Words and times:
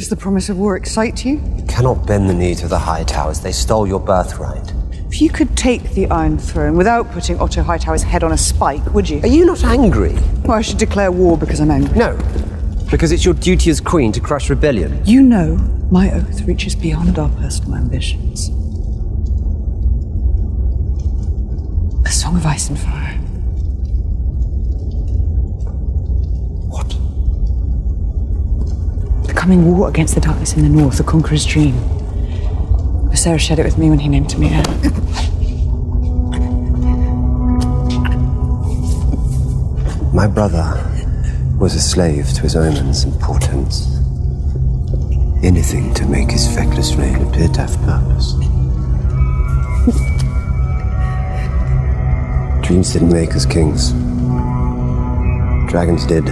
Does 0.00 0.08
the 0.08 0.16
promise 0.16 0.48
of 0.48 0.56
war 0.56 0.78
excite 0.78 1.26
you? 1.26 1.32
You 1.58 1.64
cannot 1.68 2.06
bend 2.06 2.26
the 2.26 2.32
knee 2.32 2.54
to 2.54 2.66
the 2.66 2.78
Hightowers. 2.78 3.42
They 3.42 3.52
stole 3.52 3.86
your 3.86 4.00
birthright. 4.00 4.72
If 5.10 5.20
you 5.20 5.28
could 5.28 5.54
take 5.58 5.82
the 5.90 6.06
Iron 6.06 6.38
Throne 6.38 6.74
without 6.78 7.12
putting 7.12 7.38
Otto 7.38 7.62
Hightower's 7.62 8.02
head 8.02 8.24
on 8.24 8.32
a 8.32 8.38
spike, 8.38 8.82
would 8.94 9.10
you? 9.10 9.20
Are 9.20 9.26
you 9.26 9.44
not 9.44 9.62
angry? 9.62 10.14
Well, 10.46 10.52
I 10.52 10.62
should 10.62 10.78
declare 10.78 11.12
war 11.12 11.36
because 11.36 11.60
I'm 11.60 11.70
angry. 11.70 11.98
No, 11.98 12.16
because 12.90 13.12
it's 13.12 13.26
your 13.26 13.34
duty 13.34 13.68
as 13.68 13.78
queen 13.78 14.10
to 14.12 14.20
crush 14.20 14.48
rebellion. 14.48 15.04
You 15.04 15.20
know 15.20 15.56
my 15.90 16.10
oath 16.14 16.40
reaches 16.46 16.74
beyond 16.74 17.18
our 17.18 17.28
personal 17.36 17.74
ambitions. 17.74 18.48
A 22.06 22.10
song 22.10 22.36
of 22.38 22.46
ice 22.46 22.70
and 22.70 22.78
fire. 22.78 23.09
The 29.50 29.56
coming 29.56 29.76
war 29.76 29.88
against 29.88 30.14
the 30.14 30.20
darkness 30.20 30.52
in 30.52 30.62
the 30.62 30.68
north, 30.68 30.98
the 30.98 31.02
conqueror's 31.02 31.44
dream. 31.44 31.74
Viserys 33.10 33.40
shared 33.40 33.58
it 33.58 33.64
with 33.64 33.78
me 33.78 33.90
when 33.90 33.98
he 33.98 34.08
named 34.08 34.38
me. 34.38 34.48
My 40.14 40.28
brother 40.28 40.78
was 41.58 41.74
a 41.74 41.80
slave 41.80 42.28
to 42.34 42.42
his 42.42 42.54
omens 42.54 43.02
and 43.02 43.20
portents. 43.20 43.88
Anything 45.42 45.94
to 45.94 46.06
make 46.06 46.30
his 46.30 46.46
feckless 46.54 46.94
reign 46.94 47.16
appear 47.16 47.48
to 47.48 47.60
have 47.62 47.76
purpose. 47.82 48.34
Dreams 52.64 52.92
didn't 52.92 53.12
make 53.12 53.34
us 53.34 53.46
kings. 53.46 53.90
Dragons 55.68 56.06
did. 56.06 56.28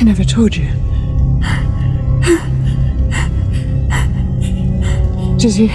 I 0.00 0.04
never 0.04 0.24
told 0.24 0.56
you. 0.56 0.66
He? 5.58 5.68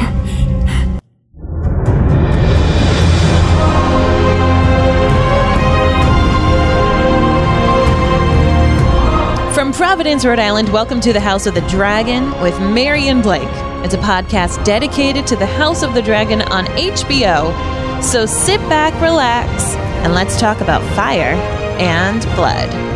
Providence, 10.03 10.25
Rhode 10.25 10.39
Island, 10.39 10.67
welcome 10.67 10.99
to 10.99 11.13
the 11.13 11.19
House 11.21 11.45
of 11.45 11.53
the 11.55 11.61
Dragon 11.61 12.29
with 12.41 12.59
Mary 12.59 13.07
and 13.07 13.23
Blake. 13.23 13.47
It's 13.85 13.93
a 13.93 13.97
podcast 13.99 14.61
dedicated 14.65 15.25
to 15.27 15.37
the 15.37 15.45
House 15.45 15.81
of 15.81 15.93
the 15.93 16.01
Dragon 16.01 16.41
on 16.41 16.65
HBO. 16.65 18.03
So 18.03 18.25
sit 18.25 18.59
back, 18.67 18.93
relax, 19.01 19.75
and 20.03 20.13
let's 20.13 20.37
talk 20.37 20.59
about 20.59 20.81
fire 20.93 21.35
and 21.79 22.21
blood. 22.35 22.92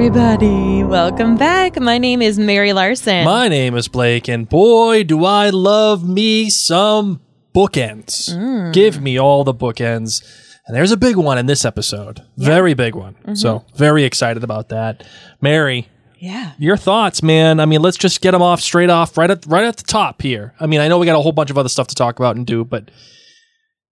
Everybody. 0.00 0.84
Welcome 0.84 1.36
back. 1.36 1.80
My 1.80 1.98
name 1.98 2.22
is 2.22 2.38
Mary 2.38 2.72
Larson. 2.72 3.24
My 3.24 3.48
name 3.48 3.74
is 3.74 3.88
Blake, 3.88 4.28
and 4.28 4.48
boy, 4.48 5.02
do 5.02 5.24
I 5.24 5.50
love 5.50 6.08
me 6.08 6.50
some 6.50 7.20
bookends. 7.52 8.32
Mm. 8.32 8.72
Give 8.72 9.02
me 9.02 9.18
all 9.18 9.42
the 9.42 9.52
bookends. 9.52 10.22
And 10.68 10.76
there's 10.76 10.92
a 10.92 10.96
big 10.96 11.16
one 11.16 11.36
in 11.36 11.46
this 11.46 11.64
episode. 11.64 12.24
Very 12.36 12.74
big 12.74 12.94
one. 12.94 13.14
Mm-hmm. 13.14 13.34
So, 13.34 13.64
very 13.74 14.04
excited 14.04 14.44
about 14.44 14.68
that. 14.68 15.04
Mary, 15.40 15.88
yeah. 16.20 16.52
your 16.58 16.76
thoughts, 16.76 17.20
man. 17.20 17.58
I 17.58 17.66
mean, 17.66 17.82
let's 17.82 17.96
just 17.96 18.20
get 18.20 18.30
them 18.30 18.42
off 18.42 18.60
straight 18.60 18.90
off 18.90 19.18
right 19.18 19.32
at 19.32 19.46
right 19.46 19.64
at 19.64 19.78
the 19.78 19.82
top 19.82 20.22
here. 20.22 20.54
I 20.60 20.68
mean, 20.68 20.78
I 20.78 20.86
know 20.86 21.00
we 21.00 21.06
got 21.06 21.18
a 21.18 21.22
whole 21.22 21.32
bunch 21.32 21.50
of 21.50 21.58
other 21.58 21.68
stuff 21.68 21.88
to 21.88 21.96
talk 21.96 22.20
about 22.20 22.36
and 22.36 22.46
do, 22.46 22.64
but 22.64 22.88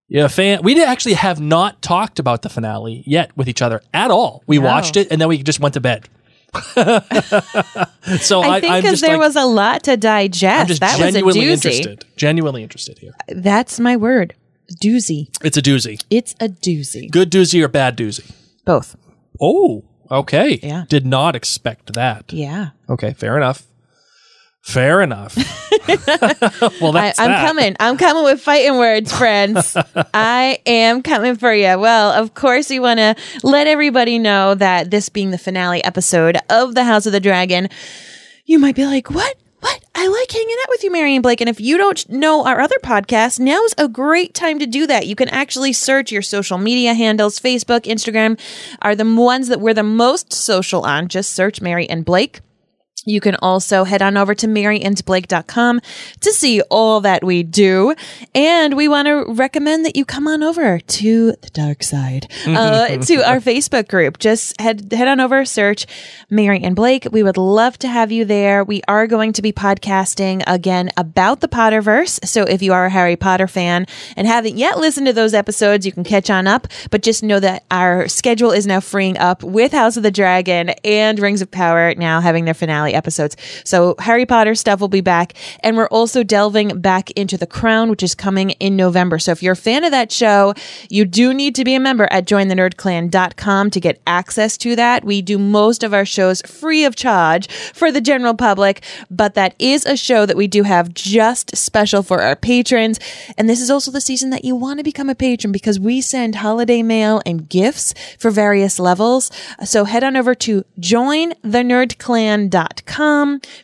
yeah, 0.07 0.27
fan. 0.27 0.61
We 0.63 0.81
actually 0.83 1.13
have 1.15 1.39
not 1.39 1.81
talked 1.81 2.19
about 2.19 2.41
the 2.41 2.49
finale 2.49 3.03
yet 3.05 3.35
with 3.35 3.47
each 3.49 3.61
other 3.61 3.81
at 3.93 4.11
all. 4.11 4.43
We 4.47 4.59
No. 4.59 4.65
watched 4.65 4.97
it 4.97 5.11
and 5.11 5.19
then 5.19 5.27
we 5.27 5.41
just 5.43 5.59
went 5.59 5.73
to 5.73 5.81
bed. 5.81 6.07
so 6.73 8.41
I 8.41 8.55
I, 8.55 8.61
think 8.61 8.75
because 8.77 9.01
there 9.01 9.11
like, 9.17 9.19
was 9.19 9.35
a 9.35 9.45
lot 9.45 9.83
to 9.83 9.97
digest. 9.97 10.79
That 10.79 10.97
was 10.99 11.15
a 11.15 11.21
doozy. 11.21 11.43
interested. 11.51 12.05
Genuinely 12.15 12.63
interested 12.63 12.99
here. 12.99 13.11
That's 13.27 13.79
my 13.79 13.97
word. 13.97 14.33
Doozy. 14.81 15.27
It's 15.43 15.57
a 15.57 15.61
doozy. 15.61 16.01
It's 16.09 16.33
a 16.39 16.47
doozy. 16.49 17.11
Good 17.11 17.31
doozy 17.31 17.63
or 17.63 17.67
bad 17.67 17.97
doozy? 17.97 18.31
Both. 18.65 18.95
Oh, 19.39 19.83
okay. 20.09 20.59
Yeah. 20.63 20.85
Did 20.87 21.05
not 21.05 21.35
expect 21.35 21.93
that. 21.93 22.31
Yeah. 22.33 22.69
Okay, 22.89 23.13
fair 23.13 23.37
enough. 23.37 23.63
Fair 24.67 25.01
enough. 25.01 25.33
well, 25.87 26.97
I, 26.97 27.01
that's 27.01 27.19
I'm 27.19 27.29
that. 27.29 27.47
coming. 27.47 27.77
I'm 27.79 27.95
coming 27.95 28.25
with 28.25 28.41
fighting 28.41 28.77
words, 28.77 29.17
friends. 29.17 29.77
I 30.13 30.59
am 30.65 31.03
coming 31.03 31.37
for 31.37 31.53
you. 31.53 31.79
Well, 31.79 32.11
of 32.11 32.33
course, 32.33 32.69
we 32.69 32.77
want 32.77 32.99
to 32.99 33.15
let 33.43 33.67
everybody 33.67 34.19
know 34.19 34.55
that 34.55 34.91
this 34.91 35.07
being 35.07 35.31
the 35.31 35.37
finale 35.37 35.81
episode 35.85 36.37
of 36.49 36.75
The 36.75 36.83
House 36.83 37.05
of 37.05 37.13
the 37.13 37.21
Dragon, 37.21 37.69
you 38.45 38.59
might 38.59 38.75
be 38.75 38.85
like, 38.85 39.09
what? 39.09 39.37
What? 39.61 39.85
I 39.95 40.05
like 40.05 40.29
hanging 40.29 40.55
out 40.63 40.69
with 40.69 40.83
you, 40.83 40.91
Mary 40.91 41.15
and 41.15 41.23
Blake. 41.23 41.39
And 41.39 41.49
if 41.49 41.61
you 41.61 41.77
don't 41.77 42.09
know 42.09 42.45
our 42.45 42.59
other 42.59 42.77
podcast, 42.83 43.39
now's 43.39 43.73
a 43.77 43.87
great 43.87 44.33
time 44.33 44.59
to 44.59 44.67
do 44.67 44.85
that. 44.85 45.07
You 45.07 45.15
can 45.15 45.29
actually 45.29 45.71
search 45.71 46.11
your 46.11 46.21
social 46.21 46.57
media 46.57 46.93
handles. 46.93 47.39
Facebook, 47.39 47.83
Instagram 47.83 48.37
are 48.81 48.95
the 48.97 49.15
ones 49.15 49.47
that 49.47 49.61
we're 49.61 49.73
the 49.73 49.81
most 49.81 50.33
social 50.33 50.83
on. 50.85 51.07
Just 51.07 51.31
search 51.31 51.61
Mary 51.61 51.89
and 51.89 52.03
Blake. 52.03 52.41
You 53.07 53.21
can 53.21 53.35
also 53.35 53.85
head 53.85 54.01
on 54.01 54.17
over 54.17 54.35
to 54.35 54.47
maryandblake.com 54.47 55.81
to 56.19 56.33
see 56.33 56.61
all 56.63 56.99
that 57.01 57.23
we 57.23 57.41
do. 57.41 57.95
And 58.35 58.75
we 58.75 58.89
want 58.89 59.07
to 59.07 59.23
recommend 59.29 59.85
that 59.85 59.95
you 59.95 60.03
come 60.03 60.27
on 60.27 60.43
over 60.43 60.79
to 60.79 61.31
the 61.41 61.49
dark 61.51 61.83
side, 61.83 62.27
uh, 62.45 62.87
to 62.97 63.15
our 63.27 63.39
Facebook 63.39 63.87
group. 63.87 64.19
Just 64.19 64.59
head, 64.59 64.91
head 64.91 65.07
on 65.07 65.21
over, 65.21 65.45
search 65.45 65.87
Mary 66.29 66.61
and 66.61 66.75
Blake. 66.75 67.07
We 67.09 67.23
would 67.23 67.37
love 67.37 67.79
to 67.79 67.87
have 67.87 68.11
you 68.11 68.25
there. 68.25 68.65
We 68.65 68.81
are 68.89 69.07
going 69.07 69.31
to 69.33 69.41
be 69.41 69.53
podcasting 69.53 70.43
again 70.45 70.89
about 70.97 71.39
the 71.39 71.47
Potterverse. 71.47 72.25
So 72.25 72.43
if 72.43 72.61
you 72.61 72.73
are 72.73 72.87
a 72.87 72.89
Harry 72.89 73.15
Potter 73.15 73.47
fan 73.47 73.87
and 74.17 74.27
haven't 74.27 74.57
yet 74.57 74.79
listened 74.79 75.07
to 75.07 75.13
those 75.13 75.33
episodes, 75.33 75.85
you 75.85 75.93
can 75.93 76.03
catch 76.03 76.29
on 76.29 76.45
up. 76.45 76.67
But 76.91 77.03
just 77.03 77.23
know 77.23 77.39
that 77.39 77.63
our 77.71 78.09
schedule 78.09 78.51
is 78.51 78.67
now 78.67 78.81
freeing 78.81 79.17
up 79.17 79.43
with 79.43 79.71
House 79.71 79.95
of 79.95 80.03
the 80.03 80.11
Dragon 80.11 80.71
and 80.83 81.17
Rings 81.19 81.41
of 81.41 81.49
Power 81.49 81.95
now 81.95 82.19
having 82.19 82.43
their 82.43 82.53
finale 82.53 82.96
episodes. 82.97 83.37
So 83.63 83.95
Harry 83.99 84.25
Potter 84.25 84.55
stuff 84.55 84.81
will 84.81 84.87
be 84.87 85.01
back. 85.01 85.33
And 85.61 85.77
we're 85.77 85.87
also 85.87 86.23
delving 86.23 86.81
back 86.81 87.11
into 87.11 87.37
The 87.37 87.47
Crown, 87.47 87.89
which 87.89 88.03
is 88.03 88.15
coming 88.15 88.51
in 88.51 88.75
November. 88.75 89.19
So 89.19 89.31
if 89.31 89.41
you're 89.41 89.53
a 89.53 89.55
fan 89.55 89.83
of 89.83 89.91
that 89.91 90.11
show, 90.11 90.53
you 90.89 91.05
do 91.05 91.33
need 91.33 91.55
to 91.55 91.63
be 91.63 91.75
a 91.75 91.79
member 91.79 92.07
at 92.11 92.25
jointhenerdclan.com 92.25 93.71
to 93.71 93.79
get 93.79 94.01
access 94.05 94.57
to 94.57 94.75
that. 94.75 95.05
We 95.05 95.21
do 95.21 95.37
most 95.37 95.83
of 95.83 95.93
our 95.93 96.05
shows 96.05 96.41
free 96.41 96.83
of 96.83 96.95
charge 96.95 97.49
for 97.49 97.91
the 97.91 98.01
general 98.01 98.33
public, 98.33 98.83
but 99.09 99.35
that 99.35 99.55
is 99.59 99.85
a 99.85 99.95
show 99.95 100.25
that 100.25 100.35
we 100.35 100.47
do 100.47 100.63
have 100.63 100.93
just 100.93 101.55
special 101.55 102.03
for 102.03 102.21
our 102.21 102.35
patrons. 102.35 102.99
And 103.37 103.49
this 103.49 103.61
is 103.61 103.69
also 103.69 103.91
the 103.91 104.01
season 104.01 104.31
that 104.31 104.43
you 104.43 104.55
want 104.55 104.79
to 104.79 104.83
become 104.83 105.09
a 105.09 105.15
patron 105.15 105.51
because 105.51 105.79
we 105.79 106.01
send 106.01 106.35
holiday 106.35 106.81
mail 106.81 107.21
and 107.25 107.47
gifts 107.47 107.93
for 108.17 108.31
various 108.31 108.79
levels. 108.79 109.31
So 109.63 109.85
head 109.85 110.03
on 110.03 110.17
over 110.17 110.35
to 110.35 110.65
jointhenerdclan.com. 110.79 112.86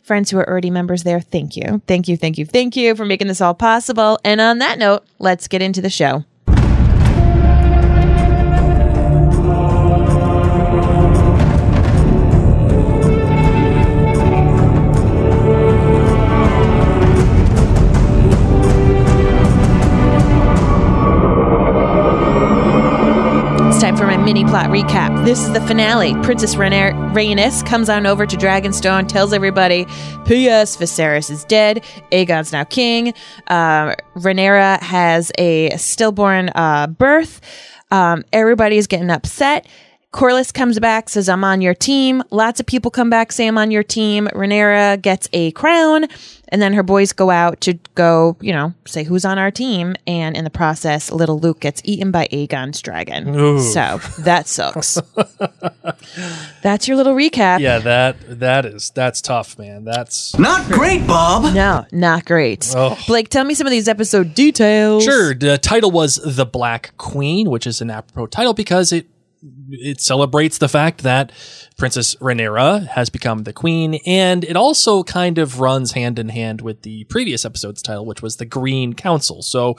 Friends 0.02 0.30
who 0.30 0.38
are 0.38 0.48
already 0.48 0.70
members 0.70 1.02
there, 1.02 1.20
thank 1.20 1.56
you. 1.56 1.82
Thank 1.86 2.08
you, 2.08 2.16
thank 2.16 2.38
you, 2.38 2.46
thank 2.46 2.76
you 2.76 2.94
for 2.94 3.04
making 3.04 3.28
this 3.28 3.40
all 3.40 3.54
possible. 3.54 4.18
And 4.24 4.40
on 4.40 4.58
that 4.58 4.78
note, 4.78 5.04
let's 5.18 5.48
get 5.48 5.62
into 5.62 5.80
the 5.80 5.90
show. 5.90 6.24
Mini 24.34 24.50
plot 24.50 24.66
recap. 24.66 25.24
This 25.24 25.38
is 25.44 25.52
the 25.52 25.60
finale. 25.60 26.12
Princess 26.24 26.56
Rhaenys 26.56 27.64
comes 27.64 27.88
on 27.88 28.04
over 28.04 28.26
to 28.26 28.36
Dragonstone, 28.36 29.06
tells 29.06 29.32
everybody, 29.32 29.84
P.S. 30.26 30.76
Viserys 30.76 31.30
is 31.30 31.44
dead. 31.44 31.84
Aegon's 32.10 32.50
now 32.50 32.64
king. 32.64 33.14
Uh, 33.46 33.94
Rhaenyra 34.16 34.80
has 34.80 35.30
a 35.38 35.76
stillborn 35.76 36.48
uh, 36.56 36.88
birth. 36.88 37.40
Um, 37.92 38.24
everybody's 38.32 38.88
getting 38.88 39.10
upset. 39.10 39.68
Corlys 40.14 40.54
comes 40.54 40.78
back, 40.78 41.08
says, 41.08 41.28
I'm 41.28 41.42
on 41.42 41.60
your 41.60 41.74
team. 41.74 42.22
Lots 42.30 42.60
of 42.60 42.66
people 42.66 42.88
come 42.92 43.10
back, 43.10 43.32
say, 43.32 43.48
I'm 43.48 43.58
on 43.58 43.72
your 43.72 43.82
team. 43.82 44.28
Rhaenyra 44.28 45.02
gets 45.02 45.28
a 45.32 45.50
crown. 45.52 46.06
And 46.50 46.62
then 46.62 46.72
her 46.74 46.84
boys 46.84 47.12
go 47.12 47.30
out 47.30 47.60
to 47.62 47.74
go, 47.96 48.36
you 48.40 48.52
know, 48.52 48.74
say 48.84 49.02
who's 49.02 49.24
on 49.24 49.40
our 49.40 49.50
team. 49.50 49.96
And 50.06 50.36
in 50.36 50.44
the 50.44 50.50
process, 50.50 51.10
little 51.10 51.40
Luke 51.40 51.58
gets 51.58 51.82
eaten 51.84 52.12
by 52.12 52.28
Aegon's 52.30 52.80
dragon. 52.80 53.34
Ooh. 53.34 53.58
So 53.58 53.98
that 54.20 54.46
sucks. 54.46 55.00
That's 56.62 56.86
your 56.86 56.96
little 56.96 57.16
recap. 57.16 57.58
Yeah, 57.58 57.78
that 57.80 58.38
that 58.38 58.66
is 58.66 58.90
that's 58.90 59.20
tough, 59.20 59.58
man. 59.58 59.84
That's 59.84 60.38
Not 60.38 60.70
great, 60.70 61.04
Bob. 61.08 61.54
No, 61.54 61.86
not 61.90 62.24
great. 62.24 62.72
Oh. 62.76 62.96
Blake, 63.08 63.30
tell 63.30 63.44
me 63.44 63.54
some 63.54 63.66
of 63.66 63.72
these 63.72 63.88
episode 63.88 64.34
details. 64.34 65.02
Sure. 65.02 65.34
The 65.34 65.58
title 65.58 65.90
was 65.90 66.20
The 66.24 66.46
Black 66.46 66.96
Queen, 66.98 67.50
which 67.50 67.66
is 67.66 67.80
an 67.80 67.90
apropos 67.90 68.26
title 68.26 68.54
because 68.54 68.92
it 68.92 69.08
it 69.70 70.00
celebrates 70.00 70.58
the 70.58 70.68
fact 70.68 71.02
that 71.02 71.32
Princess 71.76 72.14
Rhaenyra 72.16 72.86
has 72.88 73.10
become 73.10 73.44
the 73.44 73.52
queen, 73.52 74.00
and 74.06 74.44
it 74.44 74.56
also 74.56 75.02
kind 75.02 75.38
of 75.38 75.60
runs 75.60 75.92
hand 75.92 76.18
in 76.18 76.28
hand 76.28 76.60
with 76.60 76.82
the 76.82 77.04
previous 77.04 77.44
episode's 77.44 77.82
title, 77.82 78.06
which 78.06 78.22
was 78.22 78.36
the 78.36 78.46
Green 78.46 78.94
Council. 78.94 79.42
So, 79.42 79.76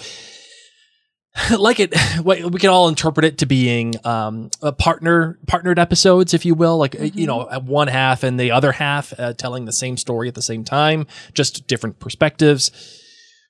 like 1.58 1.80
it, 1.80 1.94
we 2.24 2.60
can 2.60 2.70
all 2.70 2.88
interpret 2.88 3.26
it 3.26 3.38
to 3.40 3.46
being 3.46 3.96
um, 4.06 4.50
a 4.62 4.72
partner 4.72 5.40
partnered 5.48 5.80
episodes, 5.80 6.34
if 6.34 6.46
you 6.46 6.56
will, 6.56 6.78
like 6.78 6.96
you 7.16 7.28
know, 7.28 7.46
one 7.66 7.88
half 7.88 8.24
and 8.24 8.40
the 8.40 8.52
other 8.52 8.72
half 8.72 9.14
uh, 9.20 9.34
telling 9.34 9.66
the 9.66 9.74
same 9.74 9.98
story 9.98 10.28
at 10.28 10.36
the 10.36 10.42
same 10.42 10.64
time, 10.64 11.08
just 11.34 11.68
different 11.68 12.00
perspectives 12.00 13.02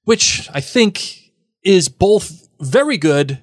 which 0.06 0.50
I 0.54 0.62
think 0.62 1.32
is 1.64 1.90
both 1.90 2.48
very 2.60 2.98
good 2.98 3.40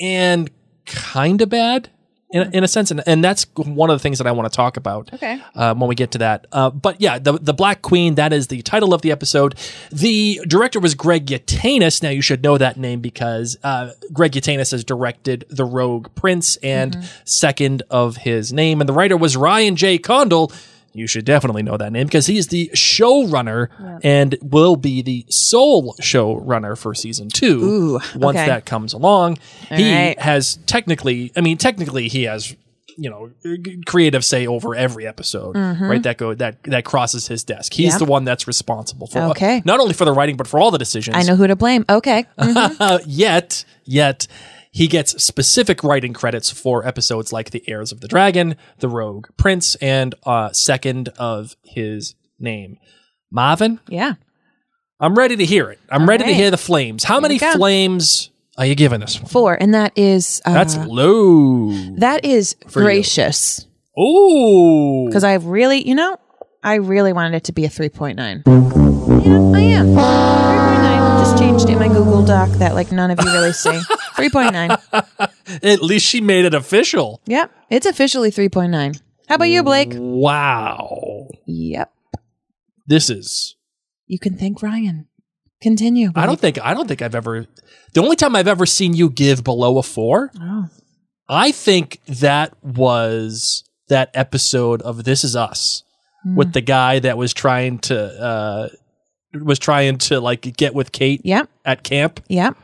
and 0.00 0.50
kind 0.86 1.42
of 1.42 1.50
bad 1.50 1.90
in, 2.34 2.52
in 2.52 2.64
a 2.64 2.68
sense. 2.68 2.90
And, 2.90 3.02
and 3.06 3.22
that's 3.24 3.46
one 3.54 3.88
of 3.90 3.94
the 3.94 4.02
things 4.02 4.18
that 4.18 4.26
I 4.26 4.32
want 4.32 4.52
to 4.52 4.54
talk 4.56 4.76
about 4.76 5.12
Okay. 5.14 5.40
um, 5.54 5.78
when 5.80 5.88
we 5.88 5.94
get 5.94 6.10
to 6.10 6.18
that. 6.18 6.46
Uh, 6.52 6.68
but 6.70 7.00
yeah, 7.00 7.18
the, 7.18 7.34
the 7.38 7.54
Black 7.54 7.80
Queen, 7.80 8.16
that 8.16 8.32
is 8.32 8.48
the 8.48 8.60
title 8.62 8.92
of 8.92 9.02
the 9.02 9.12
episode. 9.12 9.54
The 9.92 10.40
director 10.46 10.80
was 10.80 10.94
Greg 10.94 11.26
Yaitanes. 11.26 12.02
Now 12.02 12.10
you 12.10 12.20
should 12.22 12.42
know 12.42 12.58
that 12.58 12.76
name 12.76 13.00
because 13.00 13.56
uh, 13.62 13.92
Greg 14.12 14.32
Yaitanes 14.32 14.72
has 14.72 14.82
directed 14.84 15.44
The 15.48 15.64
Rogue 15.64 16.08
Prince 16.16 16.56
and 16.56 17.08
second 17.24 17.82
of 17.88 18.16
his 18.18 18.52
name. 18.52 18.80
And 18.80 18.88
the 18.88 18.92
writer 18.94 19.16
was 19.16 19.36
Ryan 19.36 19.76
J. 19.76 19.98
Condal. 19.98 20.52
You 20.94 21.06
should 21.08 21.24
definitely 21.24 21.62
know 21.64 21.76
that 21.76 21.92
name 21.92 22.06
because 22.06 22.26
he's 22.26 22.46
the 22.48 22.70
showrunner 22.74 23.68
and 24.04 24.36
will 24.42 24.76
be 24.76 25.02
the 25.02 25.26
sole 25.28 25.94
showrunner 26.00 26.78
for 26.78 26.94
season 26.94 27.28
two 27.28 27.62
Ooh, 27.62 27.92
once 28.16 28.36
okay. 28.38 28.46
that 28.46 28.64
comes 28.64 28.92
along. 28.92 29.38
he 29.68 29.92
right. 29.92 30.18
has 30.20 30.56
technically, 30.66 31.32
I 31.36 31.40
mean, 31.40 31.58
technically 31.58 32.06
he 32.08 32.22
has, 32.24 32.54
you 32.96 33.10
know, 33.10 33.30
creative 33.86 34.24
say 34.24 34.46
over 34.46 34.76
every 34.76 35.04
episode, 35.06 35.56
right? 35.56 36.02
That 36.04 36.16
go 36.16 36.32
that 36.34 36.62
that 36.64 36.84
crosses 36.84 37.26
his 37.26 37.42
desk. 37.42 37.72
He's 37.72 37.94
Mm-hmm. 37.94 38.04
The 38.04 38.10
one 38.10 38.24
that's 38.24 38.46
responsible 38.46 39.08
for 39.08 39.18
Okay. 39.30 39.62
not 39.64 39.80
only 39.80 39.94
for 39.94 40.04
the 40.04 40.12
writing 40.12 40.36
but 40.36 40.46
for 40.46 40.60
all 40.60 40.70
the 40.70 40.78
decisions. 40.78 41.16
I 41.16 41.22
know 41.22 41.34
who 41.34 41.46
to 41.48 41.56
blame. 41.56 41.84
Okay. 41.88 42.24
Uh, 42.38 42.98
yet, 43.06 43.64
yet 43.84 44.28
he 44.74 44.88
gets 44.88 45.22
specific 45.22 45.84
writing 45.84 46.12
credits 46.12 46.50
for 46.50 46.84
episodes 46.84 47.32
like 47.32 47.50
The 47.50 47.62
Heirs 47.68 47.92
of 47.92 48.00
the 48.00 48.08
Dragon, 48.08 48.56
The 48.80 48.88
Rogue 48.88 49.28
Prince, 49.36 49.76
and 49.76 50.16
uh, 50.24 50.50
second 50.50 51.10
of 51.16 51.54
his 51.62 52.16
name. 52.40 52.78
Marvin, 53.30 53.78
Yeah. 53.88 54.14
I'm 54.98 55.14
ready 55.14 55.36
to 55.36 55.44
hear 55.44 55.70
it. 55.70 55.78
I'm 55.90 56.08
ready 56.08 56.24
to 56.24 56.34
hear 56.34 56.50
the 56.50 56.56
flames. 56.56 57.04
How 57.04 57.20
many 57.20 57.38
flames 57.38 58.30
are 58.58 58.66
you 58.66 58.74
giving 58.74 58.98
this 58.98 59.20
one? 59.20 59.28
Four. 59.28 59.54
And 59.60 59.74
that 59.74 59.92
is, 59.96 60.42
uh, 60.44 60.52
That's 60.52 60.76
low. 60.76 61.70
that 61.98 62.24
is 62.24 62.56
gracious. 62.66 63.66
Ooh. 63.96 65.04
Because 65.06 65.22
I 65.22 65.34
really, 65.34 65.86
you 65.86 65.94
know, 65.94 66.16
I 66.64 66.74
really 66.76 67.12
wanted 67.12 67.36
it 67.36 67.44
to 67.44 67.52
be 67.52 67.64
a 67.64 67.68
3.9. 67.68 68.16
Yeah, 69.24 69.56
I 69.56 69.60
am. 69.60 70.83
3.9. 71.44 71.52
Just 71.54 71.66
changed 71.68 71.68
in 71.70 71.78
my 71.78 71.88
Google 71.88 72.24
Doc 72.24 72.48
that 72.58 72.74
like 72.74 72.90
none 72.92 73.10
of 73.10 73.18
you 73.22 73.26
really 73.32 73.52
see. 73.52 73.70
3.9. 74.16 75.62
At 75.62 75.82
least 75.82 76.06
she 76.06 76.20
made 76.20 76.44
it 76.44 76.54
official. 76.54 77.20
Yep. 77.26 77.50
It's 77.70 77.86
officially 77.86 78.30
3.9. 78.30 79.00
How 79.28 79.34
about 79.36 79.44
you, 79.46 79.62
Blake? 79.62 79.92
Wow. 79.94 81.28
Yep. 81.46 81.92
This 82.86 83.08
is 83.10 83.56
You 84.06 84.18
can 84.18 84.36
thank 84.36 84.62
Ryan. 84.62 85.06
Continue. 85.62 86.10
I 86.14 86.26
don't 86.26 86.38
think 86.38 86.58
I 86.62 86.74
don't 86.74 86.86
think 86.88 87.00
I've 87.02 87.14
ever 87.14 87.46
the 87.94 88.02
only 88.02 88.16
time 88.16 88.36
I've 88.36 88.48
ever 88.48 88.66
seen 88.66 88.92
you 88.94 89.08
give 89.08 89.42
below 89.44 89.78
a 89.78 89.82
4 89.82 90.30
Oh. 90.40 90.66
I 91.28 91.52
think 91.52 92.00
that 92.06 92.52
was 92.62 93.64
that 93.88 94.10
episode 94.12 94.82
of 94.82 95.04
This 95.04 95.24
Is 95.24 95.34
Us 95.36 95.82
Hmm. 96.22 96.36
with 96.36 96.52
the 96.54 96.60
guy 96.62 96.98
that 97.00 97.16
was 97.18 97.32
trying 97.34 97.78
to 97.80 97.98
uh 97.98 98.68
was 99.42 99.58
trying 99.58 99.98
to 99.98 100.20
like 100.20 100.56
get 100.56 100.74
with 100.74 100.92
Kate 100.92 101.20
Yep. 101.24 101.48
at 101.64 101.82
camp. 101.82 102.20
Yep. 102.28 102.56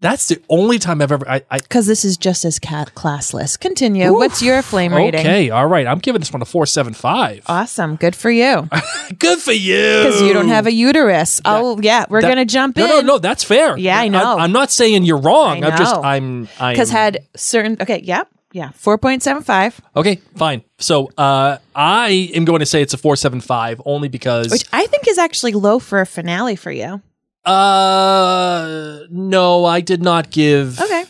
That's 0.00 0.28
the 0.28 0.42
only 0.50 0.78
time 0.78 1.00
I've 1.00 1.12
ever 1.12 1.26
I, 1.26 1.42
I 1.50 1.58
Because 1.60 1.86
this 1.86 2.04
is 2.04 2.18
just 2.18 2.44
as 2.44 2.58
cat 2.58 2.90
classless. 2.94 3.58
Continue. 3.58 4.12
What's 4.12 4.42
your 4.42 4.60
flame 4.60 4.92
rating? 4.92 5.20
Okay, 5.20 5.48
all 5.48 5.66
right. 5.66 5.86
I'm 5.86 5.98
giving 5.98 6.20
this 6.20 6.30
one 6.30 6.42
a 6.42 6.44
475. 6.44 7.44
Awesome. 7.46 7.96
Good 7.96 8.14
for 8.14 8.30
you. 8.30 8.68
Good 9.18 9.38
for 9.38 9.52
you. 9.52 9.76
Because 10.04 10.20
you 10.20 10.34
don't 10.34 10.48
have 10.48 10.66
a 10.66 10.72
uterus. 10.72 11.40
oh, 11.46 11.80
yeah. 11.80 12.04
We're 12.10 12.20
That- 12.20 12.34
going 12.34 12.46
to 12.46 12.52
jump 12.52 12.76
no, 12.76 12.84
in. 12.84 12.90
No, 12.90 13.00
no, 13.00 13.06
no. 13.14 13.18
that's 13.18 13.44
fair. 13.44 13.78
Yeah, 13.78 13.98
I 13.98 14.08
know. 14.08 14.36
I'm, 14.36 14.52
not 14.52 14.70
saying 14.70 15.04
you're 15.04 15.16
wrong. 15.16 15.64
I 15.64 15.70
I'm 15.70 15.78
just 15.78 15.94
know. 15.94 16.02
I'm 16.02 16.48
I'm 16.60 16.74
Because 16.74 16.90
had 16.90 17.26
certain. 17.34 17.78
Okay. 17.80 18.00
Yep. 18.02 18.28
Yeah. 18.54 18.70
4.75, 18.70 19.80
Okay, 19.96 20.20
fine. 20.36 20.62
So 20.78 21.10
uh 21.18 21.58
I 21.74 22.30
am 22.34 22.44
going 22.44 22.60
to 22.60 22.66
say 22.66 22.80
it's 22.82 22.94
a 22.94 22.98
475 22.98 23.82
only 23.84 24.08
because 24.08 24.48
which 24.50 24.64
I 24.72 24.86
think 24.86 25.08
is 25.08 25.18
actually 25.18 25.52
low 25.52 25.78
for 25.80 26.00
a 26.00 26.06
finale 26.06 26.54
for 26.56 26.70
you. 26.70 27.02
uh 27.44 29.00
no, 29.10 29.64
I 29.64 29.80
did 29.80 30.02
not 30.02 30.30
give 30.30 30.80
Okay. 30.80 31.04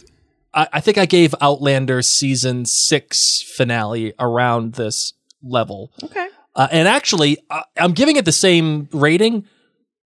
I, 0.55 0.69
I 0.75 0.81
think 0.81 0.99
I 0.99 1.07
gave 1.07 1.35
Outlander 1.41 2.01
season 2.03 2.65
6 2.65 3.43
finale 3.57 4.13
around 4.19 4.75
this 4.75 5.13
level. 5.43 5.91
Okay. 6.03 6.29
Uh, 6.57 6.69
and 6.71 6.87
actually, 6.87 7.37
I, 7.51 7.65
I'm 7.77 7.93
giving 7.93 8.15
it 8.17 8.25
the 8.25 8.33
same 8.33 8.89
rating 8.93 9.45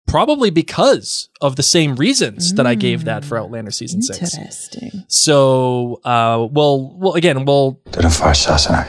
probably 0.06 0.50
because 0.50 1.30
of 1.42 1.56
the 1.56 1.64
same 1.64 1.96
reasons 1.96 2.54
that 2.54 2.68
I 2.68 2.76
gave 2.76 3.06
that 3.06 3.26
for 3.26 3.38
Outlander 3.38 3.72
season 3.72 4.02
6. 4.02 4.38
Interesting. 4.38 5.04
So, 5.08 6.00
uh, 6.06 6.48
well, 6.52 6.94
well, 6.98 7.14
again, 7.14 7.46
we'll 7.46 7.80
Did 7.92 8.06
a 8.06 8.10
far 8.10 8.34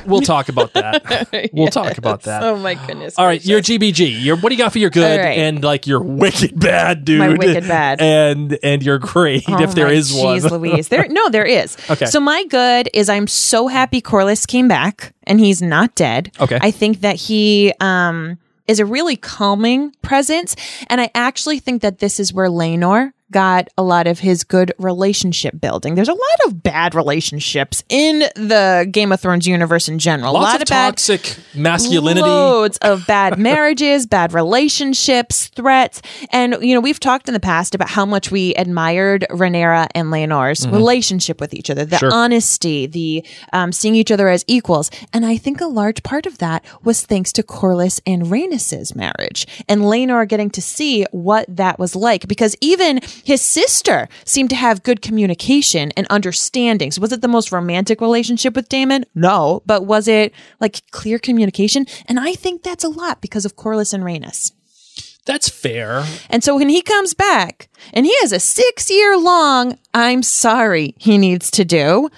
we'll 0.07 0.21
talk 0.21 0.49
about 0.49 0.75
that. 0.75 1.49
We'll 1.53 1.69
talk 1.69 1.99
about 1.99 2.23
that. 2.23 2.43
Oh, 2.43 2.57
my 2.57 2.75
goodness. 2.75 3.19
All 3.19 3.27
right, 3.27 3.45
your 3.45 3.61
GBG. 3.61 4.23
Your 4.23 4.37
what 4.37 4.49
do 4.51 4.55
you 4.55 4.59
got 4.63 4.73
for 4.73 4.79
your 4.79 4.91
good 4.91 5.19
All 5.19 5.25
right. 5.25 5.39
and 5.39 5.63
like 5.63 5.87
your 5.87 6.01
wicked 6.01 6.59
bad, 6.59 7.05
dude? 7.05 7.19
My 7.21 7.29
wicked 7.29 7.67
bad. 7.67 8.01
and 8.01 8.59
and 8.63 8.83
your 8.83 8.99
great 8.99 9.45
Oh 9.49 9.63
if 9.63 9.75
there 9.75 9.91
is 9.91 10.15
my 10.15 10.23
one. 10.23 10.39
Jeez 10.39 10.51
Louise. 10.51 10.89
There, 10.89 11.07
no, 11.09 11.29
there 11.29 11.45
is. 11.45 11.77
Okay. 11.95 12.07
So 12.07 12.19
my 12.19 12.45
good 12.47 12.89
is 12.93 13.09
I'm 13.09 13.27
so 13.29 13.69
happy 13.69 14.01
Corlys 14.03 14.47
came 14.49 14.67
back 14.67 15.13
and 15.25 15.39
he's 15.39 15.63
not 15.63 15.95
dead. 15.95 16.33
Okay. 16.41 16.59
I 16.61 16.71
think 16.73 17.03
that 17.03 17.17
he 17.17 17.73
um 17.79 18.39
is 18.67 18.81
a 18.81 18.87
really 18.87 19.17
calming 19.17 19.93
presence, 20.03 20.57
and 20.89 21.01
I 21.01 21.11
actually 21.15 21.59
think 21.59 21.83
that 21.83 21.99
this 21.99 22.19
is 22.19 22.33
where 22.33 22.49
Laenor 22.49 23.13
got 23.35 23.69
a 23.77 23.83
lot 23.83 24.07
of 24.07 24.21
his 24.21 24.45
good 24.45 24.73
relationship 24.79 25.61
building. 25.61 25.97
There's 25.97 26.09
a 26.09 26.13
lot 26.15 26.39
of 26.47 26.63
bad 26.63 26.95
relationships 26.95 27.83
in 27.89 28.21
the 28.37 28.87
Game 28.91 29.11
of 29.11 29.21
Thrones 29.21 29.45
universe 29.47 29.89
in 29.89 29.99
general. 29.99 30.31
a 30.31 30.35
Lots 30.35 30.45
lot 30.47 30.55
of 30.57 30.63
of 30.63 30.69
bad 30.69 30.91
toxic 30.91 31.37
masculinity. 31.53 32.21
Loads 32.23 32.77
of 32.79 33.05
bad 33.09 33.37
marriages, 33.37 34.07
bad 34.07 34.33
relationships, 34.33 35.49
threats. 35.49 36.01
And, 36.31 36.57
you 36.61 36.75
know, 36.75 36.81
we've 36.81 37.01
talked 37.01 37.27
in 37.29 37.35
the 37.35 37.41
past 37.41 37.75
about 37.75 37.89
how 37.91 38.07
much 38.07 38.31
we 38.31 38.55
admired 38.55 39.27
Rhaenyra 39.31 39.89
and 39.97 40.09
Laenor's 40.13 40.67
relationship 40.69 41.41
with 41.41 41.55
each 41.55 41.71
other, 41.71 41.85
the 41.85 41.99
Sure. 41.99 42.13
honesty, 42.13 42.87
the 42.87 43.25
um, 43.53 43.73
seeing 43.73 43.97
each 43.97 44.13
other 44.13 44.29
as 44.29 44.45
equals. 44.47 44.91
And 45.13 45.27
I 45.27 45.37
think 45.37 45.61
a 45.61 45.67
large 45.67 46.05
part 46.05 46.27
of 46.27 46.39
that 46.39 46.65
was 46.85 47.03
thanks 47.05 47.33
to 47.33 47.43
Corlys 47.43 48.01
and 48.07 48.27
Rhaenys's 48.27 48.95
marriage 48.95 49.47
and 49.69 49.83
Laenor 49.83 50.29
getting 50.29 50.51
to 50.51 50.63
see 50.63 51.05
what 51.11 51.47
that 51.49 51.81
was 51.81 51.97
like. 51.97 52.29
Because 52.29 52.55
even 52.61 53.01
his 53.25 53.41
sister 53.41 54.09
seemed 54.25 54.51
to 54.51 54.57
have 54.57 54.83
good 54.83 55.03
communication 55.03 55.93
and 55.97 56.07
understandings. 56.11 57.01
Was 57.01 57.13
it 57.13 57.21
the 57.23 57.29
most 57.29 57.53
romantic 57.53 58.01
relationship 58.01 58.55
with 58.55 58.69
Daemon? 58.69 59.05
No. 59.15 59.63
But 59.67 59.87
was 59.87 60.07
it 60.09 60.33
like 60.61 60.89
clear 60.91 61.19
communication? 61.19 61.87
And 62.07 62.21
I 62.21 62.35
think 62.35 62.63
that's 62.63 62.85
a 62.85 62.89
lot 62.89 63.21
because 63.21 63.45
of 63.45 63.57
Corlys 63.57 63.95
and 63.95 64.05
Rhaenys. 64.05 64.53
That's 65.27 65.49
fair. 65.49 66.05
And 66.29 66.45
so 66.45 66.57
when 66.57 66.69
he 66.69 66.83
comes 66.83 67.15
back 67.15 67.71
and 67.95 68.05
he 68.05 68.15
has 68.21 68.33
a 68.33 68.41
six 68.41 68.91
year 68.91 69.17
long, 69.17 69.79
I'm 69.95 70.23
sorry, 70.23 70.95
he 70.99 71.17
needs 71.17 71.51
to 71.53 71.65
do. 71.65 72.11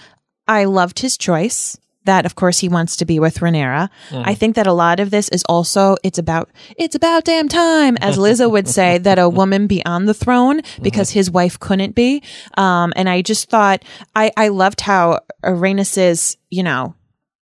I 0.49 0.65
loved 0.65 1.01
his 1.01 1.17
choice. 1.17 1.79
That 2.07 2.27
of 2.27 2.35
course 2.35 2.59
he 2.59 2.69
wants 2.69 2.97
to 2.97 3.05
be 3.05 3.19
with 3.19 3.39
Rhaenyra. 3.39 3.89
I 4.13 4.35
think 4.35 4.57
that 4.57 4.67
a 4.67 4.73
lot 4.73 4.99
of 5.01 5.11
this 5.11 5.29
is 5.29 5.45
also 5.49 5.97
it's 6.03 6.19
about 6.19 6.51
it's 6.77 6.95
about 6.95 7.25
damn 7.25 7.49
time, 7.49 7.97
as 7.99 8.17
Lizzo 8.17 8.51
would 8.55 8.69
say, 8.69 8.99
that 8.99 9.19
a 9.19 9.29
woman 9.29 9.67
be 9.67 9.85
on 9.85 10.07
the 10.07 10.15
throne 10.15 10.63
because 10.83 11.11
his 11.11 11.31
wife 11.31 11.59
couldn't 11.61 11.95
be. 11.95 12.23
Um, 12.57 12.93
and 12.97 13.09
I 13.09 13.23
just 13.23 13.51
thought 13.51 13.85
I 14.15 14.33
I 14.37 14.49
loved 14.49 14.81
how 14.81 15.21
Rhaenys's 15.45 16.37
you 16.51 16.63
know 16.63 16.95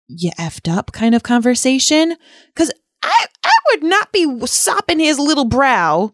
you 0.08 0.30
effed 0.38 0.70
up 0.70 0.92
kind 0.92 1.14
of 1.14 1.22
conversation 1.22 2.16
because 2.54 2.70
I 3.02 3.26
I 3.44 3.52
would 3.70 3.82
not 3.82 4.12
be 4.12 4.46
sopping 4.46 4.98
his 4.98 5.18
little 5.18 5.44
brow 5.44 6.12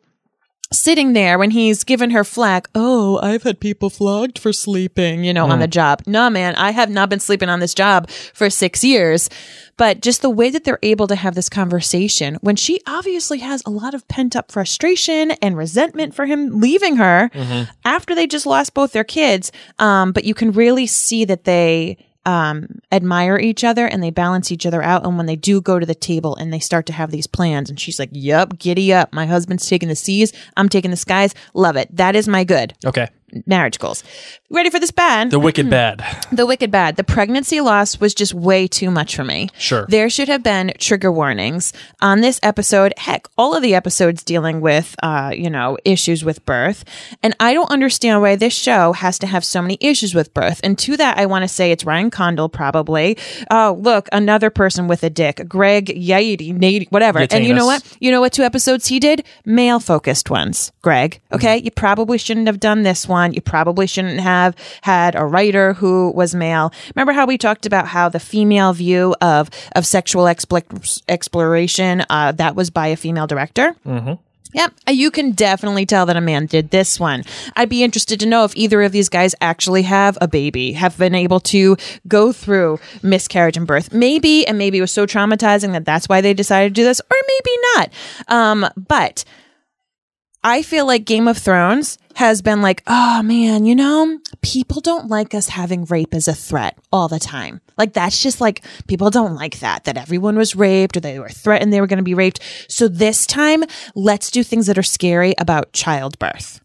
sitting 0.72 1.12
there 1.12 1.38
when 1.38 1.50
he's 1.50 1.84
given 1.84 2.10
her 2.10 2.24
flack. 2.24 2.68
Oh, 2.74 3.20
I've 3.22 3.44
had 3.44 3.60
people 3.60 3.90
flogged 3.90 4.38
for 4.38 4.52
sleeping, 4.52 5.24
you 5.24 5.32
know, 5.32 5.46
on 5.46 5.60
the 5.60 5.68
job. 5.68 6.02
No, 6.06 6.28
man, 6.28 6.54
I 6.56 6.72
have 6.72 6.90
not 6.90 7.08
been 7.08 7.20
sleeping 7.20 7.48
on 7.48 7.60
this 7.60 7.74
job 7.74 8.10
for 8.10 8.50
six 8.50 8.82
years. 8.82 9.30
But 9.78 10.00
just 10.00 10.22
the 10.22 10.30
way 10.30 10.48
that 10.48 10.64
they're 10.64 10.78
able 10.82 11.06
to 11.06 11.14
have 11.14 11.34
this 11.34 11.50
conversation 11.50 12.38
when 12.40 12.56
she 12.56 12.80
obviously 12.86 13.40
has 13.40 13.62
a 13.66 13.70
lot 13.70 13.92
of 13.92 14.08
pent 14.08 14.34
up 14.34 14.50
frustration 14.50 15.32
and 15.42 15.54
resentment 15.54 16.14
for 16.14 16.24
him 16.24 16.60
leaving 16.60 16.96
her 16.96 17.30
after 17.84 18.14
they 18.14 18.26
just 18.26 18.46
lost 18.46 18.72
both 18.72 18.92
their 18.92 19.04
kids. 19.04 19.52
Um, 19.78 20.12
but 20.12 20.24
you 20.24 20.32
can 20.32 20.52
really 20.52 20.86
see 20.86 21.26
that 21.26 21.44
they 21.44 21.98
um, 22.26 22.80
admire 22.92 23.38
each 23.38 23.64
other 23.64 23.86
and 23.86 24.02
they 24.02 24.10
balance 24.10 24.52
each 24.52 24.66
other 24.66 24.82
out. 24.82 25.06
And 25.06 25.16
when 25.16 25.26
they 25.26 25.36
do 25.36 25.60
go 25.60 25.78
to 25.78 25.86
the 25.86 25.94
table 25.94 26.36
and 26.36 26.52
they 26.52 26.58
start 26.58 26.84
to 26.86 26.92
have 26.92 27.10
these 27.10 27.26
plans, 27.26 27.70
and 27.70 27.80
she's 27.80 27.98
like, 27.98 28.10
Yep, 28.12 28.58
giddy 28.58 28.92
up. 28.92 29.14
My 29.14 29.24
husband's 29.26 29.66
taking 29.66 29.88
the 29.88 29.96
seas. 29.96 30.32
I'm 30.56 30.68
taking 30.68 30.90
the 30.90 30.96
skies. 30.96 31.34
Love 31.54 31.76
it. 31.76 31.88
That 31.96 32.14
is 32.14 32.28
my 32.28 32.44
good 32.44 32.74
Okay. 32.84 33.08
Marriage 33.46 33.78
goals. 33.78 34.04
Ready 34.50 34.70
for 34.70 34.78
this 34.78 34.90
bad? 34.90 35.30
The 35.30 35.38
wicked 35.38 35.68
bad. 35.68 36.04
The 36.36 36.44
wicked 36.44 36.70
bad. 36.70 36.96
The 36.96 37.04
pregnancy 37.04 37.60
loss 37.60 37.98
was 37.98 38.12
just 38.12 38.34
way 38.34 38.66
too 38.66 38.90
much 38.90 39.16
for 39.16 39.24
me. 39.24 39.48
Sure. 39.58 39.86
There 39.88 40.10
should 40.10 40.28
have 40.28 40.42
been 40.42 40.74
trigger 40.78 41.10
warnings 41.10 41.72
on 42.02 42.20
this 42.20 42.38
episode. 42.42 42.92
Heck, 42.98 43.26
all 43.38 43.54
of 43.54 43.62
the 43.62 43.74
episodes 43.74 44.22
dealing 44.22 44.60
with, 44.60 44.94
uh, 45.02 45.32
you 45.34 45.48
know, 45.48 45.78
issues 45.84 46.24
with 46.24 46.44
birth. 46.44 46.84
And 47.22 47.34
I 47.40 47.54
don't 47.54 47.70
understand 47.70 48.20
why 48.20 48.36
this 48.36 48.52
show 48.52 48.92
has 48.92 49.18
to 49.20 49.26
have 49.26 49.44
so 49.44 49.62
many 49.62 49.78
issues 49.80 50.14
with 50.14 50.34
birth. 50.34 50.60
And 50.62 50.78
to 50.80 50.96
that, 50.98 51.16
I 51.16 51.26
want 51.26 51.42
to 51.44 51.48
say 51.48 51.70
it's 51.70 51.84
Ryan 51.84 52.10
Condal, 52.10 52.48
probably. 52.48 53.16
Oh, 53.50 53.78
look, 53.80 54.08
another 54.12 54.50
person 54.50 54.88
with 54.88 55.02
a 55.02 55.10
dick. 55.10 55.42
Greg 55.48 55.86
Yaiti, 55.86 56.52
Nate, 56.52 56.90
whatever. 56.90 57.26
And 57.30 57.46
you 57.46 57.54
know 57.54 57.66
what? 57.66 57.96
You 58.00 58.10
know 58.10 58.20
what 58.20 58.32
two 58.32 58.42
episodes 58.42 58.88
he 58.88 58.98
did? 59.00 59.24
Male 59.46 59.80
focused 59.80 60.28
ones, 60.28 60.72
Greg. 60.82 61.20
Okay. 61.32 61.56
You 61.58 61.70
probably 61.70 62.18
shouldn't 62.18 62.46
have 62.48 62.60
done 62.60 62.82
this 62.82 63.08
one. 63.08 63.15
You 63.32 63.40
probably 63.40 63.86
shouldn't 63.86 64.20
have 64.20 64.54
had 64.82 65.14
a 65.14 65.24
writer 65.24 65.72
who 65.74 66.12
was 66.12 66.34
male. 66.34 66.72
Remember 66.94 67.12
how 67.12 67.26
we 67.26 67.38
talked 67.38 67.66
about 67.66 67.86
how 67.88 68.08
the 68.08 68.20
female 68.20 68.72
view 68.72 69.14
of, 69.20 69.50
of 69.74 69.86
sexual 69.86 70.24
expl- 70.24 71.02
exploration, 71.08 72.04
uh, 72.10 72.32
that 72.32 72.54
was 72.54 72.70
by 72.70 72.88
a 72.88 72.96
female 72.96 73.26
director? 73.26 73.74
Mm-hmm. 73.86 74.14
Yep. 74.52 74.72
Uh, 74.88 74.92
You 74.92 75.10
can 75.10 75.32
definitely 75.32 75.84
tell 75.84 76.06
that 76.06 76.16
a 76.16 76.20
man 76.20 76.46
did 76.46 76.70
this 76.70 76.98
one. 76.98 77.24
I'd 77.56 77.68
be 77.68 77.82
interested 77.82 78.20
to 78.20 78.26
know 78.26 78.44
if 78.44 78.56
either 78.56 78.80
of 78.82 78.92
these 78.92 79.08
guys 79.10 79.34
actually 79.40 79.82
have 79.82 80.16
a 80.20 80.28
baby, 80.28 80.72
have 80.72 80.96
been 80.96 81.14
able 81.14 81.40
to 81.40 81.76
go 82.08 82.32
through 82.32 82.78
miscarriage 83.02 83.56
and 83.58 83.66
birth. 83.66 83.92
Maybe, 83.92 84.46
and 84.46 84.56
maybe 84.56 84.78
it 84.78 84.82
was 84.82 84.92
so 84.92 85.04
traumatizing 85.04 85.72
that 85.72 85.84
that's 85.84 86.08
why 86.08 86.20
they 86.22 86.32
decided 86.32 86.74
to 86.74 86.80
do 86.80 86.84
this, 86.84 87.00
or 87.00 87.16
maybe 87.28 87.58
not. 87.74 87.90
Um, 88.28 88.70
but 88.76 89.24
I 90.42 90.62
feel 90.62 90.86
like 90.86 91.04
Game 91.04 91.28
of 91.28 91.36
Thrones 91.36 91.98
has 92.16 92.40
been 92.40 92.62
like, 92.62 92.82
oh 92.86 93.22
man, 93.22 93.66
you 93.66 93.74
know, 93.74 94.18
people 94.40 94.80
don't 94.80 95.08
like 95.08 95.34
us 95.34 95.48
having 95.48 95.84
rape 95.84 96.14
as 96.14 96.26
a 96.28 96.34
threat 96.34 96.78
all 96.90 97.08
the 97.08 97.18
time. 97.18 97.60
Like 97.76 97.92
that's 97.92 98.22
just 98.22 98.40
like 98.40 98.64
people 98.86 99.10
don't 99.10 99.34
like 99.34 99.60
that, 99.60 99.84
that 99.84 99.98
everyone 99.98 100.38
was 100.38 100.56
raped 100.56 100.96
or 100.96 101.00
they 101.00 101.18
were 101.18 101.28
threatened 101.28 101.74
they 101.74 101.80
were 101.82 101.86
going 101.86 101.98
to 101.98 102.02
be 102.02 102.14
raped. 102.14 102.40
So 102.68 102.88
this 102.88 103.26
time, 103.26 103.64
let's 103.94 104.30
do 104.30 104.42
things 104.42 104.66
that 104.66 104.78
are 104.78 104.82
scary 104.82 105.34
about 105.36 105.74
childbirth. 105.74 106.62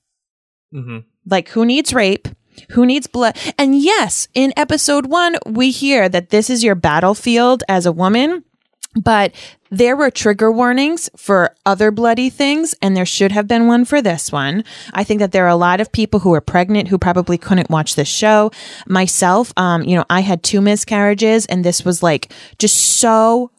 Mm-hmm. 0.73 0.99
Like 1.25 1.49
who 1.49 1.65
needs 1.65 1.93
rape? 1.93 2.29
Who 2.71 2.85
needs 2.85 3.07
blood? 3.07 3.37
And 3.57 3.77
yes, 3.77 4.29
in 4.33 4.53
episode 4.55 5.07
one, 5.07 5.35
we 5.45 5.71
hear 5.71 6.07
that 6.07 6.29
this 6.29 6.49
is 6.49 6.63
your 6.63 6.75
battlefield 6.75 7.61
as 7.67 7.85
a 7.85 7.91
woman. 7.91 8.45
But 8.95 9.33
there 9.69 9.95
were 9.95 10.11
trigger 10.11 10.51
warnings 10.51 11.09
for 11.15 11.55
other 11.65 11.91
bloody 11.91 12.29
things, 12.29 12.75
and 12.81 12.95
there 12.95 13.05
should 13.05 13.31
have 13.31 13.47
been 13.47 13.67
one 13.67 13.85
for 13.85 14.01
this 14.01 14.31
one. 14.31 14.65
I 14.93 15.05
think 15.05 15.19
that 15.19 15.31
there 15.31 15.45
are 15.45 15.49
a 15.49 15.55
lot 15.55 15.79
of 15.79 15.93
people 15.93 16.19
who 16.19 16.33
are 16.33 16.41
pregnant 16.41 16.89
who 16.89 16.97
probably 16.97 17.37
couldn't 17.37 17.69
watch 17.69 17.95
this 17.95 18.09
show. 18.09 18.51
Myself, 18.85 19.53
um, 19.55 19.83
you 19.83 19.95
know, 19.95 20.05
I 20.09 20.19
had 20.19 20.43
two 20.43 20.59
miscarriages, 20.59 21.45
and 21.45 21.63
this 21.63 21.85
was 21.85 22.03
like 22.03 22.33
just 22.59 22.75
so 22.77 23.51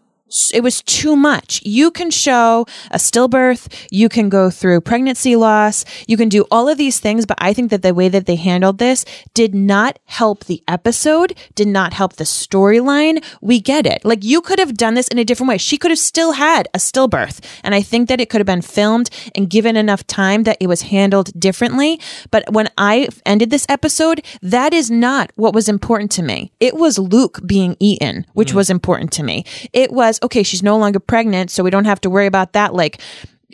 it 0.54 0.62
was 0.62 0.82
too 0.82 1.16
much. 1.16 1.62
You 1.64 1.90
can 1.90 2.10
show 2.10 2.66
a 2.90 2.96
stillbirth, 2.96 3.68
you 3.90 4.08
can 4.08 4.28
go 4.28 4.50
through 4.50 4.80
pregnancy 4.80 5.36
loss, 5.36 5.84
you 6.06 6.16
can 6.16 6.28
do 6.28 6.44
all 6.50 6.68
of 6.68 6.78
these 6.78 7.00
things, 7.00 7.26
but 7.26 7.38
I 7.40 7.52
think 7.52 7.70
that 7.70 7.82
the 7.82 7.94
way 7.94 8.08
that 8.08 8.26
they 8.26 8.36
handled 8.36 8.78
this 8.78 9.04
did 9.34 9.54
not 9.54 9.98
help 10.06 10.44
the 10.44 10.62
episode, 10.66 11.36
did 11.54 11.68
not 11.68 11.92
help 11.92 12.14
the 12.14 12.24
storyline. 12.24 13.22
We 13.40 13.60
get 13.60 13.86
it. 13.86 14.04
Like 14.04 14.24
you 14.24 14.40
could 14.40 14.58
have 14.58 14.76
done 14.76 14.94
this 14.94 15.08
in 15.08 15.18
a 15.18 15.24
different 15.24 15.48
way. 15.48 15.58
She 15.58 15.76
could 15.76 15.90
have 15.90 15.98
still 15.98 16.32
had 16.32 16.68
a 16.74 16.78
stillbirth, 16.78 17.44
and 17.62 17.74
I 17.74 17.82
think 17.82 18.08
that 18.08 18.20
it 18.20 18.30
could 18.30 18.40
have 18.40 18.46
been 18.46 18.62
filmed 18.62 19.10
and 19.34 19.50
given 19.50 19.76
enough 19.76 20.06
time 20.06 20.44
that 20.44 20.56
it 20.60 20.66
was 20.66 20.82
handled 20.82 21.38
differently. 21.38 22.00
But 22.30 22.50
when 22.52 22.68
I 22.78 23.08
ended 23.26 23.50
this 23.50 23.66
episode, 23.68 24.24
that 24.40 24.72
is 24.72 24.90
not 24.90 25.30
what 25.36 25.54
was 25.54 25.68
important 25.68 26.10
to 26.12 26.22
me. 26.22 26.52
It 26.60 26.74
was 26.74 26.98
Luke 26.98 27.40
being 27.44 27.76
eaten, 27.78 28.26
which 28.32 28.52
mm. 28.52 28.54
was 28.54 28.70
important 28.70 29.12
to 29.12 29.22
me. 29.22 29.44
It 29.72 29.92
was 29.92 30.18
okay, 30.22 30.42
she's 30.42 30.62
no 30.62 30.76
longer 30.78 31.00
pregnant, 31.00 31.50
so 31.50 31.62
we 31.62 31.70
don't 31.70 31.84
have 31.84 32.00
to 32.02 32.10
worry 32.10 32.26
about 32.26 32.52
that. 32.52 32.74
Like, 32.74 33.00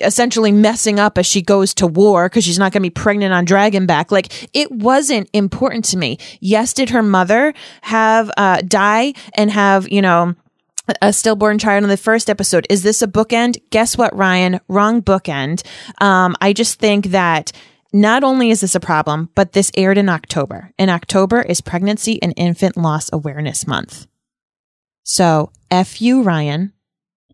essentially 0.01 0.53
messing 0.53 0.99
up 0.99 1.19
as 1.19 1.27
she 1.27 1.43
goes 1.43 1.75
to 1.75 1.87
war 1.87 2.29
because 2.29 2.45
she's 2.45 2.59
not 2.59 2.73
going 2.73 2.83
to 2.83 2.87
be 2.87 2.91
pregnant 2.91 3.33
on 3.33 3.47
Dragonback. 3.47 4.11
Like 4.11 4.49
it 4.55 4.71
wasn't 4.71 5.29
important 5.33 5.85
to 5.87 5.97
me. 5.97 6.19
Yes, 6.41 6.73
did 6.73 6.91
her 6.91 7.03
mother 7.03 7.55
have 7.83 8.31
uh, 8.37 8.63
die 8.63 9.15
and 9.35 9.51
have 9.51 9.91
you 9.91 10.03
know 10.03 10.35
a 11.03 11.13
stillborn 11.13 11.59
child 11.59 11.85
in 11.85 11.91
the 11.91 11.97
first 11.97 12.31
episode? 12.31 12.67
Is 12.71 12.83
this 12.83 13.03
a 13.03 13.07
bookend? 13.07 13.59
Guess 13.71 13.99
what, 13.99 14.15
Ryan? 14.17 14.61
Wrong 14.69 15.03
bookend. 15.03 15.67
Um, 16.01 16.37
I 16.41 16.53
just 16.53 16.79
think 16.79 17.07
that. 17.07 17.53
Not 17.91 18.23
only 18.23 18.51
is 18.51 18.61
this 18.61 18.75
a 18.75 18.81
problem, 18.81 19.31
but 19.35 19.53
this 19.53 19.73
aired 19.75 19.97
in 19.97 20.11
October. 20.11 20.75
And 20.79 20.91
October 20.91 21.41
is 21.41 21.63
Pregnancy 21.63 22.23
and 22.23 22.35
Infant 22.37 22.77
Loss 22.77 23.09
Awareness 23.15 23.67
Month. 23.67 24.07
So, 25.11 25.53
F 25.71 26.03
you, 26.03 26.23
Ryan, 26.23 26.75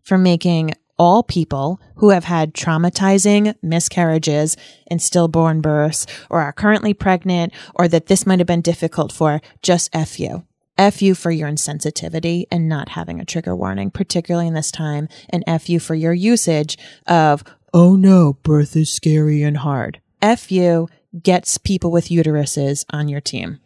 for 0.01 0.17
making 0.17 0.75
all 0.97 1.23
people 1.23 1.81
who 1.95 2.11
have 2.11 2.23
had 2.23 2.53
traumatizing 2.53 3.53
miscarriages 3.61 4.55
and 4.87 5.01
stillborn 5.01 5.59
births 5.59 6.05
or 6.29 6.39
are 6.39 6.53
currently 6.53 6.93
pregnant 6.93 7.51
or 7.73 7.89
that 7.89 8.05
this 8.05 8.25
might 8.25 8.39
have 8.39 8.47
been 8.47 8.61
difficult 8.61 9.11
for, 9.11 9.41
just 9.61 9.93
F 9.93 10.21
you. 10.21 10.45
F 10.77 11.01
you 11.01 11.13
for 11.13 11.31
your 11.31 11.49
insensitivity 11.49 12.45
and 12.49 12.69
not 12.69 12.87
having 12.87 13.19
a 13.19 13.25
trigger 13.25 13.53
warning, 13.53 13.91
particularly 13.91 14.47
in 14.47 14.53
this 14.53 14.71
time, 14.71 15.09
and 15.29 15.43
F 15.45 15.67
you 15.67 15.81
for 15.81 15.95
your 15.95 16.13
usage 16.13 16.77
of, 17.07 17.43
oh 17.73 17.97
no, 17.97 18.37
birth 18.43 18.77
is 18.77 18.89
scary 18.89 19.43
and 19.43 19.57
hard. 19.57 19.99
F 20.21 20.49
you 20.49 20.87
gets 21.21 21.57
people 21.57 21.91
with 21.91 22.07
uteruses 22.07 22.85
on 22.91 23.09
your 23.09 23.21
team. 23.21 23.59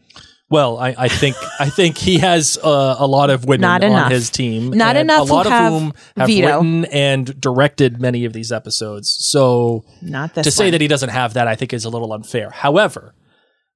Well, 0.52 0.80
I, 0.80 0.96
I 0.98 1.08
think 1.10 1.36
I 1.60 1.70
think 1.70 1.98
he 1.98 2.18
has 2.20 2.58
uh, 2.64 2.96
a 2.98 3.06
lot 3.06 3.30
of 3.30 3.46
women 3.46 3.62
Not 3.62 3.84
on 3.84 3.92
enough. 3.92 4.12
his 4.12 4.30
team. 4.32 4.72
Not 4.72 4.96
and 4.96 5.10
enough 5.10 5.30
A 5.30 5.34
lot 5.34 5.46
who 5.46 5.52
of 5.52 5.54
have 5.54 5.72
whom 5.74 5.94
have 6.18 6.28
veto. 6.28 6.48
written 6.48 6.86
and 6.86 7.40
directed 7.40 8.02
many 8.02 8.26
of 8.26 8.34
these 8.34 8.52
episodes. 8.52 9.16
So 9.30 9.86
Not 10.02 10.34
this 10.34 10.46
to 10.46 10.52
say 10.52 10.66
one. 10.66 10.72
that 10.72 10.82
he 10.82 10.88
doesn't 10.88 11.10
have 11.10 11.36
that, 11.36 11.48
I 11.48 11.56
think, 11.56 11.72
is 11.74 11.86
a 11.86 11.90
little 11.90 12.12
unfair. 12.14 12.50
However, 12.50 13.14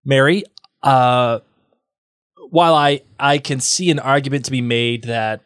Mary, 0.03 0.45
uh, 0.81 1.39
while 2.49 2.73
I 2.75 3.01
I 3.19 3.37
can 3.37 3.59
see 3.59 3.91
an 3.91 3.99
argument 3.99 4.45
to 4.45 4.51
be 4.51 4.61
made 4.61 5.03
that. 5.03 5.41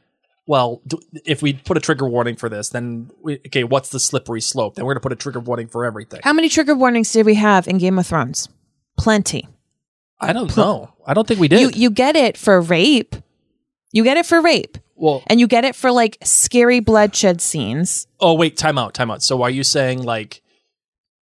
Well, 0.50 0.82
d- 0.88 0.98
if 1.26 1.42
we 1.42 1.52
put 1.56 1.76
a 1.76 1.82
trigger 1.82 2.08
warning 2.08 2.38
for 2.38 2.48
this, 2.48 2.70
then 2.70 3.12
we, 3.22 3.34
okay, 3.48 3.66
what's 3.66 3.90
the 3.90 4.00
slippery 4.00 4.40
slope? 4.40 4.76
Then 4.76 4.86
we're 4.86 4.94
going 4.94 5.02
to 5.02 5.04
put 5.04 5.12
a 5.12 5.18
trigger 5.18 5.42
warning 5.42 5.68
for 5.68 5.84
everything. 5.84 6.22
How 6.24 6.32
many 6.32 6.48
trigger 6.48 6.74
warnings 6.74 7.12
did 7.12 7.26
we 7.26 7.36
have 7.36 7.68
in 7.68 7.80
Game 7.80 8.00
of 8.00 8.08
Thrones? 8.08 8.48
Plenty. 8.98 9.46
I 10.20 10.34
don't 10.34 10.56
know. 10.58 10.94
I 11.06 11.14
don't 11.14 11.28
think 11.28 11.40
we 11.40 11.48
did. 11.48 11.60
You 11.62 11.70
you 11.74 11.90
get 11.90 12.16
it 12.16 12.38
for 12.38 12.60
rape. 12.62 13.16
You 13.92 14.04
get 14.04 14.18
it 14.18 14.26
for 14.26 14.42
rape. 14.42 14.78
well, 14.96 15.24
And 15.28 15.40
you 15.40 15.48
get 15.48 15.64
it 15.64 15.76
for 15.76 15.92
like 15.92 16.18
scary 16.24 16.80
bloodshed 16.80 17.40
scenes. 17.42 18.08
Oh 18.20 18.34
wait, 18.34 18.58
time 18.58 18.78
out, 18.78 18.94
time 18.94 19.12
out. 19.12 19.22
So 19.24 19.42
are 19.44 19.50
you 19.50 19.64
saying 19.64 20.04
like 20.04 20.42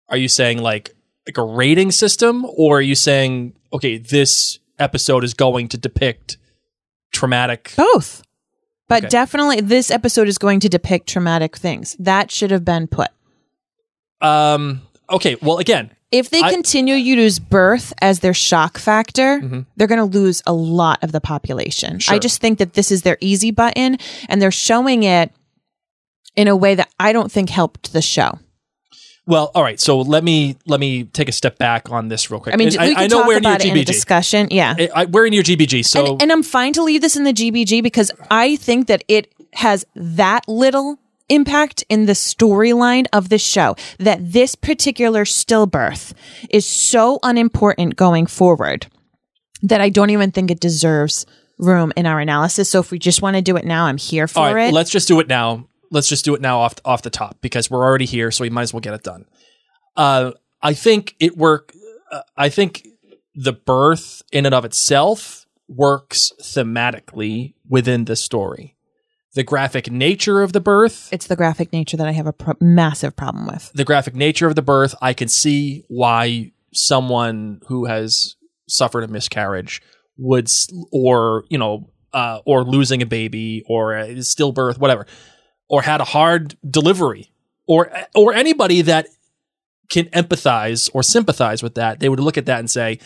are 0.08 0.16
you 0.16 0.28
saying 0.28 0.58
like 0.58 0.90
like 1.26 1.38
a 1.38 1.42
rating 1.44 1.90
system 1.92 2.44
or 2.56 2.78
are 2.78 2.82
you 2.82 2.94
saying 2.96 3.54
okay, 3.72 3.96
this 3.98 4.58
episode 4.78 5.22
is 5.24 5.34
going 5.34 5.68
to 5.68 5.78
depict 5.78 6.36
traumatic 7.12 7.72
Both. 7.76 8.22
But 8.88 9.04
Okay. 9.04 9.08
definitely 9.08 9.60
this 9.60 9.90
episode 9.90 10.26
is 10.26 10.36
going 10.38 10.58
to 10.60 10.68
depict 10.68 11.08
traumatic 11.08 11.56
things. 11.56 11.94
That 12.00 12.30
should 12.32 12.50
have 12.50 12.64
been 12.64 12.88
put. 12.88 13.08
um 14.20 14.82
okay, 15.08 15.36
well 15.40 15.58
again, 15.58 15.90
If 16.12 16.30
they 16.30 16.40
I- 16.42 16.50
continue 16.52 16.94
to 16.94 17.00
use 17.00 17.38
birth 17.38 17.92
as 18.02 18.20
their 18.20 18.34
shock 18.34 18.78
factor, 18.78 19.64
they're 19.76 19.86
going 19.86 19.98
to 20.10 20.18
lose 20.18 20.42
a 20.46 20.52
lot 20.52 21.02
of 21.04 21.12
the 21.12 21.20
population. 21.20 21.94
I 21.94 21.98
Mm-hmm. 21.98 22.18
Just 22.20 22.40
think 22.40 22.58
that 22.58 22.72
this 22.74 22.90
is 22.90 23.02
their 23.02 23.16
easy 23.20 23.50
button 23.52 23.96
and 24.28 24.42
they're 24.42 24.50
showing 24.50 25.04
it 25.04 25.32
in 26.36 26.48
a 26.48 26.56
way 26.56 26.74
that 26.74 26.88
I 26.98 27.12
don't 27.12 27.30
think 27.30 27.50
helped 27.50 27.92
the 27.92 28.02
show. 28.02 28.38
Well, 29.26 29.50
all 29.54 29.62
right. 29.62 29.78
So 29.78 30.00
let 30.00 30.24
me 30.24 30.56
let 30.66 30.80
me 30.80 31.04
take 31.04 31.28
a 31.28 31.32
step 31.32 31.58
back 31.58 31.90
on 31.90 32.08
this 32.08 32.30
real 32.30 32.40
quick. 32.40 32.54
I 32.54 32.58
mean, 32.58 32.70
can 32.72 32.96
I 32.96 33.06
know 33.06 33.18
we're 33.26 33.36
in 33.36 33.42
your 33.44 33.52
about 33.52 33.60
it 33.64 33.66
in 33.70 33.76
a 33.76 33.80
GBG. 33.82 33.86
discussion. 33.86 34.48
Yeah. 34.50 34.74
I- 34.78 34.90
I- 34.96 35.04
we're 35.04 35.26
in 35.26 35.32
your 35.32 35.44
GBG. 35.44 35.84
So 35.84 36.12
and, 36.14 36.22
and 36.22 36.32
I'm 36.32 36.42
fine 36.42 36.72
to 36.72 36.82
leave 36.82 37.00
this 37.02 37.16
in 37.16 37.22
the 37.24 37.32
GBG 37.32 37.82
because 37.82 38.10
I 38.30 38.56
think 38.56 38.88
that 38.88 39.04
it 39.06 39.32
has 39.52 39.84
that 39.94 40.48
little 40.48 40.98
impact 41.30 41.84
in 41.88 42.06
the 42.06 42.12
storyline 42.12 43.06
of 43.12 43.28
the 43.28 43.38
show 43.38 43.76
that 43.98 44.32
this 44.32 44.54
particular 44.54 45.24
stillbirth 45.24 46.12
is 46.50 46.66
so 46.66 47.18
unimportant 47.22 47.96
going 47.96 48.26
forward 48.26 48.86
that 49.62 49.80
I 49.80 49.88
don't 49.88 50.10
even 50.10 50.30
think 50.30 50.50
it 50.50 50.60
deserves 50.60 51.26
room 51.58 51.92
in 51.96 52.06
our 52.06 52.20
analysis. 52.20 52.68
So 52.68 52.80
if 52.80 52.90
we 52.90 52.98
just 52.98 53.22
want 53.22 53.36
to 53.36 53.42
do 53.42 53.56
it 53.56 53.64
now, 53.64 53.84
I'm 53.84 53.98
here 53.98 54.26
for 54.26 54.54
right, 54.54 54.68
it. 54.68 54.74
let's 54.74 54.90
just 54.90 55.08
do 55.08 55.20
it 55.20 55.28
now. 55.28 55.66
Let's 55.90 56.08
just 56.08 56.24
do 56.24 56.34
it 56.34 56.40
now 56.40 56.60
off 56.60 56.74
off 56.84 57.02
the 57.02 57.10
top 57.10 57.38
because 57.40 57.70
we're 57.70 57.84
already 57.84 58.06
here, 58.06 58.30
so 58.30 58.42
we 58.42 58.50
might 58.50 58.62
as 58.62 58.72
well 58.72 58.80
get 58.80 58.94
it 58.94 59.02
done. 59.02 59.26
Uh, 59.96 60.32
I 60.62 60.72
think 60.72 61.16
it 61.18 61.36
work. 61.36 61.72
Uh, 62.10 62.22
I 62.36 62.48
think 62.48 62.86
the 63.34 63.52
birth 63.52 64.22
in 64.32 64.46
and 64.46 64.54
of 64.54 64.64
itself 64.64 65.46
works 65.68 66.32
thematically 66.40 67.54
within 67.68 68.04
the 68.04 68.16
story. 68.16 68.76
The 69.34 69.44
graphic 69.44 69.90
nature 69.90 70.42
of 70.42 70.52
the 70.52 70.60
birth 70.60 71.08
it's 71.12 71.26
the 71.26 71.36
graphic 71.36 71.72
nature 71.72 71.96
that 71.96 72.06
I 72.06 72.12
have 72.12 72.26
a 72.26 72.32
pro- 72.32 72.56
massive 72.60 73.14
problem 73.16 73.46
with. 73.46 73.70
the 73.74 73.84
graphic 73.84 74.14
nature 74.14 74.46
of 74.48 74.54
the 74.56 74.62
birth, 74.62 74.94
I 75.00 75.12
can 75.12 75.28
see 75.28 75.84
why 75.88 76.52
someone 76.72 77.60
who 77.68 77.84
has 77.86 78.36
suffered 78.68 79.04
a 79.04 79.08
miscarriage 79.08 79.82
would, 80.16 80.48
or 80.92 81.44
you 81.48 81.58
know, 81.58 81.90
uh, 82.12 82.40
or 82.44 82.64
losing 82.64 83.02
a 83.02 83.06
baby, 83.06 83.62
or 83.66 83.96
a 83.96 84.08
stillbirth, 84.16 84.78
whatever, 84.78 85.06
or 85.68 85.82
had 85.82 86.00
a 86.00 86.04
hard 86.04 86.56
delivery, 86.68 87.32
or 87.66 87.90
or 88.14 88.32
anybody 88.32 88.82
that 88.82 89.06
can 89.88 90.06
empathize 90.06 90.90
or 90.94 91.02
sympathize 91.02 91.62
with 91.62 91.74
that, 91.74 92.00
they 92.00 92.08
would 92.08 92.20
look 92.20 92.38
at 92.38 92.46
that 92.46 92.58
and 92.58 92.70
say, 92.70 92.98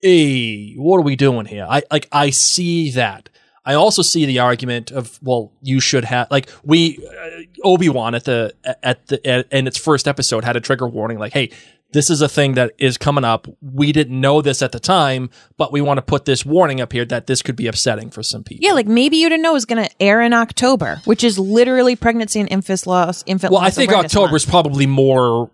"Hey, 0.00 0.74
what 0.74 0.98
are 0.98 1.02
we 1.02 1.16
doing 1.16 1.46
here?" 1.46 1.66
I 1.68 1.82
like 1.90 2.08
I 2.12 2.30
see 2.30 2.90
that. 2.92 3.28
I 3.66 3.74
also 3.74 4.00
see 4.02 4.24
the 4.24 4.38
argument 4.38 4.92
of, 4.92 5.18
well, 5.22 5.52
you 5.60 5.80
should 5.80 6.04
have 6.04 6.30
like 6.30 6.48
we 6.62 7.04
uh, 7.04 7.42
Obi 7.64 7.88
Wan 7.88 8.14
at 8.14 8.24
the 8.24 8.54
at 8.82 9.06
the 9.08 9.26
at, 9.26 9.52
in 9.52 9.66
its 9.66 9.76
first 9.76 10.06
episode 10.06 10.44
had 10.44 10.56
a 10.56 10.60
trigger 10.60 10.86
warning, 10.86 11.18
like, 11.18 11.32
hey, 11.32 11.50
this 11.92 12.08
is 12.10 12.20
a 12.20 12.28
thing 12.28 12.54
that 12.54 12.72
is 12.78 12.96
coming 12.96 13.24
up. 13.24 13.48
We 13.60 13.92
didn't 13.92 14.20
know 14.20 14.40
this 14.42 14.62
at 14.62 14.72
the 14.72 14.80
time, 14.80 15.30
but 15.56 15.72
we 15.72 15.80
want 15.80 15.98
to 15.98 16.02
put 16.02 16.24
this 16.24 16.44
warning 16.44 16.80
up 16.80 16.92
here 16.92 17.04
that 17.06 17.26
this 17.26 17.42
could 17.42 17.56
be 17.56 17.66
upsetting 17.66 18.10
for 18.10 18.22
some 18.22 18.44
people. 18.44 18.64
Yeah, 18.64 18.72
like 18.72 18.86
maybe 18.86 19.16
you 19.16 19.28
didn't 19.28 19.42
know 19.42 19.50
it 19.50 19.54
was 19.54 19.64
going 19.66 19.84
to 19.84 20.02
air 20.02 20.20
in 20.22 20.32
October, 20.32 21.00
which 21.04 21.24
is 21.24 21.38
literally 21.38 21.96
pregnancy 21.96 22.40
and 22.40 22.50
infant 22.50 22.86
loss. 22.86 23.24
Infant 23.26 23.52
Well, 23.52 23.62
I 23.62 23.70
think 23.70 23.92
October 23.92 24.26
month. 24.26 24.36
is 24.36 24.46
probably 24.46 24.86
more 24.86 25.50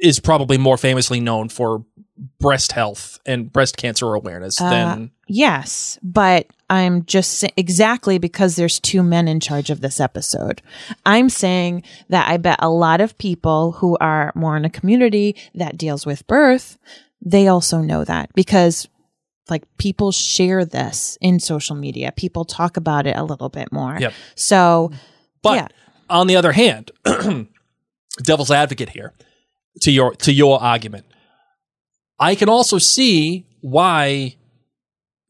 is 0.00 0.20
probably 0.20 0.58
more 0.58 0.76
famously 0.76 1.20
known 1.20 1.48
for 1.48 1.84
breast 2.38 2.72
health 2.72 3.18
and 3.26 3.52
breast 3.52 3.76
cancer 3.76 4.14
awareness 4.14 4.60
Uh, 4.60 4.70
than 4.70 5.10
Yes, 5.26 5.98
but 6.02 6.46
I'm 6.70 7.04
just 7.06 7.38
sa- 7.40 7.48
exactly 7.56 8.18
because 8.18 8.56
there's 8.56 8.78
two 8.78 9.02
men 9.02 9.26
in 9.26 9.40
charge 9.40 9.70
of 9.70 9.80
this 9.80 9.98
episode. 10.00 10.60
I'm 11.06 11.28
saying 11.30 11.82
that 12.10 12.28
I 12.28 12.36
bet 12.36 12.58
a 12.60 12.68
lot 12.68 13.00
of 13.00 13.16
people 13.18 13.72
who 13.72 13.96
are 14.00 14.32
more 14.34 14.56
in 14.56 14.64
a 14.66 14.70
community 14.70 15.34
that 15.54 15.78
deals 15.78 16.04
with 16.06 16.26
birth, 16.26 16.78
they 17.24 17.48
also 17.48 17.78
know 17.80 18.04
that 18.04 18.32
because 18.34 18.86
like 19.50 19.62
people 19.78 20.12
share 20.12 20.64
this 20.64 21.16
in 21.20 21.40
social 21.40 21.74
media. 21.76 22.12
People 22.12 22.44
talk 22.44 22.76
about 22.76 23.06
it 23.06 23.16
a 23.16 23.24
little 23.24 23.48
bit 23.48 23.72
more. 23.72 23.96
Yep. 23.98 24.12
So, 24.36 24.90
But 25.42 25.54
Yeah. 25.56 25.68
on 26.10 26.26
the 26.28 26.36
other 26.36 26.52
hand, 26.52 26.90
devil's 28.22 28.50
advocate 28.50 28.90
here 28.90 29.12
to 29.82 29.90
your 29.90 30.14
to 30.16 30.32
your 30.32 30.62
argument. 30.62 31.06
I 32.18 32.34
can 32.34 32.48
also 32.48 32.78
see 32.78 33.46
why 33.60 34.36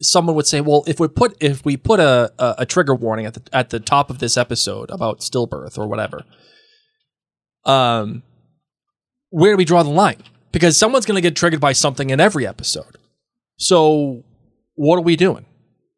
someone 0.03 0.37
would 0.37 0.47
say, 0.47 0.61
well, 0.61 0.85
if 0.87 1.01
we 1.01 1.09
put 1.09 1.37
if 1.41 1.65
we 1.65 1.77
put 1.77 2.01
a, 2.01 2.33
a, 2.39 2.55
a 2.59 2.67
trigger 2.67 2.95
warning 2.95 3.27
at 3.27 3.35
the 3.35 3.43
at 3.53 3.71
the 3.71 3.81
top 3.81 4.11
of 4.11 4.19
this 4.19 4.37
episode 4.37 4.91
about 4.91 5.21
stillbirth 5.21 5.79
or 5.79 5.87
whatever, 5.87 6.25
um, 7.65 8.23
where 9.31 9.53
do 9.53 9.57
we 9.57 9.65
draw 9.65 9.83
the 9.83 9.91
line? 9.91 10.23
Because 10.53 10.79
someone's 10.79 11.07
going 11.07 11.17
to 11.17 11.21
get 11.21 11.37
triggered 11.37 11.61
by 11.61 11.73
something 11.73 12.11
in 12.11 12.21
every 12.21 12.47
episode. 12.47 12.99
So, 13.57 14.23
what 14.75 14.97
are 14.97 15.03
we 15.03 15.17
doing? 15.17 15.47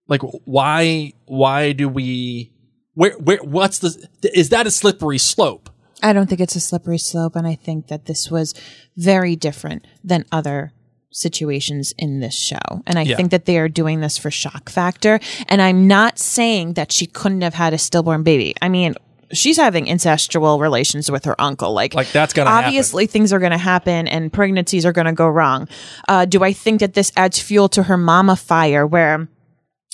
Like, 0.08 0.22
why 0.44 1.12
why 1.26 1.72
do 1.72 1.88
we? 1.88 2.52
Where 2.94 3.12
where 3.18 3.38
what's 3.38 3.80
the? 3.80 4.08
Is 4.22 4.50
that 4.50 4.66
a 4.66 4.70
slippery 4.70 5.18
slope? 5.18 5.70
I 6.02 6.12
don't 6.12 6.28
think 6.28 6.40
it's 6.40 6.56
a 6.56 6.60
slippery 6.60 6.98
slope, 6.98 7.36
and 7.36 7.46
I 7.46 7.54
think 7.54 7.88
that 7.88 8.06
this 8.06 8.30
was 8.30 8.54
very 8.96 9.34
different 9.34 9.86
than 10.04 10.24
other 10.30 10.72
situations 11.16 11.94
in 11.98 12.20
this 12.20 12.34
show. 12.34 12.82
And 12.86 12.98
I 12.98 13.02
Yeah. 13.02 13.16
think 13.16 13.30
that 13.30 13.46
they 13.46 13.56
are 13.58 13.68
doing 13.68 14.00
this 14.00 14.18
for 14.18 14.30
shock 14.30 14.68
factor. 14.68 15.18
And 15.48 15.62
I'm 15.62 15.86
not 15.88 16.18
saying 16.18 16.74
that 16.74 16.92
she 16.92 17.06
couldn't 17.06 17.40
have 17.40 17.54
had 17.54 17.72
a 17.72 17.78
stillborn 17.78 18.22
baby. 18.22 18.54
I 18.60 18.68
mean, 18.68 18.94
she's 19.32 19.56
having 19.56 19.86
incestual 19.86 20.60
relations 20.60 21.10
with 21.10 21.24
her 21.24 21.40
uncle. 21.40 21.72
Like, 21.72 21.94
Like, 21.94 22.12
that's 22.12 22.32
gonna 22.34 22.50
happen. 22.50 22.66
obviously 22.66 23.06
things 23.06 23.32
are 23.32 23.38
going 23.38 23.52
to 23.52 23.58
happen 23.58 24.06
and 24.06 24.32
pregnancies 24.32 24.84
are 24.84 24.92
going 24.92 25.06
to 25.06 25.12
go 25.12 25.26
wrong. 25.26 25.68
Uh, 26.06 26.26
do 26.26 26.44
I 26.44 26.52
think 26.52 26.80
that 26.80 26.92
this 26.94 27.10
adds 27.16 27.40
fuel 27.40 27.68
to 27.70 27.84
her 27.84 27.96
mama 27.96 28.36
fire 28.36 28.86
where 28.86 29.26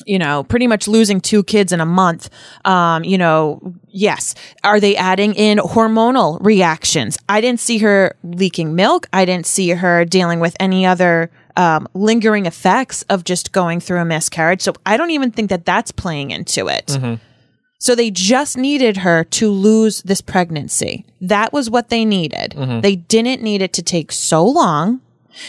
you 0.07 0.19
know, 0.19 0.45
pretty 0.45 0.67
much 0.67 0.89
losing 0.89 1.21
two 1.21 1.43
kids 1.43 1.73
in 1.73 1.81
a 1.81 1.87
month. 1.87 2.29
Um, 2.65 3.05
you 3.05 3.19
know, 3.19 3.61
yes. 3.89 4.35
Are 4.65 4.81
they 4.81 4.97
adding 4.97 5.35
in 5.35 5.59
hormonal 5.59 6.39
reactions? 6.45 7.19
I 7.29 7.41
didn't 7.41 7.61
see 7.61 7.79
her 7.79 8.15
leaking 8.23 8.75
milk. 8.75 9.09
I 9.13 9.25
didn't 9.25 9.47
see 9.47 9.71
her 9.71 10.05
dealing 10.05 10.41
with 10.41 10.57
any 10.61 10.87
other 10.87 11.31
um, 11.57 11.87
lingering 11.95 12.47
effects 12.47 13.03
of 13.11 13.25
just 13.25 13.53
going 13.53 13.81
through 13.81 14.01
a 14.01 14.05
miscarriage. 14.05 14.63
So 14.63 14.73
I 14.87 14.97
don't 14.97 15.11
even 15.11 15.31
think 15.31 15.51
that 15.51 15.65
that's 15.67 15.91
playing 15.93 16.31
into 16.31 16.69
it. 16.69 16.97
So 17.79 17.95
they 17.97 18.11
just 18.13 18.57
needed 18.57 18.99
her 18.99 19.25
to 19.25 19.51
lose 19.51 20.03
this 20.03 20.21
pregnancy. 20.21 21.05
That 21.21 21.53
was 21.53 21.69
what 21.69 21.89
they 21.89 22.05
needed. 22.05 22.55
They 22.81 22.95
didn't 22.97 23.43
need 23.43 23.61
it 23.61 23.73
to 23.73 23.83
take 23.83 24.13
so 24.13 24.45
long. 24.47 25.01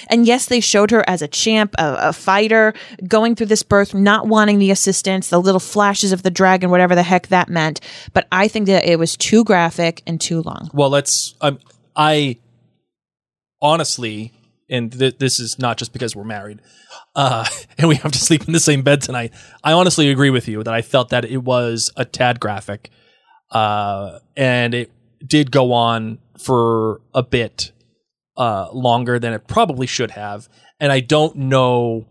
And 0.10 0.26
yes, 0.26 0.46
they 0.46 0.60
showed 0.60 0.92
her 0.92 1.08
as 1.08 1.22
a 1.22 1.28
champ, 1.28 1.74
a, 1.78 2.10
a 2.10 2.14
fighter, 2.14 2.74
going 3.08 3.36
through 3.36 3.48
this 3.48 3.64
birth, 3.64 3.94
not 3.94 4.28
wanting 4.28 4.60
the 4.60 4.72
assistance, 4.72 5.30
the 5.30 5.42
little 5.42 5.60
flashes 5.60 6.12
of 6.12 6.24
the 6.24 6.32
dragon, 6.32 6.70
whatever 6.70 6.96
the 6.96 7.04
heck 7.04 7.28
that 7.28 7.50
meant. 7.50 7.80
But 8.14 8.28
I 8.32 8.48
think 8.48 8.68
that 8.68 8.86
it 8.86 9.00
was 9.00 9.18
too 9.18 9.44
graphic 9.44 10.02
and 10.08 10.20
too 10.20 10.42
long. 10.42 10.70
Well, 10.74 10.90
let's. 10.90 11.36
Um, 11.42 11.60
I 11.96 12.40
honestly, 13.62 14.34
and 14.70 14.92
th- 14.92 15.18
this 15.18 15.40
is 15.40 15.60
not 15.60 15.78
just 15.78 15.94
because 15.94 16.16
we're 16.16 16.24
married, 16.24 16.60
uh, 17.16 17.46
and 17.78 17.88
we 17.88 17.96
have 17.96 18.12
to 18.12 18.20
sleep 18.20 18.48
in 18.48 18.54
the 18.54 18.60
same 18.60 18.82
bed 18.82 19.02
tonight. 19.02 19.34
I 19.64 19.74
honestly 19.74 20.10
agree 20.10 20.30
with 20.30 20.48
you 20.48 20.64
that 20.64 20.74
I 20.74 20.82
felt 20.82 21.10
that 21.10 21.26
it 21.26 21.38
was 21.38 21.92
a 21.96 22.06
tad 22.06 22.40
graphic, 22.40 22.90
uh, 23.52 24.20
and 24.36 24.74
it 24.74 24.92
did 25.26 25.52
go 25.52 25.72
on 25.72 26.20
for 26.38 27.02
a 27.14 27.24
bit 27.24 27.72
uh, 28.38 28.70
longer 28.72 29.20
than 29.20 29.34
it 29.34 29.48
probably 29.48 29.88
should 29.88 30.12
have, 30.12 30.50
and 30.80 30.92
I 30.92 31.00
don't 31.00 31.36
know 31.36 32.06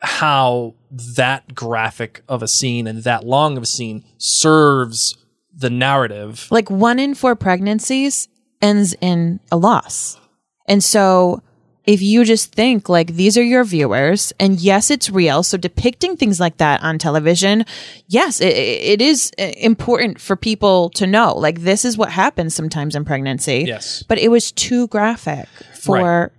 how 0.00 0.74
that 0.90 1.54
graphic 1.54 2.22
of 2.28 2.42
a 2.42 2.48
scene 2.48 2.86
and 2.86 3.04
that 3.04 3.24
long 3.24 3.56
of 3.56 3.62
a 3.62 3.66
scene 3.66 4.04
serves 4.16 5.16
the 5.54 5.70
narrative 5.70 6.48
Like 6.50 6.70
one 6.70 6.98
in 6.98 7.14
four 7.14 7.36
pregnancies 7.36 8.28
ends 8.62 8.94
in 9.00 9.40
a 9.52 9.56
loss. 9.56 10.18
And 10.66 10.82
so 10.82 11.42
if 11.84 12.02
you 12.02 12.24
just 12.24 12.52
think 12.52 12.88
like 12.88 13.14
these 13.14 13.38
are 13.38 13.42
your 13.42 13.64
viewers 13.64 14.32
and 14.38 14.60
yes, 14.60 14.90
it's 14.90 15.10
real. 15.10 15.42
So 15.42 15.56
depicting 15.56 16.16
things 16.16 16.38
like 16.38 16.58
that 16.58 16.82
on 16.82 16.98
television, 16.98 17.64
yes, 18.06 18.40
it, 18.40 18.54
it 18.54 19.02
is 19.02 19.32
uh, 19.38 19.44
important 19.56 20.20
for 20.20 20.36
people 20.36 20.90
to 20.90 21.06
know. 21.06 21.34
Like 21.34 21.60
this 21.60 21.84
is 21.84 21.96
what 21.96 22.10
happens 22.10 22.54
sometimes 22.54 22.94
in 22.94 23.04
pregnancy. 23.04 23.64
Yes. 23.66 24.02
But 24.02 24.18
it 24.18 24.28
was 24.28 24.52
too 24.52 24.88
graphic 24.88 25.48
for 25.74 26.32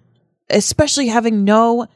especially 0.49 1.07
having 1.07 1.43
no 1.43 1.87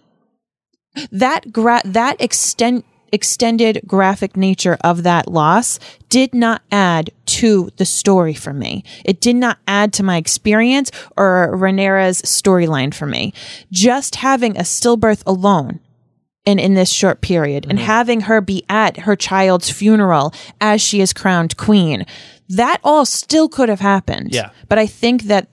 that 1.12 1.52
gra- 1.52 1.82
that 1.86 2.20
extent 2.22 2.86
extended 3.12 3.82
graphic 3.88 4.36
nature 4.36 4.78
of 4.82 5.04
that 5.04 5.32
loss 5.32 5.80
did 6.10 6.34
not 6.34 6.62
add 6.72 7.12
to 7.26 7.70
the 7.78 7.86
story 7.86 8.34
for 8.34 8.54
me. 8.54 8.84
It 9.04 9.22
did 9.22 9.36
not 9.36 9.58
add 9.68 9.94
to 9.94 10.04
my 10.04 10.18
experience 10.18 10.92
or 11.18 11.56
Rhaenyra's 11.56 12.22
storyline 12.22 12.94
for 12.94 13.06
me. 13.06 13.34
Just 13.72 14.18
having 14.18 14.58
a 14.58 14.62
stillbirth 14.62 15.24
alone 15.26 15.80
in, 16.46 16.60
in 16.60 16.76
this 16.76 16.92
short 16.92 17.22
period 17.22 17.66
and 17.70 17.80
mm-hmm. 17.80 17.88
having 17.88 18.22
her 18.22 18.42
be 18.42 18.64
at 18.70 19.02
her 19.02 19.16
child's 19.16 19.70
funeral 19.70 20.34
as 20.62 20.82
she 20.82 21.02
is 21.02 21.14
crowned 21.14 21.58
queen, 21.58 22.06
that 22.48 22.80
all 22.84 23.06
still 23.06 23.50
could 23.50 23.70
have 23.70 23.80
happened. 23.80 24.34
Yeah. 24.34 24.52
But 24.70 24.78
I 24.78 24.86
think 24.86 25.24
that 25.24 25.50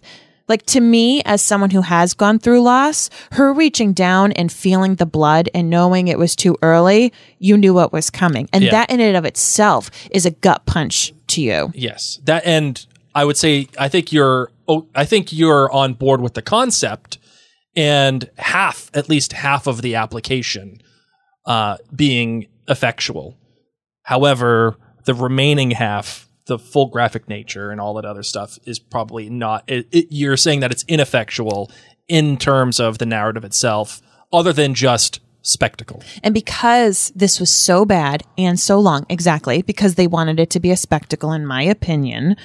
Like 0.52 0.66
to 0.66 0.82
me, 0.82 1.22
as 1.24 1.40
someone 1.40 1.70
who 1.70 1.80
has 1.80 2.12
gone 2.12 2.38
through 2.38 2.60
loss, 2.60 3.08
her 3.30 3.54
reaching 3.54 3.94
down 3.94 4.32
and 4.32 4.52
feeling 4.52 4.96
the 4.96 5.06
blood 5.06 5.48
and 5.54 5.70
knowing 5.70 6.08
it 6.08 6.18
was 6.18 6.36
too 6.36 6.58
early, 6.60 7.10
you 7.38 7.56
knew 7.56 7.72
what 7.72 7.90
was 7.90 8.10
coming. 8.10 8.50
And 8.52 8.62
Yeah. 8.62 8.72
that 8.72 8.90
in 8.90 9.00
and 9.00 9.16
of 9.16 9.24
itself 9.24 9.90
is 10.10 10.26
a 10.26 10.30
gut 10.30 10.66
punch 10.66 11.14
to 11.28 11.40
you. 11.40 11.72
Yes, 11.74 12.20
that 12.24 12.44
and 12.44 12.84
I 13.14 13.24
would 13.24 13.38
say 13.38 13.66
I 13.78 13.88
think 13.88 14.12
you're 14.12 14.50
oh, 14.68 14.86
I 14.94 15.06
think 15.06 15.32
you're 15.32 15.72
on 15.72 15.94
board 15.94 16.20
with 16.20 16.34
the 16.34 16.42
concept 16.42 17.16
and 17.74 18.28
half 18.36 18.90
at 18.92 19.08
least 19.08 19.32
half 19.32 19.66
of 19.66 19.80
the 19.80 19.94
application 19.94 20.82
uh, 21.46 21.78
being 21.96 22.46
effectual. 22.68 23.38
However, 24.02 24.76
the 25.06 25.14
remaining 25.14 25.70
half, 25.70 26.28
the 26.46 26.58
full 26.58 26.86
graphic 26.86 27.28
nature 27.28 27.70
and 27.70 27.80
all 27.80 27.94
that 27.94 28.04
other 28.04 28.22
stuff, 28.22 28.58
is 28.64 28.78
probably 28.78 29.30
not. 29.30 29.64
It, 29.68 29.86
it, 29.92 30.06
you're 30.10 30.36
saying 30.36 30.60
that 30.60 30.72
it's 30.72 30.84
ineffectual 30.88 31.70
in 32.08 32.36
terms 32.36 32.80
of 32.80 32.98
the 32.98 33.06
narrative 33.06 33.44
itself, 33.44 34.02
other 34.32 34.52
than 34.52 34.74
just 34.74 35.20
spectacle. 35.42 36.02
And 36.22 36.34
because 36.34 37.12
this 37.16 37.40
was 37.40 37.50
so 37.50 37.84
bad 37.84 38.22
and 38.38 38.58
so 38.58 38.78
long, 38.78 39.06
exactly, 39.08 39.62
because 39.62 39.96
they 39.96 40.06
wanted 40.06 40.38
it 40.38 40.50
to 40.50 40.60
be 40.60 40.70
a 40.70 40.76
spectacle, 40.76 41.32
in 41.32 41.46
my 41.46 41.62
opinion, 41.62 42.36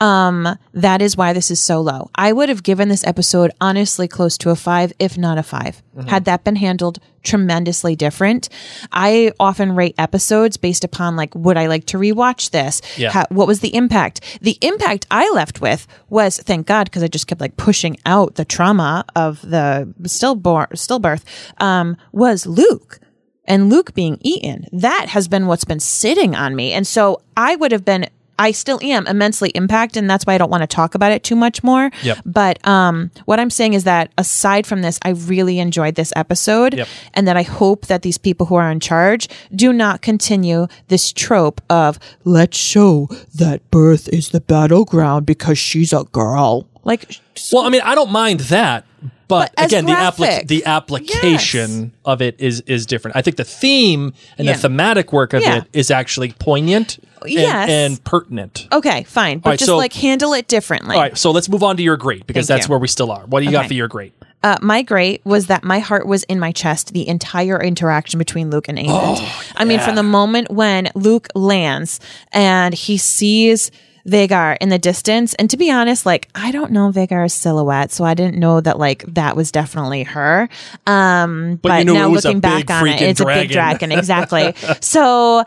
um, 0.00 0.56
that 0.72 1.02
is 1.02 1.16
why 1.16 1.32
this 1.32 1.50
is 1.50 1.60
so 1.60 1.80
low. 1.80 2.10
I 2.14 2.32
would 2.32 2.48
have 2.48 2.62
given 2.62 2.88
this 2.88 3.04
episode 3.04 3.50
honestly 3.60 4.06
close 4.08 4.38
to 4.38 4.50
a 4.50 4.56
five, 4.56 4.92
if 4.98 5.18
not 5.18 5.38
a 5.38 5.42
5 5.42 5.82
Mm-hmm. 5.94 6.08
had 6.08 6.24
that 6.24 6.42
been 6.42 6.56
handled 6.56 6.98
tremendously 7.24 7.96
different. 7.96 8.48
I 8.92 9.32
often 9.40 9.74
rate 9.74 9.94
episodes 9.98 10.56
based 10.56 10.84
upon 10.84 11.16
like, 11.16 11.34
would 11.34 11.56
I 11.56 11.66
like 11.66 11.86
to 11.86 11.98
rewatch 11.98 12.50
this? 12.50 12.80
Yeah. 12.96 13.10
How- 13.10 13.26
what 13.30 13.46
was 13.46 13.60
the 13.60 13.74
impact? 13.74 14.20
The 14.40 14.58
impact 14.60 15.06
I 15.10 15.28
left 15.30 15.60
with 15.60 15.86
was, 16.08 16.38
thank 16.38 16.66
God, 16.66 16.84
because 16.84 17.02
I 17.02 17.08
just 17.08 17.26
kept 17.26 17.40
like 17.40 17.56
pushing 17.56 17.96
out 18.06 18.36
the 18.36 18.44
trauma 18.44 19.04
of 19.16 19.40
the 19.42 19.92
stillborn, 20.06 20.68
stillbirth, 20.74 21.24
um, 21.58 21.96
was 22.12 22.46
Luke 22.46 23.00
and 23.46 23.68
Luke 23.68 23.94
being 23.94 24.18
eaten. 24.20 24.66
That 24.72 25.08
has 25.10 25.28
been 25.28 25.46
what's 25.46 25.64
been 25.64 25.80
sitting 25.80 26.34
on 26.34 26.56
me. 26.56 26.72
And 26.72 26.86
so 26.86 27.20
I 27.36 27.56
would 27.56 27.72
have 27.72 27.84
been 27.84 28.06
I 28.38 28.50
still 28.52 28.78
am 28.82 29.06
immensely 29.06 29.50
impacted 29.50 30.02
and 30.02 30.10
that's 30.10 30.24
why 30.26 30.34
I 30.34 30.38
don't 30.38 30.50
want 30.50 30.62
to 30.62 30.66
talk 30.66 30.94
about 30.94 31.12
it 31.12 31.22
too 31.22 31.36
much 31.36 31.62
more. 31.62 31.90
Yep. 32.02 32.18
But 32.24 32.66
um 32.66 33.10
what 33.26 33.38
I'm 33.40 33.50
saying 33.50 33.74
is 33.74 33.84
that 33.84 34.10
aside 34.18 34.66
from 34.66 34.82
this, 34.82 34.98
I 35.02 35.10
really 35.10 35.58
enjoyed 35.58 35.94
this 35.94 36.12
episode 36.16 36.74
Yep. 36.74 36.88
and 37.14 37.28
that 37.28 37.36
I 37.36 37.42
hope 37.42 37.86
that 37.86 38.02
these 38.02 38.18
people 38.18 38.46
who 38.46 38.54
are 38.56 38.70
in 38.70 38.80
charge 38.80 39.28
do 39.54 39.72
not 39.72 40.02
continue 40.02 40.66
this 40.88 41.12
trope 41.12 41.60
of 41.70 41.98
let's 42.24 42.56
show 42.56 43.08
that 43.34 43.70
birth 43.70 44.08
is 44.08 44.30
the 44.30 44.40
battleground 44.40 45.26
because 45.26 45.58
she's 45.58 45.92
a 45.92 46.04
girl. 46.12 46.66
Like 46.84 47.20
Well, 47.52 47.64
I 47.64 47.68
mean, 47.70 47.80
I 47.82 47.94
don't 47.94 48.10
mind 48.10 48.40
that, 48.40 48.84
but, 49.28 49.52
But 49.56 49.66
again, 49.66 49.86
the 49.86 49.92
applic- 49.92 50.48
the 50.48 50.64
application 50.66 51.92
of 52.04 52.20
it 52.22 52.36
is 52.38 52.60
is 52.66 52.86
different. 52.86 53.16
I 53.16 53.22
think 53.22 53.36
the 53.36 53.44
theme 53.44 54.12
and 54.38 54.46
Yeah. 54.46 54.52
the 54.54 54.58
thematic 54.60 55.12
work 55.12 55.32
of 55.32 55.42
Yeah. 55.42 55.58
it 55.58 55.64
is 55.72 55.90
actually 55.90 56.32
poignant 56.38 56.98
and, 57.22 57.30
Yes. 57.30 57.68
and 57.70 58.04
pertinent. 58.04 58.68
okay, 58.72 59.04
fine, 59.04 59.38
but 59.38 59.50
right, 59.50 59.58
just 59.58 59.68
so- 59.68 59.76
like 59.76 59.92
handle 59.94 60.34
it 60.34 60.46
differently. 60.48 60.94
All 60.96 61.02
right, 61.02 61.16
so 61.16 61.30
let's 61.30 61.48
move 61.48 61.62
on 61.62 61.76
to 61.78 61.82
your 61.82 61.96
great 61.96 62.26
because 62.26 62.46
Thank 62.46 62.58
that's 62.58 62.68
you. 62.68 62.72
where 62.72 62.78
we 62.78 62.88
still 62.88 63.10
are. 63.10 63.22
What 63.26 63.40
do 63.40 63.46
you 63.46 63.52
got 63.52 63.66
for 63.66 63.74
your 63.74 63.88
great? 63.88 64.12
Uh, 64.42 64.56
my 64.60 64.82
great 64.82 65.24
was 65.24 65.46
that 65.46 65.64
my 65.64 65.78
heart 65.78 66.06
was 66.06 66.22
in 66.24 66.38
my 66.38 66.52
chest 66.52 66.92
the 66.92 67.08
entire 67.08 67.58
interaction 67.62 68.18
between 68.18 68.50
Luke 68.50 68.68
and 68.68 68.76
Aemond. 68.76 69.26
I 69.56 69.64
mean, 69.64 69.80
from 69.80 69.94
the 69.94 70.02
moment 70.02 70.50
when 70.50 70.90
Luke 70.94 71.28
lands 71.34 71.98
and 72.30 72.74
he 72.74 72.98
sees 72.98 73.70
Vhagar 74.06 74.56
in 74.60 74.68
the 74.68 74.78
distance, 74.78 75.34
and 75.34 75.48
to 75.50 75.56
be 75.56 75.70
honest, 75.70 76.04
like 76.04 76.28
I 76.34 76.50
don't 76.50 76.72
know 76.72 76.90
Vhagar's 76.90 77.32
silhouette, 77.32 77.90
so 77.90 78.04
I 78.04 78.14
didn't 78.14 78.38
know 78.38 78.60
that 78.60 78.78
like 78.78 79.04
that 79.14 79.34
was 79.36 79.50
definitely 79.50 80.02
her. 80.02 80.48
Um, 80.86 81.58
But 81.62 81.68
but, 81.68 81.86
you 81.86 81.94
now 81.94 82.08
it 82.08 82.12
was 82.12 82.24
a 82.24 82.28
looking 82.28 82.40
back 82.40 82.70
on 82.70 82.86
it, 82.86 83.00
it's 83.00 83.20
a 83.20 83.24
big 83.24 83.50
dragon, 83.50 83.92
exactly. 84.00 84.54
so 84.80 85.44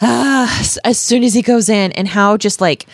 uh, 0.00 0.64
as 0.84 0.98
soon 0.98 1.24
as 1.24 1.32
he 1.34 1.42
goes 1.42 1.68
in, 1.68 1.92
and 1.92 2.06
how 2.06 2.36
just 2.36 2.60
like 2.60 2.86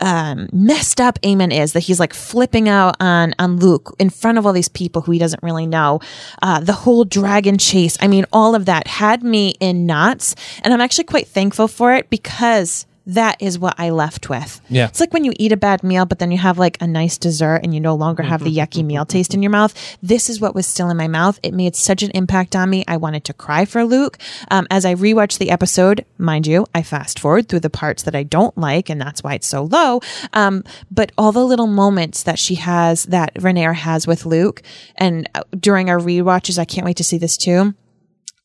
um, 0.00 0.48
messed 0.52 1.00
up 1.00 1.18
Aemond 1.22 1.58
is 1.58 1.72
that 1.72 1.80
he's 1.80 2.00
like 2.00 2.12
flipping 2.12 2.68
out 2.68 2.96
on 3.00 3.34
on 3.38 3.56
Luke 3.58 3.94
in 3.98 4.10
front 4.10 4.38
of 4.38 4.46
all 4.46 4.52
these 4.52 4.68
people 4.68 5.02
who 5.02 5.12
he 5.12 5.18
doesn't 5.18 5.42
really 5.42 5.66
know. 5.66 6.00
Uh, 6.42 6.60
the 6.60 6.72
whole 6.72 7.04
dragon 7.04 7.56
chase, 7.58 7.96
I 8.00 8.08
mean, 8.08 8.26
all 8.32 8.54
of 8.54 8.66
that 8.66 8.86
had 8.86 9.22
me 9.22 9.54
in 9.60 9.86
knots, 9.86 10.34
and 10.62 10.74
I'm 10.74 10.80
actually 10.80 11.04
quite 11.04 11.28
thankful 11.28 11.68
for 11.68 11.94
it 11.94 12.10
because 12.10 12.86
that 13.06 13.40
is 13.40 13.58
what 13.58 13.74
I 13.78 13.90
left 13.90 14.28
with. 14.30 14.60
Yeah. 14.68 14.86
it's 14.86 15.00
like 15.00 15.12
when 15.12 15.24
you 15.24 15.32
eat 15.38 15.52
a 15.52 15.56
bad 15.56 15.82
meal, 15.82 16.06
but 16.06 16.18
then 16.18 16.30
you 16.30 16.38
have 16.38 16.58
like 16.58 16.80
a 16.80 16.86
nice 16.86 17.18
dessert, 17.18 17.60
and 17.62 17.74
you 17.74 17.80
no 17.80 17.94
longer 17.94 18.22
have 18.22 18.42
the 18.42 18.54
yucky 18.54 18.84
meal 18.84 19.04
taste 19.04 19.34
in 19.34 19.42
your 19.42 19.50
mouth. 19.50 19.74
This 20.02 20.30
is 20.30 20.40
what 20.40 20.54
was 20.54 20.66
still 20.66 20.90
in 20.90 20.96
my 20.96 21.08
mouth. 21.08 21.38
It 21.42 21.54
made 21.54 21.76
such 21.76 22.02
an 22.02 22.10
impact 22.12 22.56
on 22.56 22.70
me. 22.70 22.84
I 22.88 22.96
wanted 22.96 23.24
to 23.24 23.34
cry 23.34 23.64
for 23.64 23.84
Luke. 23.84 24.18
Um, 24.50 24.66
as 24.70 24.84
I 24.84 24.94
rewatched 24.94 25.38
the 25.38 25.50
episode, 25.50 26.04
mind 26.18 26.46
you, 26.46 26.66
I 26.74 26.82
fast 26.82 27.18
forward 27.18 27.48
through 27.48 27.60
the 27.60 27.70
parts 27.70 28.02
that 28.04 28.14
I 28.14 28.22
don't 28.22 28.56
like, 28.56 28.88
and 28.88 29.00
that's 29.00 29.22
why 29.22 29.34
it's 29.34 29.46
so 29.46 29.64
low. 29.64 30.00
Um, 30.32 30.64
but 30.90 31.12
all 31.18 31.32
the 31.32 31.44
little 31.44 31.66
moments 31.66 32.22
that 32.22 32.38
she 32.38 32.56
has, 32.56 33.04
that 33.04 33.34
Renair 33.34 33.74
has 33.74 34.06
with 34.06 34.24
Luke, 34.26 34.62
and 34.96 35.28
uh, 35.34 35.42
during 35.58 35.90
our 35.90 35.98
rewatches, 35.98 36.58
I 36.58 36.64
can't 36.64 36.84
wait 36.84 36.96
to 36.96 37.04
see 37.04 37.18
this 37.18 37.36
too. 37.36 37.74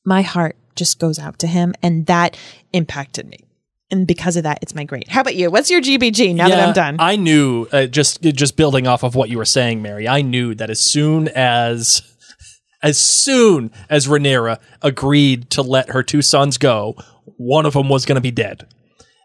My 0.06 0.22
heart 0.22 0.56
just 0.76 1.00
goes 1.00 1.20
out 1.20 1.40
to 1.40 1.48
him, 1.48 1.74
and 1.82 2.06
that 2.08 2.38
impacted 2.74 3.28
me. 3.28 3.49
And 3.92 4.06
because 4.06 4.36
of 4.36 4.44
that, 4.44 4.60
it's 4.62 4.76
my 4.76 4.84
great. 4.84 5.08
How 5.08 5.22
about 5.22 5.36
you? 5.36 5.50
What's 5.50 5.72
your 5.72 5.82
GBG 5.82 6.36
now 6.36 6.48
that 6.48 6.68
I'm 6.68 6.74
done? 6.74 6.98
I 7.00 7.16
knew 7.16 7.68
uh, 7.72 7.88
just 7.88 8.22
just 8.22 8.56
building 8.56 8.86
off 8.88 9.04
of 9.04 9.16
what 9.16 9.30
you 9.30 9.38
were 9.38 9.46
saying, 9.46 9.82
Mary. 9.82 10.08
I 10.08 10.22
knew 10.22 10.54
that 10.56 10.70
as 10.70 10.80
soon 10.80 11.28
as 11.30 12.02
as 12.82 12.98
soon 12.98 13.72
as 13.90 14.08
Rhaenyra 14.08 14.60
agreed 14.82 15.50
to 15.52 15.62
let 15.62 15.90
her 15.90 16.04
two 16.04 16.22
sons 16.22 16.58
go, 16.58 16.96
one 17.38 17.66
of 17.66 17.74
them 17.74 17.90
was 17.90 18.06
going 18.06 18.16
to 18.16 18.22
be 18.22 18.32
dead. 18.32 18.68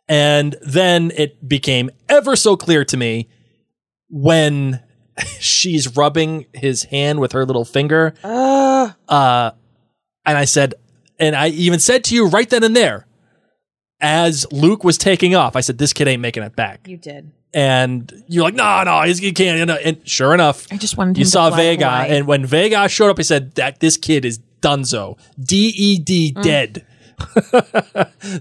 And 0.09 0.57
then 0.63 1.13
it 1.17 1.47
became 1.49 1.91
ever 2.09 2.37
so 2.37 2.57
clear 2.57 2.85
to 2.87 2.97
me 2.97 3.29
when 4.09 4.83
she's 5.41 5.97
rubbing 5.97 6.47
his 6.53 6.85
hand 6.85 7.21
with 7.21 7.33
her 7.33 7.45
little 7.45 7.65
finger. 7.65 8.15
Uh, 9.09 9.51
and 10.27 10.39
I 10.39 10.45
said, 10.47 10.75
and 11.19 11.37
I 11.37 11.49
even 11.49 11.81
said 11.81 12.05
to 12.05 12.15
you 12.15 12.29
right 12.29 12.49
then 12.49 12.65
and 12.65 12.75
there, 12.75 13.07
as 14.01 14.47
Luke 14.53 14.85
was 14.85 14.99
taking 14.99 15.35
off, 15.35 15.57
I 15.57 15.61
said, 15.61 15.79
"This 15.79 15.93
kid 15.93 16.09
ain't 16.09 16.21
making 16.23 16.43
it 16.43 16.55
back." 16.57 16.87
you 16.89 16.97
did. 16.97 17.33
And 17.53 18.13
you're 18.29 18.43
like, 18.43 18.55
"No, 18.55 18.83
no, 18.83 19.03
he's, 19.03 19.19
he 19.19 19.33
can't." 19.33 19.59
You 19.59 19.67
know, 19.67 19.77
and 19.77 20.07
sure 20.09 20.35
enough, 20.35 20.67
I 20.73 20.77
just 20.77 20.97
wanted 20.97 21.19
you 21.19 21.25
saw 21.25 21.51
Vhagar, 21.51 22.07
away. 22.07 22.17
and 22.19 22.27
when 22.27 22.45
Vhagar 22.47 22.89
showed 22.91 23.11
up, 23.11 23.19
he 23.19 23.23
said 23.23 23.55
that 23.55 23.81
this 23.81 23.97
kid 23.97 24.25
is 24.25 24.41
Dunzo, 24.61 25.19
D 25.39 25.73
E 25.77 25.99
D, 25.99 26.33
Mm. 26.33 26.43
dead. 26.43 26.87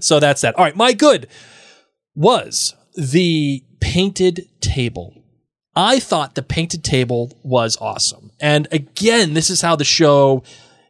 so 0.02 0.18
that's 0.20 0.40
that. 0.42 0.56
All 0.56 0.64
right, 0.64 0.74
my 0.76 0.92
good 0.92 1.28
was 2.14 2.74
the 2.96 3.62
painted 3.80 4.48
table. 4.60 5.14
I 5.76 5.98
thought 6.00 6.34
the 6.34 6.42
painted 6.42 6.84
table 6.84 7.32
was 7.42 7.76
awesome. 7.80 8.30
And 8.40 8.68
again, 8.70 9.34
this 9.34 9.50
is 9.50 9.60
how 9.60 9.74
the 9.76 9.84
show 9.84 10.42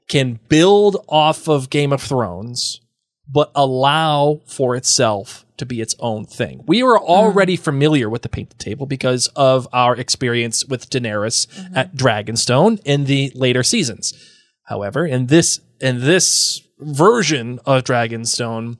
can 0.08 0.38
build 0.48 1.02
off 1.08 1.48
of 1.48 1.70
Game 1.70 1.92
of 1.92 2.02
Thrones, 2.02 2.80
but 3.28 3.50
allow 3.54 4.40
for 4.46 4.76
itself 4.76 5.44
to 5.56 5.66
be 5.66 5.80
its 5.80 5.94
own 6.00 6.24
thing. 6.24 6.62
We 6.66 6.82
were 6.82 6.98
already 6.98 7.56
familiar 7.56 8.10
with 8.10 8.22
the 8.22 8.28
painted 8.28 8.58
table 8.58 8.86
because 8.86 9.28
of 9.28 9.68
our 9.72 9.96
experience 9.96 10.64
with 10.64 10.90
Daenerys 10.90 11.46
mm-hmm. 11.46 11.76
at 11.76 11.94
Dragonstone 11.94 12.80
in 12.84 13.04
the 13.04 13.30
later 13.34 13.62
seasons. 13.62 14.12
However, 14.64 15.06
in 15.06 15.26
this 15.26 15.60
in 15.80 16.00
this 16.00 16.62
version 16.78 17.60
of 17.66 17.84
Dragonstone, 17.84 18.78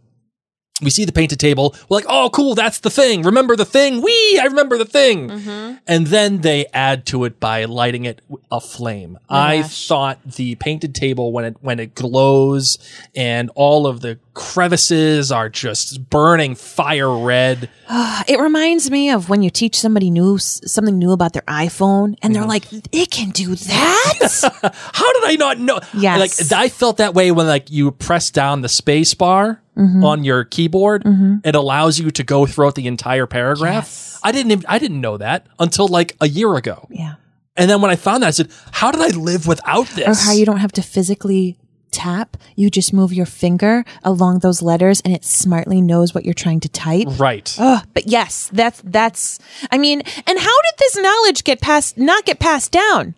we 0.83 0.91
see 0.91 1.05
the 1.05 1.13
painted 1.13 1.39
table. 1.39 1.75
We're 1.89 1.99
like, 1.99 2.07
oh, 2.09 2.31
cool, 2.33 2.55
that's 2.55 2.81
the 2.81 2.91
thing. 2.91 3.23
Remember 3.23 3.55
the 3.55 3.65
thing? 3.65 4.03
We, 4.03 4.39
I 4.41 4.47
remember 4.47 4.77
the 4.77 4.85
thing. 4.85 5.29
Mm-hmm. 5.29 5.77
And 5.87 6.07
then 6.09 6.41
they 6.41 6.67
add 6.75 7.07
to 7.07 7.25
it 7.25 7.39
by 7.39 7.65
lighting 7.65 8.05
it 8.07 8.21
w- 8.29 8.45
aflame. 8.51 9.17
Oh 9.17 9.35
I 9.37 9.63
thought 9.63 10.19
the 10.25 10.57
painted 10.57 10.95
table 10.95 11.33
when 11.33 11.45
it 11.45 11.57
when 11.61 11.79
it 11.79 11.95
glows 11.95 12.79
and 13.15 13.51
all 13.55 13.87
of 13.87 14.01
the 14.01 14.19
crevices 14.35 15.33
are 15.33 15.49
just 15.49 16.11
burning 16.11 16.55
fire 16.55 17.17
red. 17.17 17.71
It 18.27 18.41
reminds 18.41 18.91
me 18.91 19.11
of 19.11 19.29
when 19.29 19.43
you 19.43 19.51
teach 19.51 19.79
somebody 19.79 20.11
new 20.11 20.39
something 20.39 20.99
new 20.99 21.13
about 21.13 21.35
their 21.35 21.43
iPhone, 21.43 22.17
and 22.23 22.35
they're 22.35 22.47
like, 22.47 22.65
"It 22.91 23.11
can 23.11 23.31
do 23.31 23.55
that." 23.55 24.51
How 24.95 25.13
did 25.13 25.25
I 25.25 25.37
not 25.39 25.59
know? 25.59 25.81
Yes. 25.93 26.51
Like 26.51 26.59
I 26.59 26.69
felt 26.69 26.97
that 26.99 27.13
way 27.13 27.31
when 27.31 27.47
like 27.47 27.71
you 27.71 27.91
press 27.91 28.31
down 28.31 28.63
the 28.63 28.69
space 28.69 29.13
bar 29.13 29.61
mm-hmm. 29.77 30.03
on 30.05 30.25
your 30.25 30.45
keyboard. 30.45 31.05
Mm-hmm. 31.05 31.37
It 31.45 31.55
allows 31.55 31.99
you 31.99 32.11
to 32.13 32.23
go 32.23 32.47
throughout 32.47 32.77
the 32.77 32.87
entire 32.87 33.27
paragraph. 33.27 33.85
Yes. 33.85 34.21
I 34.23 34.33
didn't 34.33 34.53
even, 34.53 34.65
I 34.69 34.79
didn't 34.79 35.01
know 35.01 35.19
that 35.19 35.47
until 35.59 35.89
like 35.89 36.17
a 36.21 36.29
year 36.29 36.55
ago. 36.55 36.87
yeah. 36.91 37.17
And 37.57 37.71
then 37.71 37.81
when 37.81 37.91
I 37.91 37.97
found 37.97 38.23
that, 38.23 38.29
I 38.29 38.33
said, 38.33 38.51
"How 38.73 38.91
did 38.91 39.01
I 39.01 39.17
live 39.17 39.47
without 39.47 39.87
this?" 39.91 40.09
Or 40.09 40.27
how 40.27 40.33
you 40.33 40.45
don't 40.45 40.59
have 40.59 40.73
to 40.73 40.83
physically 40.83 41.57
tap, 41.95 42.37
you 42.57 42.69
just 42.69 42.93
move 42.93 43.13
your 43.13 43.27
finger 43.27 43.85
along 44.03 44.41
those 44.41 44.61
letters 44.61 45.01
and 45.03 45.15
it 45.15 45.25
smartly 45.25 45.81
knows 45.81 46.13
what 46.15 46.25
you're 46.25 46.35
trying 46.35 46.61
to 46.61 46.69
type. 46.69 47.07
Right. 47.19 47.57
Ugh, 47.59 47.87
but 47.95 48.09
yes, 48.09 48.51
that's 48.53 48.83
that's 48.85 49.39
I 49.71 49.79
mean, 49.79 50.03
and 50.27 50.39
how 50.39 50.63
did 50.63 50.75
this 50.79 50.97
knowledge 50.97 51.45
get 51.45 51.61
passed 51.61 51.97
not 51.97 52.25
get 52.25 52.41
passed 52.41 52.73
down? 52.73 53.15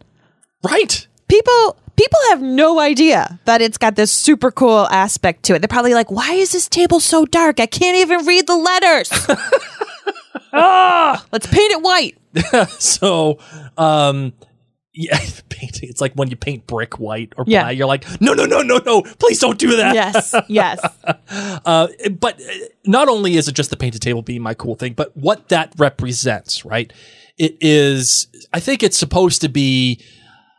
Right. 0.63 1.07
People 1.29 1.77
people 1.97 2.21
have 2.29 2.43
no 2.43 2.79
idea 2.79 3.41
that 3.47 3.63
it's 3.63 3.79
got 3.79 3.97
this 3.97 4.13
super 4.13 4.51
cool 4.51 4.87
aspect 4.91 5.43
to 5.45 5.55
it. 5.55 5.61
They're 5.61 5.69
probably 5.69 5.95
like, 5.95 6.11
"Why 6.11 6.33
is 6.35 6.53
this 6.53 6.69
table 6.69 7.01
so 7.01 7.25
dark? 7.25 7.59
I 7.59 7.67
can't 7.67 7.97
even 7.97 8.27
read 8.27 8.47
the 8.47 8.57
letters." 8.57 9.11
ah, 10.53 11.25
let's 11.33 11.47
paint 11.47 11.73
it 11.73 11.83
white. 11.83 12.19
So, 12.79 13.39
um, 13.79 14.35
yeah, 14.97 15.19
painting. 15.51 15.89
It's 15.91 16.01
like 16.01 16.15
when 16.15 16.29
you 16.31 16.37
paint 16.37 16.67
brick 16.67 16.99
white 16.99 17.33
or 17.37 17.45
Yeah. 17.47 17.65
black. 17.65 17.77
You're 17.77 17.87
like, 17.87 18.21
no, 18.21 18.33
no, 18.33 18.45
no, 18.47 18.63
no, 18.63 18.79
no. 18.85 19.03
Please 19.03 19.39
don't 19.39 19.59
do 19.59 19.77
that. 19.77 19.95
Yes, 19.95 20.35
yes. 20.49 20.81
Uh, 21.67 21.89
but 22.19 22.41
uh, 22.41 22.45
not 22.87 23.09
only 23.09 23.37
is 23.37 23.49
it 23.49 23.53
just 23.53 23.71
the 23.71 23.77
painted 23.77 24.01
table 24.01 24.23
being 24.23 24.41
my 24.43 24.55
cool 24.55 24.75
thing, 24.77 24.93
but 24.95 25.17
what 25.17 25.49
that 25.49 25.73
represents, 25.79 26.65
right? 26.65 26.93
It 27.39 27.57
is, 27.61 28.29
I 28.53 28.61
think 28.61 28.83
it's 28.83 28.97
supposed 28.97 29.41
to 29.43 29.49
be, 29.49 30.01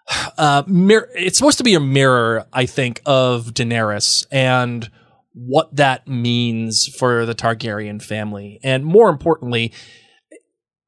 uh, 0.38 0.64
mir- 0.68 1.10
it's 1.16 1.38
supposed 1.38 1.58
to 1.60 1.64
be 1.64 1.74
a 1.74 1.80
mirror, 1.80 2.46
I 2.54 2.66
think, 2.66 3.02
of 3.06 3.54
Daenerys 3.54 4.26
and 4.32 4.90
what 5.34 5.74
that 5.76 6.08
means 6.08 6.88
for 6.98 7.26
the 7.26 7.34
Targaryen 7.36 8.02
family. 8.02 8.60
And 8.64 8.84
more 8.86 9.10
importantly, 9.10 9.72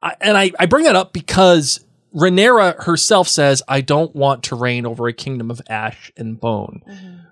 I, 0.02 0.16
and 0.22 0.38
I, 0.38 0.52
I 0.60 0.66
bring 0.66 0.84
that 0.86 0.96
up 0.96 1.14
because 1.14 1.84
Rhaenyra 2.16 2.84
herself 2.84 3.28
says, 3.28 3.62
I 3.68 3.82
don't 3.82 4.16
want 4.16 4.44
to 4.46 4.56
reign 4.56 4.86
over 4.86 5.08
a 5.08 5.14
kingdom 5.14 5.52
of 5.52 5.62
ash 5.70 6.12
and 6.18 6.40
bone, 6.40 6.82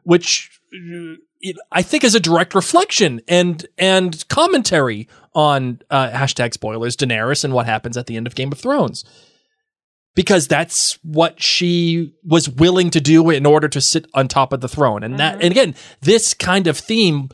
which 0.04 0.60
uh, 0.74 1.16
it, 1.40 1.56
I 1.72 1.82
think 1.82 2.04
is 2.04 2.16
a 2.16 2.20
direct 2.20 2.54
reflection 2.56 3.22
and 3.28 3.66
and 3.78 4.28
commentary 4.30 5.08
on 5.34 5.82
uh, 5.90 6.10
hashtag 6.10 6.54
spoilers 6.54 6.96
Daenerys 6.96 7.44
and 7.44 7.54
what 7.54 7.66
happens 7.66 7.98
at 7.98 8.08
the 8.08 8.16
end 8.18 8.28
of 8.28 8.36
Game 8.36 8.52
of 8.52 8.60
Thrones. 8.60 9.04
Because 10.16 10.48
that's 10.48 10.98
what 11.04 11.42
she 11.44 12.16
was 12.24 12.50
willing 12.50 12.90
to 12.90 13.00
do 13.00 13.30
in 13.30 13.46
order 13.46 13.68
to 13.68 13.80
sit 13.80 14.08
on 14.16 14.28
top 14.28 14.52
of 14.52 14.62
the 14.62 14.68
throne. 14.68 15.04
And 15.04 15.20
that, 15.20 15.36
and 15.44 15.52
again, 15.52 15.76
this 16.02 16.34
kind 16.34 16.66
of 16.66 16.76
theme, 16.76 17.30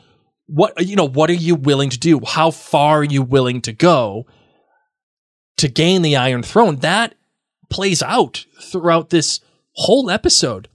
what, 0.48 0.86
you 0.86 0.98
know, 0.98 1.08
what 1.08 1.30
are 1.30 1.34
you 1.34 1.56
willing 1.56 1.90
to 1.92 1.98
do? 1.98 2.20
How 2.26 2.52
far 2.52 2.98
are 2.98 3.04
you 3.06 3.22
willing 3.22 3.62
to 3.62 3.72
go 3.72 4.26
to 5.56 5.70
gain 5.70 6.02
the 6.02 6.18
Iron 6.18 6.44
Throne? 6.44 6.76
That 6.78 7.16
plays 7.74 8.04
out 8.04 8.46
throughout 8.62 9.10
this 9.10 9.40
whole 9.74 10.10
episode. 10.10 10.70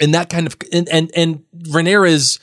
And 0.00 0.14
that 0.14 0.28
kind 0.28 0.46
of 0.46 0.56
and 0.72 0.88
and 0.88 1.10
and 1.16 1.42
Rhaenyra's 1.56 2.38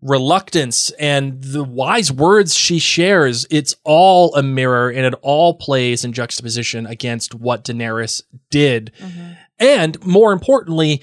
reluctance 0.00 0.90
and 0.90 1.42
the 1.42 1.64
wise 1.64 2.12
words 2.12 2.54
she 2.54 2.78
shares 2.78 3.44
it's 3.50 3.74
all 3.82 4.32
a 4.36 4.42
mirror 4.44 4.88
and 4.88 5.04
it 5.04 5.14
all 5.22 5.54
plays 5.54 6.04
in 6.04 6.12
juxtaposition 6.12 6.86
against 6.86 7.34
what 7.34 7.64
Daenerys 7.64 8.22
did. 8.48 8.92
Mm-hmm. 9.00 9.32
And 9.58 10.06
more 10.06 10.32
importantly 10.32 11.02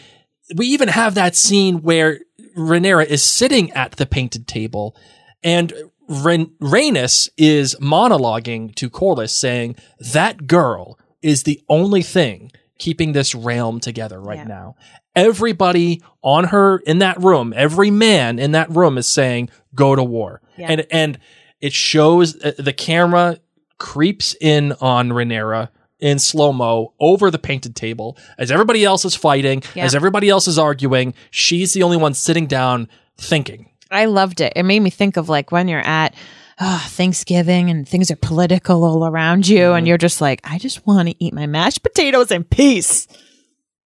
we 0.56 0.68
even 0.68 0.88
have 0.88 1.16
that 1.16 1.36
scene 1.36 1.82
where 1.82 2.22
Rhaenyra 2.56 3.06
is 3.08 3.22
sitting 3.22 3.70
at 3.74 3.94
the 3.94 4.06
painted 4.06 4.48
table 4.48 4.96
and 5.44 5.74
Rhaen- 6.10 6.56
Rhaenys 6.62 7.28
is 7.38 7.76
monologuing 7.82 8.74
to 8.76 8.90
Corlys 8.90 9.32
saying 9.32 9.76
that 10.14 10.48
girl 10.48 10.98
is 11.26 11.44
the 11.44 11.62
only 11.68 12.02
thing 12.04 12.52
keeping 12.78 13.14
this 13.14 13.34
realm 13.34 13.80
together 13.80 14.20
right 14.20 14.38
Yeah. 14.40 14.44
now. 14.44 14.76
Everybody 15.16 16.02
on 16.22 16.46
her 16.46 16.78
in 16.80 17.00
that 17.00 17.22
room, 17.22 17.54
every 17.56 17.90
man 17.90 18.38
in 18.38 18.52
that 18.52 18.70
room 18.70 18.98
is 18.98 19.08
saying 19.08 19.50
go 19.74 19.96
to 19.96 20.04
war. 20.04 20.42
Yeah. 20.58 20.68
And 20.72 20.86
and 20.92 21.20
it 21.62 21.74
shows 21.74 22.36
uh, 22.44 22.52
the 22.60 22.74
camera 22.74 23.40
creeps 23.78 24.36
in 24.40 24.74
on 24.82 25.10
Rhaenyra 25.10 25.70
in 26.00 26.20
slow-mo 26.20 26.94
over 27.00 27.32
the 27.32 27.40
painted 27.40 27.76
table 27.76 28.18
as 28.38 28.52
everybody 28.52 28.84
else 28.84 29.06
is 29.06 29.16
fighting, 29.16 29.64
Yeah. 29.74 29.86
as 29.86 29.96
everybody 29.96 30.30
else 30.30 30.48
is 30.48 30.60
arguing, 30.60 31.14
she's 31.32 31.74
the 31.74 31.82
only 31.84 31.98
one 31.98 32.14
sitting 32.14 32.46
down 32.48 32.88
thinking. 33.18 33.70
I 33.90 34.06
loved 34.06 34.42
it. 34.42 34.54
It 34.56 34.64
made 34.64 34.82
me 34.82 34.90
think 34.90 35.16
of 35.18 35.30
like 35.30 35.52
when 35.52 35.68
you're 35.70 35.80
at 35.80 36.14
ah, 36.60 36.86
Thanksgiving 36.90 37.70
and 37.70 37.88
things 37.88 38.10
are 38.12 38.16
political 38.16 38.84
all 38.84 39.06
around 39.06 39.48
you, 39.48 39.74
and 39.74 39.88
you're 39.88 39.98
just 39.98 40.22
like, 40.22 40.42
I 40.44 40.58
just 40.58 40.86
want 40.86 41.10
to 41.10 41.24
eat 41.24 41.34
my 41.34 41.48
mashed 41.48 41.84
potatoes 41.84 42.32
in 42.32 42.44
peace. 42.44 43.08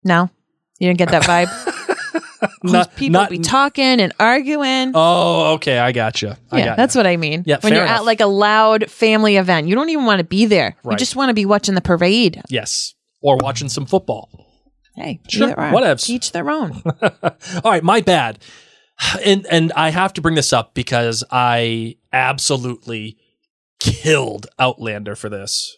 No, 0.03 0.29
you 0.79 0.87
didn't 0.87 0.99
get 0.99 1.09
that 1.09 1.23
vibe. 1.23 1.83
Not, 2.63 2.95
People 2.95 3.21
not- 3.21 3.29
be 3.31 3.39
talking 3.39 3.99
and 3.99 4.13
arguing. 4.19 4.91
Oh, 4.93 5.53
okay, 5.55 5.79
I 5.79 5.91
gotcha. 5.91 6.37
I 6.51 6.59
yeah, 6.59 6.65
got 6.67 6.77
that's 6.77 6.95
what 6.95 7.07
I 7.07 7.17
mean. 7.17 7.43
Yeah, 7.47 7.57
when 7.61 7.73
you're 7.73 7.83
enough. 7.83 8.01
at 8.01 8.05
like 8.05 8.19
a 8.19 8.27
loud 8.27 8.91
family 8.91 9.37
event, 9.37 9.67
you 9.67 9.75
don't 9.75 9.89
even 9.89 10.05
want 10.05 10.19
to 10.19 10.23
be 10.23 10.45
there. 10.45 10.75
You 10.87 10.95
just 10.97 11.15
want 11.15 11.29
to 11.29 11.33
be 11.33 11.45
watching 11.45 11.73
the 11.75 11.81
parade. 11.81 12.41
Yes. 12.49 12.93
Or 13.21 13.37
watching 13.37 13.69
some 13.69 13.85
football. 13.87 14.29
Hey, 14.95 15.19
Sure, 15.27 15.53
whatevs. 15.53 16.09
Each 16.09 16.31
their 16.31 16.49
own. 16.49 16.81
All 17.01 17.71
right, 17.71 17.83
my 17.83 18.01
bad. 18.01 18.39
And 19.23 19.45
and 19.47 19.71
I 19.73 19.89
have 19.89 20.13
to 20.13 20.21
bring 20.21 20.35
this 20.35 20.51
up 20.51 20.73
because 20.73 21.23
I 21.29 21.97
absolutely 22.11 23.17
killed 23.79 24.47
Outlander 24.57 25.15
for 25.15 25.29
this. 25.29 25.77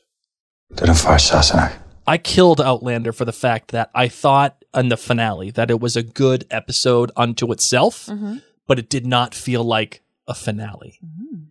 Didn't 0.74 0.96
fire 0.96 1.18
Sassenach. 1.18 1.74
I 2.08 2.18
killed 2.18 2.62
Outlander 2.62 3.12
for 3.12 3.26
the 3.26 3.34
fact 3.34 3.72
that 3.72 3.92
I 3.94 4.08
thought 4.08 4.64
in 4.74 4.90
the 4.90 4.98
finale 4.98 5.52
that 5.52 5.70
it 5.70 5.80
was 5.80 5.96
a 5.96 6.04
good 6.04 6.46
episode 6.50 7.12
unto 7.16 7.52
itself, 7.52 8.08
mm-hmm. 8.08 8.38
but 8.68 8.80
it 8.80 8.90
did 8.90 9.06
not 9.06 9.36
feel 9.36 9.64
like 9.64 10.02
a 10.28 10.34
finale. 10.34 11.00
Mm-hmm. 11.06 11.44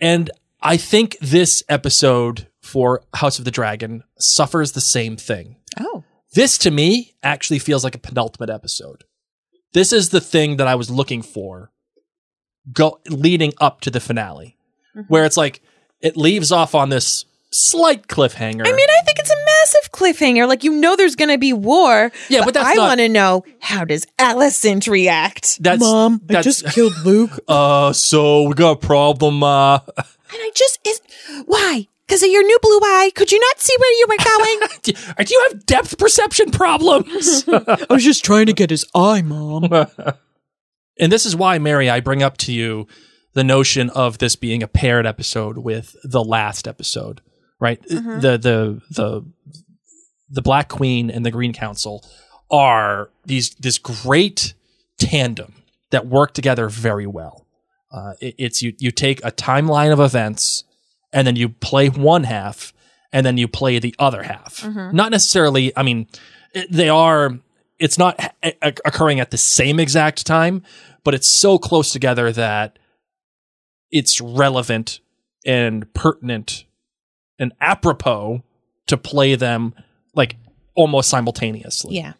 And 0.00 0.30
I 0.60 0.76
think 0.76 1.16
this 1.20 1.62
episode 1.68 2.48
for 2.60 3.02
House 3.14 3.38
of 3.38 3.44
the 3.44 3.50
Dragon 3.50 4.04
suffers 4.18 4.72
the 4.72 4.80
same 4.80 5.16
thing. 5.16 5.56
oh, 5.80 6.04
This 6.34 6.58
to 6.58 6.70
me 6.70 7.14
actually 7.22 7.58
feels 7.58 7.82
like 7.84 7.94
a 7.94 7.98
penultimate 7.98 8.50
episode. 8.50 9.04
This 9.72 9.92
is 9.92 10.10
the 10.10 10.20
thing 10.20 10.56
that 10.56 10.66
I 10.68 10.74
was 10.74 10.90
looking 10.90 11.22
for 11.22 11.70
go 12.72 13.00
leading 13.08 13.52
up 13.60 13.80
to 13.82 13.90
the 13.90 14.00
finale. 14.00 14.56
Where 15.08 15.24
it's 15.24 15.38
like 15.38 15.62
it 16.00 16.16
leaves 16.18 16.52
off 16.52 16.74
on 16.74 16.90
this 16.90 17.24
slight 17.50 18.08
cliffhanger. 18.08 18.66
I 18.66 18.72
mean, 18.72 18.88
I 18.90 19.02
think 19.04 19.18
it's 19.18 19.30
a 19.30 19.44
massive 19.46 19.90
cliffhanger. 19.92 20.46
Like 20.46 20.64
you 20.64 20.72
know, 20.72 20.96
there's 20.96 21.16
going 21.16 21.30
to 21.30 21.38
be 21.38 21.52
war. 21.54 22.12
Yeah, 22.28 22.44
but 22.44 22.52
that's 22.52 22.68
I 22.68 22.74
not- 22.74 22.88
want 22.88 23.00
to 23.00 23.08
know 23.08 23.44
how 23.60 23.84
does 23.84 24.06
Alicent 24.18 24.88
react? 24.90 25.62
that's 25.62 25.80
Mom, 25.80 26.20
I 26.28 26.42
just 26.42 26.66
killed 26.72 26.92
Luke, 27.04 27.30
uh 27.48 27.92
so 27.94 28.42
we 28.44 28.54
got 28.54 28.72
a 28.72 28.76
problem 28.76 29.42
uh 29.42 29.78
and 29.96 30.06
I 30.34 30.50
just 30.54 30.78
is 30.86 31.00
why? 31.46 31.88
Because 32.12 32.24
of 32.24 32.28
your 32.28 32.44
new 32.44 32.58
blue 32.60 32.80
eye. 32.82 33.10
Could 33.14 33.32
you 33.32 33.40
not 33.40 33.58
see 33.58 33.74
where 33.78 33.92
you 33.92 34.06
were 34.06 34.22
going? 34.22 34.68
do, 34.82 34.92
uh, 35.18 35.24
do 35.24 35.32
you 35.32 35.46
have 35.48 35.64
depth 35.64 35.96
perception 35.96 36.50
problems? 36.50 37.48
I 37.48 37.86
was 37.88 38.04
just 38.04 38.22
trying 38.22 38.44
to 38.44 38.52
get 38.52 38.68
his 38.68 38.84
eye, 38.94 39.22
Mom. 39.22 39.64
and 41.00 41.10
this 41.10 41.24
is 41.24 41.34
why 41.34 41.58
Mary 41.58 41.88
I 41.88 42.00
bring 42.00 42.22
up 42.22 42.36
to 42.38 42.52
you 42.52 42.86
the 43.32 43.42
notion 43.42 43.88
of 43.88 44.18
this 44.18 44.36
being 44.36 44.62
a 44.62 44.68
paired 44.68 45.06
episode 45.06 45.56
with 45.56 45.96
the 46.04 46.22
last 46.22 46.68
episode, 46.68 47.22
right? 47.58 47.80
Uh, 47.90 47.94
mm-hmm. 47.94 48.20
The 48.20 48.36
the 48.36 48.82
the 48.90 49.32
the 50.28 50.42
Black 50.42 50.68
Queen 50.68 51.10
and 51.10 51.24
the 51.24 51.30
Green 51.30 51.54
Council 51.54 52.06
are 52.50 53.08
these 53.24 53.54
this 53.54 53.78
great 53.78 54.52
tandem 54.98 55.54
that 55.92 56.06
work 56.08 56.34
together 56.34 56.68
very 56.68 57.06
well. 57.06 57.46
Uh, 57.90 58.12
it- 58.20 58.34
it's 58.36 58.60
you 58.60 58.74
you 58.78 58.90
take 58.90 59.24
a 59.24 59.32
timeline 59.32 59.94
of 59.94 59.98
events 59.98 60.64
and 61.12 61.26
then 61.26 61.36
you 61.36 61.48
play 61.48 61.88
one 61.88 62.24
half 62.24 62.72
and 63.12 63.26
then 63.26 63.36
you 63.36 63.46
play 63.46 63.78
the 63.78 63.94
other 63.98 64.22
half. 64.22 64.58
Mm-hmm. 64.58 64.96
Not 64.96 65.10
necessarily. 65.10 65.76
I 65.76 65.82
mean, 65.82 66.06
they 66.70 66.88
are. 66.88 67.38
It's 67.78 67.98
not 67.98 68.20
ha- 68.20 68.72
occurring 68.84 69.20
at 69.20 69.30
the 69.30 69.38
same 69.38 69.80
exact 69.80 70.24
time, 70.26 70.62
but 71.04 71.14
it's 71.14 71.28
so 71.28 71.58
close 71.58 71.92
together 71.92 72.32
that 72.32 72.78
it's 73.90 74.20
relevant 74.20 75.00
and 75.44 75.92
pertinent 75.94 76.64
and 77.38 77.52
apropos 77.60 78.42
to 78.86 78.96
play 78.96 79.34
them 79.34 79.74
like 80.14 80.36
almost 80.74 81.10
simultaneously 81.10 81.96
yeah. 81.96 82.12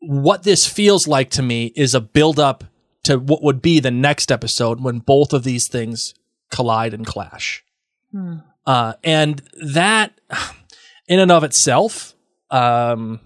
what 0.00 0.42
this 0.42 0.66
feels 0.66 1.08
like 1.08 1.30
to 1.30 1.42
me 1.42 1.72
is 1.74 1.94
a 1.94 2.00
build 2.00 2.38
up 2.38 2.64
to 3.02 3.18
what 3.18 3.42
would 3.42 3.62
be 3.62 3.80
the 3.80 3.90
next 3.90 4.30
episode 4.30 4.80
when 4.80 4.98
both 4.98 5.32
of 5.32 5.42
these 5.42 5.68
things 5.68 6.14
collide 6.50 6.94
and 6.94 7.06
clash. 7.06 7.64
Uh, 8.66 8.94
and 9.04 9.42
that, 9.62 10.20
in 11.08 11.20
and 11.20 11.30
of 11.30 11.44
itself, 11.44 12.14
um, 12.50 13.20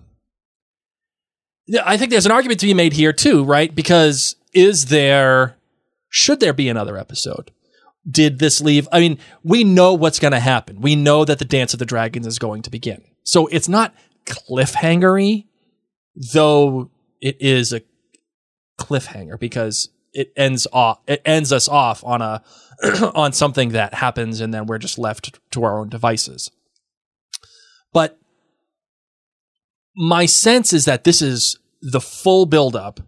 I 1.85 1.97
think 1.97 2.11
there's 2.11 2.27
an 2.27 2.33
argument 2.33 2.61
to 2.61 2.67
be 2.67 2.75
made 2.75 2.93
here 2.93 3.13
too, 3.13 3.45
right? 3.45 3.75
Because 3.75 4.37
is 4.53 4.87
there, 4.87 5.57
should 6.09 6.41
there 6.41 6.53
be 6.53 6.69
another 6.69 6.97
episode? 6.99 7.53
Did 8.11 8.39
this 8.39 8.61
leave? 8.61 8.89
I 8.91 8.99
mean, 9.01 9.19
we 9.45 9.63
know 9.63 9.95
what's 9.95 10.19
going 10.19 10.33
to 10.33 10.41
happen. 10.41 10.81
We 10.81 10.97
know 10.97 11.25
that 11.25 11.39
the 11.39 11.45
Dance 11.45 11.73
of 11.73 11.79
the 11.79 11.85
Dragons 11.85 12.27
is 12.27 12.39
going 12.39 12.63
to 12.63 12.71
begin. 12.71 13.03
So 13.23 13.47
it's 13.49 13.69
not 13.69 13.95
cliffhangery 14.27 15.45
though 16.33 16.91
it 17.21 17.37
is 17.41 17.73
a 17.73 17.83
cliffhanger 18.79 19.39
because 19.39 19.91
it 20.13 20.33
ends 20.37 20.67
off 20.73 21.01
it 21.07 21.23
ends 21.25 21.53
us 21.53 21.69
off 21.69 22.03
on 22.05 22.23
a 22.23 22.43
on 23.15 23.33
something 23.33 23.71
that 23.71 23.95
happens 23.95 24.41
and 24.41 24.53
then 24.55 24.67
we're 24.67 24.79
just 24.79 24.99
left 24.99 25.39
to 25.51 25.65
our 25.65 25.79
own 25.79 25.89
devices. 25.89 26.51
But 27.93 28.19
my 29.95 30.27
sense 30.27 30.73
is 30.73 30.85
that 30.87 31.05
this 31.05 31.21
is 31.21 31.59
the 31.83 32.01
full 32.01 32.47
buildup 32.47 33.01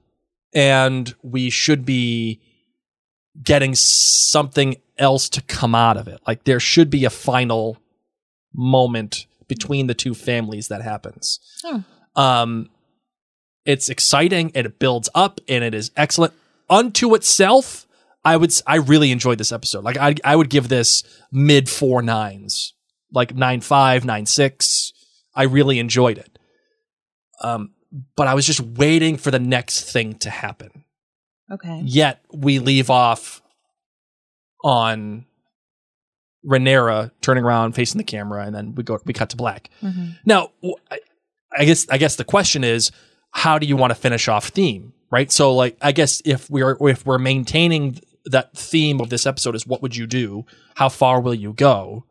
and 0.55 1.15
we 1.23 1.49
should 1.51 1.85
be 1.85 2.41
getting 3.43 3.75
something 3.75 4.77
else 4.99 5.29
to 5.31 5.41
come 5.43 5.75
out 5.75 5.97
of 5.97 6.07
it. 6.07 6.21
Like 6.27 6.45
there 6.45 6.61
should 6.61 6.91
be 6.91 7.05
a 7.05 7.11
final 7.11 7.79
moment 8.55 9.27
between 9.49 9.87
the 9.87 9.95
two 9.95 10.15
families 10.15 10.69
that 10.69 10.83
happens. 10.83 11.41
Um, 12.15 12.69
it's 13.65 13.89
exciting 13.89 14.53
and 14.55 14.67
it 14.67 14.79
builds 14.79 15.09
up 15.15 15.41
and 15.49 15.65
it 15.65 15.75
is 15.75 15.91
excellent 15.97 16.35
unto 16.69 17.15
itself. 17.15 17.87
I 18.25 18.37
would, 18.37 18.53
I 18.67 18.77
really 18.77 19.11
enjoyed 19.11 19.39
this 19.39 19.53
episode. 19.53 19.85
Like 19.85 19.97
I, 19.97 20.15
I 20.25 20.37
would 20.37 20.49
give 20.49 20.69
this 20.69 21.03
mid 21.33 21.69
four 21.69 22.03
nines, 22.03 22.75
like 23.13 23.35
nine 23.35 23.61
five, 23.61 24.05
nine 24.05 24.27
six. 24.27 24.93
I 25.35 25.45
really 25.45 25.79
enjoyed 25.79 26.19
it. 26.19 26.39
Um, 27.43 27.73
but 28.17 28.29
I 28.29 28.35
was 28.35 28.47
just 28.47 28.61
waiting 28.61 29.17
for 29.17 29.31
the 29.31 29.39
next 29.39 29.93
thing 29.93 30.15
to 30.21 30.31
happen. 30.31 30.85
Okay. 31.51 31.83
Yet 31.85 32.25
we 32.33 32.59
leave 32.59 32.91
off 32.91 33.43
on 34.65 35.27
Rhaenyra 36.47 37.11
turning 37.21 37.45
around, 37.45 37.73
facing 37.73 37.99
the 37.99 38.05
camera, 38.05 38.45
and 38.47 38.55
then 38.55 38.75
we 38.75 38.83
go 38.83 38.99
we 39.05 39.13
cut 39.13 39.31
to 39.31 39.37
black. 39.37 39.69
Now, 40.25 40.51
I 41.57 41.65
guess 41.65 41.87
I 41.91 41.99
guess 41.99 42.17
the 42.17 42.25
question 42.25 42.65
is, 42.65 42.91
how 43.33 43.59
do 43.59 43.67
you 43.67 43.77
want 43.77 43.91
to 43.91 43.95
finish 43.95 44.29
off 44.29 44.49
theme, 44.49 44.93
right? 45.13 45.31
So, 45.31 45.55
like, 45.55 45.77
I 45.81 45.93
guess 45.93 46.21
if 46.25 46.51
we're 46.51 46.77
if 46.89 47.07
we're 47.07 47.19
maintaining 47.19 48.01
that 48.25 48.57
theme 48.57 49.01
of 49.01 49.11
this 49.11 49.27
episode 49.27 49.55
is 49.55 49.67
what 49.67 49.83
would 49.83 49.95
you 49.95 50.07
do? 50.09 50.45
How 50.75 50.89
far 50.89 51.21
will 51.21 51.35
you 51.35 51.53
go? 51.53 52.05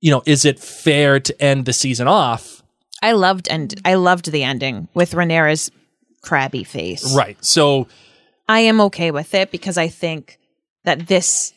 You 0.00 0.10
know, 0.12 0.22
is 0.26 0.44
it 0.44 0.58
fair 0.58 1.20
to 1.20 1.42
end 1.42 1.66
the 1.66 1.72
season 1.74 2.08
off? 2.08 2.62
I 3.02 3.12
loved 3.12 3.48
and 3.48 3.74
I 3.84 3.94
loved 3.94 4.30
the 4.30 4.42
ending 4.44 4.88
with 4.94 5.12
Rhaenyra's 5.12 5.70
crabby 6.22 6.64
face. 6.64 7.14
Right. 7.14 7.36
So, 7.44 7.88
I 8.48 8.60
am 8.60 8.80
okay 8.82 9.10
with 9.10 9.34
it 9.34 9.50
because 9.50 9.76
I 9.76 9.88
think 9.88 10.38
that 10.84 11.06
this 11.08 11.52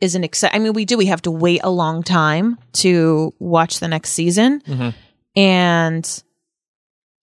is 0.00 0.14
an 0.14 0.22
exci- 0.22 0.50
I 0.52 0.58
mean, 0.58 0.72
we 0.74 0.84
do. 0.84 0.98
We 0.98 1.06
have 1.06 1.22
to 1.22 1.30
wait 1.30 1.60
a 1.64 1.70
long 1.70 2.02
time 2.02 2.58
to 2.74 3.32
watch 3.38 3.80
the 3.80 3.88
next 3.88 4.10
season, 4.10 4.60
Mhm. 4.66 4.94
and 5.36 6.22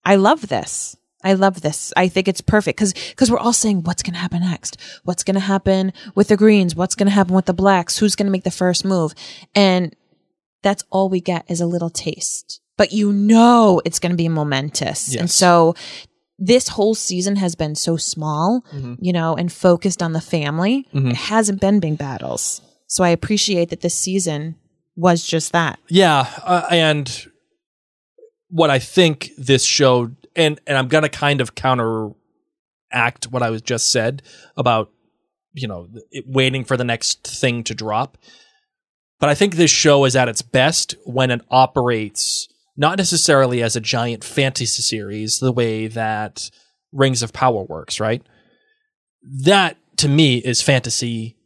I 0.04 0.16
love 0.16 0.48
this. 0.48 0.96
I 1.24 1.32
love 1.32 1.62
this. 1.62 1.92
I 1.96 2.08
think 2.08 2.28
it's 2.28 2.40
perfect 2.40 2.76
because 2.76 2.92
because 2.92 3.30
we're 3.30 3.38
all 3.38 3.52
saying 3.52 3.82
what's 3.82 4.02
going 4.02 4.14
to 4.14 4.20
happen 4.20 4.40
next, 4.40 4.76
what's 5.04 5.24
going 5.24 5.34
to 5.34 5.40
happen 5.40 5.92
with 6.14 6.28
the 6.28 6.36
greens, 6.36 6.76
what's 6.76 6.94
going 6.94 7.06
to 7.08 7.12
happen 7.12 7.34
with 7.34 7.46
the 7.46 7.54
blacks, 7.54 7.98
who's 7.98 8.14
going 8.14 8.26
to 8.26 8.32
make 8.32 8.44
the 8.44 8.50
first 8.50 8.84
move, 8.84 9.14
and 9.54 9.96
that's 10.62 10.84
all 10.90 11.08
we 11.08 11.20
get 11.20 11.44
is 11.48 11.60
a 11.60 11.66
little 11.66 11.90
taste. 11.90 12.60
But 12.76 12.92
you 12.92 13.12
know 13.12 13.80
it's 13.84 13.98
going 13.98 14.10
to 14.10 14.16
be 14.16 14.28
momentous, 14.28 15.14
and 15.16 15.30
so 15.30 15.74
this 16.38 16.68
whole 16.68 16.94
season 16.94 17.36
has 17.36 17.54
been 17.54 17.74
so 17.76 17.96
small, 17.96 18.64
you 19.00 19.12
know, 19.12 19.36
and 19.36 19.52
focused 19.52 20.02
on 20.02 20.12
the 20.12 20.20
family. 20.20 20.86
It 21.10 21.16
hasn't 21.16 21.60
been 21.60 21.80
big 21.80 21.96
battles. 21.96 22.60
So 22.86 23.02
I 23.04 23.10
appreciate 23.10 23.70
that 23.70 23.80
this 23.80 23.94
season 23.94 24.56
was 24.96 25.24
just 25.24 25.52
that. 25.52 25.78
Yeah, 25.88 26.28
uh, 26.42 26.66
and 26.70 27.26
what 28.50 28.70
I 28.70 28.78
think 28.78 29.30
this 29.38 29.64
show, 29.64 30.10
and 30.36 30.60
and 30.66 30.76
I'm 30.76 30.88
gonna 30.88 31.08
kind 31.08 31.40
of 31.40 31.54
counteract 31.54 32.16
what 33.30 33.42
I 33.42 33.50
was 33.50 33.62
just 33.62 33.90
said 33.90 34.22
about 34.56 34.90
you 35.52 35.68
know 35.68 35.88
it, 36.10 36.24
waiting 36.26 36.64
for 36.64 36.76
the 36.76 36.84
next 36.84 37.26
thing 37.26 37.64
to 37.64 37.74
drop. 37.74 38.18
But 39.20 39.28
I 39.28 39.34
think 39.34 39.54
this 39.54 39.70
show 39.70 40.04
is 40.04 40.16
at 40.16 40.28
its 40.28 40.42
best 40.42 40.96
when 41.04 41.30
it 41.30 41.40
operates 41.50 42.48
not 42.76 42.98
necessarily 42.98 43.62
as 43.62 43.76
a 43.76 43.80
giant 43.80 44.24
fantasy 44.24 44.82
series 44.82 45.38
the 45.38 45.52
way 45.52 45.86
that 45.86 46.50
Rings 46.92 47.22
of 47.22 47.32
Power 47.32 47.62
works, 47.62 48.00
right? 48.00 48.22
That 49.44 49.76
to 49.98 50.08
me 50.08 50.38
is 50.38 50.60
fantasy 50.60 51.36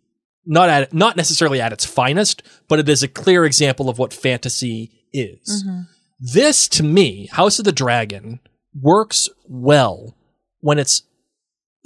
not 0.49 0.71
at 0.71 0.95
not 0.95 1.17
necessarily 1.17 1.61
at 1.61 1.73
its 1.73 1.85
finest, 1.85 2.43
but 2.69 2.79
it 2.79 2.89
is 2.89 3.03
a 3.03 3.09
clear 3.09 3.45
example 3.45 3.91
of 3.91 3.99
what 3.99 4.15
fantasy 4.15 4.91
is. 5.13 5.63
Mm-hmm. 5.63 5.81
This 6.19 6.67
to 6.69 6.83
me, 6.83 7.27
House 7.27 7.59
of 7.59 7.67
the 7.67 7.73
Dragon 7.73 8.41
works 8.81 9.29
well 9.47 10.17
when 10.61 10.79
it's 10.79 11.03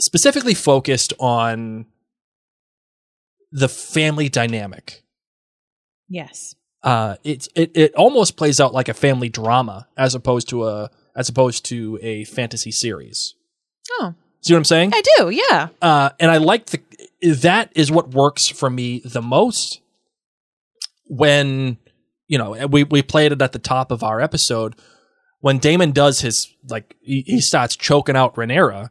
specifically 0.01 0.55
focused 0.55 1.13
on 1.19 1.87
the 3.51 3.69
family 3.69 4.29
dynamic. 4.29 5.03
Yes. 6.09 6.55
Uh, 6.83 7.17
it's 7.23 7.49
it, 7.55 7.71
it 7.75 7.95
almost 7.95 8.37
plays 8.37 8.61
out 8.61 8.75
like 8.75 8.89
a 8.89 8.95
family 8.95 9.29
drama 9.29 9.87
as 9.97 10.15
opposed 10.15 10.49
to 10.49 10.67
a 10.67 10.91
as 11.15 11.29
opposed 11.29 11.65
to 11.67 11.99
a 12.03 12.25
fantasy 12.25 12.71
series. 12.73 13.35
Oh, 13.93 14.15
See 14.41 14.53
what 14.55 14.59
I'm 14.59 14.65
saying? 14.65 14.93
I 14.93 15.03
do. 15.19 15.31
Yeah. 15.31 15.69
uh, 15.81 16.11
and 16.19 16.31
I 16.31 16.39
like 16.39 16.67
the 16.67 16.81
that 17.23 17.71
is 17.77 17.93
what 17.93 18.11
works 18.11 18.49
for 18.49 18.69
me 18.69 19.01
the 19.05 19.23
most. 19.23 19.81
When 21.07 21.77
you 22.27 22.39
know 22.39 22.67
we 22.67 22.83
we 22.83 23.03
played 23.03 23.31
it 23.31 23.41
at 23.43 23.53
the 23.53 23.59
top 23.61 23.93
of 23.93 24.03
our 24.03 24.21
episode 24.21 24.75
when 25.43 25.59
Daemon 25.59 25.93
does 25.93 26.21
his 26.21 26.49
like 26.69 26.97
he, 27.03 27.23
he 27.27 27.41
starts 27.43 27.77
choking 27.77 28.17
out 28.17 28.37
Rhaenyra. 28.37 28.89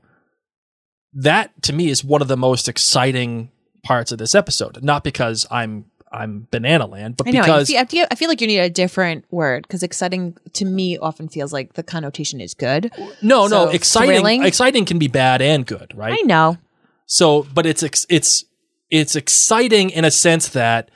That 1.14 1.60
to 1.64 1.74
me 1.74 1.90
is 1.90 2.04
one 2.04 2.22
of 2.22 2.28
the 2.28 2.38
most 2.38 2.70
exciting 2.70 3.52
parts 3.84 4.12
of 4.12 4.20
this 4.20 4.36
episode. 4.36 4.84
Not 4.84 5.04
because 5.04 5.48
I'm 5.50 5.86
I'm 6.12 6.48
banana 6.52 6.86
land, 6.86 7.16
but 7.16 7.28
I 7.28 7.32
know. 7.32 7.42
Because 7.42 7.74
I 7.74 7.86
feel, 7.86 8.06
I 8.12 8.16
feel 8.16 8.28
like 8.28 8.42
you 8.42 8.48
need 8.48 8.60
a 8.60 8.70
different 8.70 9.24
word 9.32 9.64
because 9.64 9.82
exciting 9.82 10.38
to 10.54 10.66
me 10.66 10.98
often 10.98 11.30
feels 11.30 11.54
like 11.54 11.74
the 11.74 11.84
connotation 11.84 12.42
is 12.42 12.54
good. 12.54 12.92
no 13.22 13.48
no 13.48 13.70
exciting 13.70 14.16
thrilling. 14.16 14.44
exciting 14.44 14.86
can 14.86 15.00
be 15.00 15.08
bad 15.08 15.42
and 15.42 15.66
good 15.66 15.94
right. 15.96 16.14
I 16.20 16.22
know. 16.24 16.58
So, 17.06 17.48
but 17.54 17.66
it's 17.66 17.82
it's 18.10 18.46
it's 18.90 19.16
exciting 19.16 19.90
in 19.90 20.04
a 20.04 20.12
sense 20.12 20.50
that 20.50 20.92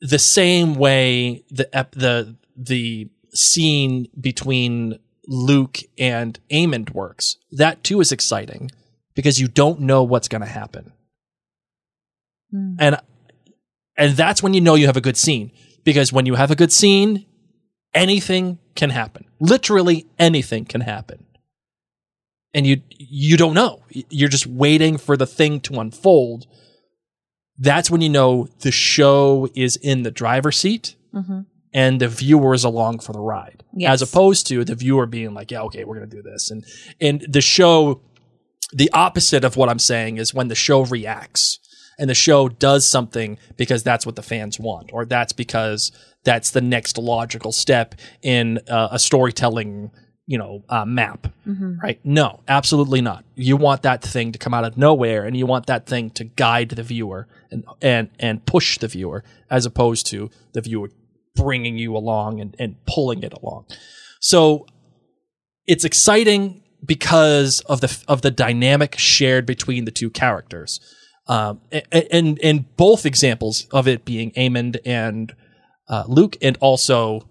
the 0.00 0.18
same 0.18 0.74
way 0.74 1.44
the 1.50 1.68
the 1.92 2.36
the 2.56 3.10
scene 3.32 4.08
between 4.18 4.98
Luke 5.26 5.78
and 5.98 6.38
Aemond 6.50 6.94
works, 6.94 7.36
that 7.52 7.84
too 7.84 8.00
is 8.00 8.12
exciting 8.12 8.70
because 9.14 9.40
you 9.40 9.48
don't 9.48 9.80
know 9.80 10.02
what's 10.02 10.28
going 10.28 10.42
to 10.42 10.46
happen, 10.46 10.92
hmm. 12.50 12.74
and 12.78 12.96
and 13.96 14.16
that's 14.16 14.42
when 14.42 14.54
you 14.54 14.60
know 14.60 14.74
you 14.74 14.86
have 14.86 14.96
a 14.96 15.02
good 15.02 15.16
scene 15.16 15.52
because 15.84 16.12
when 16.12 16.26
you 16.26 16.34
have 16.34 16.50
a 16.50 16.56
good 16.56 16.72
scene, 16.72 17.26
anything 17.94 18.58
can 18.74 18.90
happen. 18.90 19.26
Literally 19.40 20.06
anything 20.18 20.64
can 20.64 20.80
happen 20.82 21.26
and 22.54 22.66
you 22.66 22.82
you 22.88 23.36
don't 23.36 23.54
know. 23.54 23.82
You're 23.90 24.28
just 24.28 24.46
waiting 24.46 24.98
for 24.98 25.16
the 25.16 25.26
thing 25.26 25.60
to 25.62 25.80
unfold. 25.80 26.46
That's 27.58 27.90
when 27.90 28.00
you 28.00 28.08
know 28.08 28.48
the 28.60 28.72
show 28.72 29.48
is 29.54 29.76
in 29.76 30.02
the 30.02 30.10
driver's 30.10 30.58
seat 30.58 30.96
mm-hmm. 31.14 31.40
And 31.72 32.00
the 32.00 32.08
viewer 32.08 32.54
is 32.54 32.64
along 32.64 32.98
for 33.00 33.12
the 33.12 33.20
ride, 33.20 33.62
Yes. 33.74 33.92
as 33.94 34.02
opposed 34.02 34.46
to 34.48 34.64
the 34.64 34.74
viewer 34.74 35.06
being 35.06 35.34
like, 35.34 35.50
"Yeah, 35.50 35.62
okay, 35.62 35.84
we're 35.84 35.94
gonna 35.96 36.06
do 36.06 36.22
this," 36.22 36.50
and 36.50 36.64
and 37.00 37.24
the 37.28 37.40
show. 37.40 38.00
The 38.72 38.90
opposite 38.92 39.42
of 39.44 39.56
what 39.56 39.68
I'm 39.68 39.80
saying 39.80 40.18
is 40.18 40.32
when 40.32 40.46
the 40.46 40.54
show 40.54 40.84
reacts 40.84 41.58
and 41.98 42.08
the 42.08 42.14
show 42.14 42.48
does 42.48 42.86
something 42.86 43.36
because 43.56 43.82
that's 43.82 44.06
what 44.06 44.14
the 44.14 44.22
fans 44.22 44.60
want, 44.60 44.90
or 44.92 45.04
that's 45.04 45.32
because 45.32 45.90
that's 46.22 46.52
the 46.52 46.60
next 46.60 46.96
logical 46.96 47.50
step 47.50 47.96
in 48.22 48.60
uh, 48.68 48.88
a 48.92 48.98
storytelling, 49.00 49.90
you 50.26 50.38
know, 50.38 50.62
uh, 50.68 50.84
map. 50.84 51.32
Right? 51.82 51.98
No, 52.04 52.40
absolutely 52.46 53.00
not. 53.00 53.24
You 53.34 53.56
want 53.56 53.82
that 53.82 54.02
thing 54.02 54.30
to 54.30 54.38
come 54.38 54.54
out 54.54 54.64
of 54.64 54.76
nowhere, 54.76 55.24
and 55.24 55.36
you 55.36 55.46
want 55.46 55.66
that 55.66 55.86
thing 55.86 56.10
to 56.10 56.22
guide 56.24 56.68
the 56.70 56.84
viewer 56.84 57.26
and 57.50 57.64
and 57.82 58.08
and 58.20 58.46
push 58.46 58.78
the 58.78 58.86
viewer, 58.86 59.24
as 59.50 59.66
opposed 59.66 60.06
to 60.06 60.30
the 60.52 60.60
viewer 60.60 60.90
bringing 61.34 61.78
you 61.78 61.96
along 61.96 62.40
and, 62.40 62.54
and 62.58 62.76
pulling 62.86 63.22
it 63.22 63.32
along. 63.32 63.66
So 64.20 64.66
it's 65.66 65.84
exciting 65.84 66.62
because 66.84 67.60
of 67.66 67.80
the 67.80 68.04
of 68.08 68.22
the 68.22 68.30
dynamic 68.30 68.96
shared 68.98 69.46
between 69.46 69.84
the 69.84 69.90
two 69.90 70.10
characters. 70.10 70.80
Um, 71.26 71.60
and, 71.70 72.06
and 72.10 72.40
and 72.42 72.76
both 72.76 73.06
examples 73.06 73.66
of 73.70 73.86
it 73.86 74.04
being 74.04 74.32
Aemond 74.32 74.78
and 74.84 75.34
uh, 75.88 76.04
Luke, 76.08 76.36
and 76.42 76.56
also 76.60 77.28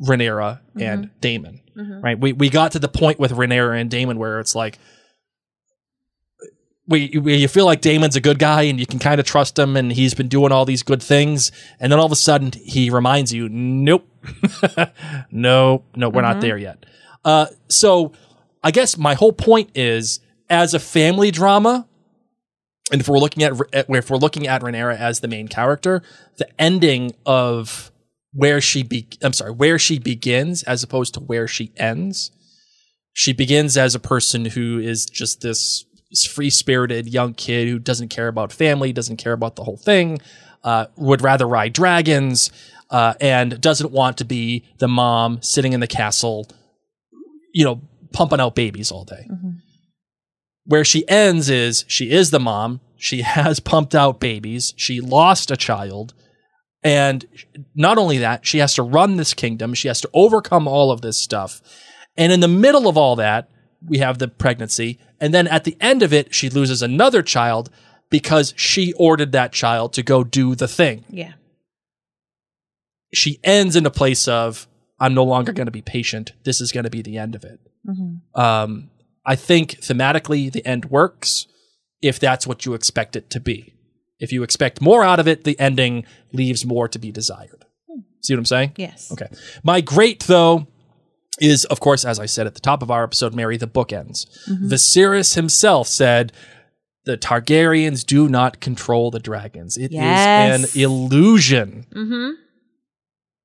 Rhaenyra 0.00 0.60
and 0.80 1.10
Daemon. 1.20 1.60
Right? 2.00 2.18
We 2.18 2.32
we 2.32 2.50
got 2.50 2.72
to 2.72 2.78
the 2.78 2.88
point 2.88 3.18
with 3.20 3.32
Rhaenyra 3.32 3.80
and 3.80 3.90
Daemon 3.90 4.18
where 4.18 4.40
it's 4.40 4.54
like 4.54 4.78
we, 6.88 7.18
we 7.18 7.36
you 7.36 7.48
feel 7.48 7.64
like 7.64 7.80
Daemon's 7.80 8.16
a 8.16 8.20
good 8.20 8.38
guy 8.38 8.62
and 8.62 8.78
you 8.78 8.86
can 8.86 8.98
kind 8.98 9.18
of 9.18 9.26
trust 9.26 9.58
him 9.58 9.76
and 9.76 9.92
he's 9.92 10.14
been 10.14 10.28
doing 10.28 10.52
all 10.52 10.64
these 10.64 10.82
good 10.82 11.02
things 11.02 11.50
and 11.80 11.90
then 11.90 11.98
all 11.98 12.06
of 12.06 12.12
a 12.12 12.16
sudden 12.16 12.52
he 12.52 12.90
reminds 12.90 13.32
you 13.32 13.48
nope. 13.48 14.08
No 15.30 15.84
no 15.94 16.08
we're 16.08 16.22
not 16.22 16.40
there 16.40 16.56
yet. 16.56 16.86
Uh 17.24 17.46
so 17.68 18.12
i 18.62 18.70
guess 18.70 18.96
my 18.96 19.14
whole 19.14 19.32
point 19.32 19.70
is 19.74 20.20
as 20.48 20.74
a 20.74 20.78
family 20.78 21.30
drama 21.30 21.86
and 22.92 23.00
if 23.00 23.08
we're 23.08 23.18
looking 23.18 23.42
at 23.42 23.52
if 23.72 24.10
we're 24.10 24.16
looking 24.16 24.46
at 24.46 24.62
Rhaenyra 24.62 24.96
as 24.98 25.20
the 25.20 25.28
main 25.28 25.48
character 25.48 26.02
the 26.38 26.48
ending 26.60 27.12
of 27.24 27.90
where 28.32 28.60
she 28.60 28.82
be 28.82 29.08
I'm 29.22 29.32
sorry 29.32 29.52
where 29.52 29.78
she 29.78 29.98
begins 29.98 30.62
as 30.64 30.82
opposed 30.82 31.14
to 31.14 31.20
where 31.20 31.48
she 31.48 31.72
ends 31.76 32.30
she 33.12 33.32
begins 33.32 33.76
as 33.76 33.94
a 33.94 34.00
person 34.00 34.44
who 34.44 34.78
is 34.78 35.06
just 35.06 35.40
this 35.40 35.84
free 36.28 36.50
spirited 36.50 37.08
young 37.08 37.34
kid 37.34 37.68
who 37.68 37.78
doesn't 37.78 38.08
care 38.08 38.28
about 38.28 38.52
family, 38.52 38.92
doesn't 38.92 39.16
care 39.16 39.32
about 39.32 39.56
the 39.56 39.64
whole 39.64 39.76
thing, 39.76 40.20
uh, 40.64 40.86
would 40.96 41.22
rather 41.22 41.46
ride 41.46 41.72
dragons, 41.72 42.50
uh, 42.90 43.14
and 43.20 43.60
doesn't 43.60 43.90
want 43.90 44.18
to 44.18 44.24
be 44.24 44.64
the 44.78 44.88
mom 44.88 45.42
sitting 45.42 45.72
in 45.72 45.80
the 45.80 45.86
castle, 45.86 46.46
you 47.52 47.64
know, 47.64 47.80
pumping 48.12 48.40
out 48.40 48.54
babies 48.54 48.90
all 48.90 49.04
day. 49.04 49.26
Where 50.64 50.84
she 50.84 51.08
ends 51.08 51.48
is 51.50 51.84
she 51.88 52.10
is 52.10 52.30
the 52.30 52.40
mom. 52.40 52.80
She 52.96 53.22
has 53.22 53.60
pumped 53.60 53.94
out 53.94 54.20
babies. 54.20 54.74
She 54.76 55.00
lost 55.00 55.50
a 55.50 55.56
child. 55.56 56.14
And 56.82 57.26
not 57.74 57.98
only 57.98 58.18
that, 58.18 58.46
she 58.46 58.58
has 58.58 58.74
to 58.74 58.82
run 58.82 59.16
this 59.16 59.34
kingdom. 59.34 59.74
She 59.74 59.88
has 59.88 60.00
to 60.02 60.10
overcome 60.14 60.68
all 60.68 60.92
of 60.92 61.00
this 61.00 61.18
stuff. 61.18 61.60
And 62.16 62.32
in 62.32 62.40
the 62.40 62.48
middle 62.48 62.88
of 62.88 62.96
all 62.96 63.16
that, 63.16 63.50
we 63.84 63.98
have 63.98 64.18
the 64.18 64.28
pregnancy. 64.28 64.98
And 65.20 65.32
then 65.32 65.46
at 65.48 65.64
the 65.64 65.76
end 65.80 66.02
of 66.02 66.12
it, 66.12 66.34
she 66.34 66.50
loses 66.50 66.82
another 66.82 67.22
child 67.22 67.70
because 68.10 68.54
she 68.56 68.92
ordered 68.94 69.32
that 69.32 69.52
child 69.52 69.92
to 69.94 70.02
go 70.02 70.22
do 70.22 70.54
the 70.54 70.68
thing. 70.68 71.04
Yeah. 71.08 71.32
She 73.14 73.40
ends 73.42 73.76
in 73.76 73.86
a 73.86 73.90
place 73.90 74.28
of, 74.28 74.68
I'm 75.00 75.14
no 75.14 75.24
longer 75.24 75.52
going 75.52 75.66
to 75.66 75.72
be 75.72 75.82
patient. 75.82 76.32
This 76.44 76.60
is 76.60 76.72
going 76.72 76.84
to 76.84 76.90
be 76.90 77.02
the 77.02 77.18
end 77.18 77.34
of 77.34 77.44
it. 77.44 77.60
Um, 78.34 78.90
I 79.24 79.36
think 79.36 79.80
thematically, 79.80 80.50
the 80.50 80.64
end 80.66 80.86
works 80.86 81.46
if 82.02 82.18
that's 82.18 82.46
what 82.46 82.66
you 82.66 82.74
expect 82.74 83.16
it 83.16 83.30
to 83.30 83.40
be. 83.40 83.74
If 84.18 84.32
you 84.32 84.42
expect 84.42 84.80
more 84.80 85.04
out 85.04 85.20
of 85.20 85.28
it, 85.28 85.44
the 85.44 85.58
ending 85.58 86.04
leaves 86.32 86.64
more 86.64 86.88
to 86.88 86.98
be 86.98 87.10
desired. 87.10 87.64
See 88.22 88.34
what 88.34 88.38
I'm 88.38 88.44
saying? 88.44 88.72
Yes. 88.76 89.10
Okay. 89.12 89.28
My 89.62 89.80
great, 89.80 90.24
though, 90.24 90.66
is, 91.40 91.64
of 91.66 91.80
course, 91.80 92.04
as 92.04 92.18
I 92.18 92.26
said 92.26 92.46
at 92.46 92.54
the 92.54 92.60
top 92.60 92.82
of 92.82 92.90
our 92.90 93.04
episode, 93.04 93.34
Mary, 93.34 93.56
the 93.56 93.66
bookends. 93.68 94.26
Viserys 94.48 95.34
himself 95.34 95.86
said, 95.88 96.32
the 97.04 97.16
Targaryens 97.16 98.04
do 98.04 98.28
not 98.28 98.60
control 98.60 99.10
the 99.10 99.20
dragons. 99.20 99.76
It 99.76 99.86
is 99.86 99.92
Yes. 99.92 100.74
an 100.74 100.80
illusion. 100.80 101.86
Mm-hmm. 101.94 102.30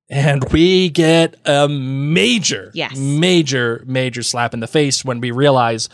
And 0.09 0.43
we 0.51 0.89
get 0.89 1.35
a 1.45 1.69
major, 1.69 2.71
Yes. 2.73 2.97
major, 2.97 3.83
major 3.85 4.23
slap 4.23 4.53
in 4.53 4.59
the 4.61 4.67
face 4.67 5.05
when 5.05 5.21
we 5.21 5.31
realize, 5.31 5.89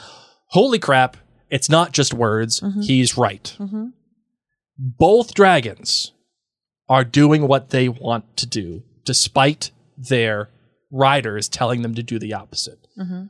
holy 0.48 0.80
crap, 0.80 1.18
it's 1.50 1.70
not 1.70 1.91
just 1.91 2.14
words. 2.14 2.62
Mm-hmm. 2.62 2.82
He's 2.82 3.18
right. 3.18 3.56
Both 4.78 5.34
dragons 5.34 6.14
are 6.89 7.04
doing 7.04 7.48
what 7.48 7.70
they 7.72 7.89
want 7.89 8.38
to 8.38 8.45
do, 8.45 8.84
despite 9.04 9.72
their 9.98 10.50
riders 10.92 11.50
telling 11.50 11.82
them 11.82 11.96
to 11.96 12.04
do 12.04 12.20
the 12.20 12.34
opposite. 12.34 12.80
Mm-hmm. 12.98 13.24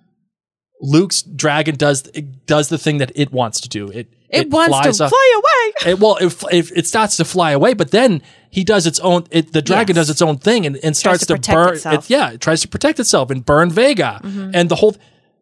Luke's 0.80 1.24
dragon 1.24 1.76
does 1.76 2.05
it 2.14 2.45
does 2.45 2.70
the 2.70 2.78
thing 2.78 2.99
that 2.99 3.12
it 3.16 3.32
wants 3.32 3.62
to 3.62 3.70
do. 3.70 3.88
It 3.89 4.14
It, 4.30 4.49
wants 4.51 4.97
to 4.97 5.03
up- 5.05 5.10
fly 5.10 5.34
away. 5.36 5.91
it, 5.93 5.99
well, 5.99 6.18
if, 6.22 6.43
if 6.51 6.72
it 6.78 6.86
starts 6.86 7.18
to 7.18 7.26
fly 7.26 7.51
away, 7.51 7.74
but 7.74 7.89
then 7.89 8.22
he 8.51 8.64
does 8.64 8.86
its 8.86 8.99
own. 8.99 9.26
It, 9.32 9.53
the 9.53 9.64
dragon 9.64 9.95
Yes. 9.95 10.03
does 10.05 10.10
its 10.12 10.22
own 10.22 10.38
thing 10.38 10.66
and, 10.68 10.78
and 10.84 10.95
starts 10.95 11.26
to 11.26 11.38
to, 11.38 11.51
burn. 11.51 11.80
It, 11.84 12.10
yeah, 12.12 12.32
it 12.34 12.41
tries 12.41 12.62
to 12.62 12.68
protect 12.68 12.99
itself 12.99 13.32
and 13.32 13.43
burn 13.43 13.72
Vhagar 13.72 14.20
and 14.53 14.70
the 14.70 14.76
whole, 14.76 14.95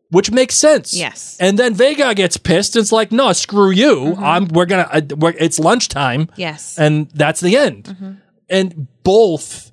which 0.10 0.32
makes 0.32 0.56
sense. 0.56 0.94
Yes. 0.94 1.36
And 1.42 1.60
then 1.60 1.76
Vhagar 1.76 2.16
gets 2.16 2.38
pissed. 2.38 2.78
And 2.78 2.84
it's 2.84 2.94
like, 2.94 3.12
no, 3.12 3.34
screw 3.34 3.72
you. 3.72 4.16
I'm. 4.16 4.48
We're 4.48 4.66
gonna. 4.68 4.88
Uh, 4.90 5.02
we're, 5.18 5.34
it's 5.38 5.60
lunchtime. 5.60 6.30
Yes. 6.38 6.80
And 6.80 7.10
that's 7.12 7.42
the 7.42 7.58
end. 7.58 8.22
And 8.50 8.88
both, 9.04 9.72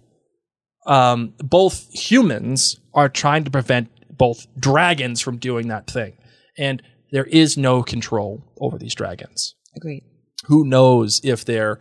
um, 0.86 1.34
both 1.38 1.88
humans 1.92 2.80
are 2.94 3.08
trying 3.08 3.44
to 3.44 3.50
prevent 3.50 3.88
both 4.16 4.46
dragons 4.58 5.20
from 5.20 5.38
doing 5.38 5.68
that 5.68 5.90
thing, 5.90 6.16
and 6.58 6.82
there 7.10 7.24
is 7.24 7.56
no 7.56 7.82
control 7.82 8.44
over 8.60 8.78
these 8.78 8.94
dragons. 8.94 9.54
Agreed. 9.74 10.04
who 10.46 10.66
knows 10.66 11.20
if 11.24 11.46
they're 11.46 11.78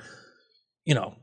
you 0.85 0.95
know 0.95 1.15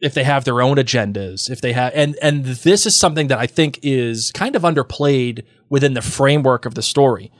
if 0.00 0.12
they 0.12 0.22
have 0.22 0.44
their 0.44 0.60
own 0.60 0.76
agendas 0.76 1.48
if 1.48 1.62
they 1.62 1.72
have 1.72 1.90
and 1.94 2.14
and 2.20 2.44
this 2.44 2.84
is 2.84 2.94
something 2.94 3.28
that 3.28 3.38
i 3.38 3.46
think 3.46 3.78
is 3.82 4.30
kind 4.32 4.54
of 4.54 4.60
underplayed 4.60 5.46
within 5.68 5.94
the 5.94 6.02
framework 6.02 6.64
of 6.66 6.74
the 6.74 6.82
story. 6.82 7.32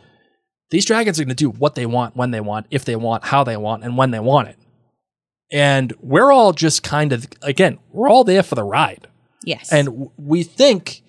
These 0.71 0.85
dragons 0.85 1.21
are 1.21 1.25
going 1.25 1.29
to 1.29 1.35
do 1.35 1.51
what 1.51 1.75
they 1.75 1.87
want 1.87 2.17
when 2.17 2.33
they 2.33 2.41
want 2.41 2.67
if 2.71 2.85
they 2.85 2.97
want 2.97 3.25
how 3.25 3.45
they 3.45 3.57
want 3.57 3.85
and 3.85 3.97
when 3.97 4.11
they 4.11 4.21
want 4.21 4.49
it. 4.49 4.59
And 5.53 5.95
we're 6.01 6.33
all 6.33 6.53
just 6.53 6.83
kind 6.83 7.13
of 7.13 7.27
again 7.43 7.79
we're 7.93 8.09
all 8.09 8.25
there 8.25 8.43
for 8.43 8.57
the 8.57 8.65
ride 8.65 9.07
Yes. 9.47 9.73
and 9.73 9.87
w- 9.87 10.11
we 10.19 10.43
think 10.43 11.03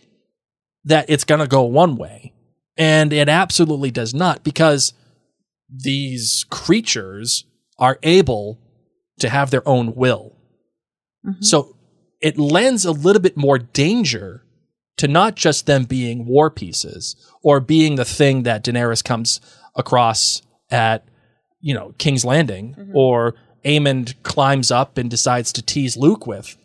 that 0.86 1.10
it's 1.10 1.26
going 1.26 1.42
to 1.42 1.48
go 1.48 1.64
one 1.64 1.98
way 1.98 2.34
and 2.78 3.12
it 3.12 3.28
absolutely 3.28 3.92
does 3.92 4.14
not 4.14 4.44
because 4.46 4.94
these 5.70 6.46
creatures 6.50 7.44
are 7.78 8.00
able 8.04 8.58
to 9.20 9.28
have 9.28 9.52
their 9.52 9.68
own 9.68 9.96
will 9.96 10.38
mm-hmm. 11.26 11.42
so 11.42 11.76
it 12.22 12.38
lends 12.38 12.86
a 12.86 12.92
little 12.92 13.22
bit 13.22 13.36
more 13.36 13.58
danger 13.58 14.44
to 14.98 15.08
not 15.08 15.36
just 15.36 15.66
them 15.66 15.86
being 15.86 16.26
war 16.26 16.50
pieces 16.50 17.16
or 17.42 17.60
being 17.60 17.96
the 17.96 18.06
thing 18.06 18.44
that 18.44 18.64
Daenerys 18.64 19.04
comes 19.04 19.40
across 19.76 20.42
at, 20.70 21.08
you 21.62 21.74
know, 21.74 21.94
King's 21.98 22.26
Landing 22.26 22.76
mm-hmm. 22.78 22.96
or 22.96 23.36
Aemond 23.64 24.16
climbs 24.24 24.72
up 24.72 24.98
and 24.98 25.10
decides 25.10 25.54
to 25.54 25.62
tease 25.62 25.96
Luke 25.96 26.26
with. 26.26 26.58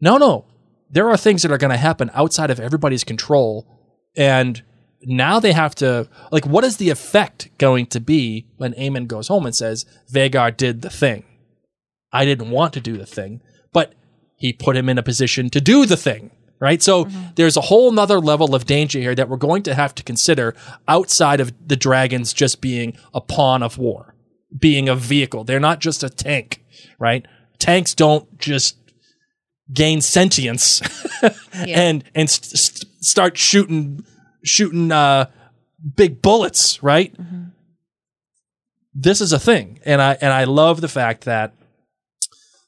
No, 0.00 0.16
no. 0.16 0.46
There 0.90 1.08
are 1.10 1.16
things 1.16 1.42
that 1.42 1.50
are 1.50 1.58
going 1.58 1.72
to 1.72 1.76
happen 1.76 2.10
outside 2.14 2.50
of 2.50 2.60
everybody's 2.60 3.04
control. 3.04 3.66
And 4.16 4.62
now 5.02 5.40
they 5.40 5.52
have 5.52 5.74
to, 5.76 6.08
like, 6.30 6.46
what 6.46 6.64
is 6.64 6.78
the 6.78 6.90
effect 6.90 7.50
going 7.58 7.86
to 7.86 8.00
be 8.00 8.46
when 8.56 8.72
Aemond 8.74 9.08
goes 9.08 9.28
home 9.28 9.46
and 9.46 9.54
says, 9.54 9.84
Vhagar 10.10 10.56
did 10.56 10.82
the 10.82 10.90
thing? 10.90 11.24
I 12.12 12.24
didn't 12.24 12.50
want 12.50 12.72
to 12.74 12.80
do 12.80 12.96
the 12.96 13.06
thing, 13.06 13.42
but 13.72 13.94
he 14.36 14.52
put 14.52 14.76
him 14.76 14.88
in 14.88 14.98
a 14.98 15.02
position 15.02 15.50
to 15.50 15.60
do 15.60 15.86
the 15.86 15.96
thing. 15.96 16.30
Right. 16.58 16.82
So 16.82 17.04
mm-hmm. 17.04 17.34
there's 17.34 17.58
a 17.58 17.60
whole 17.62 17.92
nother 17.92 18.18
level 18.18 18.54
of 18.54 18.64
danger 18.64 18.98
here 18.98 19.14
that 19.14 19.28
we're 19.28 19.36
going 19.36 19.62
to 19.64 19.74
have 19.74 19.94
to 19.96 20.02
consider 20.02 20.54
outside 20.88 21.38
of 21.38 21.52
the 21.68 21.76
dragons 21.76 22.32
just 22.32 22.62
being 22.62 22.96
a 23.12 23.20
pawn 23.20 23.62
of 23.62 23.76
war, 23.76 24.14
being 24.58 24.88
a 24.88 24.96
vehicle. 24.96 25.44
They're 25.44 25.60
not 25.60 25.80
just 25.80 26.02
a 26.02 26.08
tank, 26.08 26.64
right? 26.98 27.26
Tanks 27.58 27.94
don't 27.94 28.38
just 28.38 28.78
gain 29.72 30.00
sentience 30.00 30.80
and, 31.52 32.04
and 32.14 32.30
st- 32.30 32.58
st- 32.58 33.04
start 33.04 33.36
shooting, 33.36 34.04
shooting, 34.44 34.92
uh, 34.92 35.26
big 35.96 36.22
bullets, 36.22 36.82
right? 36.82 37.14
This 38.94 39.20
is 39.20 39.32
a 39.32 39.38
thing. 39.38 39.80
And 39.84 40.00
I, 40.00 40.16
and 40.20 40.32
I 40.32 40.44
love 40.44 40.80
the 40.80 40.88
fact 40.88 41.24
that 41.24 41.52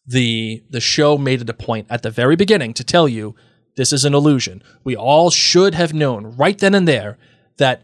the 0.09 0.65
the 0.71 0.81
show 0.81 1.19
made 1.19 1.43
it 1.43 1.51
a 1.51 1.55
point 1.55 1.87
at 1.91 2.03
the 2.03 2.11
very 2.11 2.35
beginning 2.35 2.73
to 2.75 2.83
tell 2.83 3.07
you 3.07 3.37
this 3.77 3.93
is 3.93 4.05
an 4.05 4.15
illusion. 4.15 4.63
We 4.83 4.97
all 4.97 5.31
should 5.31 5.75
have 5.75 5.93
known 5.93 6.35
right 6.37 6.59
then 6.59 6.75
and 6.75 6.89
there 6.89 7.19
that 7.59 7.83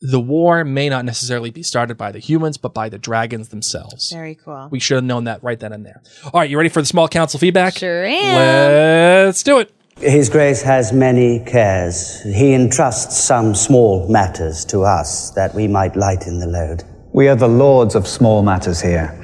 the 0.00 0.20
war 0.20 0.64
may 0.64 0.88
not 0.88 1.04
necessarily 1.04 1.50
be 1.50 1.62
started 1.62 1.96
by 1.96 2.12
the 2.12 2.18
humans, 2.18 2.58
but 2.58 2.74
by 2.74 2.88
the 2.88 2.98
dragons 2.98 3.48
themselves. 3.48 4.10
Very 4.12 4.34
cool. 4.34 4.68
We 4.70 4.78
should 4.78 4.96
have 4.96 5.04
known 5.04 5.24
that 5.24 5.42
right 5.42 5.58
then 5.58 5.72
and 5.72 5.84
there. 5.84 6.02
All 6.24 6.40
right, 6.40 6.50
you 6.50 6.56
ready 6.56 6.68
for 6.68 6.82
the 6.82 6.86
small 6.86 7.08
council 7.08 7.40
feedback? 7.40 7.76
Sure 7.78 8.04
am. 8.04 9.26
Let's 9.26 9.42
do 9.42 9.58
it. 9.58 9.72
His 9.98 10.28
Grace 10.28 10.60
has 10.60 10.92
many 10.92 11.42
cares. 11.46 12.20
He 12.22 12.52
entrusts 12.52 13.16
some 13.16 13.54
small 13.54 14.06
matters 14.10 14.64
to 14.66 14.82
us 14.82 15.30
that 15.30 15.54
we 15.54 15.66
might 15.66 15.96
lighten 15.96 16.38
the 16.38 16.46
load. 16.46 16.82
We 17.14 17.28
are 17.28 17.36
the 17.36 17.48
lords 17.48 17.94
of 17.94 18.06
small 18.06 18.42
matters 18.42 18.82
here. 18.82 19.18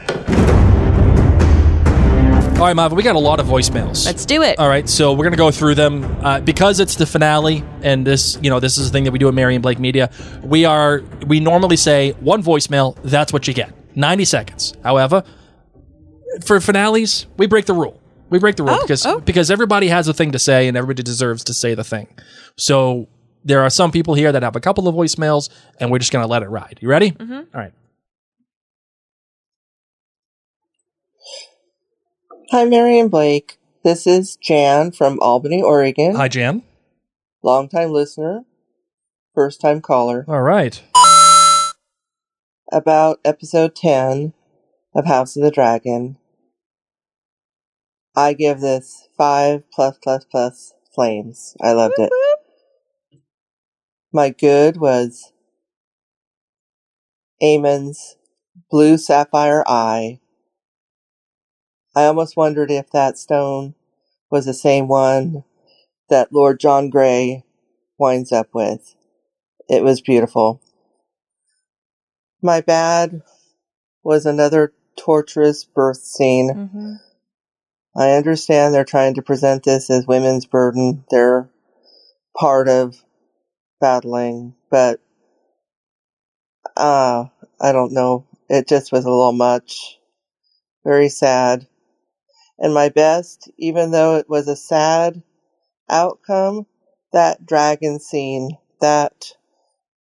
All 2.63 2.69
right, 2.69 2.77
Marvin, 2.77 2.97
we 2.97 3.03
got 3.03 3.17
a 3.17 3.19
lot 3.19 3.41
of 3.41 3.47
voicemails. 3.47 4.07
Let's 4.07 4.25
do 4.25 4.43
it. 4.43 4.57
All 4.61 4.69
right, 4.69 4.89
so 4.89 5.15
we're 5.15 5.25
gonna 5.25 5.37
go 5.37 5.51
through 5.51 5.75
them 5.75 6.05
uh, 6.25 6.39
because 6.39 6.79
it's 6.79 6.95
the 6.95 7.07
finale, 7.07 7.65
and 7.83 8.07
this, 8.07 8.39
you 8.41 8.51
know, 8.51 8.61
this 8.61 8.79
is 8.79 8.87
the 8.87 8.93
thing 8.93 9.03
that 9.03 9.11
we 9.11 9.19
do 9.19 9.27
at 9.27 9.35
Mary 9.35 9.57
and 9.57 9.63
Blake 9.65 9.81
Media. 9.81 10.13
We 10.45 10.65
are 10.65 11.03
we 11.27 11.41
normally 11.41 11.77
say 11.77 12.13
one 12.21 12.41
voicemail. 12.41 12.97
That's 13.03 13.33
what 13.33 13.49
you 13.49 13.53
get, 13.53 13.73
ninety 13.97 14.25
seconds. 14.25 14.75
However, 14.85 15.25
for 16.45 16.61
finales, 16.61 17.27
we 17.37 17.49
break 17.49 17.67
the 17.67 17.75
rule. 17.75 18.01
We 18.31 18.39
break 18.39 18.55
the 18.55 18.63
rule 18.63 18.77
Oh, 18.79 18.83
because 18.83 19.05
oh. 19.07 19.19
because 19.19 19.51
everybody 19.51 19.89
has 19.89 20.07
a 20.07 20.15
thing 20.15 20.31
to 20.31 20.39
say, 20.39 20.69
and 20.69 20.77
everybody 20.77 21.03
deserves 21.03 21.43
to 21.43 21.55
say 21.55 21.75
the 21.75 21.83
thing. 21.83 22.07
So 22.55 23.09
there 23.45 23.63
are 23.63 23.71
some 23.71 23.91
people 23.91 24.15
here 24.15 24.31
that 24.31 24.45
have 24.45 24.55
a 24.55 24.61
couple 24.61 24.87
of 24.87 24.95
voicemails, 24.95 25.49
and 25.81 25.91
we're 25.91 25.99
just 25.99 26.13
gonna 26.13 26.29
let 26.29 26.45
it 26.45 26.49
ride. 26.49 26.79
You 26.81 26.89
ready? 26.89 27.11
Mm-hmm. 27.11 27.33
All 27.33 27.45
right. 27.55 27.73
Hi, 32.53 32.67
Mary 32.67 32.99
and 32.99 33.11
Blake. 33.11 33.57
This 33.83 34.07
is 34.07 34.37
Jan 34.37 34.93
from 34.93 35.19
Albany, 35.23 35.63
Oregon. 35.63 36.17
Hi, 36.17 36.29
Jan. 36.29 36.63
Longtime 37.43 37.93
listener, 37.93 38.45
first 39.35 39.63
time 39.63 39.81
caller. 39.81 40.27
All 40.29 40.43
right. 40.43 40.83
About 42.71 43.21
episode 43.25 43.75
10 43.75 44.35
of 44.95 45.07
House 45.07 45.35
of 45.35 45.43
the 45.43 45.51
Dragon. 45.51 46.19
I 48.15 48.35
give 48.35 48.61
this 48.61 49.09
5 49.17 49.63
plus 49.73 49.97
plus 50.03 50.27
plus 50.27 50.75
flames. 50.95 51.57
I 51.59 51.73
loved 51.73 51.95
it. 51.97 52.13
My 54.13 54.29
good 54.29 54.77
was 54.77 55.33
Aemond's 57.43 58.17
blue 58.71 58.99
sapphire 58.99 59.65
eye. 59.67 60.19
I 61.95 62.05
almost 62.07 62.37
wondered 62.37 62.71
if 62.71 62.91
that 62.91 63.19
stone 63.19 63.75
was 64.31 64.47
the 64.47 64.55
same 64.55 64.89
one 64.89 65.45
that 66.09 66.33
Lord 66.33 66.59
John 66.59 66.89
Grey 66.89 67.45
winds 67.99 68.33
up 68.33 68.49
with. 68.55 68.95
It 69.69 69.85
was 69.85 70.01
beautiful. 70.01 70.61
My 72.43 72.61
bad 72.61 73.23
was 74.03 74.27
another 74.27 74.73
torturous 74.97 75.65
birth 75.65 76.03
scene. 76.03 76.51
Mm-hmm. 76.51 76.93
I 77.95 78.13
understand 78.13 78.75
they're 78.75 78.85
trying 78.85 79.15
to 79.15 79.23
present 79.23 79.65
this 79.65 79.91
as 79.91 80.07
women's 80.07 80.47
burden. 80.47 81.05
They're 81.11 81.51
part 82.37 82.69
of 82.69 82.97
battling, 83.81 84.55
but 84.71 85.01
uh, 86.77 87.27
I 87.61 87.73
don't 87.73 87.93
know. 87.93 88.27
It 88.49 88.67
just 88.67 88.93
was 88.93 89.05
a 89.05 89.11
little 89.11 89.33
much. 89.33 89.99
Very 90.85 91.09
sad. 91.09 91.67
And 92.63 92.75
my 92.75 92.91
best, 92.91 93.51
even 93.59 93.93
though 93.93 94.17
it 94.19 94.31
was 94.31 94.49
a 94.49 94.57
sad 94.57 95.23
outcome, 95.91 96.67
that 97.13 97.47
dragon 97.47 98.01
scene, 98.01 98.59
that 98.81 99.33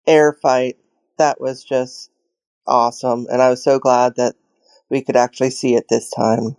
air 0.06 0.32
fight, 0.32 0.78
that 1.18 1.40
was 1.40 1.64
just 1.64 2.10
awesome. 2.66 3.26
And 3.30 3.42
I 3.42 3.50
was 3.50 3.64
so 3.64 3.78
glad 3.78 4.16
that 4.16 4.36
we 4.90 5.02
could 5.02 5.16
actually 5.16 5.50
see 5.50 5.76
it 5.76 5.86
this 5.90 6.10
time. 6.10 6.56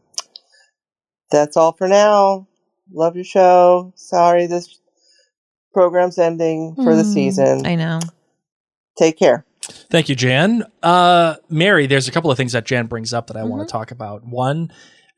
That's 1.32 1.58
all 1.58 1.74
for 1.74 1.88
now. 1.88 2.48
Love 2.94 3.16
your 3.16 3.26
show. 3.26 3.94
Sorry 3.96 4.48
this 4.48 4.80
program's 5.74 6.20
ending 6.20 6.78
for 6.84 6.96
the 6.96 7.04
Mm, 7.04 7.14
season. 7.14 7.66
I 7.68 7.76
know. 7.76 8.00
Take 8.98 9.18
care. 9.20 9.46
Thank 9.92 10.10
you, 10.10 10.16
Jan. 10.16 10.66
Uh, 10.84 11.36
Mary, 11.50 11.88
there's 11.88 12.08
a 12.08 12.12
couple 12.12 12.32
of 12.32 12.38
things 12.38 12.54
that 12.54 12.66
Jan 12.66 12.88
brings 12.88 13.14
up 13.14 13.28
that 13.28 13.38
I 13.38 13.44
Mm-hmm. 13.44 13.50
want 13.50 13.68
to 13.68 13.72
talk 13.72 13.92
about. 13.92 14.26
One, 14.26 14.72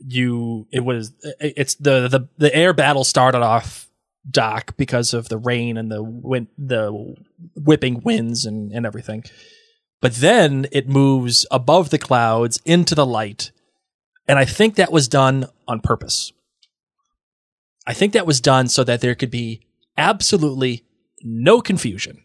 you, 0.06 0.68
it 0.72 0.82
was, 0.82 1.14
it's 1.40 1.76
the, 1.76 2.08
the, 2.08 2.28
the 2.38 2.54
air 2.56 2.74
battle 2.74 3.04
started 3.04 3.42
off 3.42 3.90
dock 4.30 4.76
because 4.78 5.14
of 5.14 5.30
the 5.30 5.38
rain 5.38 5.78
and 5.78 5.92
the 5.92 6.04
wind, 6.04 6.48
the 6.58 7.16
whipping 7.56 8.02
winds 8.02 8.46
and, 8.46 8.72
and 8.72 8.86
everything. 8.86 9.24
But 10.02 10.16
then 10.16 10.68
it 10.72 10.90
moves 10.90 11.46
above 11.52 11.90
the 11.90 11.98
clouds 11.98 12.60
into 12.66 12.96
the 12.96 13.06
light. 13.06 13.52
And 14.28 14.40
I 14.40 14.46
think 14.46 14.76
that 14.76 14.92
was 14.92 15.08
done 15.08 15.46
on 15.68 15.80
purpose. 15.80 16.32
I 17.88 17.94
think 17.94 18.14
that 18.14 18.28
was 18.28 18.42
done 18.42 18.68
so 18.68 18.84
that 18.84 19.02
there 19.02 19.16
could 19.16 19.32
be 19.32 19.62
absolutely 19.98 20.86
no 21.24 21.62
confusion 21.62 22.24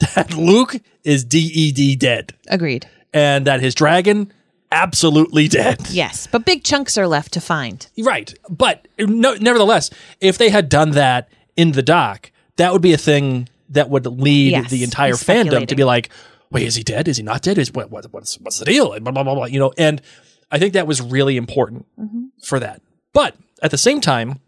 that 0.14 0.34
Luke 0.34 0.76
is 1.04 1.24
DED 1.24 1.98
dead 1.98 2.34
Agreed. 2.48 2.88
and 3.12 3.46
that 3.46 3.60
his 3.60 3.74
dragon 3.74 4.32
absolutely 4.70 5.48
dead. 5.48 5.88
Yes, 5.90 6.26
but 6.26 6.44
big 6.44 6.64
chunks 6.64 6.98
are 6.98 7.06
left 7.06 7.32
to 7.34 7.40
find. 7.40 7.86
Right. 7.98 8.34
But 8.48 8.88
no, 8.98 9.34
nevertheless, 9.34 9.90
if 10.20 10.38
they 10.38 10.50
had 10.50 10.68
done 10.68 10.92
that 10.92 11.28
in 11.56 11.72
the 11.72 11.82
dock, 11.82 12.30
that 12.56 12.72
would 12.72 12.82
be 12.82 12.92
a 12.92 12.98
thing 12.98 13.48
that 13.70 13.90
would 13.90 14.06
lead 14.06 14.52
Yes, 14.52 14.70
the 14.70 14.84
entire 14.84 15.14
fandom 15.14 15.66
to 15.66 15.74
be 15.74 15.84
like, 15.84 16.10
wait, 16.50 16.66
is 16.66 16.76
he 16.76 16.82
dead? 16.82 17.08
Is 17.08 17.16
he 17.16 17.22
not 17.22 17.42
dead? 17.42 17.58
Is 17.58 17.72
what, 17.72 17.90
what 17.90 18.06
what's 18.12 18.38
what's 18.40 18.58
the 18.58 18.64
deal? 18.64 18.92
And 18.92 19.04
blah 19.04 19.12
blah 19.12 19.24
blah 19.24 19.34
blah. 19.34 19.46
You 19.46 19.58
know, 19.58 19.72
and 19.76 20.00
I 20.50 20.58
think 20.58 20.74
that 20.74 20.86
was 20.86 21.00
really 21.02 21.36
important 21.36 21.86
for 22.44 22.60
that. 22.60 22.82
But 23.12 23.34
at 23.62 23.70
the 23.70 23.78
same 23.78 24.00
time, 24.00 24.40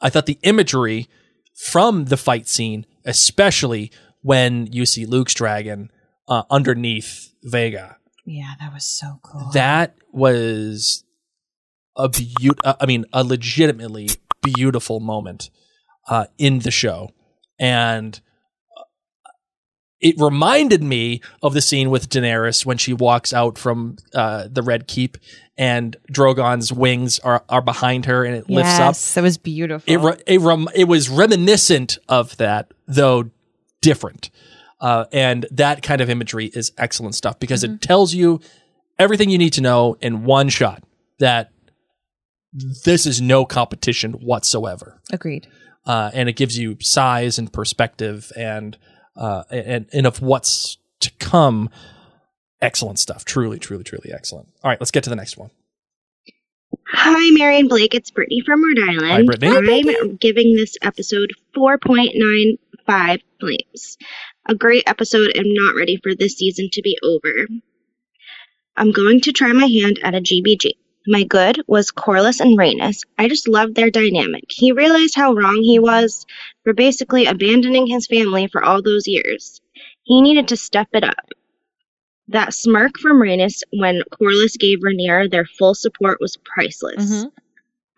I 0.00 0.10
thought 0.10 0.26
the 0.26 0.38
imagery 0.42 1.08
from 1.54 2.06
the 2.06 2.16
fight 2.16 2.48
scene, 2.48 2.86
especially 3.04 3.92
when 4.22 4.66
you 4.72 4.86
see 4.86 5.06
Luke's 5.06 5.34
dragon 5.34 5.90
uh, 6.28 6.42
underneath 6.50 7.32
Vhagar, 7.44 7.96
Yeah, 8.32 8.54
that 8.60 8.72
was 8.72 8.84
so 8.84 9.18
cool. 9.22 9.50
that 9.54 9.96
was 10.12 11.04
a 11.96 12.08
beaut. 12.08 12.60
uh, 12.64 12.74
I 12.80 12.86
mean, 12.86 13.04
a 13.12 13.24
legitimately 13.24 14.10
beautiful 14.42 15.00
moment 15.00 15.50
uh, 16.08 16.26
in 16.38 16.60
the 16.60 16.70
show, 16.70 17.10
and 17.58 18.20
uh, 18.78 18.82
it 20.00 20.14
reminded 20.18 20.82
me 20.82 21.20
of 21.42 21.54
the 21.54 21.60
scene 21.60 21.90
with 21.90 22.08
Daenerys 22.08 22.64
when 22.64 22.78
she 22.78 22.92
walks 22.92 23.32
out 23.32 23.58
from 23.58 23.96
uh, 24.14 24.46
the 24.50 24.62
Red 24.62 24.86
Keep, 24.86 25.18
and 25.58 25.96
Drogon's 26.10 26.72
wings 26.72 27.18
are 27.18 27.44
are 27.48 27.62
behind 27.62 28.06
her, 28.06 28.24
and 28.24 28.36
it 28.36 28.48
lifts 28.48 28.74
up. 28.78 28.90
yes, 28.90 29.14
that 29.14 29.22
was 29.22 29.38
beautiful. 29.38 29.92
It 29.92 29.96
re- 29.98 30.22
it, 30.26 30.40
rem- 30.40 30.68
it 30.74 30.84
was 30.84 31.08
reminiscent 31.08 31.98
of 32.08 32.36
that, 32.36 32.72
though 32.86 33.30
different. 33.82 34.30
Uh, 34.80 35.04
and 35.12 35.46
that 35.50 35.82
kind 35.82 36.00
of 36.00 36.08
imagery 36.08 36.46
is 36.46 36.72
excellent 36.78 37.14
stuff 37.14 37.38
because 37.38 37.62
it 37.62 37.82
tells 37.82 38.14
you 38.14 38.40
everything 38.98 39.28
you 39.30 39.38
need 39.38 39.52
to 39.52 39.60
know 39.60 39.96
in 40.00 40.24
one 40.24 40.48
shot. 40.48 40.82
That 41.18 41.50
this 42.84 43.06
is 43.06 43.20
no 43.20 43.44
competition 43.44 44.12
whatsoever, 44.14 45.00
Agreed. 45.12 45.46
uh, 45.86 46.10
and 46.14 46.28
it 46.28 46.32
gives 46.34 46.58
you 46.58 46.76
size 46.80 47.38
and 47.38 47.52
perspective 47.52 48.32
and 48.36 48.78
uh, 49.16 49.44
and 49.50 49.86
and 49.92 50.06
of 50.06 50.22
what's 50.22 50.78
to 51.00 51.10
come. 51.18 51.68
Excellent 52.62 52.98
stuff. 52.98 53.24
Truly, 53.24 53.58
truly, 53.58 53.84
truly 53.84 54.12
excellent. 54.12 54.48
All 54.62 54.70
right, 54.70 54.80
let's 54.80 54.90
get 54.90 55.04
to 55.04 55.10
the 55.10 55.16
next 55.16 55.36
one. 55.38 55.50
Hi, 56.92 57.30
Mary 57.30 57.58
and 57.58 57.68
Blake. 57.68 57.94
It's 57.94 58.10
Brittany 58.10 58.42
from 58.44 58.62
Rhode 58.64 58.78
Island. 58.78 59.10
Hi, 59.10 59.22
Brittany. 59.22 59.96
I'm 60.00 60.16
giving 60.16 60.56
this 60.56 60.76
episode 60.82 61.30
4.95 61.56 63.22
flames. 63.38 63.96
A 64.46 64.54
great 64.54 64.84
episode. 64.86 65.32
I'm 65.36 65.52
not 65.54 65.74
ready 65.76 65.98
for 66.02 66.14
this 66.14 66.34
season 66.36 66.68
to 66.72 66.82
be 66.82 66.96
over. 67.02 67.46
I'm 68.76 68.90
going 68.92 69.20
to 69.22 69.32
try 69.32 69.52
my 69.52 69.66
hand 69.66 69.98
at 70.02 70.14
a 70.14 70.20
GBG. 70.20 70.72
My 71.06 71.24
good 71.24 71.62
was 71.66 71.90
Corlys 71.90 72.40
and 72.40 72.58
Rhaenys. 72.58 73.06
I 73.18 73.28
just 73.28 73.48
loved 73.48 73.74
their 73.74 73.90
dynamic. 73.90 74.44
He 74.48 74.72
realized 74.72 75.14
how 75.14 75.32
wrong 75.34 75.60
he 75.62 75.78
was 75.78 76.26
for 76.64 76.72
basically 76.72 77.26
abandoning 77.26 77.86
his 77.86 78.06
family 78.06 78.46
for 78.48 78.62
all 78.62 78.82
those 78.82 79.06
years. 79.06 79.60
He 80.02 80.20
needed 80.22 80.48
to 80.48 80.56
step 80.56 80.88
it 80.92 81.04
up. 81.04 81.26
That 82.28 82.54
smirk 82.54 82.98
from 82.98 83.20
Rhaenys 83.20 83.62
when 83.72 84.02
Corlys 84.12 84.58
gave 84.58 84.78
Rhaenyra 84.80 85.30
their 85.30 85.46
full 85.46 85.74
support 85.74 86.18
was 86.20 86.36
priceless. 86.36 87.10
Mhm. 87.24 87.32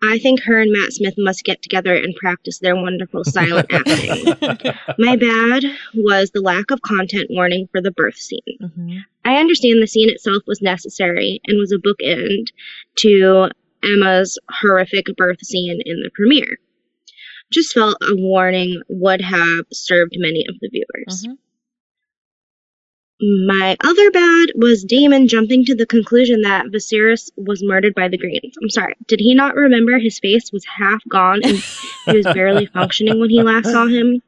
I 0.09 0.19
think 0.19 0.41
her 0.43 0.59
and 0.59 0.71
Matt 0.71 0.93
Smith 0.93 1.13
must 1.17 1.43
get 1.43 1.61
together 1.61 1.93
and 1.95 2.15
practice 2.15 2.59
their 2.59 2.75
wonderful 2.75 3.23
silent 3.23 3.67
acting. 3.71 4.73
My 4.97 5.15
bad 5.15 5.63
was 5.95 6.31
the 6.31 6.41
lack 6.41 6.71
of 6.71 6.81
content 6.81 7.27
warning 7.29 7.67
for 7.71 7.81
the 7.81 7.91
birth 7.91 8.17
scene. 8.17 8.39
Mhm. 8.61 9.03
I 9.25 9.35
understand 9.37 9.81
the 9.81 9.87
scene 9.87 10.09
itself 10.09 10.43
was 10.47 10.61
necessary 10.61 11.39
and 11.45 11.57
was 11.57 11.71
a 11.71 11.77
bookend 11.77 12.47
to 12.97 13.49
Aemma's 13.83 14.37
horrific 14.49 15.05
birth 15.17 15.39
scene 15.45 15.81
in 15.85 16.01
the 16.01 16.09
premiere. 16.13 16.57
Just 17.51 17.73
felt 17.73 17.97
a 18.01 18.15
warning 18.15 18.81
would 18.89 19.21
have 19.21 19.65
served 19.71 20.15
many 20.17 20.45
of 20.49 20.55
the 20.59 20.69
viewers. 20.69 21.25
Mhm. 21.27 21.37
My 23.47 23.77
other 23.81 24.11
bad 24.11 24.49
was 24.55 24.83
Daemon 24.83 25.27
jumping 25.29 25.63
to 25.65 25.75
the 25.75 25.85
conclusion 25.85 26.41
that 26.41 26.65
Viserys 26.67 27.31
was 27.37 27.63
murdered 27.63 27.95
by 27.95 28.09
the 28.09 28.17
Greens. 28.17 28.55
I'm 28.61 28.69
sorry, 28.69 28.95
did 29.07 29.21
he 29.21 29.33
not 29.33 29.55
remember 29.55 29.97
his 29.97 30.19
face 30.19 30.51
was 30.51 30.65
half 30.65 31.01
gone 31.07 31.39
and 31.43 31.57
he 32.05 32.17
was 32.17 32.25
barely 32.25 32.65
functioning 32.73 33.19
when 33.19 33.29
he 33.29 33.41
last 33.41 33.65
saw 33.71 33.87
him? 33.87 34.21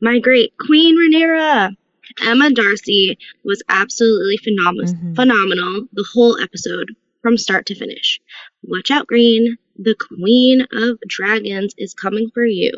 My 0.00 0.18
great 0.18 0.54
Queen 0.58 0.96
Rhaenyra! 0.96 1.76
Emma 2.24 2.50
Darcy 2.50 3.18
was 3.44 3.62
absolutely 3.68 4.38
phenomenal, 4.38 4.94
Mhm. 4.94 5.14
phenomenal 5.14 5.86
the 5.92 6.06
whole 6.14 6.40
episode 6.40 6.88
from 7.22 7.36
start 7.36 7.66
to 7.66 7.74
finish. 7.74 8.18
Watch 8.62 8.90
out, 8.90 9.06
Green. 9.06 9.58
The 9.78 9.94
Queen 9.94 10.66
of 10.72 10.98
Dragons 11.06 11.74
is 11.76 11.92
coming 11.92 12.30
for 12.32 12.46
you. 12.46 12.72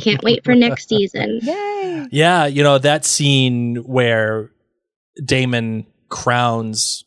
Can't 0.00 0.22
wait 0.22 0.42
for 0.42 0.54
next 0.54 0.88
season. 0.88 1.40
Yay! 1.42 2.06
Yeah, 2.10 2.46
you 2.46 2.62
know 2.62 2.78
that 2.78 3.04
scene 3.04 3.76
where 3.84 4.50
Daemon 5.24 5.86
crowns 6.08 7.04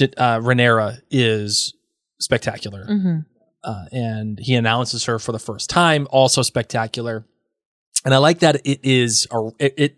uh, 0.00 0.38
Rhaenyra 0.38 1.00
is 1.10 1.74
spectacular, 2.18 2.86
hmm 2.86 3.18
uh, 3.64 3.84
and 3.92 4.38
he 4.40 4.54
announces 4.54 5.04
her 5.04 5.18
for 5.18 5.32
the 5.32 5.38
first 5.38 5.70
time, 5.70 6.06
also 6.10 6.42
spectacular. 6.42 7.24
And 8.04 8.12
I 8.12 8.18
like 8.18 8.40
that 8.40 8.60
it 8.64 8.80
is 8.82 9.26
a 9.30 9.50
it, 9.58 9.74
it. 9.76 9.96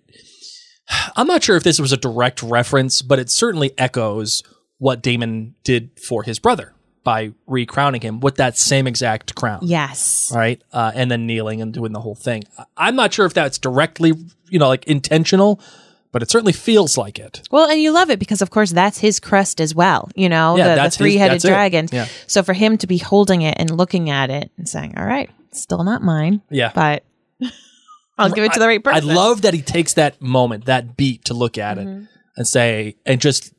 I'm 1.17 1.27
not 1.27 1.43
sure 1.43 1.57
if 1.57 1.63
this 1.63 1.81
was 1.81 1.93
a 1.93 1.97
direct 1.97 2.43
reference, 2.43 3.01
but 3.01 3.19
it 3.19 3.31
certainly 3.31 3.73
echoes 3.79 4.43
what 4.79 5.01
Daemon 5.03 5.55
did 5.65 5.91
for 5.99 6.23
his 6.23 6.39
brother 6.39 6.75
by 7.05 7.33
recrowning 7.47 8.03
him 8.03 8.21
with 8.21 8.37
that 8.37 8.59
same 8.59 8.87
exact 8.87 9.35
crown. 9.35 9.61
Yes. 9.63 10.31
Right. 10.35 10.61
Uh, 10.73 10.93
and 10.95 11.11
then 11.11 11.27
kneeling 11.27 11.63
and 11.63 11.73
doing 11.73 11.93
the 11.93 12.01
whole 12.01 12.15
thing. 12.15 12.45
I'm 12.77 12.97
not 12.97 13.15
sure 13.15 13.25
if 13.25 13.33
that's 13.33 13.59
directly, 13.59 14.13
you 14.51 14.59
know, 14.59 14.69
like 14.69 14.85
intentional, 14.85 15.61
but 16.15 16.23
it 16.23 16.31
certainly 16.31 16.53
feels 16.53 16.97
like 16.97 17.19
it. 17.19 17.43
Well, 17.51 17.69
and 17.69 17.81
you 17.81 17.91
love 17.91 18.09
it 18.09 18.21
because, 18.21 18.41
of 18.41 18.49
course, 18.51 18.71
that's 18.71 18.99
his 18.99 19.19
crest 19.19 19.61
as 19.61 19.75
well. 19.75 20.09
You 20.15 20.29
know, 20.29 20.57
Yeah, 20.57 20.77
the, 20.77 20.83
the 20.85 20.91
three 20.91 21.17
headed 21.17 21.43
dragon. 21.43 21.89
Yeah. 21.93 22.07
So 22.29 22.45
for 22.45 22.53
him 22.53 22.79
to 22.79 22.87
be 22.87 22.99
holding 22.99 23.43
it 23.43 23.57
and 23.59 23.69
looking 23.77 24.11
at 24.11 24.31
it 24.31 24.53
and 24.57 24.69
saying, 24.69 24.97
all 24.97 25.05
right, 25.05 25.29
still 25.51 25.83
not 25.83 26.03
mine, 26.03 26.41
Yeah. 26.51 26.71
but 26.73 27.03
I'll 28.17 28.31
give 28.31 28.45
it 28.45 28.53
to 28.53 28.61
the 28.61 28.69
right 28.69 28.83
person. 28.83 28.97
I 28.97 29.01
person. 29.01 29.15
love 29.17 29.43
that 29.43 29.55
he 29.55 29.61
takes 29.63 29.95
that 29.95 30.23
moment, 30.23 30.67
that 30.67 30.97
beat 30.97 31.25
to 31.27 31.35
look 31.35 31.59
at 31.59 31.79
Mm-hmm. 31.79 32.03
it 32.05 32.09
and 32.37 32.47
say, 32.47 32.95
and 33.05 33.21
just 33.21 33.53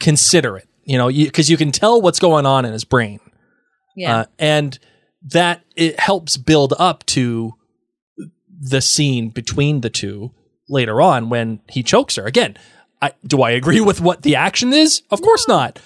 consider 0.00 0.56
it, 0.56 0.68
you 0.84 0.96
know, 0.96 1.08
because 1.08 1.50
you, 1.50 1.58
can 1.58 1.70
tell 1.70 2.00
what's 2.00 2.18
going 2.18 2.46
on 2.46 2.64
in 2.64 2.72
his 2.72 2.84
brain. 2.84 3.20
Yeah. 3.94 4.16
Uh, 4.20 4.24
and 4.38 4.78
that 5.22 5.62
it 5.76 6.00
helps 6.00 6.38
build 6.38 6.72
up 6.78 7.04
to 7.06 7.52
the 8.58 8.80
scene 8.80 9.28
between 9.28 9.82
the 9.82 9.90
two 9.90 10.32
later 10.68 11.00
on 11.00 11.28
when 11.28 11.60
he 11.68 11.82
chokes 11.82 12.16
her. 12.16 12.26
Again, 12.26 12.56
I, 13.00 13.12
do 13.26 13.42
I 13.42 13.50
agree 13.52 13.80
with 13.80 14.00
what 14.00 14.22
the 14.22 14.36
action 14.36 14.72
is? 14.72 15.02
Of 15.10 15.22
course 15.22 15.46
not. 15.48 15.78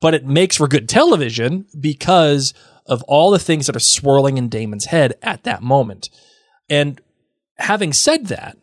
But 0.00 0.14
it 0.14 0.26
makes 0.26 0.56
for 0.56 0.68
good 0.68 0.88
television 0.88 1.66
because 1.78 2.54
of 2.86 3.02
all 3.04 3.30
the 3.30 3.38
things 3.38 3.66
that 3.66 3.76
are 3.76 3.80
swirling 3.80 4.38
in 4.38 4.48
Daemon's 4.48 4.86
head 4.86 5.14
at 5.22 5.44
that 5.44 5.62
moment. 5.62 6.10
And 6.68 7.00
having 7.58 7.92
said 7.92 8.26
that, 8.26 8.56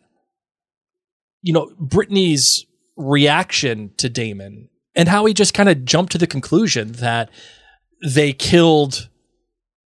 you 1.42 1.52
know, 1.52 1.72
Brittany's 1.78 2.66
reaction 2.96 3.92
to 3.98 4.08
Daemon 4.08 4.68
and 4.94 5.08
how 5.08 5.24
he 5.26 5.34
just 5.34 5.54
kind 5.54 5.68
of 5.68 5.84
jumped 5.84 6.12
to 6.12 6.18
the 6.18 6.26
conclusion 6.26 6.92
that 6.92 7.30
they 8.02 8.32
killed 8.32 9.08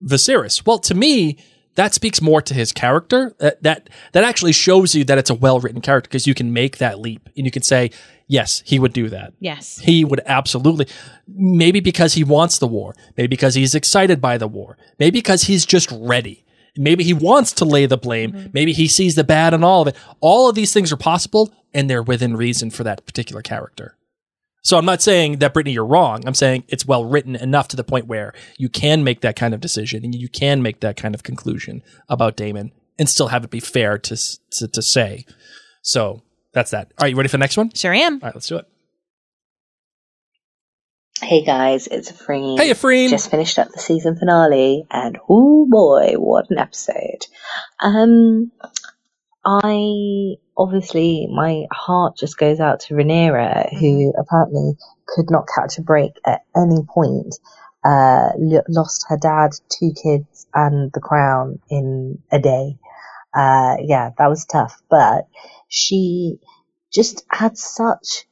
Viserys. 0.04 0.64
Well, 0.66 0.78
to 0.80 0.94
me, 0.94 1.38
that 1.78 1.94
speaks 1.94 2.20
more 2.20 2.42
to 2.42 2.54
his 2.54 2.72
character. 2.72 3.34
That 3.38 3.62
that, 3.62 3.88
that 4.10 4.24
actually 4.24 4.50
shows 4.52 4.96
you 4.96 5.04
that 5.04 5.16
it's 5.16 5.30
a 5.30 5.34
well 5.34 5.60
written 5.60 5.80
character 5.80 6.08
because 6.08 6.26
you 6.26 6.34
can 6.34 6.52
make 6.52 6.78
that 6.78 6.98
leap 6.98 7.28
and 7.36 7.46
you 7.46 7.52
can 7.52 7.62
say, 7.62 7.92
yes, 8.26 8.64
he 8.66 8.80
would 8.80 8.92
do 8.92 9.08
that. 9.08 9.32
yes. 9.38 9.78
He 9.78 10.04
would 10.04 10.20
absolutely. 10.26 10.88
Maybe 11.28 11.78
because 11.78 12.14
he 12.14 12.24
wants 12.24 12.58
the 12.58 12.66
war. 12.66 12.96
Maybe 13.16 13.28
because 13.28 13.54
he's 13.54 13.76
excited 13.76 14.20
by 14.20 14.38
the 14.38 14.48
war. 14.48 14.76
Maybe 14.98 15.20
because 15.20 15.44
he's 15.44 15.64
just 15.64 15.88
ready. 15.92 16.44
Maybe 16.76 17.04
he 17.04 17.14
wants 17.14 17.52
to 17.52 17.64
lay 17.64 17.86
the 17.86 17.96
blame. 17.96 18.32
Mm-hmm. 18.32 18.48
Maybe 18.52 18.72
he 18.72 18.88
sees 18.88 19.14
the 19.14 19.24
bad 19.24 19.54
in 19.54 19.62
all 19.62 19.82
of 19.82 19.88
it. 19.88 19.96
All 20.20 20.48
of 20.48 20.56
these 20.56 20.72
things 20.72 20.92
are 20.92 20.96
possible 20.96 21.52
and 21.72 21.88
they're 21.88 22.02
within 22.02 22.36
reason 22.36 22.70
for 22.70 22.82
that 22.82 23.06
particular 23.06 23.40
character. 23.42 23.96
So 24.62 24.76
I'm 24.76 24.84
not 24.84 25.00
saying 25.00 25.38
that 25.38 25.54
Brittany, 25.54 25.72
you're 25.72 25.86
wrong. 25.86 26.26
I'm 26.26 26.34
saying 26.34 26.64
it's 26.68 26.86
well 26.86 27.04
written 27.04 27.36
enough 27.36 27.68
to 27.68 27.76
the 27.76 27.84
point 27.84 28.06
where 28.06 28.34
you 28.58 28.68
can 28.68 29.04
make 29.04 29.20
that 29.20 29.36
kind 29.36 29.54
of 29.54 29.60
decision 29.60 30.04
and 30.04 30.14
you 30.14 30.28
can 30.28 30.62
make 30.62 30.80
that 30.80 30.96
kind 30.96 31.14
of 31.14 31.22
conclusion 31.22 31.82
about 32.08 32.36
Daemon 32.36 32.72
and 32.98 33.08
still 33.08 33.28
have 33.28 33.44
it 33.44 33.50
be 33.50 33.60
fair 33.60 33.98
to 33.98 34.16
to, 34.52 34.68
to 34.68 34.82
say. 34.82 35.24
So 35.82 36.22
that's 36.52 36.72
that. 36.72 36.92
All 36.98 37.04
right, 37.04 37.10
you 37.10 37.16
ready 37.16 37.28
for 37.28 37.36
the 37.36 37.38
next 37.38 37.56
one? 37.56 37.72
Sure 37.72 37.92
am. 37.92 38.14
All 38.14 38.20
right, 38.22 38.34
let's 38.34 38.48
do 38.48 38.56
it. 38.56 38.66
Hey 41.20 41.44
guys, 41.44 41.88
it's 41.88 42.12
Afreen. 42.12 42.58
Hey, 42.58 42.70
Afreen. 42.70 43.10
Just 43.10 43.30
finished 43.30 43.58
up 43.58 43.68
the 43.72 43.80
season 43.80 44.16
finale, 44.16 44.86
and 44.88 45.18
oh 45.28 45.66
boy, 45.68 46.14
what 46.16 46.48
an 46.50 46.58
episode! 46.58 47.26
Um, 47.80 48.52
I 49.44 50.36
obviously 50.56 51.28
my 51.32 51.64
heart 51.72 52.16
just 52.18 52.38
goes 52.38 52.60
out 52.60 52.80
to 52.80 52.94
Rhaenyra, 52.94 53.78
who 53.78 54.12
apparently 54.18 54.74
could 55.06 55.30
not 55.30 55.48
catch 55.54 55.78
a 55.78 55.82
break 55.82 56.12
at 56.26 56.42
any 56.56 56.82
point. 56.88 57.34
Uh, 57.84 58.30
lo- 58.38 58.62
lost 58.68 59.06
her 59.08 59.16
dad, 59.16 59.52
two 59.70 59.92
kids, 60.02 60.46
and 60.54 60.90
the 60.92 61.00
crown 61.00 61.60
in 61.70 62.18
a 62.32 62.38
day. 62.38 62.76
Uh, 63.34 63.76
yeah, 63.80 64.10
that 64.18 64.28
was 64.28 64.44
tough, 64.46 64.82
but 64.90 65.28
she 65.68 66.38
just 66.92 67.24
had 67.30 67.56
such 67.56 68.26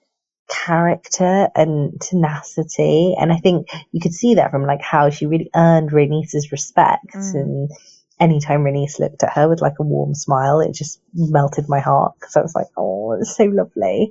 character 0.48 1.48
and 1.56 2.00
tenacity 2.00 3.14
and 3.18 3.32
I 3.32 3.38
think 3.38 3.68
you 3.92 4.00
could 4.00 4.12
see 4.12 4.36
that 4.36 4.50
from 4.52 4.64
like 4.64 4.80
how 4.80 5.10
she 5.10 5.26
really 5.26 5.50
earned 5.56 5.90
Rhaenys' 5.90 6.52
respect 6.52 7.14
Mm. 7.14 7.34
and 7.34 7.70
anytime 8.18 8.64
Rhaenys 8.64 8.98
looked 8.98 9.22
at 9.22 9.32
her 9.34 9.48
with 9.48 9.60
like 9.60 9.78
a 9.78 9.82
warm 9.82 10.14
smile 10.14 10.60
it 10.60 10.74
just 10.74 11.00
melted 11.14 11.68
my 11.68 11.80
heart 11.80 12.14
because 12.18 12.36
I 12.36 12.42
was 12.42 12.54
like 12.54 12.68
oh 12.76 13.12
it's 13.12 13.36
so 13.36 13.44
lovely 13.44 14.10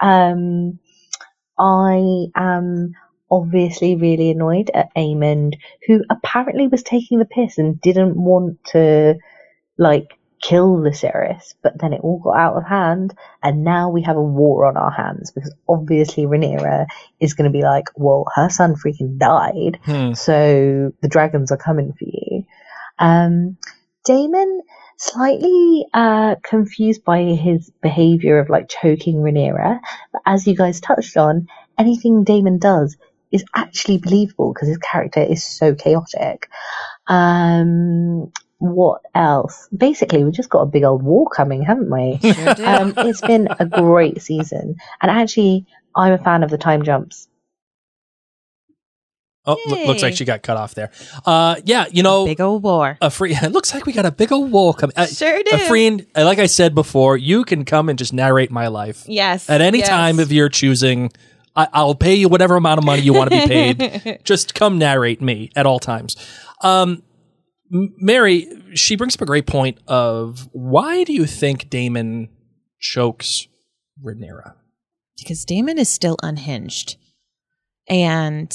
um 0.00 0.78
I 1.58 2.26
am 2.34 2.94
obviously 3.30 3.96
really 3.96 4.30
annoyed 4.30 4.70
at 4.74 4.94
Aemond 4.96 5.54
who 5.86 6.02
apparently 6.10 6.68
was 6.68 6.82
taking 6.82 7.18
the 7.18 7.24
piss 7.24 7.58
and 7.58 7.80
didn't 7.80 8.16
want 8.16 8.62
to 8.66 9.16
like 9.78 10.18
kill 10.44 10.82
the 10.82 10.90
Viserys, 10.90 11.54
but 11.62 11.72
then 11.80 11.94
it 11.94 12.02
all 12.02 12.18
got 12.18 12.36
out 12.36 12.56
of 12.56 12.66
hand, 12.66 13.14
and 13.42 13.64
now 13.64 13.88
we 13.88 14.02
have 14.02 14.16
a 14.16 14.22
war 14.22 14.66
on 14.66 14.76
our 14.76 14.90
hands 14.90 15.30
because 15.30 15.54
obviously 15.66 16.26
Rhaenyra 16.26 16.84
is 17.18 17.32
going 17.32 17.50
to 17.50 17.56
be 17.58 17.62
like, 17.62 17.86
well, 17.96 18.26
her 18.34 18.50
son 18.50 18.74
freaking 18.74 19.16
died, 19.18 19.78
Hmm. 19.84 20.12
so 20.12 20.92
the 21.00 21.08
dragons 21.08 21.50
are 21.50 21.56
coming 21.56 21.92
for 21.92 22.04
you. 22.04 22.33
Um, 22.98 23.58
Daemon 24.04 24.60
slightly 24.96 25.86
uh, 25.92 26.36
confused 26.42 27.04
by 27.04 27.22
his 27.22 27.70
behavior 27.82 28.38
of 28.38 28.48
like 28.48 28.68
choking 28.68 29.16
Rhaenyra, 29.16 29.80
but 30.12 30.22
as 30.26 30.46
you 30.46 30.54
guys 30.54 30.80
touched 30.80 31.16
on, 31.16 31.48
anything 31.78 32.24
Daemon 32.24 32.58
does 32.58 32.96
is 33.32 33.44
actually 33.54 33.98
believable 33.98 34.52
because 34.52 34.68
his 34.68 34.78
character 34.78 35.20
is 35.20 35.42
so 35.42 35.74
chaotic. 35.74 36.48
Um, 37.06 38.32
what 38.58 39.02
else? 39.14 39.68
Basically, 39.76 40.22
we've 40.22 40.32
just 40.32 40.50
got 40.50 40.62
a 40.62 40.66
big 40.66 40.84
old 40.84 41.02
war 41.02 41.28
coming, 41.28 41.62
haven't 41.62 41.90
we? 41.90 42.18
Sure 42.32 42.66
um, 42.66 42.94
it's 42.98 43.20
been 43.20 43.48
a 43.58 43.66
great 43.66 44.22
season, 44.22 44.76
and 45.02 45.10
actually, 45.10 45.66
I'm 45.96 46.12
a 46.12 46.18
fan 46.18 46.42
of 46.42 46.50
the 46.50 46.58
time 46.58 46.82
jumps. 46.82 47.28
Oh, 49.46 49.58
loo- 49.66 49.86
looks 49.86 50.02
like 50.02 50.16
she 50.16 50.24
got 50.24 50.42
cut 50.42 50.56
off 50.56 50.74
there. 50.74 50.90
Uh, 51.26 51.56
yeah, 51.64 51.84
you 51.92 52.02
know, 52.02 52.24
Big 52.24 52.40
old 52.40 52.62
war. 52.62 52.96
Afreen. 53.02 53.42
It 53.42 53.52
looks 53.52 53.74
like 53.74 53.84
we 53.84 53.92
got 53.92 54.06
a 54.06 54.10
big 54.10 54.32
old 54.32 54.50
wall 54.50 54.72
coming. 54.72 54.94
Uh, 54.96 55.06
Sure 55.06 55.42
do. 55.42 55.50
A 55.52 55.58
friend, 55.68 56.06
like 56.16 56.38
I 56.38 56.46
said 56.46 56.74
before, 56.74 57.16
you 57.18 57.44
can 57.44 57.64
come 57.66 57.88
and 57.90 57.98
just 57.98 58.12
narrate 58.14 58.50
my 58.50 58.68
life 58.68 59.04
Yes. 59.06 59.50
at 59.50 59.60
any 59.60 59.78
yes. 59.80 59.88
time 59.88 60.18
of 60.18 60.32
your 60.32 60.48
choosing. 60.48 61.10
I, 61.54 61.68
I'll 61.72 61.94
pay 61.94 62.14
you 62.14 62.28
whatever 62.28 62.56
amount 62.56 62.78
of 62.78 62.84
money 62.84 63.02
you 63.02 63.12
want 63.12 63.30
to 63.32 63.40
be 63.40 63.46
paid. 63.74 64.20
just 64.24 64.54
come 64.54 64.78
narrate 64.78 65.20
me 65.20 65.50
at 65.54 65.66
all 65.66 65.78
times. 65.78 66.16
Um, 66.62 67.02
Mary, 67.70 68.48
she 68.74 68.96
brings 68.96 69.14
up 69.14 69.20
a 69.20 69.26
great 69.26 69.46
point 69.46 69.78
of 69.86 70.48
why 70.52 71.04
do 71.04 71.12
you 71.12 71.26
think 71.26 71.68
Daemon 71.70 72.28
chokes 72.80 73.46
Rhaenyra? 74.04 74.54
because 75.18 75.44
Daemon 75.44 75.78
is 75.78 75.88
still 75.88 76.16
unhinged. 76.22 76.96
And 77.88 78.50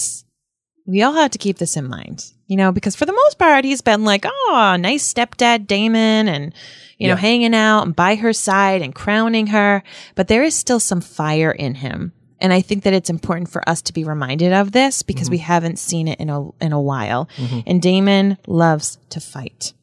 we 0.90 1.04
all 1.04 1.14
have 1.14 1.32
to 1.32 1.38
keep 1.38 1.58
this 1.58 1.78
in 1.78 1.88
mind, 1.88 2.32
you 2.48 2.58
know, 2.58 2.72
because 2.72 2.96
for 2.96 3.06
the 3.06 3.14
most 3.14 3.38
part, 3.38 3.64
he's 3.64 3.82
been 3.82 4.04
like, 4.04 4.26
oh, 4.26 4.76
nice 4.80 5.14
stepdad 5.14 5.68
Daemon 5.68 6.28
and, 6.28 6.54
you 6.98 7.08
know, 7.08 7.16
hanging 7.16 7.54
out 7.54 7.84
and 7.84 7.96
by 7.96 8.16
her 8.16 8.34
side 8.34 8.82
and 8.82 8.96
crowning 8.96 9.48
her. 9.48 9.84
But 10.16 10.28
there 10.28 10.44
is 10.44 10.56
still 10.56 10.80
some 10.80 11.00
fire 11.00 11.52
in 11.52 11.76
him. 11.76 12.14
And 12.42 12.52
I 12.54 12.62
think 12.62 12.84
that 12.84 12.94
it's 12.94 13.10
important 13.10 13.50
for 13.50 13.68
us 13.70 13.82
to 13.84 13.94
be 13.94 14.04
reminded 14.04 14.52
of 14.54 14.72
this 14.72 15.04
because 15.04 15.28
mm-hmm. 15.28 15.34
we 15.34 15.38
haven't 15.40 15.78
seen 15.78 16.08
it 16.08 16.20
in 16.20 16.30
a 16.30 16.50
in 16.64 16.72
a 16.72 16.82
while. 16.82 17.30
Mm-hmm. 17.36 17.60
And 17.68 17.82
Daemon 17.82 18.38
loves 18.48 18.98
to 19.10 19.20
fight. 19.20 19.74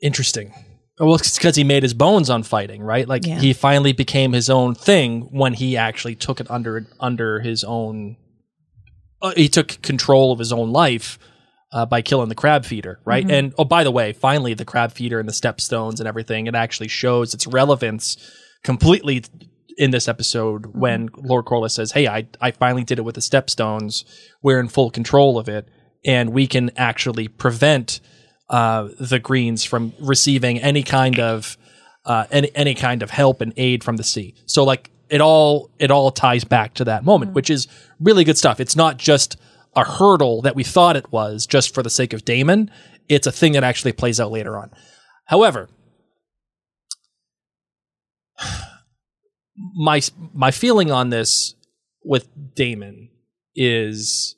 Interesting. 0.00 0.54
Well, 0.98 1.16
it's 1.16 1.36
because 1.36 1.56
he 1.56 1.64
made 1.64 1.82
his 1.82 1.94
bones 1.94 2.30
on 2.30 2.42
fighting, 2.42 2.82
right? 2.82 3.06
Like 3.06 3.26
Yeah. 3.26 3.38
he 3.38 3.52
finally 3.52 3.92
became 3.92 4.32
his 4.32 4.48
own 4.48 4.74
thing 4.74 5.28
when 5.30 5.54
he 5.54 5.76
actually 5.76 6.14
took 6.14 6.40
it 6.40 6.50
under 6.50 6.86
under 6.98 7.40
his 7.40 7.64
own. 7.64 8.16
Uh, 9.20 9.32
he 9.36 9.48
took 9.48 9.80
control 9.82 10.32
of 10.32 10.38
his 10.38 10.52
own 10.52 10.70
life 10.70 11.18
uh, 11.72 11.84
by 11.86 12.02
killing 12.02 12.28
the 12.28 12.34
crab 12.34 12.64
feeder, 12.64 13.00
right? 13.04 13.24
Mm-hmm. 13.24 13.34
And 13.34 13.54
oh, 13.58 13.64
by 13.64 13.84
the 13.84 13.90
way, 13.90 14.12
finally 14.12 14.54
the 14.54 14.64
crab 14.64 14.92
feeder 14.92 15.18
and 15.20 15.28
the 15.28 15.32
stepstones 15.32 15.98
and 15.98 16.06
everything. 16.06 16.46
It 16.46 16.54
actually 16.54 16.88
shows 16.88 17.34
its 17.34 17.46
relevance 17.46 18.16
completely 18.62 19.24
in 19.76 19.90
this 19.90 20.08
episode 20.08 20.62
Mm-hmm. 20.62 20.80
when 20.80 21.08
Lord 21.16 21.44
Corlys 21.44 21.72
says, 21.72 21.92
"Hey, 21.92 22.06
I 22.06 22.26
I 22.40 22.50
finally 22.52 22.84
did 22.84 22.98
it 22.98 23.02
with 23.02 23.16
the 23.16 23.20
stepstones. 23.20 24.04
We're 24.42 24.60
in 24.60 24.68
full 24.68 24.90
control 24.90 25.38
of 25.38 25.48
it, 25.48 25.68
and 26.04 26.30
we 26.30 26.46
can 26.46 26.70
actually 26.76 27.28
prevent." 27.28 28.00
uh, 28.50 28.88
the 28.98 29.18
Greens 29.18 29.64
from 29.64 29.92
receiving 30.00 30.58
any 30.60 30.82
kind 30.82 31.20
of 31.20 31.56
uh, 32.04 32.24
any 32.30 32.50
any 32.54 32.74
kind 32.74 33.02
of 33.02 33.10
help 33.10 33.40
and 33.40 33.52
aid 33.56 33.84
from 33.84 33.96
the 33.96 34.04
sea. 34.04 34.34
So 34.46 34.64
like 34.64 34.90
it 35.10 35.20
all 35.20 35.70
it 35.78 35.90
all 35.90 36.10
ties 36.10 36.44
back 36.44 36.74
to 36.74 36.84
that 36.84 37.04
moment, 37.04 37.32
which 37.32 37.50
is 37.50 37.66
really 38.00 38.24
good 38.24 38.38
stuff. 38.38 38.60
It's 38.60 38.76
not 38.76 38.96
just 38.96 39.36
a 39.76 39.84
hurdle 39.84 40.42
that 40.42 40.56
we 40.56 40.64
thought 40.64 40.96
it 40.96 41.12
was 41.12 41.46
just 41.46 41.74
for 41.74 41.82
the 41.82 41.90
sake 41.90 42.12
of 42.12 42.24
Daemon. 42.24 42.70
It's 43.08 43.26
a 43.26 43.32
thing 43.32 43.52
that 43.52 43.64
actually 43.64 43.92
plays 43.92 44.20
out 44.20 44.30
later 44.30 44.56
on. 44.56 44.70
However, 45.26 45.68
my 49.56 50.00
my 50.34 50.50
feeling 50.50 50.90
on 50.90 51.10
this 51.10 51.54
with 52.04 52.28
Daemon 52.54 53.10
is 53.54 54.36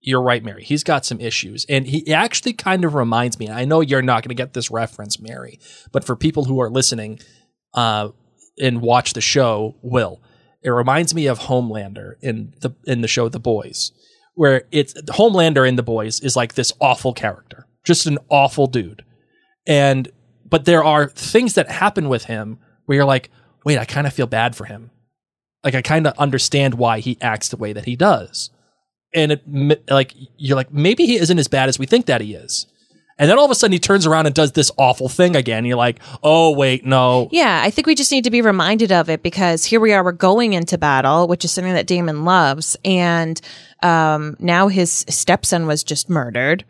you're 0.00 0.22
right, 0.22 0.42
Mary. 0.42 0.64
He's 0.64 0.84
got 0.84 1.04
some 1.04 1.20
issues. 1.20 1.66
And 1.68 1.86
he 1.86 2.12
actually 2.14 2.52
kind 2.52 2.84
of 2.84 2.94
reminds 2.94 3.38
me, 3.38 3.46
and 3.46 3.54
I 3.54 3.64
know 3.64 3.80
you're 3.80 4.00
not 4.00 4.22
going 4.22 4.30
to 4.30 4.34
get 4.34 4.54
this 4.54 4.70
reference, 4.70 5.20
Mary, 5.20 5.58
but 5.92 6.04
for 6.04 6.16
people 6.16 6.44
who 6.44 6.60
are 6.60 6.70
listening 6.70 7.20
uh, 7.74 8.08
and 8.60 8.82
watch 8.82 9.12
the 9.12 9.20
show, 9.20 9.76
will. 9.82 10.20
It 10.62 10.70
reminds 10.70 11.14
me 11.14 11.26
of 11.26 11.38
Homelander 11.40 12.14
in 12.20 12.54
the 12.60 12.70
in 12.84 13.00
the 13.00 13.08
show 13.08 13.28
The 13.28 13.38
Boys, 13.38 13.92
where 14.34 14.64
it's 14.70 14.94
Homelander 14.94 15.68
in 15.68 15.76
The 15.76 15.82
Boys 15.82 16.20
is 16.20 16.36
like 16.36 16.54
this 16.54 16.72
awful 16.80 17.12
character, 17.12 17.66
just 17.84 18.06
an 18.06 18.18
awful 18.28 18.66
dude. 18.66 19.04
And 19.66 20.10
but 20.48 20.64
there 20.64 20.82
are 20.82 21.08
things 21.08 21.54
that 21.54 21.70
happen 21.70 22.08
with 22.08 22.24
him 22.24 22.58
where 22.86 22.96
you're 22.96 23.04
like, 23.04 23.30
wait, 23.64 23.78
I 23.78 23.84
kind 23.84 24.06
of 24.06 24.12
feel 24.12 24.26
bad 24.26 24.56
for 24.56 24.64
him. 24.64 24.90
Like 25.62 25.74
I 25.74 25.82
kind 25.82 26.06
of 26.06 26.18
understand 26.18 26.74
why 26.74 27.00
he 27.00 27.18
acts 27.20 27.48
the 27.48 27.56
way 27.56 27.72
that 27.72 27.84
he 27.84 27.96
does. 27.96 28.50
And 29.14 29.32
it 29.32 29.42
like 29.88 30.14
you're 30.36 30.56
like 30.56 30.72
maybe 30.72 31.06
he 31.06 31.16
isn't 31.16 31.38
as 31.38 31.48
bad 31.48 31.68
as 31.68 31.78
we 31.78 31.86
think 31.86 32.06
that 32.06 32.20
he 32.20 32.34
is. 32.34 32.66
And 33.18 33.28
then 33.28 33.38
all 33.38 33.44
of 33.44 33.50
a 33.50 33.54
sudden 33.54 33.72
he 33.72 33.78
turns 33.78 34.06
around 34.06 34.26
and 34.26 34.34
does 34.34 34.52
this 34.52 34.70
awful 34.76 35.08
thing 35.08 35.34
again. 35.34 35.64
You're 35.64 35.76
like, 35.76 35.98
"Oh, 36.22 36.52
wait, 36.52 36.86
no." 36.86 37.28
Yeah, 37.32 37.60
I 37.64 37.70
think 37.70 37.86
we 37.86 37.94
just 37.94 38.12
need 38.12 38.24
to 38.24 38.30
be 38.30 38.42
reminded 38.42 38.92
of 38.92 39.10
it 39.10 39.22
because 39.22 39.64
here 39.64 39.80
we 39.80 39.92
are, 39.92 40.04
we're 40.04 40.12
going 40.12 40.52
into 40.52 40.78
battle, 40.78 41.26
which 41.26 41.44
is 41.44 41.50
something 41.52 41.74
that 41.74 41.86
Daemon 41.86 42.24
loves. 42.24 42.76
And 42.84 43.40
um, 43.82 44.36
now 44.38 44.68
his 44.68 45.04
stepson 45.08 45.66
was 45.66 45.82
just 45.84 46.08
murdered. 46.08 46.64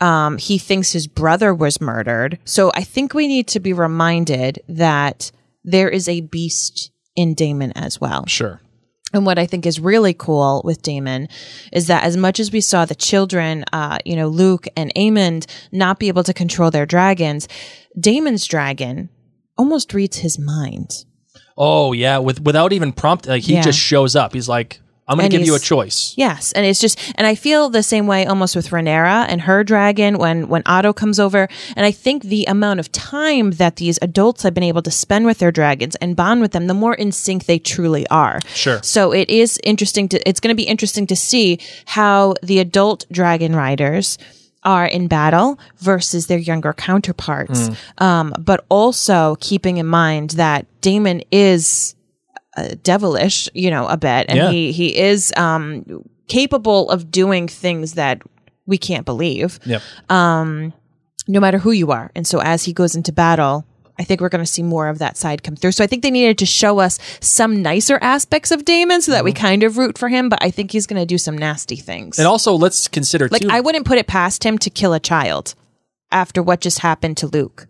Um, 0.00 0.38
he 0.38 0.58
thinks 0.58 0.92
his 0.92 1.06
brother 1.06 1.54
was 1.54 1.80
murdered. 1.80 2.38
So 2.44 2.70
I 2.74 2.82
think 2.82 3.14
we 3.14 3.26
need 3.26 3.48
to 3.48 3.60
be 3.60 3.72
reminded 3.72 4.60
that 4.68 5.30
there 5.64 5.88
is 5.88 6.08
a 6.08 6.20
beast 6.20 6.90
in 7.16 7.34
Daemon 7.34 7.72
as 7.72 8.00
well. 8.00 8.26
Sure. 8.26 8.60
And 9.14 9.24
what 9.24 9.38
I 9.38 9.46
think 9.46 9.64
is 9.64 9.78
really 9.80 10.12
cool 10.12 10.60
with 10.64 10.82
Daemon 10.82 11.28
is 11.72 11.86
that 11.86 12.02
as 12.04 12.16
much 12.16 12.40
as 12.40 12.50
we 12.52 12.60
saw 12.60 12.84
the 12.84 12.94
children, 12.96 13.64
uh, 13.72 13.98
you 14.04 14.16
know, 14.16 14.26
Luke 14.28 14.66
and 14.76 14.92
Aemond 14.96 15.46
not 15.72 15.98
be 16.00 16.08
able 16.08 16.24
to 16.24 16.34
control 16.34 16.70
their 16.72 16.84
dragons, 16.84 17.46
Daemon's 17.98 18.44
dragon 18.46 19.08
almost 19.56 19.94
reads 19.94 20.18
his 20.18 20.38
mind. 20.38 21.04
Oh, 21.56 21.92
yeah, 21.92 22.18
with 22.18 22.40
without 22.40 22.72
even 22.72 22.92
prompt 22.92 23.26
like 23.28 23.44
he 23.44 23.54
Yeah. 23.54 23.62
just 23.62 23.78
shows 23.78 24.16
up. 24.16 24.32
He's 24.34 24.48
like, 24.48 24.80
"I'm 25.06 25.18
going 25.18 25.30
to 25.30 25.36
give 25.36 25.46
you 25.46 25.54
a 25.54 25.58
choice." 25.58 26.14
Yes, 26.16 26.52
and 26.52 26.64
it's 26.64 26.80
just, 26.80 26.98
and 27.16 27.26
I 27.26 27.34
feel 27.34 27.70
the 27.70 27.82
same 27.82 28.06
way 28.06 28.26
almost 28.26 28.56
with 28.56 28.68
Rhaenyra 28.68 29.26
and 29.28 29.42
her 29.42 29.64
dragon 29.64 30.18
when 30.18 30.48
when 30.48 30.62
Otto 30.66 30.92
comes 30.92 31.18
over, 31.20 31.48
and 31.76 31.86
I 31.86 31.90
think 31.90 32.24
the 32.24 32.44
amount 32.46 32.80
of 32.80 32.90
time 32.92 33.52
that 33.52 33.76
these 33.76 33.98
adults 34.02 34.42
have 34.42 34.54
been 34.54 34.62
able 34.62 34.82
to 34.82 34.90
spend 34.90 35.26
with 35.26 35.38
their 35.38 35.52
dragons 35.52 35.96
and 35.96 36.16
bond 36.16 36.40
with 36.40 36.52
them, 36.52 36.66
the 36.66 36.74
more 36.74 36.94
in 36.94 37.12
sync 37.12 37.46
they 37.46 37.58
truly 37.58 38.06
are. 38.08 38.40
Sure. 38.54 38.82
So 38.82 39.12
it 39.12 39.28
is 39.30 39.58
interesting 39.64 40.08
to, 40.10 40.28
it's 40.28 40.40
going 40.40 40.54
to 40.54 40.56
be 40.56 40.68
interesting 40.68 41.06
to 41.08 41.16
see 41.16 41.58
how 41.86 42.34
the 42.42 42.58
adult 42.58 43.06
dragon 43.10 43.54
riders 43.54 44.18
are 44.62 44.86
in 44.86 45.08
battle 45.08 45.58
versus 45.78 46.26
their 46.26 46.38
younger 46.38 46.72
counterparts. 46.72 47.68
Um, 47.98 48.32
but 48.38 48.64
also 48.70 49.36
keeping 49.40 49.76
in 49.76 49.86
mind 49.86 50.30
that 50.30 50.66
Daemon 50.80 51.22
is 51.30 51.94
uh, 52.56 52.74
devilish, 52.82 53.48
you 53.54 53.70
know, 53.70 53.86
a 53.86 53.96
bit, 53.96 54.26
and 54.28 54.36
Yeah. 54.36 54.50
he 54.50 54.72
he 54.72 54.96
is 54.96 55.32
um, 55.36 56.04
capable 56.28 56.90
of 56.90 57.10
doing 57.10 57.48
things 57.48 57.94
that 57.94 58.22
we 58.66 58.78
can't 58.78 59.04
believe, 59.04 59.58
Yep. 59.66 59.82
um, 60.08 60.72
no 61.28 61.40
matter 61.40 61.58
who 61.58 61.70
you 61.72 61.90
are. 61.90 62.10
And 62.14 62.26
so 62.26 62.40
as 62.40 62.64
he 62.64 62.72
goes 62.72 62.94
into 62.94 63.12
battle. 63.12 63.64
I 63.96 64.02
think 64.02 64.20
we're 64.20 64.28
going 64.28 64.42
to 64.44 64.50
see 64.50 64.64
more 64.64 64.88
of 64.88 64.98
that 64.98 65.16
side 65.16 65.44
come 65.44 65.54
through. 65.54 65.70
So 65.70 65.84
I 65.84 65.86
think 65.86 66.02
they 66.02 66.10
needed 66.10 66.36
to 66.38 66.46
show 66.46 66.80
us 66.80 66.98
some 67.20 67.62
nicer 67.62 67.96
aspects 68.02 68.50
of 68.50 68.64
Daemon 68.64 69.02
so 69.02 69.12
that 69.12 69.22
we 69.22 69.32
kind 69.32 69.62
of 69.62 69.78
root 69.78 69.98
for 69.98 70.08
him, 70.08 70.28
but 70.28 70.40
I 70.42 70.50
think 70.50 70.72
he's 70.72 70.88
going 70.88 70.98
to 71.00 71.06
do 71.06 71.16
some 71.16 71.38
nasty 71.38 71.76
things. 71.76 72.18
And 72.18 72.26
also, 72.26 72.54
let's 72.54 72.88
consider 72.88 73.28
like 73.28 73.42
too. 73.42 73.48
I 73.52 73.60
wouldn't 73.60 73.86
put 73.86 73.98
it 73.98 74.08
past 74.08 74.44
him 74.44 74.58
to 74.58 74.68
kill 74.68 74.94
a 74.94 74.98
child 74.98 75.54
after 76.10 76.42
what 76.42 76.60
just 76.60 76.80
happened 76.80 77.18
to 77.18 77.28
Luke. 77.28 77.68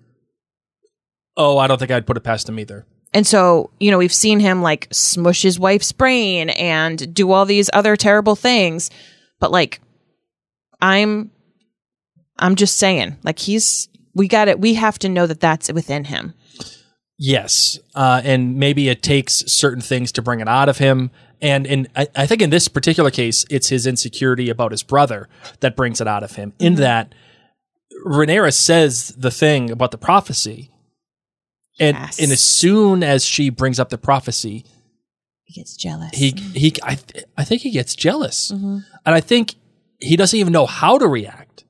oh, 1.36 1.58
I 1.58 1.66
don't 1.66 1.76
think 1.78 1.90
I'd 1.90 2.06
put 2.06 2.16
it 2.16 2.20
past 2.24 2.48
him 2.48 2.58
either. 2.58 2.86
And 3.14 3.26
so, 3.26 3.70
you 3.78 3.90
know, 3.92 3.98
we've 3.98 4.12
seen 4.12 4.40
him 4.40 4.60
like 4.60 4.88
smush 4.90 5.42
his 5.42 5.58
wife's 5.58 5.92
brain 5.92 6.50
and 6.50 7.14
do 7.14 7.30
all 7.30 7.46
these 7.46 7.70
other 7.72 7.96
terrible 7.96 8.34
things. 8.34 8.90
But 9.38 9.52
like, 9.52 9.80
I'm, 10.80 11.30
I'm 12.38 12.56
just 12.56 12.76
saying, 12.76 13.16
like, 13.22 13.38
he's, 13.38 13.88
we 14.14 14.26
got 14.26 14.48
it. 14.48 14.58
We 14.60 14.74
have 14.74 14.98
to 14.98 15.08
know 15.08 15.26
that 15.28 15.40
that's 15.40 15.72
within 15.72 16.04
him. 16.04 16.34
Yes, 17.16 17.78
uh, 17.94 18.20
and 18.24 18.56
maybe 18.56 18.88
it 18.88 19.00
takes 19.00 19.44
certain 19.46 19.80
things 19.80 20.10
to 20.12 20.22
bring 20.22 20.40
it 20.40 20.48
out 20.48 20.68
of 20.68 20.78
him. 20.78 21.12
And 21.40 21.64
in 21.66 21.88
I, 21.94 22.08
I 22.16 22.26
think 22.26 22.42
in 22.42 22.50
this 22.50 22.66
particular 22.66 23.12
case, 23.12 23.46
it's 23.48 23.68
his 23.68 23.86
insecurity 23.86 24.50
about 24.50 24.72
his 24.72 24.82
brother 24.82 25.28
that 25.60 25.76
brings 25.76 26.00
it 26.00 26.08
out 26.08 26.24
of 26.24 26.32
him. 26.32 26.52
In 26.58 26.74
that, 26.76 27.14
Rhaenyra 28.04 28.52
says 28.52 29.14
the 29.16 29.30
thing 29.30 29.70
about 29.70 29.92
the 29.92 29.98
prophecy, 29.98 30.72
and 31.78 31.96
Yes. 31.96 32.18
and 32.20 32.30
as 32.32 32.40
soon 32.40 33.02
as 33.02 33.24
she 33.24 33.50
brings 33.50 33.78
up 33.80 33.88
the 33.90 33.98
prophecy, 33.98 34.64
He 35.44 35.60
gets 35.60 35.76
jealous. 35.76 36.10
he 36.16 36.30
he 36.54 36.72
I 36.82 36.94
th- 36.96 37.24
I 37.36 37.44
think 37.44 37.62
he 37.62 37.70
gets 37.70 37.94
jealous, 37.94 38.50
and 38.50 38.84
I 39.04 39.20
think 39.20 39.54
he 40.00 40.16
doesn't 40.16 40.38
even 40.38 40.52
know 40.52 40.66
how 40.66 40.98
to 40.98 41.06
react. 41.06 41.64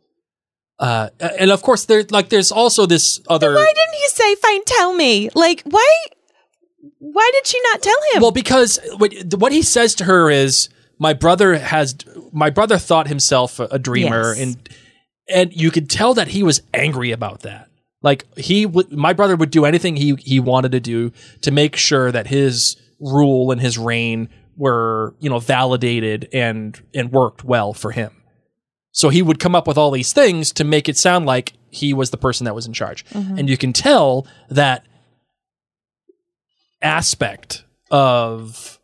Uh, 0.79 1.09
and 1.39 1.51
of 1.51 1.63
course, 1.63 1.85
there 1.85 2.05
like 2.11 2.29
there's 2.31 2.51
also 2.53 2.85
this 2.87 3.21
other. 3.29 3.55
why 3.55 3.73
didn't 3.75 3.95
he 3.95 4.09
say, 4.09 4.35
fine, 4.37 4.65
tell 4.65 4.93
me? 4.93 5.31
Like, 5.35 5.63
why, 5.65 5.89
why 6.99 7.31
did 7.33 7.47
she 7.47 7.61
not 7.63 7.81
tell 7.81 7.97
him? 8.13 8.23
Well, 8.23 8.33
because 8.33 8.81
what, 8.97 9.13
what 9.39 9.53
he 9.53 9.63
says 9.63 9.95
to 9.97 10.05
her 10.05 10.31
is, 10.31 10.69
"My 10.99 11.13
brother 11.15 11.57
has, 11.59 11.95
my 12.33 12.51
brother 12.51 12.77
thought 12.77 13.07
himself 13.09 13.61
a, 13.61 13.65
a 13.71 13.79
dreamer," 13.79 14.35
Yes. 14.35 14.41
and 14.41 14.69
and 15.29 15.53
you 15.57 15.71
could 15.71 15.89
tell 15.89 16.13
that 16.15 16.29
he 16.29 16.43
was 16.43 16.61
angry 16.75 17.13
about 17.13 17.41
that. 17.43 17.69
Like 18.05 18.27
he 18.37 18.67
would, 18.67 18.93
my 18.93 19.15
brother 19.15 19.35
would 19.35 19.51
do 19.51 19.65
anything 19.65 19.97
he 19.97 20.15
he 20.17 20.39
wanted 20.39 20.73
to 20.73 20.81
do 20.81 21.11
to 21.41 21.51
make 21.51 21.75
sure 21.75 22.13
that 22.13 22.27
his 22.27 22.77
rule 23.01 23.51
and 23.51 23.61
his 23.61 23.79
reign 23.79 24.29
were 24.59 25.15
you 25.21 25.31
know 25.31 25.39
validated 25.39 26.29
and 26.31 26.79
and 26.95 27.11
worked 27.11 27.45
well 27.45 27.73
for 27.73 27.93
him. 27.93 28.13
So 28.93 29.09
he 29.09 29.23
would 29.23 29.41
come 29.41 29.55
up 29.55 29.67
with 29.67 29.79
all 29.79 29.91
these 29.91 30.13
things 30.13 30.53
to 30.53 30.65
make 30.65 30.87
it 30.87 30.99
sound 30.99 31.25
like 31.25 31.55
he 31.71 31.95
was 31.95 32.11
the 32.11 32.19
person 32.19 32.45
that 32.45 32.55
was 32.55 32.67
in 32.67 32.75
charge. 32.75 33.07
Mm-hmm. 33.07 33.39
And 33.39 33.49
you 33.49 33.57
can 33.57 33.73
tell 33.73 34.27
that 34.51 34.85
aspect 36.83 37.65
of 37.91 38.79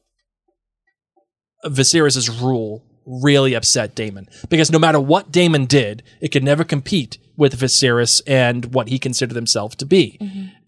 Viserys's 1.67 2.31
rule 2.31 2.83
really 3.05 3.53
upset 3.53 3.95
Daemon 3.95 4.29
because 4.49 4.73
no 4.73 4.79
matter 4.79 4.99
what 4.99 5.31
Daemon 5.31 5.67
did, 5.67 6.03
it 6.23 6.29
could 6.29 6.43
never 6.43 6.65
compete 6.65 7.19
with 7.41 7.59
Viserys 7.59 8.21
and 8.27 8.75
what 8.75 8.89
he 8.89 8.99
considered 8.99 9.35
himself 9.35 9.75
to 9.79 9.87
be. 9.87 10.19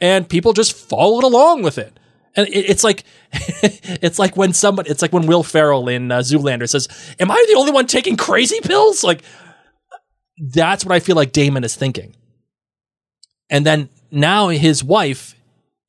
And 0.01 0.27
people 0.27 0.55
just 0.55 0.73
followed 0.73 1.23
along 1.23 1.63
with 1.63 1.77
it. 1.77 2.01
And 2.35 2.49
it, 2.49 2.71
it's 2.71 2.83
like 2.83 3.05
it's 3.33 4.19
like 4.19 4.39
when 4.39 4.55
somebody 4.55 4.89
it's 4.91 5.03
like 5.03 5.13
when 5.13 5.27
Will 5.27 5.43
Ferrell 5.43 5.87
in 5.89 6.11
uh, 6.11 6.21
Zoolander 6.21 6.67
says, 6.67 6.89
"Am 7.21 7.31
I 7.31 7.45
the 7.47 7.59
only 7.59 7.73
one 7.73 7.87
taking 7.87 8.17
crazy 8.17 8.61
pills?" 8.63 9.05
Like 9.05 9.23
that's 10.39 10.83
what 10.83 10.95
I 10.95 11.01
feel 11.01 11.15
like 11.15 11.33
Daemon 11.33 11.63
is 11.63 11.77
thinking. 11.77 12.17
And 13.51 13.67
then 13.67 13.91
now 14.11 14.49
his 14.49 14.83
wife 14.83 15.35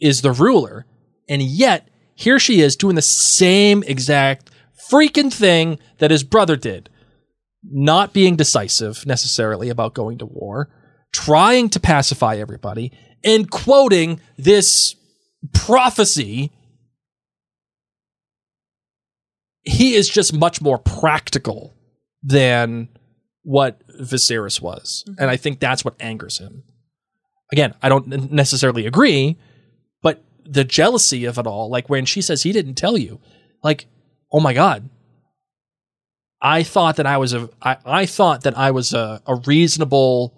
is 0.02 0.22
the 0.22 0.34
ruler, 0.34 0.86
and 1.30 1.42
yet 1.42 1.88
here 2.14 2.40
she 2.40 2.60
is 2.60 2.76
doing 2.76 2.96
the 2.96 3.02
same 3.02 3.84
exact 3.84 4.52
freaking 4.92 5.32
thing 5.32 5.80
that 6.00 6.12
his 6.12 6.26
brother 6.26 6.58
did. 6.58 6.90
Not 7.64 8.14
being 8.14 8.36
decisive 8.36 9.06
necessarily 9.06 9.70
about 9.70 9.94
going 9.94 10.18
to 10.18 10.26
war, 10.26 10.70
trying 11.14 11.70
to 11.70 11.80
pacify 11.80 12.36
everybody, 12.36 12.92
and 13.24 13.50
quoting 13.50 14.20
this 14.38 14.96
prophecy. 15.54 16.52
He 19.62 19.96
is 19.96 20.10
just 20.10 20.34
much 20.34 20.62
more 20.62 20.78
practical 20.78 21.74
than 22.22 22.90
what 23.44 23.82
Viserys 24.00 24.62
was. 24.62 25.06
Mm-hmm. 25.08 25.22
And 25.22 25.32
I 25.32 25.38
think 25.38 25.60
that's 25.60 25.86
what 25.86 25.96
angers 26.00 26.40
him. 26.40 26.64
Again, 27.52 27.74
I 27.82 27.90
don't 27.90 28.32
necessarily 28.32 28.86
agree, 28.86 29.38
but 30.02 30.24
the 30.44 30.64
jealousy 30.64 31.26
of 31.26 31.38
it 31.38 31.48
all, 31.48 31.70
like 31.70 31.90
when 31.90 32.06
she 32.06 32.22
says 32.22 32.44
he 32.44 32.52
didn't 32.52 32.76
tell 32.76 32.98
you, 32.98 33.22
like, 33.64 33.86
oh 34.32 34.40
my 34.40 34.54
God. 34.54 34.90
I 36.44 36.64
thought 36.64 36.98
that 36.98 37.06
I 37.08 37.18
was 37.18 37.34
a 37.34 37.50
I, 37.62 37.78
I 37.86 38.06
thought 38.06 38.44
that 38.44 38.58
I 38.58 38.72
was 38.72 38.94
a, 38.94 39.22
a 39.26 39.36
reasonable 39.36 40.38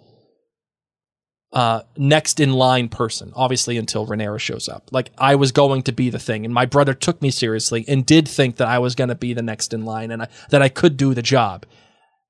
uh 1.52 1.82
next 1.96 2.38
in 2.38 2.52
line 2.52 2.88
person, 2.88 3.32
obviously 3.34 3.76
until 3.76 4.06
Rhaenyra 4.06 4.38
shows 4.38 4.68
up. 4.68 4.88
Like 4.92 5.10
I 5.18 5.34
was 5.34 5.50
going 5.50 5.82
to 5.82 5.92
be 5.92 6.08
the 6.08 6.20
thing, 6.20 6.44
and 6.44 6.54
my 6.54 6.64
brother 6.64 6.94
took 6.94 7.20
me 7.20 7.30
seriously 7.30 7.84
and 7.88 8.06
did 8.06 8.28
think 8.28 8.56
that 8.56 8.68
I 8.68 8.78
was 8.78 8.94
gonna 8.94 9.16
be 9.16 9.34
the 9.34 9.42
next 9.42 9.74
in 9.74 9.84
line 9.84 10.12
and 10.12 10.22
I, 10.22 10.28
that 10.50 10.62
I 10.62 10.68
could 10.68 10.96
do 10.96 11.12
the 11.12 11.22
job. 11.22 11.66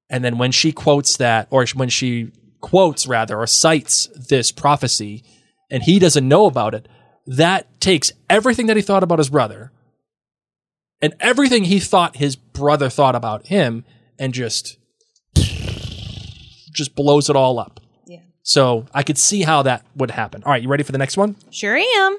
And 0.09 0.25
then 0.25 0.39
when 0.39 0.53
she 0.53 0.73
quotes 0.73 1.17
that, 1.19 1.49
or 1.51 1.67
when 1.75 1.89
she 1.89 2.31
quotes 2.61 3.07
rather, 3.07 3.39
or 3.39 3.47
cites 3.47 4.07
this 4.15 4.53
prophecy, 4.53 5.25
and 5.69 5.83
he 5.83 5.99
doesn't 5.99 6.27
know 6.27 6.47
about 6.47 6.75
it, 6.75 6.89
that 7.27 7.81
takes 7.81 8.13
everything 8.31 8.67
that 8.67 8.77
he 8.77 8.83
thought 8.83 9.03
about 9.03 9.19
his 9.19 9.31
brother 9.31 9.73
and 11.01 11.15
everything 11.21 11.65
he 11.65 11.81
thought 11.81 12.17
his 12.17 12.37
brother 12.37 12.89
thought 12.89 13.15
about 13.15 13.47
him 13.47 13.85
and 14.19 14.33
just 14.33 14.79
just 16.73 16.95
blows 16.95 17.31
it 17.31 17.37
all 17.37 17.59
up. 17.59 17.81
Yeah. 18.07 18.21
So 18.43 18.87
I 18.93 19.03
could 19.03 19.19
see 19.19 19.43
how 19.43 19.63
that 19.63 19.85
would 19.97 20.11
happen. 20.11 20.43
All 20.45 20.53
right, 20.53 20.63
you 20.63 20.69
ready 20.69 20.83
for 20.83 20.93
the 20.93 20.99
next 20.99 21.17
one? 21.17 21.37
Sure 21.51 21.77
am. 21.77 22.19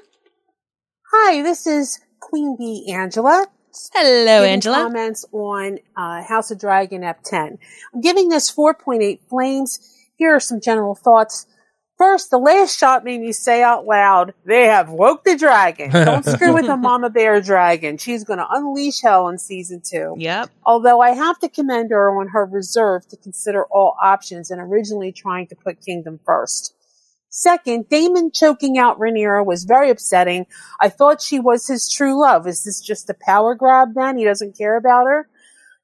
Hi, 1.12 1.42
this 1.42 1.66
is 1.66 2.00
Queen 2.20 2.56
Bee 2.58 2.92
Angela. 2.92 3.46
Hello, 3.94 4.40
giving 4.40 4.50
Angela. 4.50 4.76
Comments 4.76 5.24
on 5.32 5.78
uh, 5.96 6.22
House 6.22 6.50
of 6.50 6.58
Dragon 6.58 7.02
F10. 7.02 7.58
I'm 7.94 8.00
giving 8.00 8.28
this 8.28 8.50
4.8 8.50 9.20
flames. 9.28 9.78
Here 10.16 10.34
are 10.34 10.40
some 10.40 10.60
general 10.60 10.94
thoughts. 10.94 11.46
First, 11.98 12.30
the 12.30 12.38
last 12.38 12.78
shot 12.78 13.04
made 13.04 13.20
me 13.20 13.32
say 13.32 13.60
out 13.60 13.84
loud, 13.84 14.32
they 14.44 14.66
have 14.66 14.88
woke 14.88 15.24
the 15.24 15.36
dragon. 15.36 15.90
Don't 15.90 16.24
screw 16.24 16.54
with 16.54 16.66
the 16.66 16.76
mama 16.76 17.10
bear 17.10 17.40
dragon. 17.40 17.98
She's 17.98 18.22
going 18.22 18.38
to 18.38 18.46
unleash 18.48 19.02
hell 19.02 19.28
in 19.28 19.38
season 19.38 19.82
two. 19.84 20.14
Yep. 20.16 20.48
Although 20.64 21.00
I 21.00 21.10
have 21.10 21.40
to 21.40 21.48
commend 21.48 21.90
her 21.90 22.20
on 22.20 22.28
her 22.28 22.46
reserve 22.46 23.08
to 23.08 23.16
consider 23.16 23.64
all 23.64 23.96
options 24.00 24.52
and 24.52 24.60
originally 24.60 25.10
trying 25.10 25.48
to 25.48 25.56
put 25.56 25.84
Kingdom 25.84 26.20
first. 26.24 26.72
Second, 27.30 27.88
Daemon 27.88 28.30
choking 28.32 28.78
out 28.78 28.98
Rhaenyra 29.00 29.44
was 29.44 29.64
very 29.64 29.90
upsetting. 29.90 30.46
I 30.80 30.88
thought 30.88 31.20
she 31.20 31.40
was 31.40 31.66
his 31.66 31.92
true 31.92 32.18
love. 32.18 32.46
Is 32.46 32.62
this 32.62 32.80
just 32.80 33.10
a 33.10 33.14
power 33.14 33.56
grab 33.56 33.88
then? 33.94 34.16
He 34.16 34.24
doesn't 34.24 34.56
care 34.56 34.76
about 34.76 35.06
her? 35.06 35.28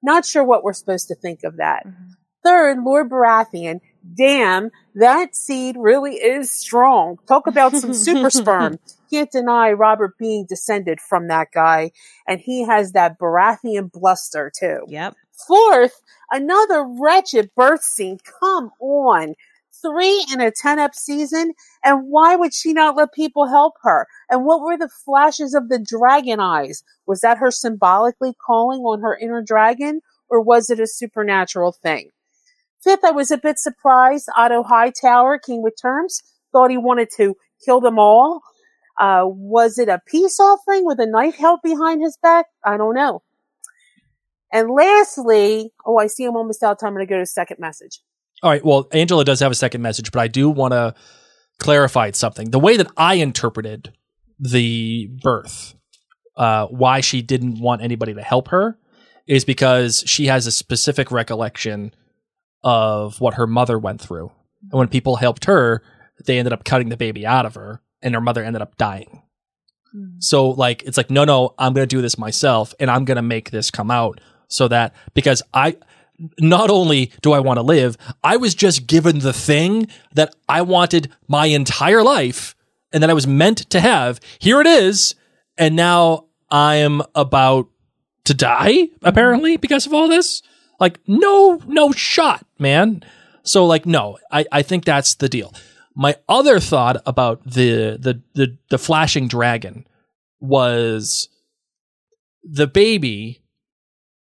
Not 0.00 0.24
sure 0.24 0.44
what 0.44 0.62
we're 0.62 0.72
supposed 0.74 1.08
to 1.08 1.14
think 1.16 1.40
of 1.44 1.56
that. 1.56 1.86
Mm-hmm. 1.86 2.12
Third, 2.44 2.82
Lord 2.82 3.10
Baratheon. 3.10 3.80
Damn, 4.12 4.70
that 4.94 5.34
seed 5.34 5.76
really 5.78 6.16
is 6.16 6.50
strong. 6.50 7.18
Talk 7.26 7.46
about 7.46 7.74
some 7.74 7.94
super 7.94 8.30
sperm. 8.30 8.78
Can't 9.10 9.30
deny 9.30 9.72
Robert 9.72 10.18
being 10.18 10.46
descended 10.48 11.00
from 11.00 11.28
that 11.28 11.48
guy. 11.52 11.92
And 12.28 12.40
he 12.40 12.64
has 12.64 12.92
that 12.92 13.18
Baratheon 13.18 13.90
bluster 13.90 14.52
too. 14.56 14.80
Yep. 14.88 15.14
Fourth, 15.46 16.02
another 16.30 16.84
wretched 16.84 17.50
birth 17.54 17.82
scene. 17.82 18.18
Come 18.40 18.70
on. 18.80 19.34
Three 19.82 20.24
in 20.32 20.40
a 20.40 20.50
10 20.50 20.78
up 20.78 20.94
season. 20.94 21.52
And 21.82 22.06
why 22.08 22.36
would 22.36 22.54
she 22.54 22.72
not 22.72 22.96
let 22.96 23.12
people 23.12 23.48
help 23.48 23.74
her? 23.82 24.06
And 24.30 24.44
what 24.44 24.60
were 24.60 24.78
the 24.78 24.88
flashes 24.88 25.54
of 25.54 25.68
the 25.68 25.78
dragon 25.78 26.40
eyes? 26.40 26.82
Was 27.06 27.20
that 27.20 27.38
her 27.38 27.50
symbolically 27.50 28.34
calling 28.46 28.80
on 28.80 29.00
her 29.00 29.16
inner 29.16 29.42
dragon? 29.42 30.00
Or 30.28 30.40
was 30.40 30.70
it 30.70 30.80
a 30.80 30.86
supernatural 30.86 31.72
thing? 31.72 32.10
Fifth, 32.84 33.04
I 33.04 33.12
was 33.12 33.30
a 33.30 33.38
bit 33.38 33.58
surprised. 33.58 34.28
Otto 34.36 34.62
Hightower, 34.62 35.38
King 35.38 35.62
with 35.62 35.74
Terms, 35.80 36.22
thought 36.52 36.70
he 36.70 36.76
wanted 36.76 37.08
to 37.16 37.34
kill 37.64 37.80
them 37.80 37.98
all. 37.98 38.42
Uh, 39.00 39.22
was 39.24 39.78
it 39.78 39.88
a 39.88 40.00
peace 40.06 40.38
offering 40.38 40.84
with 40.84 41.00
a 41.00 41.06
knife 41.06 41.36
held 41.36 41.60
behind 41.64 42.02
his 42.02 42.16
back? 42.22 42.46
I 42.64 42.76
don't 42.76 42.94
know. 42.94 43.22
And 44.52 44.70
lastly, 44.70 45.72
oh, 45.84 45.96
I 45.96 46.06
see 46.06 46.24
I'm 46.24 46.36
almost 46.36 46.62
out 46.62 46.72
of 46.72 46.78
time. 46.78 46.88
I'm 46.88 46.94
going 46.94 47.06
to 47.06 47.12
go 47.12 47.18
to 47.18 47.26
second 47.26 47.58
message. 47.58 48.00
All 48.42 48.50
right. 48.50 48.64
Well, 48.64 48.86
Angela 48.92 49.24
does 49.24 49.40
have 49.40 49.50
a 49.50 49.56
second 49.56 49.82
message, 49.82 50.12
but 50.12 50.20
I 50.20 50.28
do 50.28 50.48
want 50.48 50.72
to 50.72 50.94
clarify 51.58 52.10
something. 52.12 52.50
The 52.50 52.60
way 52.60 52.76
that 52.76 52.88
I 52.96 53.14
interpreted 53.14 53.92
the 54.38 55.08
birth, 55.22 55.74
uh, 56.36 56.66
why 56.66 57.00
she 57.00 57.22
didn't 57.22 57.58
want 57.58 57.82
anybody 57.82 58.14
to 58.14 58.22
help 58.22 58.48
her, 58.48 58.78
is 59.26 59.44
because 59.44 60.04
she 60.06 60.26
has 60.26 60.46
a 60.46 60.52
specific 60.52 61.10
recollection 61.10 61.92
of 62.64 63.20
what 63.20 63.34
her 63.34 63.46
mother 63.46 63.78
went 63.78 64.00
through. 64.00 64.32
And 64.62 64.72
when 64.72 64.88
people 64.88 65.16
helped 65.16 65.44
her, 65.44 65.82
they 66.26 66.38
ended 66.38 66.52
up 66.52 66.64
cutting 66.64 66.88
the 66.88 66.96
baby 66.96 67.26
out 67.26 67.46
of 67.46 67.54
her, 67.54 67.82
and 68.02 68.14
her 68.14 68.20
mother 68.20 68.42
ended 68.42 68.62
up 68.62 68.76
dying. 68.76 69.22
Hmm. 69.92 70.16
So, 70.18 70.48
like, 70.48 70.82
it's 70.82 70.96
like, 70.96 71.10
no, 71.10 71.24
no, 71.24 71.54
I'm 71.58 71.74
going 71.74 71.86
to 71.86 71.96
do 71.96 72.02
this 72.02 72.18
myself, 72.18 72.74
and 72.80 72.90
I'm 72.90 73.04
going 73.04 73.16
to 73.16 73.22
make 73.22 73.50
this 73.50 73.70
come 73.70 73.90
out 73.90 74.20
so 74.48 74.66
that 74.68 74.94
because 75.12 75.42
I 75.52 75.76
not 76.38 76.70
only 76.70 77.12
do 77.22 77.32
I 77.32 77.40
want 77.40 77.58
to 77.58 77.62
live, 77.62 77.96
I 78.22 78.36
was 78.36 78.54
just 78.54 78.86
given 78.86 79.18
the 79.18 79.32
thing 79.32 79.88
that 80.14 80.34
I 80.48 80.62
wanted 80.62 81.12
my 81.28 81.46
entire 81.46 82.02
life 82.02 82.54
and 82.92 83.02
that 83.02 83.10
I 83.10 83.14
was 83.14 83.26
meant 83.26 83.58
to 83.70 83.80
have. 83.80 84.20
Here 84.38 84.60
it 84.60 84.66
is. 84.66 85.16
And 85.58 85.74
now 85.76 86.26
I 86.50 86.76
am 86.76 87.02
about 87.14 87.68
to 88.24 88.34
die, 88.34 88.88
apparently, 89.02 89.56
because 89.56 89.86
of 89.86 89.92
all 89.92 90.08
this. 90.08 90.42
Like, 90.80 90.98
no, 91.06 91.60
no 91.66 91.92
shot, 91.92 92.44
man. 92.58 93.04
So, 93.42 93.66
like, 93.66 93.86
no, 93.86 94.18
I, 94.30 94.46
I 94.50 94.62
think 94.62 94.84
that's 94.84 95.14
the 95.14 95.28
deal. 95.28 95.52
My 95.94 96.16
other 96.28 96.58
thought 96.58 97.00
about 97.06 97.44
the 97.44 97.96
the 98.00 98.20
the, 98.34 98.56
the 98.68 98.78
flashing 98.78 99.28
dragon 99.28 99.86
was 100.40 101.28
the 102.42 102.66
baby 102.66 103.42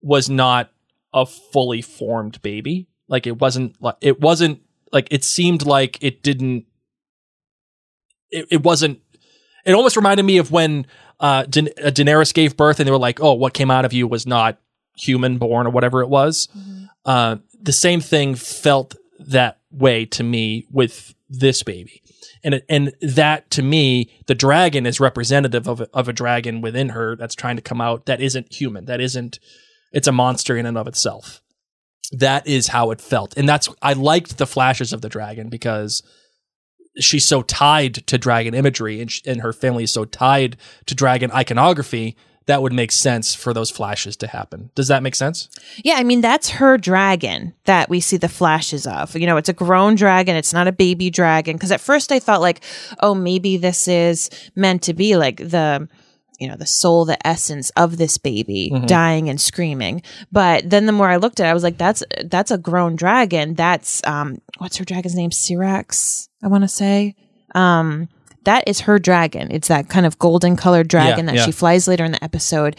was 0.02 0.28
not 0.28 0.70
a 1.14 1.24
fully 1.24 1.82
formed 1.82 2.40
baby. 2.42 2.88
Like 3.08 3.26
it 3.26 3.40
wasn't 3.40 3.80
like 3.80 3.96
it 4.00 4.20
wasn't 4.20 4.60
like 4.92 5.08
it 5.10 5.24
seemed 5.24 5.64
like 5.64 6.02
it 6.02 6.22
didn't 6.22 6.66
it, 8.30 8.46
it 8.50 8.62
wasn't 8.62 9.00
it 9.64 9.72
almost 9.72 9.96
reminded 9.96 10.24
me 10.24 10.38
of 10.38 10.52
when 10.52 10.86
uh, 11.18 11.44
da- 11.44 11.72
uh, 11.82 11.90
Daenerys 11.90 12.34
gave 12.34 12.56
birth 12.56 12.78
and 12.78 12.86
they 12.86 12.90
were 12.90 12.98
like, 12.98 13.20
"Oh, 13.20 13.32
what 13.32 13.54
came 13.54 13.70
out 13.70 13.84
of 13.84 13.92
you 13.92 14.06
was 14.06 14.26
not 14.26 14.58
human 14.96 15.38
born 15.38 15.66
or 15.66 15.70
whatever 15.70 16.00
it 16.02 16.08
was." 16.08 16.48
Uh, 17.04 17.36
the 17.60 17.72
same 17.72 18.00
thing 18.00 18.34
felt 18.34 18.96
that 19.18 19.58
way 19.70 20.04
to 20.06 20.22
me 20.22 20.66
with 20.70 21.14
this 21.28 21.62
baby, 21.62 22.02
and 22.42 22.62
and 22.68 22.92
that 23.00 23.50
to 23.52 23.62
me, 23.62 24.10
the 24.26 24.34
dragon 24.34 24.86
is 24.86 25.00
representative 25.00 25.66
of 25.66 25.80
a, 25.80 25.88
of 25.92 26.08
a 26.08 26.12
dragon 26.12 26.60
within 26.60 26.90
her 26.90 27.16
that's 27.16 27.34
trying 27.34 27.56
to 27.56 27.62
come 27.62 27.80
out 27.80 28.06
that 28.06 28.20
isn't 28.20 28.52
human, 28.52 28.86
that 28.86 29.00
isn't. 29.00 29.38
It's 29.92 30.08
a 30.08 30.12
monster 30.12 30.56
in 30.56 30.66
and 30.66 30.76
of 30.76 30.88
itself. 30.88 31.40
That 32.12 32.46
is 32.46 32.68
how 32.68 32.90
it 32.90 33.00
felt, 33.00 33.36
and 33.36 33.48
that's 33.48 33.68
I 33.82 33.92
liked 33.94 34.38
the 34.38 34.46
flashes 34.46 34.92
of 34.92 35.00
the 35.00 35.08
dragon 35.08 35.48
because 35.48 36.02
she's 36.98 37.26
so 37.26 37.42
tied 37.42 37.94
to 38.06 38.18
dragon 38.18 38.54
imagery 38.54 39.00
and, 39.00 39.10
sh- 39.10 39.22
and 39.26 39.40
her 39.40 39.52
family 39.52 39.84
is 39.84 39.92
so 39.92 40.04
tied 40.04 40.56
to 40.86 40.94
dragon 40.94 41.30
iconography 41.30 42.16
that 42.46 42.62
would 42.62 42.72
make 42.72 42.92
sense 42.92 43.34
for 43.34 43.52
those 43.52 43.70
flashes 43.70 44.16
to 44.16 44.26
happen 44.28 44.70
does 44.74 44.88
that 44.88 45.02
make 45.02 45.14
sense 45.14 45.48
Yeah, 45.84 45.94
I 45.96 46.04
mean 46.04 46.20
that's 46.20 46.50
her 46.50 46.78
dragon 46.78 47.54
that 47.64 47.88
we 47.88 48.00
see 48.00 48.16
the 48.16 48.28
flashes 48.28 48.86
of. 48.86 49.14
You 49.16 49.26
know, 49.26 49.36
it's 49.36 49.48
a 49.48 49.52
grown 49.52 49.94
dragon, 49.96 50.36
it's 50.36 50.52
not 50.52 50.68
a 50.68 50.72
baby 50.72 51.10
dragon 51.10 51.56
because 51.56 51.72
at 51.72 51.80
first 51.80 52.12
I 52.12 52.18
thought 52.20 52.40
like, 52.40 52.60
oh, 53.00 53.14
maybe 53.14 53.56
this 53.56 53.88
is 53.88 54.30
meant 54.54 54.82
to 54.82 54.94
be 54.94 55.16
like 55.16 55.36
the 55.38 55.88
you 56.38 56.46
know, 56.48 56.56
the 56.56 56.66
soul, 56.66 57.06
the 57.06 57.26
essence 57.26 57.70
of 57.76 57.96
this 57.96 58.18
baby 58.18 58.70
Mhm. 58.70 58.86
dying 58.86 59.30
and 59.30 59.40
screaming. 59.40 60.02
But 60.30 60.68
then 60.68 60.84
the 60.84 60.92
more 60.92 61.08
I 61.08 61.16
looked 61.16 61.40
at 61.40 61.46
it, 61.46 61.50
I 61.50 61.54
was 61.54 61.62
like, 61.62 61.78
that's 61.78 62.02
that's 62.26 62.50
a 62.50 62.58
grown 62.58 62.94
dragon. 62.94 63.54
That's 63.54 64.02
um 64.06 64.38
what's 64.58 64.76
her 64.76 64.84
dragon's 64.84 65.14
name? 65.14 65.30
Syrax, 65.30 66.28
I 66.42 66.48
want 66.48 66.62
to 66.64 66.68
say. 66.68 67.14
Um 67.54 68.08
that 68.46 68.64
is 68.66 68.80
her 68.80 68.98
dragon. 68.98 69.48
It's 69.50 69.68
that 69.68 69.88
kind 69.88 70.06
of 70.06 70.18
golden 70.18 70.56
colored 70.56 70.88
dragon 70.88 71.26
Yeah, 71.26 71.32
that 71.32 71.38
yeah. 71.38 71.44
she 71.44 71.52
flies 71.52 71.86
later 71.86 72.04
in 72.04 72.12
the 72.12 72.24
episode. 72.24 72.74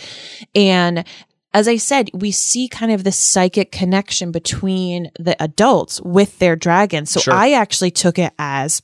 And 0.55 1.05
as 1.53 1.67
I 1.67 1.77
said, 1.77 2.09
we 2.13 2.31
see 2.31 2.67
kind 2.67 2.91
of 2.91 3.03
the 3.05 3.11
psychic 3.11 3.71
connection 3.71 4.31
between 4.31 5.11
the 5.19 5.41
adults 5.41 6.01
with 6.01 6.39
their 6.39 6.55
dragons. 6.55 7.11
So 7.11 7.19
Sure. 7.21 7.33
I 7.33 7.51
actually 7.53 7.91
took 7.91 8.19
it 8.19 8.33
as 8.37 8.81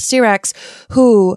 Syrax, 0.00 0.52
who 0.90 1.36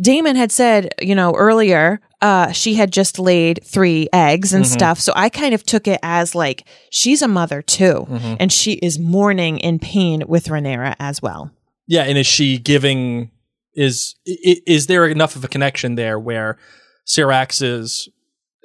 Damon 0.00 0.36
had 0.36 0.50
said, 0.50 0.92
you 1.00 1.14
know, 1.14 1.32
earlier, 1.34 2.00
uh, 2.20 2.50
she 2.50 2.74
had 2.74 2.92
just 2.92 3.18
laid 3.18 3.60
three 3.64 4.08
eggs 4.12 4.52
and 4.52 4.64
Mhm. 4.64 4.68
stuff. 4.68 4.98
So 5.00 5.12
I 5.14 5.28
kind 5.28 5.54
of 5.54 5.62
took 5.64 5.86
it 5.86 6.00
as 6.02 6.34
like 6.34 6.64
she's 6.90 7.22
a 7.22 7.28
mother 7.28 7.62
too, 7.62 8.06
Mhm. 8.10 8.36
and 8.40 8.52
she 8.52 8.72
is 8.74 8.98
mourning 8.98 9.58
in 9.58 9.78
pain 9.78 10.24
with 10.26 10.46
Rhaenyra 10.48 10.96
as 10.98 11.20
well. 11.22 11.50
yeah 11.86 12.02
and 12.04 12.16
is 12.16 12.26
she 12.26 12.56
giving 12.56 13.30
is 13.74 14.14
is 14.24 14.86
there 14.86 15.06
enough 15.06 15.36
of 15.36 15.44
a 15.44 15.48
connection 15.48 15.94
there 15.94 16.18
where 16.18 16.58
Syrax 17.06 17.62
is 17.62 18.08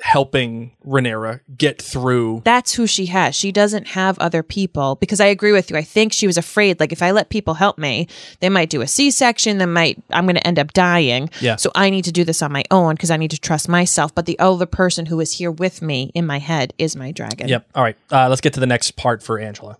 helping 0.01 0.72
Rhaenyra 0.86 1.41
get 1.57 1.82
through 1.82 2.41
That's 2.45 2.74
who 2.74 2.88
she 2.88 3.07
has. 3.07 3.36
She 3.36 3.51
doesn't 3.51 3.88
have 3.88 4.18
other 4.20 4.43
people 4.43 4.95
because 4.95 5.20
I 5.20 5.26
agree 5.26 5.51
with 5.51 5.70
you. 5.70 5.78
I 5.78 5.82
think 5.82 6.14
she 6.14 6.28
was 6.28 6.38
afraid, 6.38 6.80
like, 6.80 6.91
if 6.91 7.01
I 7.01 7.12
let 7.12 7.30
people 7.30 7.53
help 7.53 7.78
me, 7.78 8.07
they 8.39 8.49
might 8.49 8.70
do 8.70 8.82
a 8.82 8.88
C 8.88 9.12
section. 9.12 9.57
They 9.57 9.66
might, 9.66 10.01
I'm 10.10 10.26
going 10.26 10.36
to 10.36 10.47
end 10.47 10.57
up 10.57 10.74
dying. 10.74 11.30
Yeah. 11.41 11.57
So 11.57 11.72
I 11.76 11.89
need 11.89 12.05
to 12.05 12.12
do 12.12 12.24
this 12.24 12.41
on 12.41 12.51
my 12.51 12.64
own 12.72 12.95
because 12.95 13.12
I 13.12 13.18
need 13.18 13.32
to 13.32 13.39
trust 13.39 13.68
myself. 13.68 14.16
But 14.16 14.26
the 14.26 14.39
other 14.39 14.66
person 14.66 15.05
who 15.05 15.20
is 15.20 15.34
here 15.34 15.51
with 15.51 15.82
me 15.82 16.12
in 16.14 16.26
my 16.26 16.39
head 16.39 16.74
is 16.78 16.95
my 16.95 17.12
dragon. 17.12 17.47
yep 17.47 17.68
all 17.76 17.84
right 17.84 17.97
uh, 18.12 18.30
let's 18.30 18.41
get 18.41 18.53
to 18.53 18.60
the 18.60 18.68
next 18.68 18.95
part 18.95 19.22
for 19.22 19.39
Angela 19.39 19.78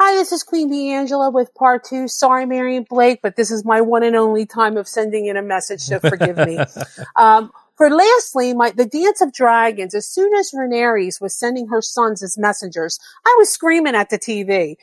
Hi, 0.00 0.14
this 0.14 0.30
is 0.30 0.44
Queen 0.44 0.70
Bee 0.70 0.92
Angela 0.92 1.28
with 1.28 1.52
part 1.56 1.82
two. 1.82 2.06
Sorry, 2.06 2.46
Mary 2.46 2.76
and 2.76 2.86
Blake, 2.86 3.18
but 3.20 3.34
this 3.34 3.50
is 3.50 3.64
my 3.64 3.80
one 3.80 4.04
and 4.04 4.14
only 4.14 4.46
time 4.46 4.76
of 4.76 4.86
sending 4.86 5.26
in 5.26 5.36
a 5.36 5.42
message, 5.42 5.80
so 5.80 5.98
forgive 5.98 6.36
me. 6.36 6.56
Um, 7.16 7.50
for 7.76 7.90
lastly, 7.90 8.54
my, 8.54 8.70
the 8.70 8.86
Dance 8.86 9.20
of 9.20 9.32
Dragons, 9.32 9.96
as 9.96 10.08
soon 10.08 10.32
as 10.34 10.52
Rhaenyra 10.52 11.20
was 11.20 11.36
sending 11.36 11.66
her 11.66 11.82
sons 11.82 12.22
as 12.22 12.38
messengers, 12.38 13.00
I 13.26 13.34
was 13.38 13.48
screaming 13.48 13.96
at 13.96 14.10
the 14.10 14.20
TV. 14.20 14.76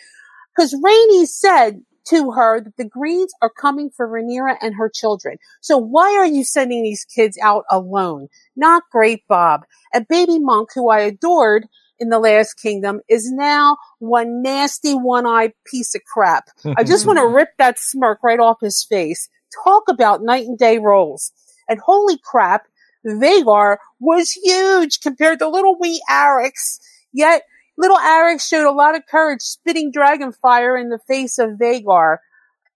Cause 0.58 0.76
Rainey 0.84 1.26
said 1.26 1.82
to 2.10 2.32
her 2.32 2.60
that 2.60 2.76
the 2.76 2.84
Greens 2.84 3.34
are 3.42 3.50
coming 3.50 3.90
for 3.90 4.10
Rhaenyra 4.10 4.58
and 4.62 4.76
her 4.76 4.90
children. 4.90 5.38
So 5.62 5.78
why 5.78 6.14
are 6.18 6.26
you 6.26 6.44
sending 6.44 6.84
these 6.84 7.06
kids 7.06 7.38
out 7.42 7.64
alone? 7.72 8.28
Not 8.58 8.84
great, 8.92 9.26
Bob. 9.30 9.66
And 9.94 10.08
baby 10.10 10.40
Monk, 10.40 10.70
who 10.76 10.90
I 10.90 11.00
adored, 11.00 11.68
in 12.00 12.10
the 12.10 12.20
last 12.20 12.56
kingdom 12.56 13.02
is 13.10 13.32
now 13.32 13.78
one 14.00 14.42
nasty 14.42 14.94
one-eyed 14.94 15.54
piece 15.66 15.96
of 15.96 16.02
crap. 16.04 16.50
I 16.78 16.84
just 16.84 17.06
want 17.06 17.20
to 17.20 17.28
rip 17.36 17.50
that 17.58 17.80
smirk 17.80 18.20
right 18.24 18.40
off 18.40 18.58
his 18.62 18.84
face. 18.84 19.30
Talk 19.64 19.84
about 19.90 20.22
night 20.22 20.46
and 20.46 20.58
day 20.58 20.78
roles. 20.78 21.32
And 21.68 21.80
holy 21.80 22.18
crap, 22.24 22.64
Vhagar 23.06 23.78
was 24.00 24.32
huge 24.32 25.00
compared 25.00 25.40
to 25.40 25.50
little 25.50 25.78
wee 25.80 26.02
Arrax. 26.10 26.80
Yet 27.14 27.44
little 27.78 27.98
Arrax 27.98 28.48
showed 28.48 28.70
a 28.70 28.72
lot 28.72 28.96
of 28.96 29.06
courage 29.10 29.42
spitting 29.42 29.92
dragon 29.92 30.32
fire 30.32 30.78
in 30.78 30.90
the 30.90 31.00
face 31.08 31.38
of 31.38 31.52
Vhagar. 31.52 32.18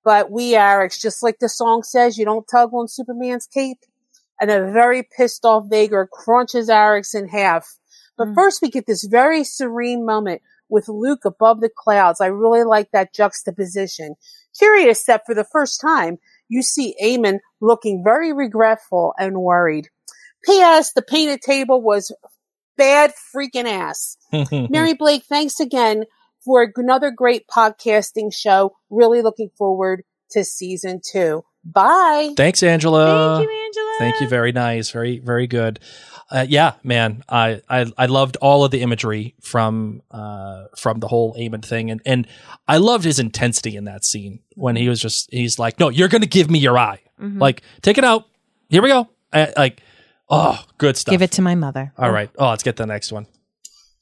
But 0.03 0.31
wee 0.31 0.53
Arrax, 0.53 0.99
just 0.99 1.21
like 1.21 1.39
the 1.39 1.49
song 1.49 1.83
says, 1.83 2.17
you 2.17 2.25
don't 2.25 2.47
tug 2.47 2.73
on 2.73 2.87
Superman's 2.87 3.47
cape. 3.47 3.79
And 4.41 4.49
a 4.49 4.71
very 4.71 5.03
pissed 5.03 5.43
off 5.43 5.65
Vhagar 5.65 6.07
crunches 6.09 6.69
Arrax 6.69 7.13
in 7.13 7.27
half. 7.27 7.78
But 8.19 8.27
mm. 8.27 8.35
first 8.35 8.61
we 8.61 8.69
get 8.69 8.85
this 8.85 9.05
very 9.05 9.43
serene 9.43 10.05
moment 10.05 10.43
with 10.69 10.87
Luke 10.87 11.25
above 11.25 11.61
the 11.61 11.71
clouds. 11.75 12.21
I 12.21 12.27
really 12.27 12.63
like 12.63 12.91
that 12.91 13.15
juxtaposition. 13.15 14.15
Curious 14.57 15.05
that 15.05 15.23
for 15.25 15.33
the 15.33 15.45
first 15.45 15.81
time, 15.81 16.17
you 16.49 16.61
see 16.61 16.95
Aemond 17.01 17.39
looking 17.61 18.03
very 18.03 18.33
regretful 18.33 19.13
and 19.17 19.41
worried. 19.41 19.87
P.S. 20.45 20.93
The 20.93 21.01
painted 21.01 21.41
table 21.41 21.81
was 21.81 22.13
bad 22.77 23.13
freaking 23.35 23.65
ass. 23.65 24.17
Mary 24.69 24.93
Blake, 24.93 25.23
thanks 25.23 25.59
again 25.59 26.03
for 26.43 26.71
another 26.75 27.11
great 27.11 27.45
podcasting 27.47 28.33
show. 28.33 28.73
Really 28.89 29.21
looking 29.21 29.49
forward 29.57 30.03
to 30.31 30.43
season 30.43 31.01
two. 31.03 31.43
Bye. 31.63 32.33
Thanks, 32.37 32.63
Angela. 32.63 33.37
Thank 33.37 33.49
you, 33.49 33.65
Angela. 33.65 33.95
Thank 33.99 34.21
you. 34.21 34.27
Very 34.27 34.51
nice. 34.51 34.91
Very, 34.91 35.19
very 35.19 35.47
good. 35.47 35.79
Uh, 36.31 36.45
yeah, 36.47 36.73
man. 36.83 37.23
I, 37.27 37.61
I, 37.69 37.91
I 37.97 38.05
loved 38.05 38.37
all 38.41 38.63
of 38.63 38.71
the 38.71 38.81
imagery 38.81 39.35
from, 39.41 40.01
uh, 40.11 40.65
from 40.77 40.99
the 40.99 41.07
whole 41.07 41.33
Aemond 41.35 41.65
thing. 41.65 41.89
And, 41.89 42.01
and 42.05 42.27
I 42.67 42.77
loved 42.77 43.03
his 43.03 43.17
intensity 43.19 43.75
in 43.75 43.85
that 43.85 44.05
scene 44.05 44.39
when 44.55 44.75
he 44.75 44.87
was 44.89 44.99
just, 45.01 45.27
he's 45.31 45.57
like, 45.57 45.79
no, 45.79 45.89
you're 45.89 46.07
going 46.07 46.21
to 46.21 46.27
give 46.27 46.49
me 46.51 46.59
your 46.59 46.77
eye. 46.77 47.01
Mhm. 47.19 47.39
Like, 47.39 47.63
take 47.81 47.97
it 47.97 48.03
out. 48.03 48.25
Here 48.69 48.81
we 48.83 48.89
go. 48.89 49.09
I, 49.33 49.51
like, 49.57 49.81
oh, 50.29 50.63
good 50.77 50.97
stuff. 50.97 51.11
Give 51.11 51.21
it 51.23 51.31
to 51.31 51.41
my 51.41 51.55
mother. 51.55 51.93
All 51.97 52.11
right. 52.11 52.29
Oh, 52.37 52.49
let's 52.49 52.63
get 52.63 52.75
the 52.75 52.85
next 52.85 53.11
one. 53.11 53.25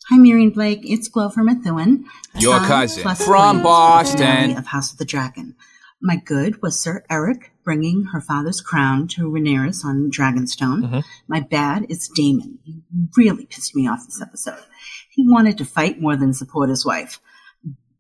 Hi, 0.10 0.18
Mary 0.18 0.44
and 0.44 0.54
Blake. 0.54 0.82
It's 0.84 1.08
Glo 1.10 1.30
from 1.30 1.46
Methuen. 1.48 2.06
Your 2.40 2.58
Son 2.60 2.68
cousin. 2.68 3.16
From 3.16 3.62
Boston. 3.64 4.58
Of 4.58 4.66
House 4.68 4.92
of 4.92 4.98
the 5.00 5.06
Dragon. 5.06 5.56
My 6.02 6.18
good 6.18 6.62
was 6.62 6.80
Sir 6.80 7.04
Eric 7.10 7.52
bringing 7.64 8.06
her 8.14 8.22
father's 8.22 8.62
crown 8.62 9.08
to 9.10 9.30
Rhaenyra 9.30 9.84
on 9.84 10.12
Dragonstone. 10.12 10.84
Mm-hmm. 10.84 11.00
My 11.28 11.42
bad 11.42 11.88
is 11.90 12.08
Daemon. 12.08 12.60
He 12.64 12.82
really 13.18 13.46
pissed 13.46 13.76
me 13.76 13.88
off 13.88 14.06
this 14.06 14.22
episode. 14.22 14.64
He 15.10 15.28
wanted 15.28 15.58
to 15.58 15.66
fight 15.66 16.00
more 16.00 16.16
than 16.16 16.34
support 16.34 16.70
his 16.70 16.86
wife. 16.86 17.20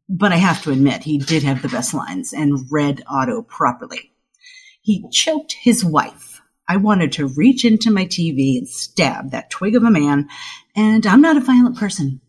But 0.08 0.32
I 0.32 0.38
have 0.38 0.62
to 0.64 0.72
admit, 0.72 1.04
he 1.04 1.18
did 1.18 1.44
have 1.44 1.62
the 1.62 1.68
best 1.68 1.94
lines 1.94 2.34
and 2.34 2.66
read 2.72 3.04
Otto 3.08 3.42
properly. 3.42 4.14
He 4.82 5.10
choked 5.12 5.58
his 5.60 5.84
wife. 5.84 6.42
I 6.68 6.78
wanted 6.78 7.14
to 7.14 7.28
reach 7.28 7.66
into 7.66 7.92
my 7.92 8.06
TV 8.06 8.58
and 8.58 8.70
stab 8.70 9.32
that 9.32 9.50
twig 9.50 9.76
of 9.76 9.84
a 9.84 9.92
man, 9.92 10.30
and 10.76 11.06
I'm 11.06 11.22
not 11.22 11.38
a 11.38 11.42
violent 11.42 11.78
person. 11.78 12.22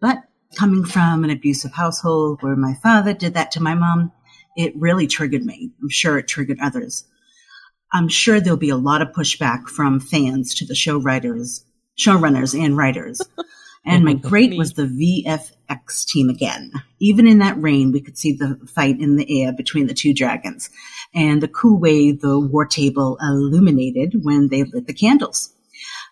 But 0.00 0.18
coming 0.56 0.84
from 0.84 1.22
an 1.22 1.30
abusive 1.30 1.72
household 1.72 2.42
where 2.42 2.56
my 2.56 2.74
father 2.82 3.14
did 3.14 3.34
that 3.34 3.52
to 3.52 3.62
my 3.62 3.74
mom, 3.74 4.12
it 4.56 4.74
really 4.76 5.06
triggered 5.06 5.44
me. 5.44 5.70
I'm 5.82 5.88
sure 5.88 6.18
it 6.18 6.28
triggered 6.28 6.58
others. 6.60 7.04
I'm 7.92 8.08
sure 8.08 8.40
there'll 8.40 8.56
be 8.56 8.70
a 8.70 8.76
lot 8.76 9.02
of 9.02 9.12
pushback 9.12 9.68
from 9.68 10.00
fans 10.00 10.54
to 10.56 10.66
the 10.66 10.74
show 10.74 10.98
writers, 10.98 11.64
showrunners 11.98 12.58
and 12.58 12.76
writers. 12.76 13.20
And 13.84 14.04
my 14.04 14.14
great 14.14 14.56
was 14.56 14.74
the 14.74 14.84
VFX 14.84 16.06
team 16.06 16.28
again. 16.28 16.70
Even 17.00 17.26
in 17.26 17.40
that 17.40 17.60
rain, 17.60 17.90
we 17.90 18.00
could 18.00 18.16
see 18.16 18.32
the 18.32 18.60
fight 18.72 19.00
in 19.00 19.16
the 19.16 19.42
air 19.42 19.52
between 19.52 19.88
the 19.88 19.94
two 19.94 20.14
dragons 20.14 20.70
and 21.14 21.42
the 21.42 21.48
cool 21.48 21.80
way 21.80 22.12
the 22.12 22.38
war 22.38 22.64
table 22.64 23.18
illuminated 23.20 24.24
when 24.24 24.48
they 24.48 24.62
lit 24.62 24.86
the 24.86 24.94
candles. 24.94 25.52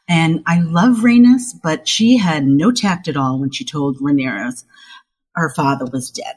And 0.09 0.43
I 0.47 0.61
love 0.61 0.99
Rhaenys, 0.99 1.55
but 1.63 1.87
she 1.87 2.17
had 2.17 2.45
no 2.45 2.73
tact 2.73 3.07
at 3.07 3.17
all 3.17 3.39
when 3.39 3.53
she 3.53 3.65
told 3.65 4.01
Rhaenyra 4.01 4.65
her 5.37 5.53
father 5.55 5.87
was 5.93 6.11
dead. 6.11 6.35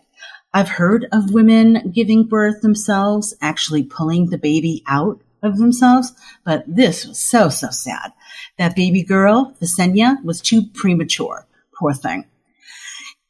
I've 0.53 0.69
heard 0.69 1.07
of 1.11 1.33
women 1.33 1.91
giving 1.91 2.25
birth 2.25 2.61
themselves, 2.61 3.33
actually 3.41 3.83
pulling 3.83 4.29
the 4.29 4.37
baby 4.37 4.83
out 4.87 5.19
of 5.41 5.57
themselves, 5.57 6.13
but 6.45 6.63
this 6.67 7.05
was 7.05 7.19
so, 7.19 7.49
so 7.49 7.69
sad. 7.69 8.13
That 8.57 8.75
baby 8.75 9.03
girl, 9.03 9.55
Visenya, 9.61 10.23
was 10.23 10.41
too 10.41 10.63
premature. 10.73 11.47
Poor 11.77 11.93
thing. 11.93 12.25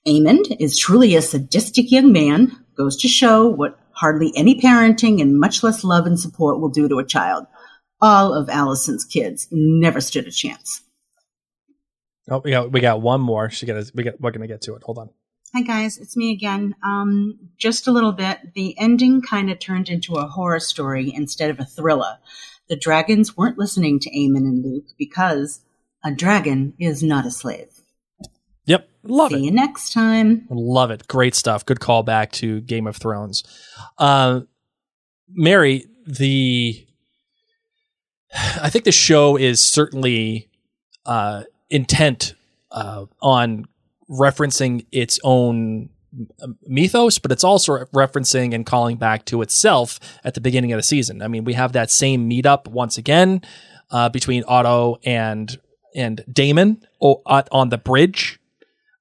Aemond 0.06 0.58
is 0.60 0.78
truly 0.78 1.16
a 1.16 1.22
sadistic 1.22 1.92
young 1.92 2.12
man, 2.12 2.58
goes 2.76 2.98
to 2.98 3.08
show 3.08 3.48
what 3.48 3.80
hardly 3.94 4.34
any 4.36 4.60
parenting 4.60 5.22
and 5.22 5.40
much 5.40 5.64
less 5.64 5.84
love 5.84 6.06
and 6.06 6.20
support 6.20 6.60
will 6.60 6.70
do 6.70 6.90
to 6.90 7.00
a 7.00 7.06
child. 7.06 7.46
All 8.02 8.34
of 8.34 8.50
Alicent's 8.50 9.06
kids 9.06 9.48
never 9.50 10.02
stood 10.02 10.28
a 10.28 10.32
chance. 10.32 10.82
Oh, 12.30 12.42
we 12.44 12.52
got, 12.52 12.72
we 12.72 12.82
got 12.82 13.02
one 13.02 13.22
more. 13.22 13.50
She 13.50 13.66
got, 13.66 13.92
we 13.94 14.04
got, 14.04 14.20
we're 14.20 14.32
to 14.32 14.48
get 14.48 14.62
to 14.64 14.76
it. 14.76 14.84
Hold 14.84 14.98
on. 14.98 15.10
Hi 15.56 15.62
guys, 15.62 16.00
it's 16.00 16.18
me 16.18 16.32
again. 16.32 16.74
Um, 16.84 17.38
just 17.60 17.86
a 17.86 17.92
little 17.92 18.12
bit. 18.12 18.56
The 18.56 18.76
ending 18.80 19.22
kind 19.22 19.52
of 19.52 19.60
turned 19.60 19.88
into 19.88 20.16
a 20.16 20.26
horror 20.26 20.60
story 20.60 21.14
instead 21.14 21.52
of 21.52 21.60
a 21.60 21.66
thriller. 21.66 22.18
The 22.70 22.76
dragons 22.76 23.38
weren't 23.38 23.60
listening 23.60 24.00
to 24.00 24.10
Aemond 24.10 24.48
and 24.48 24.66
Luke 24.66 24.88
because 24.98 25.62
a 26.04 26.12
dragon 26.12 26.74
is 26.80 27.04
not 27.04 27.28
a 27.28 27.30
slave. 27.30 27.68
Yep. 28.66 28.90
Love 29.04 29.30
See 29.30 29.36
it. 29.36 29.40
See 29.42 29.46
you 29.46 29.52
next 29.52 29.94
time. 29.94 30.48
Love 30.50 30.90
it. 30.90 31.08
Great 31.08 31.36
stuff. 31.36 31.64
Good 31.68 31.80
call 31.80 32.02
back 32.02 32.32
to 32.32 32.60
Game 32.62 32.88
of 32.88 32.98
Thrones. 32.98 33.44
Uh, 34.00 34.42
Mary, 35.30 35.86
the 36.08 36.84
I 38.60 38.72
think 38.72 38.86
the 38.86 38.92
show 38.92 39.38
is 39.38 39.62
certainly 39.62 40.50
uh, 41.06 41.44
intent 41.70 42.34
uh, 42.72 43.06
on 43.22 43.68
referencing 44.10 44.86
its 44.92 45.20
own 45.24 45.90
mythos, 46.68 47.20
but 47.20 47.32
it's 47.32 47.44
also 47.44 47.86
referencing 47.86 48.54
and 48.54 48.66
calling 48.66 48.98
back 48.98 49.26
to 49.26 49.42
itself 49.42 50.00
at 50.24 50.34
the 50.34 50.42
beginning 50.42 50.72
of 50.72 50.78
the 50.78 50.84
season. 50.84 51.22
I 51.22 51.28
mean, 51.28 51.44
we 51.44 51.54
have 51.54 51.74
that 51.74 51.92
same 51.92 52.30
meetup 52.30 52.68
once 52.68 52.98
again 52.98 53.42
uh, 53.92 54.10
between 54.10 54.44
Otto 54.48 55.00
and 55.06 55.58
and 55.96 56.24
Daemon 56.32 56.86
on 57.00 57.70
the 57.70 57.78
bridge. 57.78 58.40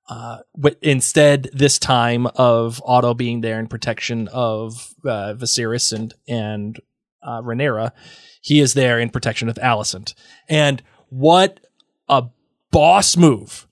Uh, 0.08 0.38
instead, 0.82 1.48
this 1.54 1.78
time 1.78 2.26
of 2.36 2.82
Otto 2.84 3.14
being 3.14 3.40
there 3.40 3.58
in 3.58 3.66
protection 3.66 4.28
of 4.28 4.94
uh, 5.04 5.34
Viserys 5.34 5.92
and 5.92 6.14
and 6.28 6.80
uh, 7.22 7.40
Rhaenyra, 7.40 7.92
he 8.40 8.60
is 8.60 8.74
there 8.74 8.98
in 8.98 9.10
protection 9.10 9.48
of 9.48 9.56
Alicent. 9.56 10.14
And 10.48 10.82
what 11.08 11.60
a 12.08 12.24
boss 12.70 13.16
move 13.16 13.66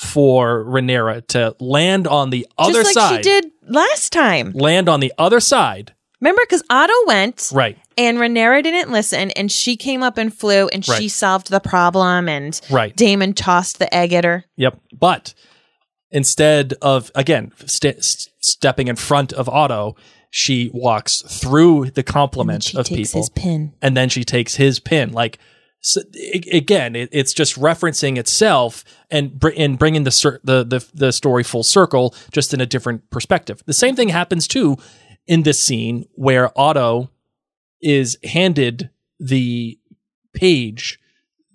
for 0.00 0.64
Rhaenyra 0.64 1.26
to 1.28 1.54
land 1.60 2.06
on 2.06 2.30
the 2.30 2.46
other 2.56 2.82
Just 2.82 2.96
like 2.96 3.08
side. 3.10 3.16
she 3.24 3.30
did 3.30 3.50
last 3.68 4.12
time. 4.12 4.52
Land 4.52 4.88
on 4.88 5.00
the 5.00 5.12
other 5.18 5.40
side. 5.40 5.94
Remember, 6.22 6.40
because 6.42 6.62
Otto 6.70 6.92
went 7.06 7.50
Right. 7.52 7.78
and 7.98 8.18
Rhaenyra 8.18 8.62
didn't 8.62 8.90
listen, 8.92 9.30
and 9.32 9.50
she 9.52 9.76
came 9.76 10.02
up 10.02 10.16
and 10.18 10.32
flew, 10.34 10.68
and 10.68 10.84
she 10.84 11.08
solved 11.08 11.50
the 11.50 11.60
problem, 11.60 12.28
and 12.28 12.58
Right. 12.70 12.94
Daemon 12.96 13.34
tossed 13.34 13.78
the 13.78 13.94
egg 13.94 14.12
at 14.12 14.24
her. 14.24 14.44
Yep. 14.56 14.78
But 14.98 15.34
instead 16.10 16.74
of 16.82 17.10
again 17.14 17.52
st- 17.66 18.02
stepping 18.40 18.88
in 18.88 18.96
front 18.96 19.32
of 19.32 19.48
Otto, 19.48 19.96
she 20.30 20.70
walks 20.72 21.22
through 21.22 21.90
the 21.90 22.02
complement 22.02 22.74
of 22.74 22.86
takes 22.86 23.10
people, 23.10 23.20
his 23.22 23.30
pin. 23.30 23.72
and 23.82 23.96
then 23.96 24.08
she 24.08 24.24
takes 24.24 24.54
his 24.56 24.78
pin. 24.78 25.12
Like 25.12 25.38
so, 25.80 26.02
again, 26.52 26.94
it, 26.94 27.08
it's 27.10 27.32
just 27.32 27.58
referencing 27.58 28.18
itself 28.18 28.84
and 29.10 29.38
br- 29.38 29.52
and 29.56 29.78
bringing 29.78 30.04
the, 30.04 30.10
cir- 30.10 30.40
the 30.44 30.62
the 30.62 30.86
the 30.92 31.12
story 31.12 31.42
full 31.42 31.62
circle, 31.62 32.14
just 32.32 32.52
in 32.52 32.60
a 32.60 32.66
different 32.66 33.08
perspective. 33.10 33.62
The 33.66 33.72
same 33.72 33.96
thing 33.96 34.10
happens 34.10 34.46
too 34.46 34.76
in 35.26 35.42
this 35.42 35.60
scene 35.60 36.06
where 36.14 36.56
Otto 36.58 37.10
is 37.80 38.18
handed 38.24 38.90
the 39.18 39.78
page 40.34 40.98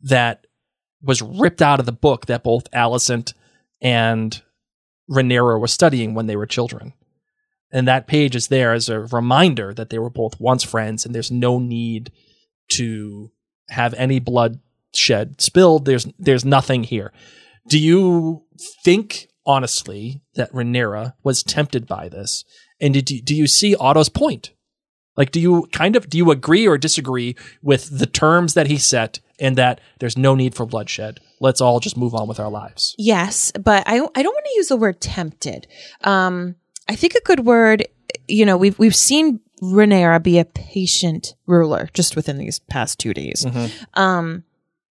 that 0.04 0.48
was 1.02 1.22
ripped 1.22 1.62
out 1.62 1.80
of 1.80 1.86
the 1.86 1.92
book 1.92 2.26
that 2.26 2.44
both 2.44 2.70
Alicent 2.72 3.34
and 3.82 4.42
Rhaenyra 5.10 5.60
were 5.60 5.68
studying 5.68 6.16
when 6.16 6.26
they 6.26 6.36
were 6.36 6.48
children. 6.48 6.94
And 7.72 7.88
that 7.88 8.08
page 8.08 8.36
is 8.36 8.48
there 8.48 8.74
as 8.74 8.90
a 8.90 9.02
reminder 9.02 9.74
that 9.74 9.90
they 9.90 10.00
were 10.00 10.10
both 10.10 10.40
once 10.40 10.64
friends 10.64 11.06
and 11.06 11.14
there's 11.14 11.32
no 11.32 11.60
need 11.60 12.12
to 12.70 13.32
have 13.70 13.94
any 13.96 14.20
blood 14.20 14.60
shed 14.94 15.42
spilled. 15.42 15.86
There's 15.86 16.08
there's 16.18 16.46
nothing 16.46 16.84
here. 16.84 17.12
Do 17.68 17.80
you 17.80 18.44
think 18.84 19.28
honestly 19.46 20.22
that 20.36 20.52
Rhaenyra 20.52 21.14
was 21.24 21.44
tempted 21.44 21.88
by 21.88 22.10
this? 22.10 22.44
And 22.80 22.94
did 22.94 23.10
you, 23.10 23.22
do 23.22 23.36
you 23.36 23.48
see 23.48 23.76
Otto's 23.76 24.10
point? 24.10 24.52
Like, 25.18 25.32
do 25.32 25.40
you 25.40 25.68
kind 25.72 25.96
of 25.96 26.10
do 26.10 26.18
you 26.18 26.32
agree 26.32 26.68
or 26.68 26.78
disagree 26.78 27.36
with 27.62 27.98
the 27.98 28.06
terms 28.06 28.54
that 28.54 28.68
he 28.68 28.78
set 28.78 29.20
and 29.40 29.58
that 29.58 29.80
there's 30.00 30.18
no 30.18 30.36
need 30.36 30.56
for 30.56 30.66
bloodshed? 30.66 31.20
Let's 31.40 31.62
all 31.62 31.80
just 31.80 31.98
move 31.98 32.14
on 32.14 32.28
with 32.28 32.40
our 32.40 32.50
lives. 32.50 32.96
Yes, 32.98 33.52
but 33.54 33.84
I 33.88 33.96
I 33.96 34.24
don't 34.24 34.34
want 34.34 34.46
to 34.46 34.56
use 34.56 34.68
the 34.68 34.78
word 34.78 35.00
tempted. 35.00 35.68
Um, 36.02 36.56
I 36.90 36.96
think 36.96 37.16
a 37.16 37.22
good 37.22 37.46
word, 37.46 37.88
you 38.28 38.46
know, 38.46 38.58
we've 38.58 38.78
we've 38.80 38.96
seen 38.96 39.40
Rhaenyra 39.62 40.22
be 40.22 40.38
a 40.40 40.46
patient 40.46 41.36
ruler 41.48 41.90
just 41.94 42.16
within 42.16 42.38
these 42.38 42.60
past 42.60 43.00
two 43.00 43.14
days. 43.14 43.46
Um, 43.94 44.44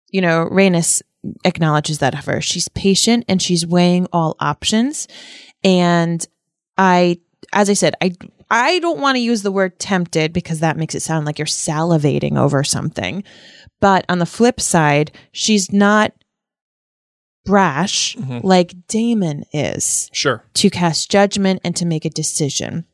you 0.10 0.22
know, 0.22 0.48
Rhaenys 0.52 1.02
acknowledges 1.46 2.00
that 2.00 2.14
of 2.18 2.26
her. 2.26 2.42
She's 2.42 2.68
patient 2.70 3.26
and 3.28 3.42
she's 3.42 3.66
weighing 3.66 4.08
all 4.14 4.36
options. 4.40 5.08
And 5.64 6.26
I, 6.78 7.20
as 7.54 7.70
I 7.70 7.74
said, 7.74 7.96
I 8.02 8.12
I 8.50 8.80
don't 8.80 9.00
want 9.00 9.16
to 9.16 9.22
use 9.22 9.44
the 9.44 9.52
word 9.52 9.80
tempted 9.80 10.34
because 10.34 10.60
that 10.60 10.78
makes 10.78 10.94
it 10.96 11.02
sound 11.02 11.26
like 11.26 11.40
you're 11.40 11.46
salivating 11.46 12.38
over 12.38 12.64
something. 12.64 13.24
But 13.80 14.06
on 14.10 14.20
the 14.20 14.26
flip 14.26 14.60
side, 14.60 15.12
she's 15.32 15.72
not 15.72 16.12
brash 17.46 18.16
Mhm. 18.18 18.44
like 18.44 18.76
Daemon 18.88 19.46
is 19.52 20.10
Sure. 20.14 20.44
to 20.56 20.70
cast 20.70 21.10
judgment 21.10 21.62
and 21.64 21.76
to 21.76 21.86
make 21.86 22.06
a 22.06 22.10
decision. 22.10 22.86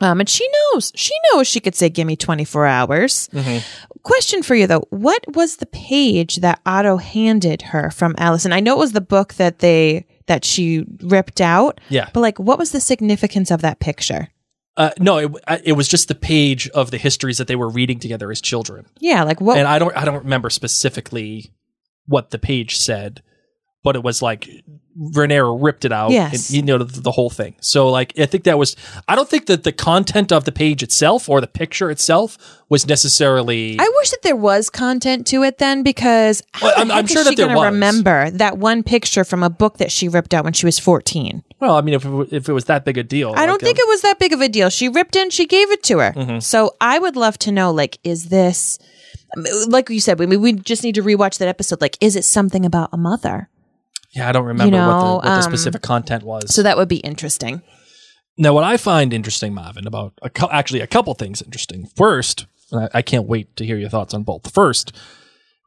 Um, 0.00 0.20
and 0.20 0.28
she 0.28 0.48
knows, 0.48 0.92
she 0.94 1.14
knows 1.32 1.46
she 1.46 1.60
could 1.60 1.74
say, 1.74 1.88
give 1.88 2.06
me 2.06 2.16
24 2.16 2.66
hours. 2.66 3.28
Question 4.02 4.42
for 4.42 4.54
you 4.54 4.66
though. 4.66 4.84
What 4.90 5.24
was 5.34 5.56
the 5.56 5.66
page 5.66 6.36
that 6.36 6.60
Otto 6.66 6.96
handed 6.96 7.62
her 7.62 7.90
from 7.90 8.14
Alicent? 8.14 8.52
I 8.52 8.60
know 8.60 8.74
it 8.74 8.78
was 8.78 8.92
the 8.92 9.00
book 9.00 9.34
that 9.34 9.60
they, 9.60 10.06
that 10.26 10.44
she 10.44 10.84
ripped 11.02 11.40
out. 11.40 11.80
Yeah. 11.88 12.08
But 12.12 12.20
like, 12.20 12.38
what 12.38 12.58
was 12.58 12.72
the 12.72 12.80
significance 12.80 13.50
of 13.50 13.62
that 13.62 13.78
picture? 13.78 14.28
Uh, 14.76 14.90
no, 14.98 15.18
it, 15.18 15.32
it 15.64 15.72
was 15.72 15.86
just 15.86 16.08
the 16.08 16.14
page 16.14 16.68
of 16.70 16.90
the 16.90 16.98
histories 16.98 17.38
that 17.38 17.46
they 17.46 17.56
were 17.56 17.68
reading 17.68 18.00
together 18.00 18.30
as 18.32 18.40
children. 18.40 18.86
Yeah. 18.98 19.22
Like 19.22 19.40
what? 19.40 19.56
And 19.56 19.68
I 19.68 19.78
don't 19.78 19.96
I 19.96 20.04
don't 20.04 20.24
remember 20.24 20.50
specifically 20.50 21.52
what 22.06 22.30
the 22.30 22.38
page 22.38 22.76
said, 22.76 23.22
but 23.84 23.94
it 23.94 24.02
was 24.02 24.20
like 24.20 24.48
Rhaenyra 24.98 25.58
ripped 25.60 25.84
it 25.84 25.90
out. 25.92 26.10
Yes. 26.12 26.48
and, 26.48 26.56
you 26.56 26.62
know 26.62 26.78
the, 26.78 27.00
the 27.00 27.10
whole 27.10 27.28
thing. 27.30 27.54
So 27.60 27.88
like 27.90 28.12
I 28.18 28.26
think 28.26 28.44
that 28.44 28.58
was 28.58 28.74
I 29.08 29.14
don't 29.16 29.28
think 29.28 29.46
that 29.46 29.62
the 29.64 29.72
content 29.72 30.32
of 30.32 30.44
the 30.44 30.52
page 30.52 30.82
itself 30.82 31.28
or 31.28 31.40
the 31.40 31.46
picture 31.48 31.90
itself 31.90 32.38
was 32.68 32.86
necessarily. 32.86 33.76
I 33.78 33.90
wish 33.96 34.10
that 34.10 34.22
there 34.22 34.36
was 34.36 34.70
content 34.70 35.26
to 35.28 35.42
it 35.42 35.58
then 35.58 35.82
because 35.82 36.42
Well, 36.62 36.72
I'm- 36.76 36.90
I'm 36.90 37.06
sure 37.06 37.24
that 37.24 37.36
there 37.36 37.54
was. 37.54 37.66
remember 37.66 38.30
that 38.30 38.56
one 38.58 38.82
picture 38.82 39.24
from 39.24 39.42
a 39.42 39.50
book 39.50 39.78
that 39.78 39.90
she 39.92 40.08
ripped 40.08 40.32
out 40.32 40.44
when 40.44 40.52
she 40.52 40.64
was 40.66 40.78
14. 40.78 41.42
well, 41.60 41.76
I 41.76 41.80
mean, 41.80 41.94
if 41.94 42.04
it, 42.04 42.32
if 42.32 42.48
it 42.48 42.52
was 42.52 42.66
that 42.66 42.84
big 42.84 42.96
a 42.98 43.02
deal, 43.02 43.34
I 43.36 43.46
don't 43.46 43.60
think 43.60 43.78
it 43.78 43.88
was 43.88 44.02
that 44.02 44.18
big 44.18 44.32
of 44.32 44.40
a 44.40 44.48
deal. 44.48 44.70
She 44.70 44.88
ripped 44.88 45.16
in, 45.16 45.30
she 45.30 45.46
gave 45.46 45.70
it 45.72 45.82
to 45.84 45.98
her. 45.98 46.12
Mhm. 46.12 46.42
So 46.42 46.76
I 46.80 46.98
would 46.98 47.16
love 47.16 47.36
to 47.40 47.52
know, 47.52 47.70
like, 47.72 47.98
is 48.04 48.26
this, 48.28 48.78
like 49.66 49.90
you 49.90 50.00
said, 50.00 50.18
we 50.18 50.26
we 50.36 50.52
just 50.52 50.84
need 50.84 50.94
to 50.94 51.02
rewatch 51.02 51.38
that 51.38 51.48
episode. 51.48 51.80
Like, 51.80 51.96
is 52.00 52.14
it 52.16 52.24
something 52.24 52.64
about 52.64 52.90
a 52.92 52.96
mother? 52.96 53.48
Yeah, 54.14 54.28
I 54.28 54.32
don't 54.32 54.44
remember 54.44 54.76
know, 54.76 54.86
what, 54.88 54.98
the, 55.00 55.14
what 55.14 55.22
the 55.24 55.30
um, 55.30 55.42
specific 55.42 55.82
content 55.82 56.22
was. 56.22 56.54
So 56.54 56.62
that 56.62 56.76
would 56.76 56.88
be 56.88 56.98
interesting. 56.98 57.62
Now, 58.36 58.52
what 58.52 58.64
I 58.64 58.76
find 58.76 59.12
interesting, 59.12 59.54
Marvin, 59.54 59.86
about 59.86 60.14
a 60.22 60.30
cou- 60.30 60.48
actually 60.50 60.80
a 60.80 60.86
couple 60.86 61.14
things 61.14 61.42
interesting. 61.42 61.86
First, 61.96 62.46
and 62.70 62.84
I, 62.84 62.98
I 62.98 63.02
can't 63.02 63.26
wait 63.26 63.56
to 63.56 63.64
hear 63.66 63.76
your 63.76 63.88
thoughts 63.88 64.14
on 64.14 64.22
both. 64.22 64.52
First, 64.52 64.92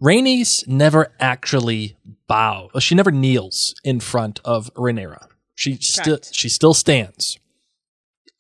Rhaenys 0.01 0.67
never 0.67 1.13
actually 1.19 1.97
bow. 2.27 2.69
She 2.79 2.95
never 2.95 3.11
kneels 3.11 3.73
in 3.83 3.99
front 3.99 4.39
of 4.45 4.73
Rhaenyra. 4.75 5.27
She 5.55 5.75
still 5.77 6.19
she 6.31 6.49
still 6.49 6.73
stands. 6.73 7.39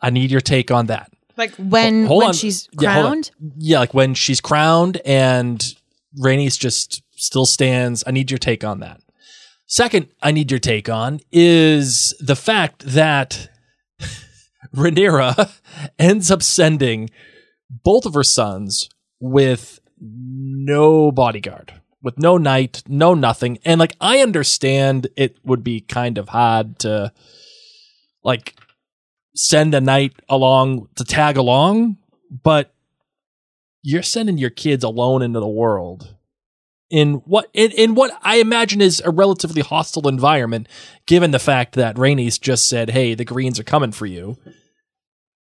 I 0.01 0.11
need 0.11 0.29
your 0.29 0.41
take 0.41 0.69
on 0.69 0.85
that. 0.87 1.11
Like 1.35 1.53
when 1.55 2.05
Hold 2.05 2.19
when 2.19 2.27
on. 2.29 2.33
she's 2.33 2.69
Yeah, 2.79 3.01
crowned. 3.01 3.31
Yeah, 3.57 3.79
like 3.79 3.93
when 3.93 4.13
she's 4.13 4.39
crowned 4.39 5.01
and 5.05 5.63
Rhaenys 6.19 6.59
just 6.59 7.01
still 7.15 7.45
stands. 7.45 8.03
I 8.05 8.11
need 8.11 8.29
your 8.29 8.37
take 8.37 8.63
on 8.63 8.81
that. 8.81 9.01
Second, 9.67 10.07
I 10.23 10.31
need 10.31 10.49
your 10.49 10.61
take 10.61 10.87
on 10.87 11.19
is 11.29 12.15
the 12.21 12.37
fact 12.37 12.85
that 12.85 13.49
Rhaenyra 14.75 15.51
ends 15.99 16.31
up 16.31 16.41
sending 16.41 17.09
both 17.69 18.05
of 18.05 18.13
her 18.13 18.23
sons 18.23 18.89
with 19.19 19.79
no 19.99 21.11
bodyguard, 21.11 21.73
with 22.01 22.17
no 22.17 22.37
knight, 22.37 22.81
no 22.87 23.13
nothing. 23.13 23.59
And 23.65 23.77
like 23.77 23.95
I 23.99 24.19
understand 24.19 25.09
it 25.17 25.37
would 25.43 25.65
be 25.65 25.81
kind 25.81 26.17
of 26.17 26.29
hard 26.29 26.79
to 26.79 27.11
like 28.23 28.55
send 29.35 29.75
a 29.75 29.81
knight 29.81 30.13
along 30.29 30.87
to 30.95 31.03
tag 31.03 31.35
along, 31.35 31.97
but 32.31 32.73
you're 33.81 34.01
sending 34.01 34.37
your 34.37 34.49
kids 34.49 34.85
alone 34.85 35.21
into 35.21 35.41
the 35.41 35.47
world 35.47 36.16
in 36.89 37.15
what 37.25 37.49
in, 37.53 37.71
in 37.71 37.95
what 37.95 38.11
I 38.21 38.37
imagine 38.37 38.81
is 38.81 39.01
a 39.03 39.11
relatively 39.11 39.61
hostile 39.61 40.07
environment, 40.07 40.67
given 41.05 41.31
the 41.31 41.39
fact 41.39 41.75
that 41.75 41.95
Rhaenys 41.95 42.39
just 42.39 42.69
said, 42.69 42.91
"Hey, 42.91 43.13
the 43.13 43.25
Greens 43.25 43.59
are 43.59 43.63
coming 43.63 43.91
for 43.91 44.05
you." 44.05 44.37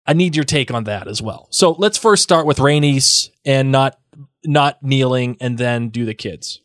I 0.06 0.14
need 0.14 0.36
your 0.36 0.46
take 0.46 0.72
on 0.72 0.86
that 0.86 1.08
as 1.08 1.22
well. 1.22 1.48
So 1.52 1.72
let's 1.72 1.98
first 1.98 2.24
start 2.24 2.46
with 2.46 2.60
Rhaenys 2.60 3.30
and 3.46 3.72
not 3.72 4.00
not 4.46 4.82
kneeling, 4.82 5.38
and 5.42 5.58
then 5.58 5.90
do 5.90 6.06
the 6.06 6.14
kids. 6.14 6.60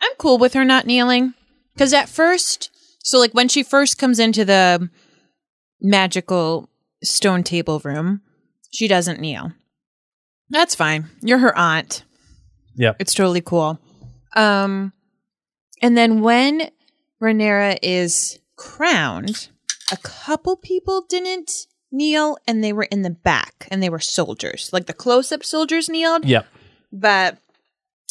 I'm 0.00 0.12
cool 0.18 0.38
with 0.38 0.54
her 0.54 0.64
not 0.64 0.86
kneeling 0.86 1.34
because 1.74 1.92
at 1.92 2.08
first, 2.08 2.70
so 3.02 3.18
like 3.18 3.32
when 3.32 3.48
she 3.48 3.62
first 3.62 3.98
comes 3.98 4.18
into 4.18 4.44
the 4.44 4.90
magical 5.80 6.68
stone 7.02 7.42
table 7.42 7.80
room, 7.84 8.20
she 8.70 8.88
doesn't 8.88 9.20
kneel. 9.20 9.52
That's 10.50 10.74
fine. 10.74 11.08
You're 11.22 11.38
her 11.38 11.56
aunt. 11.56 12.04
Yeah. 12.74 12.92
It's 12.98 13.14
totally 13.14 13.40
cool. 13.40 13.80
Um, 14.34 14.92
and 15.80 15.96
then 15.96 16.20
when 16.20 16.70
Rhaenyra 17.20 17.78
is 17.82 18.38
crowned, 18.56 19.48
a 19.90 19.96
couple 19.98 20.56
people 20.56 21.04
didn't 21.08 21.66
kneel, 21.90 22.38
and 22.46 22.62
they 22.64 22.72
were 22.72 22.84
in 22.90 23.02
the 23.02 23.10
back, 23.10 23.68
and 23.70 23.82
they 23.82 23.90
were 23.90 24.00
soldiers. 24.00 24.70
Like 24.72 24.86
the 24.86 24.92
close-up 24.94 25.44
soldiers 25.44 25.88
kneeled, 25.88 26.24
Yep. 26.24 26.46
but 26.92 27.38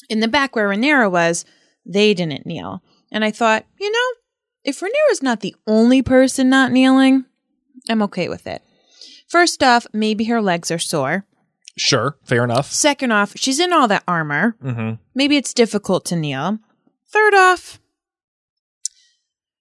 in 0.10 0.20
the 0.20 0.28
back 0.28 0.56
where 0.56 0.70
Rhaenyra 0.70 1.10
was, 1.12 1.46
they 1.86 2.14
didn't 2.14 2.46
kneel. 2.46 2.84
And 3.12 3.26
I 3.26 3.32
thought, 3.32 3.66
you 3.80 3.92
know, 3.92 4.08
if 4.64 4.80
Rhaenyra's 4.82 5.24
not 5.24 5.40
the 5.40 5.56
only 5.66 6.02
person 6.04 6.50
not 6.50 6.72
kneeling, 6.72 7.26
I'm 7.90 8.04
okay 8.04 8.30
with 8.30 8.46
it. 8.46 8.62
First 9.28 9.64
off, 9.64 9.88
maybe 9.94 10.26
her 10.26 10.42
legs 10.42 10.70
are 10.70 10.78
sore. 10.80 11.26
Sure. 11.78 12.18
Fair 12.24 12.44
enough. 12.44 12.72
Second 12.72 13.12
off, 13.12 13.34
she's 13.36 13.60
in 13.60 13.72
all 13.74 13.88
that 13.88 14.04
armor. 14.08 14.56
Mm-hmm. 14.64 14.96
Maybe 15.16 15.38
it's 15.38 15.54
difficult 15.54 16.06
to 16.06 16.16
kneel. 16.16 16.60
Third 17.10 17.34
off, 17.34 17.80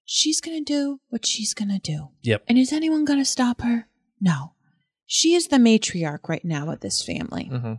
she's 0.04 0.40
going 0.40 0.64
to 0.64 0.72
do 0.72 1.00
what 1.08 1.24
she's 1.26 1.54
going 1.54 1.68
to 1.70 1.78
do. 1.78 2.08
Yep. 2.22 2.44
And 2.48 2.58
is 2.58 2.72
anyone 2.72 3.04
going 3.04 3.18
to 3.20 3.24
stop 3.24 3.60
her? 3.62 3.86
No. 4.20 4.54
She 5.06 5.34
is 5.34 5.48
the 5.48 5.56
matriarch 5.56 6.28
right 6.28 6.44
now 6.44 6.70
of 6.70 6.80
this 6.80 7.02
family. 7.02 7.48
Mm-hmm. 7.52 7.74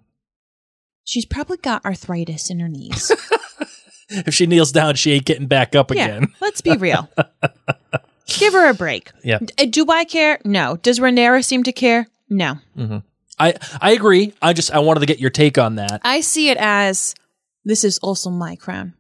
She's 1.04 1.26
probably 1.26 1.58
got 1.58 1.86
arthritis 1.86 2.50
in 2.50 2.60
her 2.60 2.70
knees. 2.70 3.12
If 4.14 4.34
she 4.34 4.46
kneels 4.46 4.74
down, 4.74 4.96
she 4.96 5.14
ain't 5.14 5.24
getting 5.24 5.48
back 5.48 5.74
up 5.74 5.90
yeah, 5.94 6.06
again. 6.06 6.34
let's 6.42 6.60
be 6.60 6.76
real. 6.76 7.10
Give 8.28 8.52
her 8.52 8.70
a 8.70 8.74
break. 8.74 9.10
Yeah. 9.24 9.40
D- 9.40 9.68
Do 9.68 9.86
I 9.90 10.04
care? 10.04 10.40
No. 10.44 10.76
Does 10.76 11.00
Rhaenyra 11.00 11.46
seem 11.46 11.64
to 11.64 11.72
care? 11.72 12.08
No. 12.30 12.56
Mm-hmm. 12.78 12.98
I 13.48 13.54
I 13.82 13.92
agree. 13.92 14.34
I 14.42 14.54
just 14.54 14.72
I 14.72 14.80
wanted 14.80 15.00
to 15.02 15.06
get 15.06 15.20
your 15.20 15.30
take 15.32 15.58
on 15.58 15.76
that. 15.76 16.02
I 16.04 16.22
see 16.22 16.50
it 16.50 16.58
as 16.60 17.16
this 17.66 17.84
is 17.84 17.98
also 18.00 18.30
my 18.30 18.56
crown. 18.56 18.94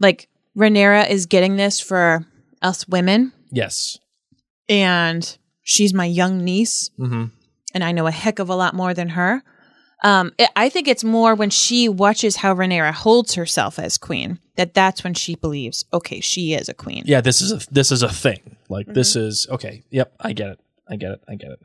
Like 0.00 0.28
Rhaenyra 0.56 1.08
is 1.10 1.26
getting 1.26 1.56
this 1.56 1.80
for 1.80 2.26
us 2.62 2.86
women, 2.88 3.32
Yes. 3.50 3.98
and 4.68 5.36
she's 5.62 5.92
my 5.94 6.06
young 6.06 6.44
niece, 6.44 6.90
Mm-hmm. 6.98 7.24
and 7.74 7.84
I 7.84 7.92
know 7.92 8.06
a 8.06 8.10
heck 8.10 8.38
of 8.38 8.48
a 8.48 8.54
lot 8.56 8.74
more 8.74 8.94
than 8.94 9.10
her. 9.10 9.42
Um, 10.02 10.32
I- 10.38 10.48
I 10.56 10.68
think 10.68 10.86
it's 10.88 11.04
more 11.04 11.34
when 11.34 11.50
she 11.50 11.88
watches 11.88 12.36
how 12.36 12.54
Rhaenyra 12.54 12.92
holds 12.92 13.34
herself 13.34 13.78
as 13.78 13.96
queen 13.98 14.38
that 14.56 14.74
that's 14.74 15.02
when 15.04 15.14
she 15.14 15.34
believes, 15.34 15.84
okay, 15.92 16.20
she 16.20 16.52
is 16.54 16.68
a 16.68 16.74
queen. 16.74 17.04
Yeah, 17.06 17.20
this 17.20 17.40
is 17.40 17.52
a 17.52 17.60
this 17.72 17.90
is 17.92 18.02
a 18.02 18.08
thing. 18.12 18.56
Like 18.68 18.86
this 18.86 19.16
Mm-hmm. 19.16 19.28
is 19.28 19.46
okay. 19.50 19.84
Yep, 19.90 20.14
I 20.20 20.32
get 20.32 20.48
it. 20.48 20.60
I 20.88 20.96
get 20.96 21.12
it. 21.12 21.20
I 21.28 21.34
get 21.36 21.50
it. 21.52 21.60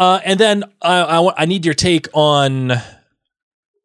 Uh, 0.00 0.18
and 0.24 0.40
then 0.40 0.64
uh, 0.80 1.28
I 1.36 1.42
I 1.42 1.44
need 1.44 1.66
your 1.66 1.74
take 1.74 2.08
on 2.14 2.72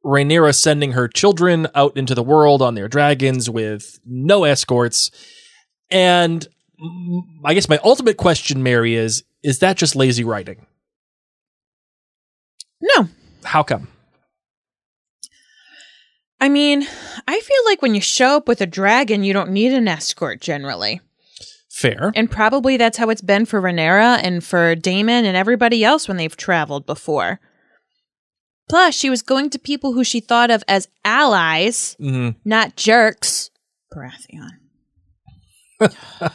Rhaenyra 0.06 0.56
sending 0.56 0.94
her 0.94 1.10
children 1.10 1.68
out 1.76 1.98
into 1.98 2.16
the 2.16 2.24
world 2.24 2.62
on 2.62 2.74
their 2.74 2.88
dragons 2.88 3.50
with 3.50 4.00
no 4.06 4.46
escorts. 4.46 5.12
And 5.92 6.48
I 7.44 7.54
guess 7.54 7.68
my 7.68 7.80
ultimate 7.84 8.16
question, 8.16 8.64
Mary, 8.64 8.96
is: 8.96 9.26
Is 9.44 9.60
that 9.60 9.76
just 9.76 9.94
lazy 9.94 10.24
writing? 10.24 10.66
No. 12.82 13.10
How 13.44 13.62
come? 13.62 13.90
I 16.40 16.48
mean, 16.48 16.88
I 17.28 17.40
feel 17.42 17.66
like 17.66 17.82
when 17.82 17.94
you 17.94 18.00
show 18.00 18.38
up 18.38 18.48
with 18.48 18.62
a 18.62 18.66
dragon, 18.66 19.26
you 19.26 19.34
don't 19.34 19.52
need 19.52 19.74
an 19.74 19.90
escort 19.90 20.40
generally. 20.40 21.02
Fair. 21.76 22.14
And 22.16 22.32
probably 22.32 22.78
that's 22.78 22.98
how 22.98 23.10
it's 23.10 23.22
been 23.22 23.46
for 23.46 23.62
Rhaenyra 23.62 24.22
and 24.24 24.42
for 24.42 24.76
Daemon 24.76 25.26
and 25.26 25.36
everybody 25.36 25.84
else 25.84 26.08
when 26.08 26.16
they've 26.16 26.38
traveled 26.38 26.86
before. 26.86 27.42
Plus, 28.70 28.96
she 28.96 29.10
was 29.10 29.22
going 29.22 29.50
to 29.50 29.60
people 29.60 29.92
who 29.92 30.06
she 30.06 30.22
thought 30.22 30.50
of 30.50 30.64
as 30.70 30.88
allies, 31.04 31.98
hmm 32.00 32.30
not 32.46 32.78
jerks. 32.78 33.50
Baratheon. 33.94 34.52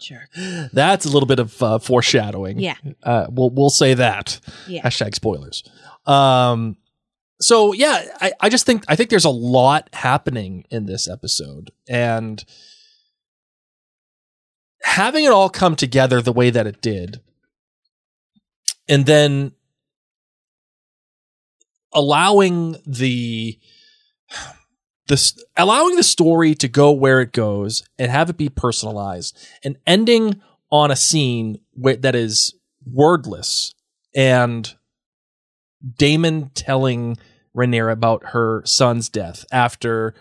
Jerk. 0.00 0.28
That's 0.72 1.06
a 1.06 1.08
little 1.08 1.28
bit 1.28 1.38
of 1.38 1.62
uh, 1.62 1.78
foreshadowing. 1.78 2.58
Yeah. 2.58 2.74
Uh, 3.00 3.26
we'll 3.30 3.50
we'll 3.50 3.70
say 3.70 3.94
that. 3.94 4.40
Yeah. 4.66 4.82
Hashtag 4.82 5.14
spoilers. 5.14 5.62
Um. 6.04 6.76
So 7.40 7.72
yeah, 7.72 8.08
I, 8.20 8.32
I 8.40 8.48
just 8.48 8.66
think 8.66 8.82
I 8.88 8.96
think 8.96 9.08
there's 9.10 9.24
a 9.24 9.30
lot 9.30 9.88
happening 9.92 10.64
in 10.68 10.86
this 10.86 11.08
episode, 11.08 11.70
and 11.88 12.44
having 14.82 15.24
it 15.24 15.32
all 15.32 15.48
come 15.48 15.76
together 15.76 16.20
the 16.20 16.32
way 16.32 16.50
that 16.50 16.66
it 16.66 16.80
did, 16.80 17.20
and 18.88 19.06
then 19.06 19.52
allowing 21.92 22.76
the 22.86 23.58
this 25.08 25.36
allowing 25.56 25.96
the 25.96 26.02
story 26.02 26.54
to 26.54 26.68
go 26.68 26.90
where 26.90 27.20
it 27.20 27.32
goes 27.32 27.84
and 27.98 28.10
have 28.10 28.30
it 28.30 28.36
be 28.36 28.48
personalized 28.48 29.36
and 29.64 29.76
ending 29.86 30.40
on 30.70 30.90
a 30.90 30.96
scene 30.96 31.58
that 31.76 32.14
is 32.14 32.54
wordless 32.86 33.74
and 34.14 34.74
Daemon 35.98 36.50
telling 36.54 37.18
Rhaenyra 37.56 37.92
about 37.92 38.26
her 38.26 38.62
son's 38.64 39.08
death 39.08 39.44
after 39.52 40.14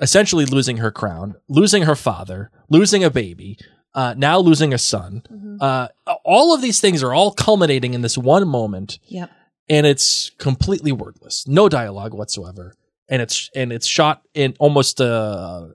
essentially 0.00 0.44
losing 0.44 0.78
her 0.78 0.90
crown, 0.90 1.36
losing 1.48 1.82
her 1.82 1.94
father, 1.94 2.50
losing 2.68 3.04
a 3.04 3.10
baby, 3.10 3.58
uh, 3.96 4.14
now 4.16 4.38
losing 4.38 4.72
a 4.74 4.78
son. 4.78 5.22
Uh, 5.60 5.88
all 6.22 6.54
of 6.54 6.60
these 6.60 6.80
things 6.80 7.02
are 7.02 7.14
all 7.14 7.32
culminating 7.32 7.94
in 7.94 8.02
this 8.02 8.18
one 8.18 8.46
moment 8.46 8.98
Yep. 9.06 9.30
and 9.70 9.86
it's 9.86 10.30
completely 10.38 10.92
wordless, 10.92 11.48
no 11.48 11.68
dialogue 11.68 12.12
whatsoever, 12.12 12.74
and 13.08 13.22
it's 13.22 13.50
and 13.54 13.72
it's 13.72 13.86
shot 13.86 14.22
in 14.34 14.54
almost 14.58 15.00
a, 15.00 15.06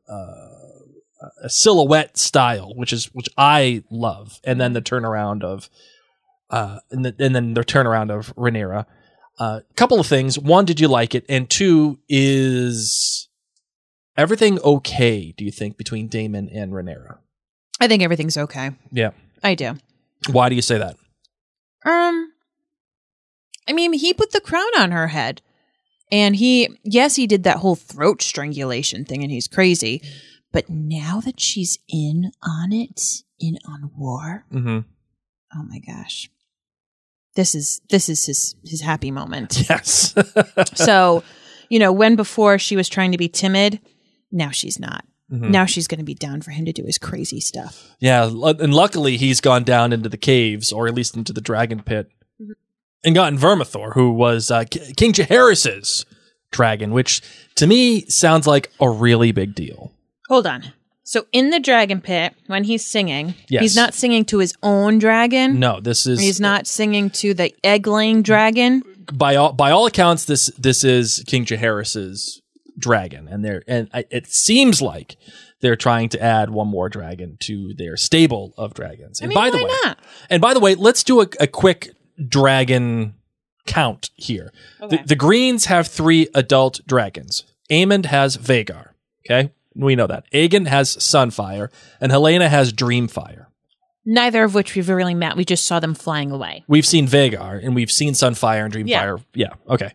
a, 0.08 0.14
a 1.44 1.50
silhouette 1.50 2.18
style, 2.18 2.74
which 2.76 2.94
is 2.94 3.06
which 3.14 3.28
I 3.38 3.84
love, 3.90 4.40
and 4.44 4.62
then 4.62 4.74
the 4.74 4.82
turnaround 4.82 5.44
of, 5.44 5.68
uh, 6.52 6.80
and, 6.92 7.04
the, 7.06 7.16
and 7.18 7.36
then 7.36 7.56
the 7.56 7.64
turnaround 7.64 8.12
of 8.12 8.36
Rhaenyra. 8.36 8.86
A 9.40 9.44
uh, 9.44 9.60
couple 9.76 10.00
of 10.00 10.06
things: 10.06 10.38
one, 10.38 10.66
did 10.66 10.80
you 10.80 10.88
like 10.88 11.16
it? 11.16 11.26
And 11.28 11.50
two, 11.50 12.00
is 12.08 13.30
everything 14.16 14.60
okay? 14.60 15.34
Do 15.36 15.44
you 15.44 15.52
think 15.52 15.76
between 15.78 16.08
Daemon 16.08 16.50
and 16.50 16.72
Rhaenyra? 16.72 17.18
I 17.82 17.88
think 17.90 18.02
everything's 18.04 18.38
okay. 18.38 18.72
Yeah. 18.92 19.12
I 19.44 19.56
do. 19.56 19.76
Why 20.32 20.48
do 20.48 20.56
you 20.56 20.62
say 20.62 20.78
that? 20.78 20.96
Um, 21.84 22.32
I 23.68 23.74
mean, 23.74 23.92
he 23.94 24.14
put 24.14 24.32
the 24.32 24.40
crown 24.40 24.70
on 24.80 24.92
her 24.92 25.08
head. 25.08 25.42
And 26.14 26.36
he, 26.36 26.70
yes, 26.84 27.16
he 27.16 27.26
did 27.26 27.44
that 27.44 27.58
whole 27.58 27.76
throat 27.76 28.22
strangulation 28.22 29.06
thing 29.06 29.24
and 29.24 29.32
he's 29.32 29.48
crazy. 29.48 30.02
But 30.52 30.70
now 30.70 31.22
that 31.22 31.40
she's 31.40 31.80
in 31.90 32.32
on 32.44 32.72
it, 32.74 33.02
in 33.40 33.58
on 33.66 33.92
war, 33.98 34.46
Mm-hmm. 34.54 34.80
oh 35.56 35.64
my 35.70 35.80
gosh. 35.80 36.30
This 37.36 37.56
is 37.56 37.80
this 37.90 38.10
is 38.10 38.26
his 38.26 38.56
his 38.66 38.82
happy 38.82 39.10
moment. 39.10 39.64
Yes. 39.70 40.14
so, 40.76 41.24
you 41.70 41.80
know, 41.80 41.94
when 41.94 42.18
before 42.18 42.60
she 42.60 42.76
was 42.76 42.90
trying 42.90 43.14
to 43.14 43.18
be 43.18 43.30
timid, 43.30 43.80
now 44.34 44.52
she's 44.52 44.78
not. 44.82 45.06
Mhm. 45.32 45.50
Now 45.50 45.66
she's 45.66 45.88
going 45.88 46.00
to 46.00 46.04
be 46.06 46.14
down 46.14 46.42
for 46.42 46.52
him 46.52 46.66
to 46.66 46.74
do 46.74 46.84
his 46.84 46.98
crazy 46.98 47.40
stuff. 47.40 47.90
Yeah, 48.00 48.26
and 48.26 48.74
luckily 48.74 49.16
he's 49.18 49.40
gone 49.42 49.64
down 49.64 49.94
into 49.94 50.10
the 50.10 50.18
caves, 50.18 50.72
or 50.74 50.88
at 50.88 50.94
least 50.94 51.16
into 51.16 51.32
the 51.34 51.40
dragon 51.42 51.82
pit, 51.84 52.10
and 53.04 53.16
gotten 53.16 53.40
Vermithor, 53.40 53.94
who 53.94 54.12
was 54.12 54.52
uh, 54.52 54.66
K- 54.70 54.94
King 54.98 55.14
Jaehaerys's 55.14 56.06
dragon, 56.52 56.92
which 56.92 57.22
to 57.56 57.66
me 57.66 58.02
sounds 58.08 58.46
like 58.46 58.72
a 58.82 58.90
really 58.90 59.32
big 59.32 59.56
deal. 59.56 59.94
Hold 60.28 60.46
on. 60.48 60.74
So 61.04 61.26
in 61.32 61.50
the 61.50 61.60
dragon 61.60 62.00
pit, 62.02 62.34
when 62.48 62.64
he's 62.66 62.86
singing, 62.86 63.34
Yes. 63.50 63.62
he's 63.62 63.76
not 63.76 63.94
singing 63.94 64.24
to 64.26 64.38
his 64.40 64.54
own 64.64 64.98
dragon. 65.00 65.60
No, 65.60 65.80
this 65.82 66.06
is 66.06 66.20
He's 66.22 66.40
not 66.40 66.68
singing 66.68 67.10
to 67.12 67.34
the 67.34 67.54
egg-laying 67.66 68.22
dragon. 68.22 68.84
by 69.14 69.36
all 69.36 69.52
by 69.52 69.72
all 69.72 69.86
accounts 69.88 70.26
this 70.26 70.48
this 70.58 70.84
is 70.86 71.24
King 71.28 71.44
Jaehaerys's 71.46 72.41
dragon, 72.82 73.28
and 73.28 73.46
they're 73.46 73.64
and 73.68 73.90
I, 73.94 74.06
it 74.10 74.28
seems 74.28 74.82
like 74.82 75.18
they're 75.62 75.76
trying 75.76 76.10
to 76.10 76.22
add 76.22 76.50
one 76.50 76.68
more 76.68 76.90
dragon 76.90 77.38
to 77.42 77.74
their 77.78 77.96
stable 77.96 78.54
of 78.58 78.74
dragons. 78.74 79.22
And 79.22 79.30
mean, 79.30 79.36
by 79.36 79.50
the 79.50 79.58
why 79.58 79.64
way, 79.64 79.70
not? 79.86 80.00
and 80.30 80.42
by 80.42 80.54
the 80.54 80.60
way, 80.60 80.76
let's 80.76 81.04
do 81.04 81.22
a, 81.22 81.28
a 81.40 81.48
quick 81.48 81.92
dragon 82.28 83.16
count 83.66 84.10
here. 84.16 84.52
The, 84.80 85.00
the 85.06 85.16
Greens 85.16 85.66
have 85.66 85.88
three 85.88 86.28
adult 86.34 86.82
dragons. 86.88 87.44
Aemond 87.70 88.08
has 88.08 88.38
Vhagar. 88.38 88.90
Okay, 89.26 89.52
we 89.76 89.96
know 89.96 90.08
that. 90.08 90.26
Aegon 90.32 90.68
has 90.68 90.98
Sunfyre, 90.98 91.70
and 92.00 92.12
Helaena 92.12 92.50
has 92.50 92.74
Dreamfyre. 92.74 93.46
Neither 94.04 94.44
of 94.44 94.56
which 94.56 94.76
we've 94.76 94.90
really 94.90 95.14
met. 95.14 95.38
We 95.38 95.46
just 95.46 95.66
saw 95.66 95.80
them 95.80 95.94
flying 95.94 96.32
away. 96.32 96.64
We've 96.68 96.86
seen 96.86 97.08
Vhagar 97.08 97.64
and 97.64 97.76
we've 97.76 97.92
seen 97.92 98.14
Sunfyre 98.14 98.66
and 98.66 98.74
Dreamfyre. 98.74 99.24
Yeah. 99.34 99.54
okay. 99.70 99.92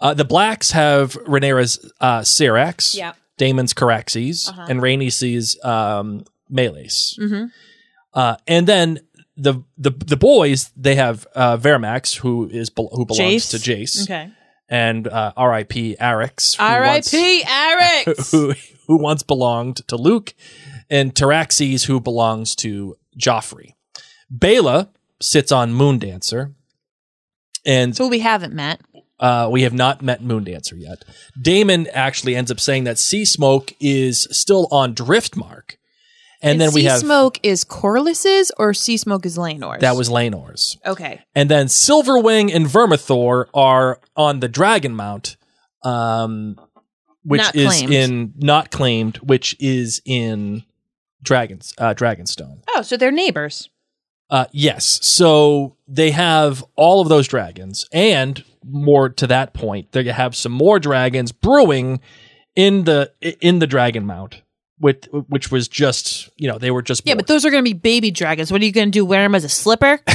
Uh, 0.00 0.14
the 0.14 0.24
Blacks 0.24 0.72
have 0.72 1.12
Rhaenyra's 1.24 1.90
uh, 2.00 2.20
Syrax, 2.20 2.94
Yeah. 2.96 3.12
Daemon's 3.38 3.72
Caraxes, 3.74 4.48
Uh-huh. 4.48 4.66
and 4.68 4.80
Rhaenys' 4.80 5.62
um, 5.64 6.24
Meleys. 6.52 7.18
Mm-hmm. 7.18 7.44
Uh, 8.12 8.36
and 8.46 8.66
then 8.66 9.00
the 9.36 9.62
the 9.76 9.90
the 9.90 10.16
boys 10.16 10.70
they 10.76 10.94
have 10.94 11.26
uh, 11.34 11.56
Vermax, 11.56 12.16
who 12.18 12.48
is 12.48 12.70
who 12.76 13.04
belongs 13.06 13.46
Jace. 13.46 13.50
to 13.50 13.56
Jace, 13.58 14.02
Okay. 14.04 14.30
and 14.68 15.08
uh, 15.08 15.32
R.I.P. 15.36 15.96
Arrax, 16.00 16.56
who 16.56 16.62
R.I.P. 16.62 17.42
once- 17.42 17.44
Eric. 17.50 18.18
who 18.30 18.54
who 18.86 19.02
once 19.02 19.22
belonged 19.24 19.76
to 19.88 19.96
Luke, 19.96 20.34
and 20.88 21.12
Tyraxes, 21.14 21.86
who 21.86 21.98
belongs 22.00 22.54
to 22.56 22.96
Joffrey. 23.18 23.74
Baela 24.32 24.88
sits 25.20 25.50
on 25.50 25.72
Moondancer, 25.72 26.54
and 27.66 27.96
Who 27.98 28.08
we 28.08 28.20
haven't 28.20 28.54
met. 28.54 28.80
Uh, 29.24 29.48
we 29.50 29.62
have 29.62 29.72
not 29.72 30.02
met 30.02 30.22
Moondancer 30.22 30.78
yet. 30.78 31.02
Daemon 31.40 31.86
actually 31.94 32.36
ends 32.36 32.50
up 32.50 32.60
saying 32.60 32.84
that 32.84 32.96
Seasmoke 32.96 33.72
is 33.80 34.28
still 34.30 34.68
on 34.70 34.94
Driftmark, 34.94 35.76
and, 36.42 36.60
then 36.60 36.72
we 36.74 36.84
have 36.84 36.98
sea 36.98 37.06
smoke 37.06 37.40
is 37.42 37.64
Corlys's 37.64 38.52
or 38.58 38.74
sea 38.74 38.98
smoke 38.98 39.24
is 39.24 39.38
Laenor's. 39.38 39.80
that 39.80 39.96
was 39.96 40.10
Laenor's. 40.10 40.76
okay. 40.84 41.22
And 41.34 41.48
then 41.48 41.68
Silverwing 41.68 42.54
and 42.54 42.66
Vermithor 42.66 43.46
are 43.54 43.98
on 44.14 44.40
the 44.40 44.48
Dragon 44.48 44.94
Mount, 44.94 45.38
um, 45.82 46.60
which 47.22 47.40
Not 47.40 47.56
is 47.56 47.68
claimed. 47.68 47.92
in 47.94 48.34
not 48.36 48.70
claimed, 48.70 49.16
which 49.18 49.56
is 49.58 50.02
in 50.04 50.64
Dragons 51.22 51.72
uh, 51.78 51.94
Dragonstone. 51.94 52.62
Oh, 52.74 52.82
so 52.82 52.98
they're 52.98 53.10
neighbors. 53.10 53.70
Uh, 54.30 54.46
yes, 54.52 54.98
so 55.02 55.76
they 55.86 56.10
have 56.10 56.64
all 56.76 57.00
of 57.00 57.08
those 57.08 57.28
dragons, 57.28 57.86
and 57.92 58.42
more 58.66 59.08
to 59.10 59.26
that 59.26 59.52
point, 59.54 59.92
they 59.92 60.04
have 60.04 60.34
some 60.34 60.52
more 60.52 60.78
dragons 60.80 61.30
brewing 61.30 62.00
in 62.56 62.84
the 62.84 63.12
in 63.40 63.58
the 63.58 63.66
Dragon 63.66 64.06
Mount, 64.06 64.42
with 64.80 65.04
which 65.28 65.50
was 65.52 65.68
just 65.68 66.30
you 66.36 66.48
know 66.48 66.58
they 66.58 66.70
were 66.70 66.82
just 66.82 67.02
Yeah, 67.04 67.14
but 67.14 67.26
those 67.26 67.44
are 67.44 67.50
going 67.50 67.62
to 67.62 67.68
be 67.70 67.74
baby 67.78 68.10
dragons. 68.10 68.50
What 68.50 68.62
are 68.62 68.64
you 68.64 68.72
going 68.72 68.88
to 68.88 68.98
do? 68.98 69.04
Wear 69.04 69.22
them 69.22 69.34
as 69.34 69.44
a 69.44 69.48
slipper? 69.48 70.00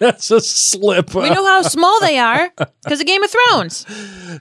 that's 0.00 0.30
a 0.30 0.40
slipper. 0.40 1.20
we 1.20 1.30
know 1.30 1.44
how 1.46 1.62
small 1.62 2.00
they 2.00 2.18
are 2.18 2.50
because 2.84 3.00
of 3.00 3.06
Game 3.06 3.22
of 3.22 3.30
Thrones. 3.30 3.86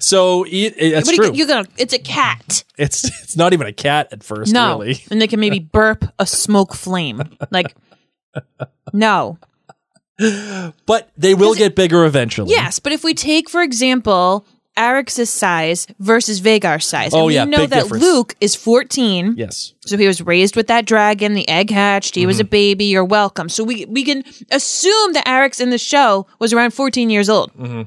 So 0.03 0.43
it, 0.45 0.73
it- 0.77 0.93
that's 0.93 1.07
what 1.07 1.13
are 1.13 1.23
true. 1.23 1.25
you, 1.27 1.33
you're 1.33 1.47
gonna? 1.47 1.67
It's 1.77 1.93
a 1.93 1.99
cat. 1.99 2.63
It's 2.77 3.03
it's 3.23 3.37
not 3.37 3.53
even 3.53 3.67
a 3.67 3.73
cat 3.73 4.09
at 4.11 4.23
first, 4.23 4.53
no, 4.53 4.79
really. 4.79 5.03
and 5.11 5.21
they 5.21 5.27
can 5.27 5.39
maybe 5.39 5.59
burp 5.59 6.05
a 6.17 6.25
smoke 6.25 6.73
flame. 6.73 7.21
Like, 7.51 7.75
no. 8.93 9.37
But 10.85 11.09
they 11.17 11.33
will 11.33 11.53
get 11.55 11.75
bigger 11.75 12.03
eventually. 12.05 12.51
Yes, 12.51 12.79
but 12.79 12.91
if 12.91 13.03
we 13.03 13.13
take, 13.13 13.49
for 13.49 13.61
example, 13.61 14.45
Arrax's 14.77 15.29
size 15.29 15.87
versus 15.99 16.41
Vhagar's 16.41 16.85
size, 16.85 17.13
Oh, 17.13 17.19
and 17.19 17.27
we 17.27 17.35
yeah, 17.35 17.45
know 17.45 17.59
big 17.59 17.69
that 17.69 17.83
difference. 17.83 18.03
Luke 18.03 18.35
is 18.41 18.53
14. 18.55 19.35
Yes. 19.37 19.73
So 19.85 19.97
he 19.97 20.07
was 20.07 20.21
raised 20.21 20.55
with 20.57 20.67
that 20.67 20.85
dragon, 20.85 21.33
the 21.35 21.47
egg 21.47 21.69
hatched, 21.69 22.15
he 22.15 22.21
Mm-hmm. 22.21 22.27
was 22.27 22.39
a 22.41 22.43
baby, 22.45 22.85
you're 22.85 23.05
welcome. 23.05 23.47
So 23.49 23.63
we 23.63 23.85
we 23.85 24.03
can 24.03 24.23
assume 24.51 25.13
that 25.13 25.25
Arix 25.25 25.61
in 25.61 25.69
the 25.69 25.77
show 25.77 26.27
was 26.39 26.51
around 26.53 26.71
14 26.71 27.09
years 27.09 27.29
old. 27.29 27.51
hmm 27.51 27.83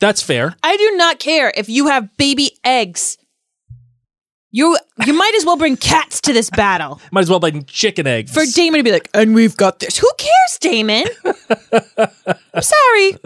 That's 0.00 0.20
fair. 0.22 0.54
I 0.62 0.76
do 0.76 0.96
not 0.96 1.18
care 1.18 1.50
if 1.56 1.68
you 1.70 1.86
have 1.88 2.14
baby 2.18 2.58
eggs. 2.62 3.16
You 4.52 4.76
you 5.06 5.12
might 5.12 5.34
as 5.36 5.44
well 5.44 5.56
bring 5.56 5.76
cats 5.76 6.20
to 6.22 6.32
this 6.32 6.50
battle. 6.50 7.00
Might 7.12 7.22
as 7.22 7.30
well 7.30 7.38
bring 7.38 7.64
chicken 7.64 8.06
eggs. 8.06 8.32
For 8.32 8.44
Daemon 8.44 8.78
to 8.78 8.82
be 8.84 8.90
like, 8.90 9.08
and 9.14 9.34
we've 9.34 9.56
got 9.56 9.78
this. 9.78 9.96
Who 9.98 10.10
cares, 10.18 10.58
Daemon? 10.60 11.04
I'm 12.54 12.62
sorry. 12.62 13.16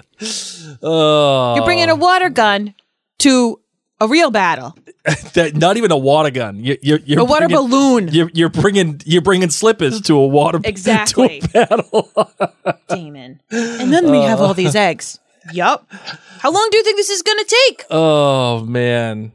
Oh, 0.82 1.55
You're 1.56 1.64
bringing 1.64 1.88
a 1.88 1.96
water 1.96 2.28
gun 2.28 2.74
to 3.20 3.59
a 4.01 4.06
real 4.06 4.30
battle. 4.30 4.76
that, 5.34 5.55
not 5.55 5.76
even 5.76 5.92
a 5.92 5.98
water 5.98 6.30
gun. 6.30 6.62
You, 6.62 6.76
you're, 6.82 6.98
you're 7.05 7.20
A 7.20 7.24
water 7.24 7.48
bringing- 7.48 7.70
balloon. 7.70 8.09
You're, 8.09 8.30
you're 8.32 8.48
bringing 8.51 9.01
you're 9.05 9.22
bringing 9.22 9.51
slippers 9.51 10.01
to 10.02 10.16
a 10.16 10.26
water 10.26 10.60
Exactly. 10.62 11.40
to 11.52 11.62
a 11.62 11.66
battle. 11.66 12.10
Daemon. 12.88 13.40
And 13.51 13.92
then 13.92 14.10
we 14.10 14.18
have 14.22 14.40
all 14.40 14.55
these 14.55 14.76
oh. 14.76 14.80
eggs. 14.80 15.20
Yup. 15.52 15.86
How 16.38 16.51
long 16.51 16.68
do 16.70 16.78
you 16.78 16.84
think 16.84 16.96
this 16.96 17.10
is 17.10 17.22
going 17.22 17.38
to 17.38 17.56
take? 17.68 17.84
Oh 17.90 18.64
man, 18.64 19.32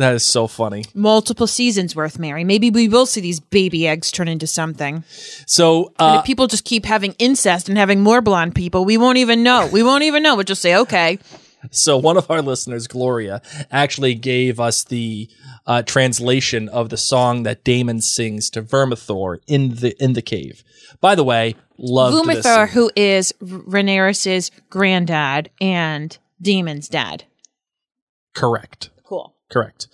that 0.00 0.14
is 0.14 0.24
so 0.24 0.46
funny. 0.46 0.84
Multiple 0.94 1.46
seasons 1.46 1.94
worth, 1.94 2.18
Mary. 2.18 2.44
Maybe 2.44 2.70
we 2.70 2.88
will 2.88 3.06
see 3.06 3.20
these 3.20 3.40
baby 3.40 3.86
eggs 3.86 4.10
turn 4.10 4.28
into 4.28 4.46
something. 4.46 5.04
So 5.46 5.92
and 5.98 6.16
uh, 6.16 6.18
if 6.20 6.24
people 6.24 6.46
just 6.46 6.64
keep 6.64 6.84
having 6.84 7.14
incest 7.18 7.68
and 7.68 7.76
having 7.76 8.00
more 8.00 8.20
blonde 8.20 8.54
people, 8.54 8.84
we 8.84 8.96
won't 8.96 9.18
even 9.18 9.42
know. 9.42 9.68
We 9.72 9.82
won't 9.82 10.04
even 10.04 10.22
know. 10.22 10.36
We'll 10.36 10.44
just 10.44 10.62
say, 10.62 10.76
okay. 10.76 11.18
So 11.70 11.98
one 11.98 12.16
of 12.16 12.30
our 12.30 12.40
listeners, 12.40 12.86
Gloria, 12.86 13.42
actually 13.70 14.14
gave 14.14 14.58
us 14.58 14.84
the 14.84 15.28
uh, 15.66 15.82
translation 15.82 16.68
of 16.68 16.88
the 16.88 16.96
song 16.96 17.42
that 17.42 17.64
Daemon 17.64 18.00
sings 18.00 18.48
to 18.50 18.62
Vermithor 18.62 19.38
in 19.46 19.74
the 19.76 19.94
in 20.02 20.14
the 20.14 20.22
cave. 20.22 20.64
By 21.00 21.14
the 21.14 21.24
way, 21.24 21.56
loved 21.76 22.26
this. 22.28 22.44
Vermithor, 22.44 22.68
who 22.68 22.90
is 22.96 23.32
Rhaenyra's 23.42 24.50
granddad 24.70 25.50
and 25.60 26.16
Daemon's 26.40 26.88
dad. 26.88 27.24
Correct. 28.34 28.90
Correct. 29.50 29.88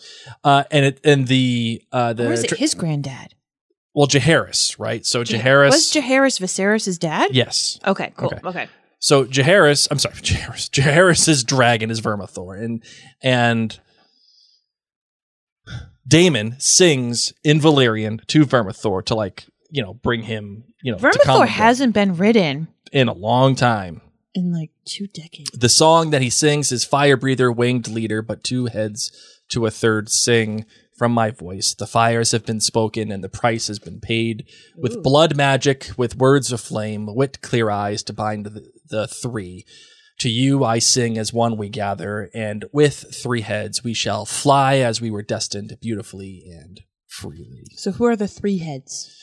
Uh, 0.45 0.65
and 0.71 0.85
it 0.85 1.01
and 1.05 1.27
the 1.29 1.83
uh, 1.93 2.13
the 2.13 2.29
or 2.29 2.33
is 2.33 2.45
it 2.45 2.49
tr- 2.49 2.55
his 2.57 2.75
granddad? 2.75 3.35
well 3.95 4.07
Jaehaerys, 4.07 4.79
right? 4.79 5.05
So 5.07 5.23
Jaehaerys. 5.25 5.71
Was 5.71 5.91
Jaehaerys 5.93 6.39
Viserys' 6.41 6.99
dad? 6.99 7.31
yes. 7.33 7.79
Okay, 7.87 8.13
cool. 8.17 8.27
Okay. 8.29 8.41
Okay. 8.45 8.69
So 8.99 9.25
Jaehaerys, 9.25 9.89
I'm 9.91 9.99
sorry, 9.99 10.15
Jaehaerys. 10.17 10.69
Jaehaerys's 10.71 11.45
dragon 11.45 11.91
is 11.91 12.01
Vermithor, 12.01 12.63
and 12.63 12.85
and 13.23 13.79
Daemon 16.07 16.57
sings 16.59 17.33
in 17.43 17.61
Valyrian 17.61 18.25
to 18.27 18.45
Vermithor 18.47 19.05
to 19.07 19.15
like 19.15 19.47
you 19.71 19.83
know 19.83 19.95
bring 19.95 20.23
him 20.23 20.65
you 20.83 20.93
know 20.93 20.99
Vermithor 20.99 21.47
hasn't 21.47 21.95
been 21.95 22.17
ridden 22.17 22.69
in 22.93 23.09
a 23.09 23.13
long 23.13 23.55
time. 23.57 24.01
in 24.35 24.53
like 24.53 24.71
two 24.85 25.07
decades. 25.09 25.51
The 25.53 25.69
song 25.69 26.11
that 26.11 26.23
he 26.23 26.31
sings 26.31 26.71
is 26.71 26.85
Fire 26.85 27.17
Breather, 27.17 27.51
Winged 27.51 27.89
Leader, 27.89 28.23
but 28.23 28.45
two 28.45 28.67
heads 28.67 29.11
to 29.51 29.67
a 29.67 29.71
third 29.71 30.09
sing 30.09 30.67
from 30.97 31.13
my 31.13 31.31
voice. 31.31 31.75
The 31.75 31.87
fires 31.87 32.33
have 32.33 32.47
been 32.47 32.61
spoken 32.61 33.13
and 33.13 33.23
the 33.23 33.29
price 33.29 33.69
has 33.69 33.79
been 33.79 34.01
paid. 34.01 34.49
With 34.77 35.03
blood 35.03 35.37
magic, 35.37 35.91
with 35.97 36.17
words 36.17 36.53
of 36.53 36.61
flame, 36.61 37.15
wit 37.15 37.43
clear 37.43 37.71
eyes 37.71 38.03
to 38.05 38.13
bind 38.13 38.47
the, 38.47 38.71
the 38.89 39.07
three. 39.07 39.65
To 40.21 40.31
you 40.31 40.65
I 40.65 40.79
sing 40.79 41.19
as 41.19 41.31
one 41.31 41.59
we 41.59 41.69
gather, 41.69 42.31
and 42.33 42.65
with 42.73 43.15
three 43.15 43.43
heads 43.43 43.85
we 43.85 43.93
shall 43.93 44.25
fly 44.25 44.77
as 44.77 44.99
we 44.99 45.11
were 45.11 45.23
destined 45.23 45.77
beautifully 45.83 46.43
and 46.51 46.81
freely. 47.07 47.65
So 47.77 47.93
who 47.93 48.07
are 48.07 48.17
the 48.17 48.27
three 48.27 48.59
heads? 48.59 49.15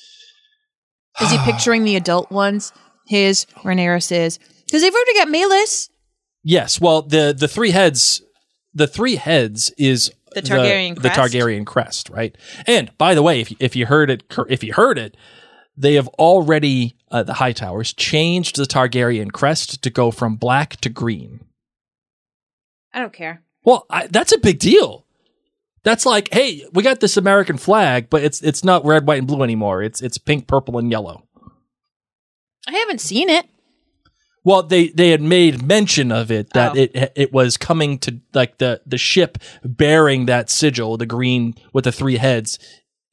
Is 1.19 1.31
he 1.31 1.37
picturing 1.39 1.83
the 1.83 1.95
adult 1.95 2.31
ones? 2.31 2.71
His, 3.07 3.47
Rhaenyra's, 3.63 4.37
because 4.65 4.81
they've 4.83 4.93
already 4.93 5.13
got 5.15 5.29
Malus. 5.29 5.89
Yes, 6.43 6.79
well, 6.79 7.01
the 7.01 7.35
the 7.35 7.47
three 7.47 7.71
heads, 7.71 8.21
the 8.73 8.87
three 8.87 9.15
heads 9.15 9.71
is 9.77 10.11
The 10.33 10.41
Targaryen 10.41 10.95
the, 10.95 11.09
crest? 11.09 11.33
Targaryen 11.33 11.65
crest, 11.65 12.09
right? 12.09 12.35
And 12.67 12.95
by 12.97 13.15
the 13.15 13.21
way, 13.21 13.41
if 13.41 13.53
if 13.59 13.75
you 13.75 13.85
heard 13.85 14.09
it, 14.09 14.23
if 14.49 14.63
you 14.63 14.73
heard 14.73 14.97
it, 14.97 15.15
they 15.77 15.95
have 15.95 16.07
already 16.09 16.95
uh, 17.11 17.23
the 17.23 17.33
Hightowers 17.33 17.95
changed 17.95 18.55
the 18.55 18.63
Targaryen 18.63 19.31
crest 19.31 19.81
to 19.83 19.89
go 19.89 20.11
from 20.11 20.35
black 20.35 20.77
to 20.81 20.89
green. 20.89 21.41
I 22.93 22.99
don't 22.99 23.13
care. 23.13 23.43
Well, 23.63 23.85
I, 23.89 24.07
that's 24.07 24.33
a 24.33 24.37
big 24.37 24.59
deal. 24.59 25.05
That's 25.83 26.05
like, 26.05 26.33
hey, 26.33 26.65
we 26.73 26.83
got 26.83 26.99
this 26.99 27.17
American 27.17 27.57
flag, 27.57 28.09
but 28.09 28.23
it's 28.23 28.41
it's 28.41 28.63
not 28.63 28.85
red, 28.85 29.05
white, 29.07 29.19
and 29.19 29.27
blue 29.27 29.43
anymore. 29.43 29.83
It's 29.83 30.01
it's 30.01 30.17
pink, 30.17 30.47
purple, 30.47 30.77
and 30.77 30.89
yellow. 30.89 31.27
I 32.67 32.71
haven't 32.71 33.01
seen 33.01 33.29
it. 33.29 33.45
Well, 34.45 34.63
they 34.63 34.89
they 34.89 35.09
had 35.11 35.21
made 35.21 35.63
mention 35.65 36.11
of 36.11 36.29
it 36.31 36.51
that 36.53 36.73
Oh. 36.77 36.79
it 36.81 37.11
it 37.15 37.33
was 37.33 37.55
coming 37.57 37.97
to 37.99 38.19
like 38.33 38.57
the 38.57 38.81
the 38.85 38.97
ship 38.97 39.37
bearing 39.63 40.25
that 40.25 40.49
sigil, 40.49 40.97
the 40.97 41.05
green 41.05 41.55
with 41.71 41.85
the 41.85 41.91
three 41.91 42.17
heads. 42.17 42.59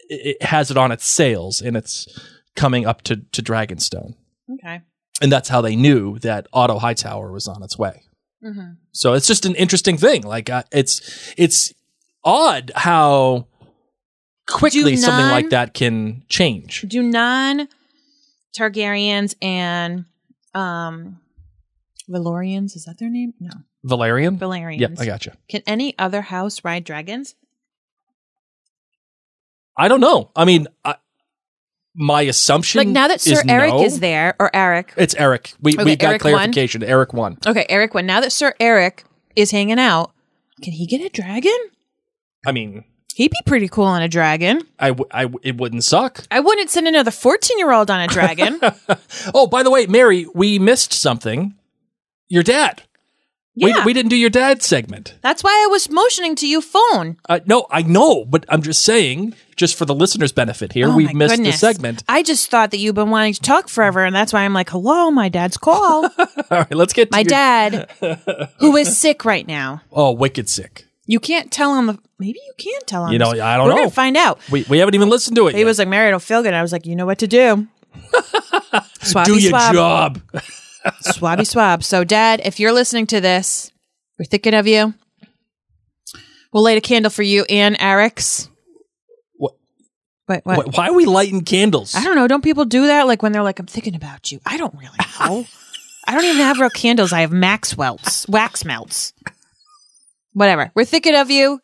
It, 0.09 0.37
it 0.41 0.43
has 0.43 0.71
it 0.71 0.77
on 0.77 0.91
its 0.93 1.05
sails 1.07 1.61
and 1.61 1.77
it's 1.77 2.07
coming 2.57 2.85
up 2.87 3.03
to 3.03 3.17
to 3.17 3.43
Dragonstone, 3.43 4.15
Okay. 4.55 4.81
and 5.23 5.31
that's 5.31 5.49
how 5.49 5.61
they 5.61 5.77
knew 5.77 6.19
that 6.19 6.49
Otto 6.53 6.79
Hightower 6.81 7.31
was 7.31 7.47
on 7.47 7.63
its 7.63 7.79
way. 7.79 8.03
Mm-hmm. 8.45 8.73
So 8.93 9.13
it's 9.13 9.27
just 9.29 9.47
an 9.47 9.55
interesting 9.55 9.97
thing. 9.99 10.23
Like 10.23 10.51
uh, 10.51 10.65
it's 10.73 11.33
it's 11.37 11.73
odd 12.25 12.73
how 12.75 13.47
quickly 14.49 14.93
Do 14.93 14.97
something 14.97 15.27
like 15.31 15.51
that 15.51 15.75
can 15.75 16.25
change. 16.29 16.85
Do 16.89 17.03
non 17.05 17.69
Targaryens 18.59 19.37
and 19.41 20.07
um 20.55 21.21
Valorians, 22.09 22.75
is 22.77 22.85
that 22.87 22.99
their 22.99 23.09
name? 23.11 23.35
No. 23.39 23.51
Valerian. 23.85 24.37
Valerians. 24.39 24.81
Yep, 24.81 24.93
I 24.99 25.07
got 25.07 25.27
you. 25.27 25.33
Can 25.49 25.63
any 25.67 25.97
other 25.99 26.23
house 26.23 26.65
ride 26.65 26.85
dragons? 26.85 27.35
I 29.77 29.89
don't 29.89 30.01
know. 30.01 30.31
I 30.35 30.45
mean, 30.45 30.67
I, 30.85 30.97
my 31.95 32.23
assumption, 32.23 32.79
Like 32.81 32.89
now 32.89 33.09
that 33.09 33.21
Sir 33.21 33.43
Eric 33.49 33.71
no. 33.71 33.83
is 33.85 34.01
there, 34.01 34.35
or 34.39 34.55
Eric. 34.55 34.93
It's 34.97 35.15
Eric. 35.15 35.55
We 35.61 35.75
Okay, 35.75 35.85
we 35.85 35.97
got 35.97 36.09
Eric 36.11 36.25
won. 36.25 36.33
clarification. 36.33 36.83
Eric 36.83 37.13
won. 37.13 37.39
Okay, 37.47 37.65
Eric 37.69 37.95
won. 37.95 38.07
Now 38.07 38.21
that 38.21 38.33
Sir 38.33 38.55
Eric 38.61 39.05
is 39.37 39.51
hanging 39.53 39.79
out, 39.79 40.13
can 40.63 40.73
he 40.73 40.87
get 40.87 41.01
a 41.01 41.09
dragon? 41.09 41.57
I 42.47 42.53
mean, 42.53 42.85
He'd 43.21 43.31
be 43.31 43.41
pretty 43.45 43.69
cool 43.69 43.85
on 43.85 44.01
a 44.03 44.09
dragon. 44.09 44.63
I, 44.79 44.89
w- 44.89 45.09
I 45.11 45.23
w- 45.25 45.41
it 45.43 45.59
wouldn't 45.59 45.85
suck. 45.85 46.25
I 46.31 46.41
wouldn't 46.41 46.71
send 46.71 46.89
another 46.89 47.11
14 47.11 47.59
year 47.59 47.71
old 47.71 47.91
on 47.91 48.01
a 48.01 48.07
dragon. 48.07 48.59
Oh, 49.35 49.47
by 49.47 49.63
the 49.63 49.71
way, 49.71 49.87
Mary, 49.87 50.27
we 50.35 50.59
missed 50.59 50.93
something. 50.95 51.55
Your 52.29 52.43
dad. 52.43 52.83
We, 53.57 53.75
Yeah. 53.75 53.85
we 53.85 53.93
didn't 53.93 54.09
do 54.09 54.17
your 54.17 54.31
dad 54.31 54.63
segment. 54.63 55.17
That's 55.21 55.45
why 55.45 55.51
I 55.51 55.69
was 55.71 55.91
motioning 55.91 56.35
to 56.37 56.47
you 56.49 56.61
phone. 56.63 57.19
Uh, 57.29 57.41
no, 57.45 57.67
I 57.71 57.83
know, 57.83 58.25
but 58.25 58.47
I'm 58.49 58.63
just 58.63 58.83
saying, 58.85 59.35
just 59.57 59.77
for 59.77 59.85
the 59.85 59.95
listeners' 59.95 60.33
benefit 60.33 60.73
here, 60.73 60.89
Oh 60.89 60.97
we've 60.97 61.09
my 61.09 61.13
missed 61.13 61.35
goodness. 61.37 61.57
the 61.61 61.67
segment. 61.67 62.03
I 62.09 62.23
just 62.23 62.49
thought 62.51 62.71
that 62.71 62.79
you've 62.79 62.95
been 62.95 63.11
wanting 63.11 63.35
to 63.35 63.41
talk 63.41 63.69
forever, 63.69 64.03
and 64.05 64.15
that's 64.17 64.33
why 64.33 64.43
I'm 64.45 64.55
like, 64.55 64.71
hello, 64.71 65.11
my 65.11 65.29
dad's 65.29 65.59
call. 65.59 66.05
All 66.19 66.33
right, 66.51 66.75
let's 66.75 66.95
get 66.95 67.11
to 67.11 67.17
my 67.17 67.21
your- 67.21 67.29
dad, 67.29 67.91
who 68.61 68.77
is 68.77 68.97
sick 68.97 69.25
right 69.27 69.47
now. 69.47 69.83
Oh, 69.93 70.13
wicked 70.13 70.49
sick. 70.49 70.87
You 71.11 71.19
can't 71.19 71.51
tell 71.51 71.75
him. 71.75 71.87
The. 71.87 71.99
Maybe 72.21 72.39
you 72.47 72.53
can 72.57 72.81
tell 72.87 73.05
him. 73.07 73.13
You 73.13 73.19
know, 73.19 73.31
I 73.33 73.57
don't 73.57 73.67
We're 73.67 73.73
know. 73.73 73.79
gonna 73.79 73.91
find 73.91 74.17
out. 74.17 74.39
We, 74.49 74.65
we 74.69 74.79
haven't 74.79 74.95
even 74.95 75.09
listened 75.09 75.35
to 75.39 75.49
it. 75.49 75.55
He 75.55 75.59
yet. 75.59 75.65
was 75.65 75.81
like, 75.81 75.89
Mary, 75.89 76.07
I 76.07 76.13
don't 76.13 76.23
feel 76.23 76.41
good. 76.41 76.55
I 76.55 76.63
was 76.63 76.71
like, 76.71 76.87
you 76.87 76.95
know 76.95 77.05
what 77.05 77.19
to 77.19 77.27
do. 77.27 77.67
Swabby 79.03 79.25
do 79.25 79.39
your 79.39 79.51
swab. 79.51 79.75
job. 79.75 80.21
Swabby 81.03 81.45
swab. 81.45 81.83
So, 81.83 82.05
Dad, 82.05 82.43
if 82.45 82.61
you're 82.61 82.73
listening 82.73 83.09
to 83.09 83.21
this, 83.21 83.73
we're 84.21 84.25
thinking 84.25 84.55
of 84.55 84.69
you. 84.69 84.95
We'll 86.53 86.63
light 86.63 86.79
a 86.79 86.81
candle 86.81 87.11
for 87.11 87.25
you 87.25 87.45
and 87.51 87.77
Eric's. 87.81 88.49
What? 89.37 89.55
Wait, 90.29 90.47
what? 90.47 90.59
Why, 90.59 90.73
why 90.77 90.89
are 90.91 90.95
we 90.95 91.07
lighting 91.07 91.43
candles? 91.43 91.97
I 91.97 92.05
don't 92.05 92.15
know. 92.15 92.29
Don't 92.29 92.45
people 92.45 92.67
do 92.67 92.87
that? 92.87 93.09
Like 93.09 93.21
when 93.21 93.33
they're 93.33 93.43
like, 93.43 93.59
I'm 93.59 93.67
thinking 93.67 93.97
about 93.97 94.31
you. 94.31 94.39
I 94.47 94.57
don't 94.57 94.75
really 94.75 94.97
know. 95.19 95.45
I 96.07 96.15
don't 96.15 96.25
even 96.25 96.37
have 96.37 96.61
real 96.61 96.71
candles. 96.71 97.13
I 97.13 97.23
have 97.23 97.33
Maxwell's 97.33 98.27
wax 98.29 98.65
melts. 98.65 99.13
Whatever. 100.33 100.71
We're 100.75 100.85
thinking 100.85 101.15
of 101.17 101.31
you. 101.31 101.61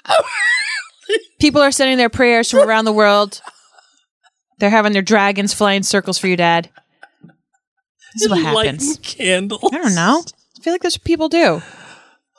People 1.41 1.61
are 1.63 1.71
sending 1.71 1.99
their 1.99 2.09
prayers 2.11 2.51
from 2.51 2.61
around 2.69 2.85
the 2.85 2.93
world. 2.93 3.41
They're 4.59 4.71
having 4.71 4.93
their 4.93 5.03
dragons 5.03 5.53
flying 5.55 5.83
circles 5.83 6.19
for 6.19 6.27
you, 6.27 6.37
Dad. 6.37 6.71
This 8.15 8.23
is 8.25 8.29
what 8.31 8.41
happens. 8.43 8.99
candles. 9.03 9.71
I 9.73 9.77
don't 9.79 9.95
know. 9.95 10.23
I 10.59 10.63
feel 10.63 10.73
like 10.73 10.83
that's 10.83 10.97
what 10.99 11.05
people 11.05 11.29
do. 11.29 11.63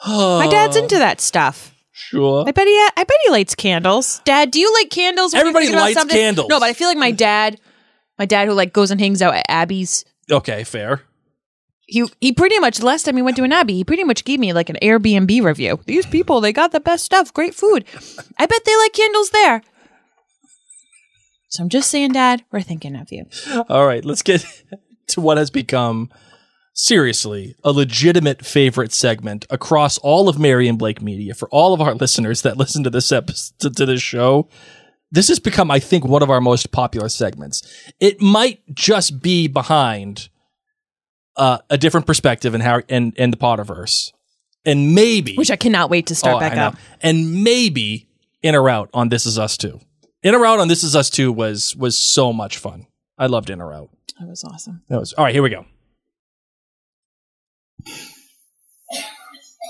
My 0.05 0.47
dad's 0.49 0.75
into 0.81 0.97
that 0.97 1.21
stuff. 1.21 1.73
Sure. 1.91 2.43
I 2.47 2.51
bet 2.51 2.67
he. 2.67 2.73
I 2.73 3.03
bet 3.03 3.17
he 3.25 3.31
lights 3.31 3.55
candles. 3.55 4.21
Dad, 4.25 4.51
do 4.51 4.59
you 4.59 4.73
light 4.73 4.89
candles? 4.89 5.33
when 5.33 5.39
Everybody 5.41 5.67
about 5.69 5.79
lights 5.81 5.99
something? 5.99 6.15
candles. 6.15 6.47
No, 6.49 6.59
but 6.59 6.65
I 6.65 6.73
feel 6.73 6.87
like 6.87 6.97
my 6.97 7.11
dad, 7.11 7.59
my 8.19 8.25
dad 8.25 8.47
who 8.47 8.53
like 8.53 8.73
goes 8.73 8.91
and 8.91 8.99
hangs 8.99 9.21
out 9.21 9.33
at 9.35 9.45
Abby's. 9.49 10.05
Okay, 10.29 10.63
fair. 10.63 11.01
He 11.87 12.05
he 12.19 12.33
pretty 12.33 12.59
much 12.59 12.83
last 12.83 13.03
time 13.03 13.15
he 13.15 13.21
went 13.21 13.37
to 13.37 13.43
an 13.43 13.53
Abbey, 13.53 13.75
he 13.75 13.83
pretty 13.83 14.03
much 14.03 14.25
gave 14.25 14.39
me 14.39 14.53
like 14.53 14.69
an 14.69 14.77
Airbnb 14.81 15.41
review. 15.41 15.79
These 15.85 16.05
people, 16.05 16.41
they 16.41 16.53
got 16.53 16.71
the 16.71 16.79
best 16.79 17.05
stuff, 17.05 17.33
great 17.33 17.55
food. 17.55 17.85
I 18.37 18.45
bet 18.45 18.65
they 18.65 18.77
like 18.77 18.93
candles 18.93 19.29
there. 19.29 19.61
So 21.49 21.63
I'm 21.63 21.69
just 21.69 21.89
saying, 21.89 22.11
Dad, 22.11 22.43
we're 22.51 22.61
thinking 22.61 22.95
of 22.95 23.11
you. 23.11 23.25
All 23.69 23.85
right, 23.87 24.03
let's 24.03 24.21
get 24.21 24.45
to 25.07 25.21
what 25.21 25.37
has 25.37 25.49
become 25.49 26.09
seriously 26.73 27.55
a 27.63 27.71
legitimate 27.71 28.45
favorite 28.45 28.93
segment 28.93 29.45
across 29.49 29.97
all 29.99 30.29
of 30.29 30.37
Mary 30.37 30.67
and 30.67 30.77
Blake 30.77 31.01
Media 31.01 31.33
for 31.33 31.49
all 31.49 31.73
of 31.73 31.81
our 31.81 31.95
listeners 31.95 32.43
that 32.43 32.57
listen 32.57 32.83
to 32.83 32.89
this 32.89 33.11
episode 33.11 33.57
to, 33.59 33.69
to 33.71 33.85
this 33.85 34.01
show. 34.01 34.47
This 35.09 35.29
has 35.29 35.39
become, 35.39 35.71
I 35.71 35.79
think, 35.79 36.05
one 36.05 36.21
of 36.21 36.29
our 36.29 36.41
most 36.41 36.71
popular 36.71 37.09
segments. 37.09 37.63
It 37.99 38.21
might 38.21 38.59
just 38.75 39.21
be 39.21 39.47
behind 39.47 40.29
uh, 41.37 41.59
a 41.69 41.77
different 41.77 42.05
perspective 42.07 42.53
in 42.55 42.61
Harry 42.61 42.83
and, 42.89 43.13
and 43.17 43.31
the 43.31 43.37
Potterverse, 43.37 44.11
and 44.65 44.93
maybe 44.95 45.35
Which 45.35 45.51
I 45.51 45.55
cannot 45.55 45.89
wait 45.89 46.07
to 46.07 46.15
start 46.15 46.37
Oh, 46.37 46.39
back 46.39 46.57
up. 46.57 46.75
And 47.01 47.43
maybe 47.43 48.07
in 48.41 48.55
or 48.55 48.69
out 48.69 48.89
on 48.93 49.09
This 49.09 49.25
Is 49.25 49.39
Us 49.39 49.55
Too. 49.57 49.79
In 50.23 50.35
or 50.35 50.45
out 50.45 50.59
on 50.59 50.67
This 50.67 50.83
Is 50.83 50.95
Us 50.95 51.09
Too 51.09 51.31
was 51.31 51.75
was 51.75 51.97
so 51.97 52.33
much 52.33 52.57
fun. 52.57 52.87
I 53.17 53.27
loved 53.27 53.49
in 53.49 53.61
or 53.61 53.73
out. 53.73 53.89
That 54.19 54.27
was 54.27 54.43
awesome. 54.43 54.81
That 54.89 54.99
was 54.99 55.13
all 55.13 55.23
right. 55.25 55.33
Here 55.33 55.43
we 55.43 55.49
go. 55.49 55.65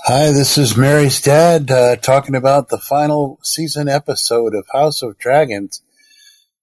Hi, 0.04 0.32
this 0.32 0.56
is 0.56 0.76
Mary's 0.76 1.20
dad 1.20 1.70
uh, 1.70 1.96
talking 1.96 2.34
about 2.34 2.68
the 2.70 2.78
final 2.78 3.38
season 3.42 3.88
episode 3.88 4.54
of 4.54 4.66
House 4.72 5.02
of 5.02 5.18
Dragons. 5.18 5.82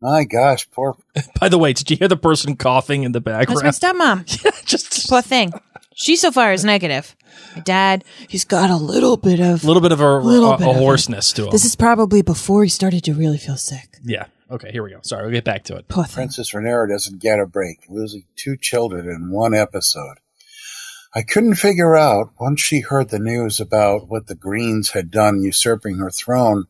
My 0.02 0.24
gosh, 0.24 0.70
poor. 0.72 0.98
By 1.40 1.50
the 1.50 1.58
way, 1.58 1.74
did 1.74 1.90
you 1.90 1.98
hear 1.98 2.08
the 2.08 2.18
person 2.18 2.56
coughing 2.56 3.04
in 3.04 3.12
the 3.12 3.20
That's 3.20 3.46
background? 3.52 3.64
my 3.64 3.70
stepmom. 3.70 4.44
yeah, 4.46 4.52
just 4.66 5.10
poor 5.10 5.22
thing. 5.22 5.54
She 5.96 6.16
so 6.18 6.32
far 6.32 6.52
is 6.52 6.66
negative. 6.66 7.16
My 7.56 7.62
dad, 7.62 8.04
he's 8.28 8.44
got 8.44 8.70
a 8.70 8.76
little 8.76 9.16
bit 9.18 9.40
of 9.40 9.64
a 9.64 9.68
little 9.68 9.82
bit 9.82 9.92
of 9.94 10.02
a, 10.02 10.18
Little 10.18 10.52
a, 10.54 10.58
bit 10.58 10.68
a 10.68 10.70
of 10.72 10.76
it. 10.76 10.80
hoarseness 10.80 11.32
to 11.34 11.46
him. 11.46 11.52
This 11.52 11.64
is 11.66 11.76
probably 11.76 12.22
before 12.22 12.64
he 12.64 12.70
started 12.70 13.04
to 13.06 13.14
really 13.14 13.38
feel 13.38 13.58
sick. 13.58 13.98
yeah. 14.04 14.26
Okay, 14.52 14.72
here 14.72 14.84
we 14.84 14.92
go. 14.92 15.00
Sorry, 15.02 15.24
we'll 15.24 15.32
get 15.32 15.44
back 15.44 15.64
to 15.64 15.76
it. 15.76 15.88
Poor 15.88 16.04
thing. 16.04 16.16
Princess 16.28 16.52
Rhaenyra 16.52 16.88
doesn't 16.88 17.20
get 17.20 17.40
a 17.40 17.48
break, 17.48 17.80
losing 17.90 18.26
two 18.36 18.56
children 18.56 19.10
in 19.10 19.32
one 19.32 19.56
episode. 19.56 20.18
I 21.16 21.24
couldn't 21.24 21.56
figure 21.56 21.96
out, 21.96 22.30
once 22.40 22.62
she 22.62 22.82
heard 22.82 23.10
the 23.10 23.18
news 23.18 23.60
about 23.60 24.08
what 24.08 24.28
the 24.28 24.36
Greens 24.36 24.92
had 24.92 25.10
done 25.10 25.42
usurping 25.42 25.98
her 25.98 26.12
throne, 26.12 26.66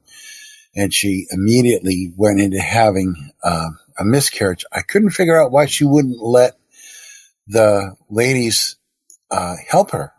and 0.75 0.93
she 0.93 1.27
immediately 1.31 2.11
went 2.15 2.39
into 2.39 2.59
having 2.59 3.31
uh, 3.43 3.69
a 3.97 4.05
miscarriage, 4.05 4.65
I 4.71 4.81
couldn't 4.81 5.11
figure 5.11 5.41
out 5.41 5.51
why 5.51 5.65
she 5.65 5.85
wouldn't 5.85 6.21
let 6.21 6.57
the 7.47 7.95
ladies 8.09 8.75
uh, 9.31 9.55
help 9.67 9.91
her. 9.91 10.11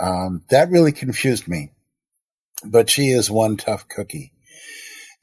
Um, 0.00 0.42
that 0.50 0.70
really 0.70 0.92
confused 0.92 1.48
me. 1.48 1.70
But 2.64 2.90
she 2.90 3.08
is 3.08 3.30
one 3.30 3.56
tough 3.56 3.88
cookie. 3.88 4.32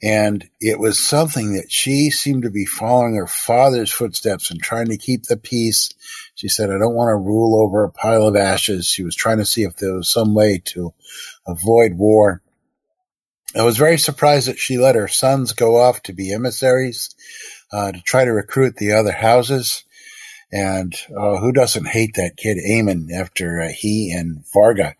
And 0.02 0.48
it 0.60 0.78
was 0.78 0.98
something 0.98 1.54
that 1.54 1.70
she 1.70 2.10
seemed 2.10 2.44
to 2.44 2.50
be 2.50 2.64
following 2.64 3.16
her 3.16 3.26
father's 3.26 3.92
footsteps 3.92 4.50
and 4.50 4.60
trying 4.60 4.86
to 4.86 4.96
keep 4.96 5.24
the 5.24 5.36
peace. 5.36 5.90
She 6.34 6.48
said, 6.48 6.70
I 6.70 6.78
don't 6.78 6.94
want 6.94 7.10
to 7.10 7.16
rule 7.16 7.62
over 7.62 7.84
a 7.84 7.92
pile 7.92 8.26
of 8.26 8.34
ashes. 8.34 8.86
She 8.86 9.04
was 9.04 9.14
trying 9.14 9.38
to 9.38 9.44
see 9.44 9.62
if 9.62 9.76
there 9.76 9.94
was 9.94 10.10
some 10.10 10.34
way 10.34 10.62
to 10.66 10.94
avoid 11.46 11.94
war. 11.94 12.42
I 13.56 13.62
was 13.62 13.76
very 13.76 13.98
surprised 13.98 14.48
that 14.48 14.58
she 14.58 14.78
let 14.78 14.94
her 14.94 15.08
sons 15.08 15.54
go 15.54 15.76
off 15.76 16.02
to 16.04 16.12
be 16.12 16.32
emissaries, 16.32 17.14
uh, 17.72 17.92
to 17.92 18.00
try 18.00 18.24
to 18.24 18.32
recruit 18.32 18.76
the 18.76 18.92
other 18.92 19.12
houses. 19.12 19.84
And 20.52 20.94
uh, 21.16 21.36
who 21.38 21.52
doesn't 21.52 21.86
hate 21.86 22.14
that 22.14 22.36
kid 22.36 22.58
Aemond 22.58 23.12
after 23.12 23.60
uh, 23.60 23.68
he 23.68 24.12
and 24.12 24.44
Vhagar 24.54 24.94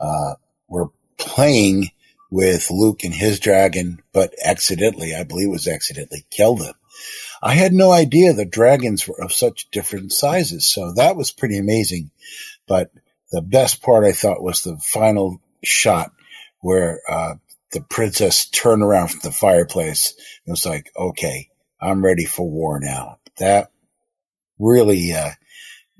uh, 0.00 0.34
were 0.68 0.90
playing 1.18 1.90
with 2.30 2.70
Luke 2.70 3.04
and 3.04 3.14
his 3.14 3.40
dragon, 3.40 4.02
but 4.12 4.34
accidentally, 4.44 5.14
I 5.14 5.24
believe 5.24 5.48
it 5.48 5.52
was 5.52 5.68
accidentally, 5.68 6.24
killed 6.30 6.62
him. 6.62 6.74
I 7.42 7.54
had 7.54 7.72
no 7.72 7.92
idea 7.92 8.32
the 8.32 8.44
dragons 8.44 9.06
were 9.06 9.22
of 9.22 9.32
such 9.32 9.70
different 9.70 10.12
sizes, 10.12 10.66
so 10.66 10.92
that 10.94 11.16
was 11.16 11.30
pretty 11.30 11.58
amazing. 11.58 12.10
But 12.66 12.90
the 13.30 13.42
best 13.42 13.82
part 13.82 14.04
I 14.04 14.12
thought 14.12 14.42
was 14.42 14.62
the 14.62 14.76
final 14.78 15.40
shot 15.62 16.12
where 16.60 17.00
uh, 17.08 17.34
the 17.72 17.80
princess 17.82 18.48
turned 18.48 18.82
around 18.82 19.08
from 19.08 19.20
the 19.22 19.32
fireplace. 19.32 20.14
It 20.46 20.50
was 20.50 20.64
like, 20.64 20.90
okay, 20.96 21.48
I'm 21.80 22.04
ready 22.04 22.24
for 22.24 22.48
war 22.48 22.80
now. 22.80 23.18
That 23.38 23.70
really 24.58 25.12
uh, 25.12 25.30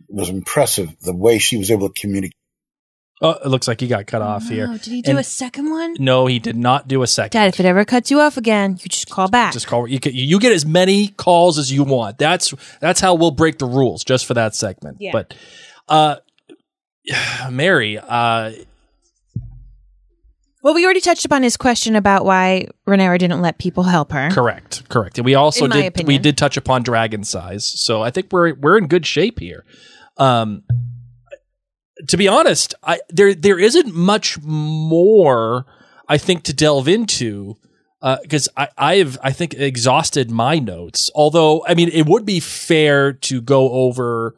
was 0.09 0.28
impressive. 0.28 0.99
The 1.01 1.15
way 1.15 1.39
she 1.39 1.57
was 1.57 1.70
able 1.70 1.89
to 1.89 2.01
communicate. 2.01 2.35
Oh, 3.20 3.31
it 3.31 3.47
looks 3.47 3.66
like 3.66 3.81
he 3.81 3.89
got 3.89 4.07
cut 4.07 4.23
off 4.23 4.49
here. 4.49 4.69
Oh, 4.70 4.78
did 4.78 4.93
he 4.93 5.03
do 5.03 5.11
And 5.11 5.19
a 5.19 5.24
second 5.24 5.70
one? 5.70 5.97
No, 5.99 6.27
he 6.27 6.39
did 6.39 6.57
not 6.57 6.86
do 6.86 7.03
a 7.03 7.07
second. 7.09 7.36
Dad, 7.36 7.49
if 7.49 7.59
it 7.59 7.66
ever 7.66 7.85
cuts 7.85 8.12
you 8.12 8.20
off 8.20 8.36
again, 8.36 8.78
you 8.81 8.89
just 8.89 9.11
call 9.11 9.28
back. 9.28 9.53
Just 9.53 9.66
call. 9.66 9.89
You 9.89 9.99
get, 9.99 10.15
you 10.15 10.39
get 10.39 10.53
as 10.53 10.65
many 10.65 11.09
calls 11.09 11.59
as 11.59 11.73
you 11.73 11.82
want. 11.82 12.19
That's 12.19 12.55
that's 12.81 13.01
how 13.01 13.16
we'll 13.16 13.32
break 13.32 13.59
the 13.59 13.66
rules 13.66 14.05
just 14.05 14.24
for 14.24 14.35
that 14.35 14.55
segment. 14.55 14.99
Yeah. 15.01 15.11
But, 15.12 15.35
uh, 15.89 16.16
Mary, 17.51 17.99
uh, 17.99 18.53
well, 20.69 20.74
we 20.74 20.85
already 20.85 21.01
touched 21.01 21.24
upon 21.24 21.43
his 21.43 21.57
question 21.57 21.97
about 21.97 22.27
why 22.27 22.66
Rhaenyra 22.86 23.19
didn't 23.19 23.40
let 23.40 23.57
people 23.57 23.85
help 23.85 24.12
her. 24.12 24.28
correct, 24.31 24.86
correct. 24.90 25.16
And 25.16 25.24
we 25.24 25.35
also 25.35 25.65
In 25.65 25.70
my 25.70 25.89
did 25.89 26.07
we 26.07 26.19
did 26.19 26.36
touch 26.36 26.59
upon 26.59 26.82
dragon 26.82 27.24
size, 27.24 27.65
so 27.65 28.03
I 28.03 28.11
think 28.11 28.31
we're 28.31 28.53
we're 28.53 28.77
in 28.77 28.86
good 28.86 29.07
shape 29.07 29.39
here. 29.39 29.65
Um, 30.19 30.65
to 32.09 32.19
be 32.19 32.28
honest, 32.28 32.74
I 32.82 33.01
there 33.09 33.35
there 33.35 33.59
isn't 33.59 33.95
much 33.95 34.39
more 34.43 35.65
I 36.07 36.19
think 36.19 36.43
to 36.43 36.53
delve 36.53 36.86
into 36.86 37.57
because 38.20 38.51
I 38.55 38.69
I've 38.77 39.16
I 39.23 39.32
think 39.32 39.55
exhausted 39.55 40.31
my 40.31 40.59
notes. 40.59 41.11
Although 41.15 41.65
I 41.66 41.73
mean, 41.73 41.89
it 41.89 42.05
would 42.05 42.27
be 42.27 42.40
fair 42.40 43.15
to 43.15 43.40
go 43.40 43.70
over 43.70 44.35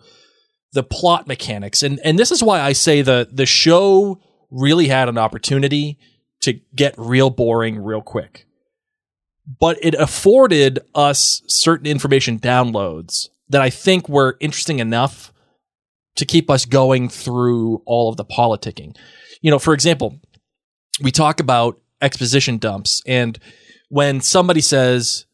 the 0.75 0.85
plot 0.85 1.27
mechanics, 1.27 1.83
and 1.83 1.99
and 2.05 2.17
this 2.17 2.31
is 2.31 2.41
why 2.41 2.61
I 2.61 2.73
say 2.73 3.03
the 3.03 3.29
the 3.33 3.47
show 3.47 4.21
really 4.53 4.87
had 4.87 5.09
an 5.09 5.19
opportunity 5.19 5.99
to 6.41 6.61
get 6.75 6.95
real 6.97 7.31
boring 7.31 7.83
real 7.83 8.03
quick. 8.03 8.47
But 9.59 9.79
it 9.83 9.95
afforded 9.95 10.79
us 10.95 11.43
certain 11.47 11.87
information 11.87 12.39
downloads 12.39 13.29
that 13.49 13.61
I 13.61 13.71
think 13.71 14.09
were 14.09 14.37
interesting 14.41 14.79
enough 14.79 15.33
to 16.17 16.25
keep 16.25 16.51
us 16.51 16.65
going 16.65 17.09
through 17.09 17.83
all 17.87 18.09
of 18.09 18.17
the 18.17 18.25
politicking. 18.25 18.97
You 19.41 19.51
know, 19.51 19.59
for 19.59 19.75
example, 19.75 20.21
we 21.01 21.11
talk 21.11 21.41
about 21.41 21.81
exposition 22.03 22.59
dumps 22.59 23.03
and 23.07 23.39
when 23.89 24.21
somebody 24.21 24.61
says 24.61 25.27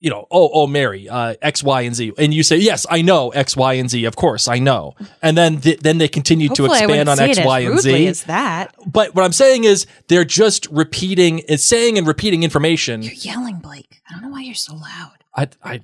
you 0.00 0.10
know 0.10 0.26
oh 0.30 0.50
oh 0.52 0.66
mary 0.66 1.08
uh, 1.08 1.34
x 1.42 1.62
y 1.62 1.82
and 1.82 1.94
z 1.94 2.12
and 2.18 2.34
you 2.34 2.42
say 2.42 2.56
yes 2.56 2.86
i 2.90 3.00
know 3.02 3.30
x 3.30 3.56
y 3.56 3.74
and 3.74 3.88
z 3.90 4.04
of 4.04 4.14
course 4.16 4.46
i 4.46 4.58
know 4.58 4.94
and 5.22 5.36
then 5.36 5.60
th- 5.60 5.80
then 5.80 5.98
they 5.98 6.08
continue 6.08 6.48
to 6.48 6.62
Hopefully 6.64 6.80
expand 6.82 7.08
on 7.08 7.18
x 7.18 7.38
y 7.42 7.60
and 7.60 7.80
z 7.80 8.06
as 8.06 8.24
that. 8.24 8.74
but 8.86 9.14
what 9.14 9.24
i'm 9.24 9.32
saying 9.32 9.64
is 9.64 9.86
they're 10.08 10.24
just 10.24 10.66
repeating 10.70 11.40
it's 11.48 11.64
saying 11.64 11.96
and 11.98 12.06
repeating 12.06 12.42
information 12.42 13.02
You're 13.02 13.12
yelling, 13.14 13.58
Blake. 13.58 14.00
I 14.08 14.14
don't 14.14 14.22
know 14.24 14.28
why 14.30 14.42
you're 14.42 14.54
so 14.54 14.74
loud. 14.74 15.12
i 15.34 15.48
i 15.62 15.80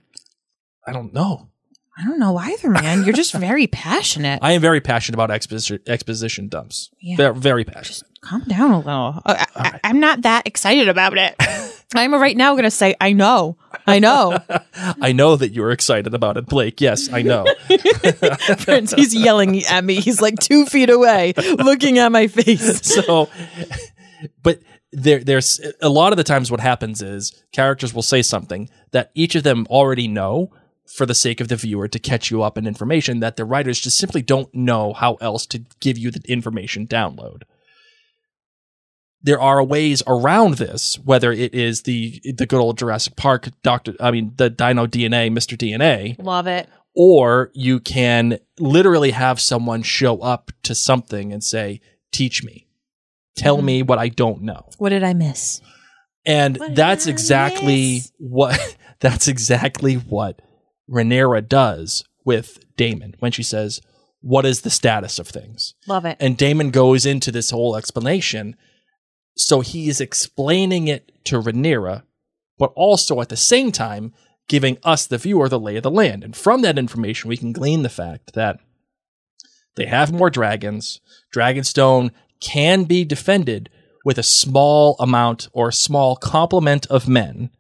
i 0.86 0.92
don't 0.92 1.14
know 1.14 1.48
I 1.96 2.04
don't 2.04 2.18
know 2.18 2.36
either, 2.38 2.70
man. 2.70 3.04
You're 3.04 3.12
just 3.12 3.34
very 3.34 3.66
passionate. 3.66 4.38
i 4.42 4.52
am 4.52 4.60
very 4.62 4.80
passionate 4.80 5.16
about 5.16 5.30
exposition 5.30 5.78
exposition 5.86 6.48
dumps 6.48 6.90
Yeah. 7.00 7.16
very, 7.16 7.34
very 7.34 7.64
passionate 7.64 8.10
Calm 8.22 8.44
down 8.46 8.70
a 8.70 8.78
little. 8.78 8.92
Oh, 8.92 9.20
I, 9.26 9.46
I, 9.56 9.80
I'm 9.82 9.98
not 9.98 10.22
that 10.22 10.46
excited 10.46 10.88
about 10.88 11.18
it. 11.18 11.34
I'm 11.94 12.14
right 12.14 12.36
now 12.36 12.52
going 12.52 12.64
to 12.64 12.70
say, 12.70 12.94
I 13.00 13.12
know. 13.12 13.58
I 13.86 13.98
know. 13.98 14.38
I 14.74 15.12
know 15.12 15.34
that 15.36 15.50
you're 15.50 15.72
excited 15.72 16.14
about 16.14 16.36
it, 16.36 16.46
Blake. 16.46 16.80
Yes, 16.80 17.12
I 17.12 17.22
know. 17.22 17.44
Prince, 18.60 18.92
he's 18.92 19.12
yelling 19.14 19.62
at 19.64 19.84
me. 19.84 19.96
He's 19.96 20.22
like 20.22 20.38
two 20.38 20.64
feet 20.66 20.88
away, 20.88 21.34
looking 21.36 21.98
at 21.98 22.12
my 22.12 22.28
face. 22.28 22.80
so, 22.86 23.28
but 24.42 24.60
there, 24.92 25.22
there's 25.22 25.60
a 25.80 25.88
lot 25.88 26.12
of 26.12 26.16
the 26.16 26.24
times 26.24 26.50
what 26.50 26.60
happens 26.60 27.02
is 27.02 27.42
characters 27.52 27.92
will 27.92 28.02
say 28.02 28.22
something 28.22 28.70
that 28.92 29.10
each 29.14 29.34
of 29.34 29.42
them 29.42 29.66
already 29.68 30.06
know 30.08 30.50
for 30.86 31.06
the 31.06 31.14
sake 31.14 31.40
of 31.40 31.48
the 31.48 31.56
viewer 31.56 31.88
to 31.88 31.98
catch 31.98 32.30
you 32.30 32.42
up 32.42 32.58
in 32.58 32.66
information 32.66 33.20
that 33.20 33.36
the 33.36 33.44
writers 33.44 33.80
just 33.80 33.96
simply 33.98 34.20
don't 34.22 34.52
know 34.54 34.92
how 34.92 35.14
else 35.14 35.46
to 35.46 35.64
give 35.80 35.96
you 35.96 36.10
the 36.10 36.20
information 36.28 36.86
download. 36.86 37.42
There 39.24 39.40
are 39.40 39.62
ways 39.62 40.02
around 40.08 40.54
this, 40.54 40.98
whether 41.04 41.30
it 41.30 41.54
is 41.54 41.82
the 41.82 42.20
the 42.36 42.44
good 42.46 42.58
old 42.60 42.78
Jurassic 42.78 43.14
Park 43.14 43.48
Doctor, 43.62 43.94
I 44.00 44.10
mean 44.10 44.32
the 44.36 44.50
Dino 44.50 44.86
DNA, 44.86 45.30
Mr. 45.30 45.56
DNA, 45.56 46.16
Love 46.22 46.48
it. 46.48 46.68
or 46.94 47.52
you 47.54 47.78
can 47.78 48.38
literally 48.58 49.12
have 49.12 49.38
someone 49.40 49.82
show 49.84 50.18
up 50.18 50.50
to 50.64 50.74
something 50.74 51.32
and 51.32 51.44
say, 51.44 51.80
"Teach 52.10 52.42
me, 52.42 52.66
tell 53.36 53.58
Mm-hmm. 53.58 53.66
me 53.66 53.82
what 53.84 54.00
I 54.00 54.08
don't 54.08 54.42
know." 54.42 54.68
What 54.78 54.88
did 54.88 55.04
I 55.04 55.12
miss? 55.14 55.60
And 56.26 56.56
that's 56.74 57.06
exactly 57.06 58.00
what 58.18 58.76
that's 58.98 59.28
exactly 59.28 59.94
what 59.94 60.42
Rhaenyra 60.92 61.48
does 61.48 62.04
with 62.24 62.58
Daemon 62.76 63.14
when 63.18 63.32
she 63.32 63.42
says, 63.42 63.80
"What 64.20 64.44
is 64.44 64.60
the 64.60 64.70
status 64.70 65.18
of 65.18 65.28
things?" 65.28 65.74
Love 65.86 66.04
it. 66.04 66.16
And 66.20 66.36
Daemon 66.36 66.70
goes 66.70 67.06
into 67.06 67.32
this 67.32 67.50
whole 67.50 67.76
explanation. 67.76 68.56
So 69.36 69.60
he 69.60 69.88
is 69.88 70.00
explaining 70.00 70.88
it 70.88 71.10
to 71.24 71.40
Rhaenyra, 71.40 72.02
but 72.58 72.72
also 72.76 73.20
at 73.20 73.30
the 73.30 73.36
same 73.36 73.72
time 73.72 74.12
giving 74.48 74.76
us, 74.82 75.06
the 75.06 75.18
viewer, 75.18 75.48
the 75.48 75.58
lay 75.58 75.76
of 75.76 75.82
the 75.82 75.90
land. 75.90 76.22
And 76.22 76.36
from 76.36 76.60
that 76.62 76.78
information, 76.78 77.28
we 77.28 77.36
can 77.36 77.52
glean 77.52 77.82
the 77.82 77.88
fact 77.88 78.34
that 78.34 78.58
they 79.76 79.86
have 79.86 80.12
more 80.12 80.28
dragons. 80.28 81.00
Dragonstone 81.34 82.10
can 82.40 82.84
be 82.84 83.04
defended 83.04 83.70
with 84.04 84.18
a 84.18 84.22
small 84.22 84.96
amount 84.98 85.48
or 85.52 85.68
a 85.68 85.72
small 85.72 86.16
complement 86.16 86.86
of 86.86 87.08
men. 87.08 87.50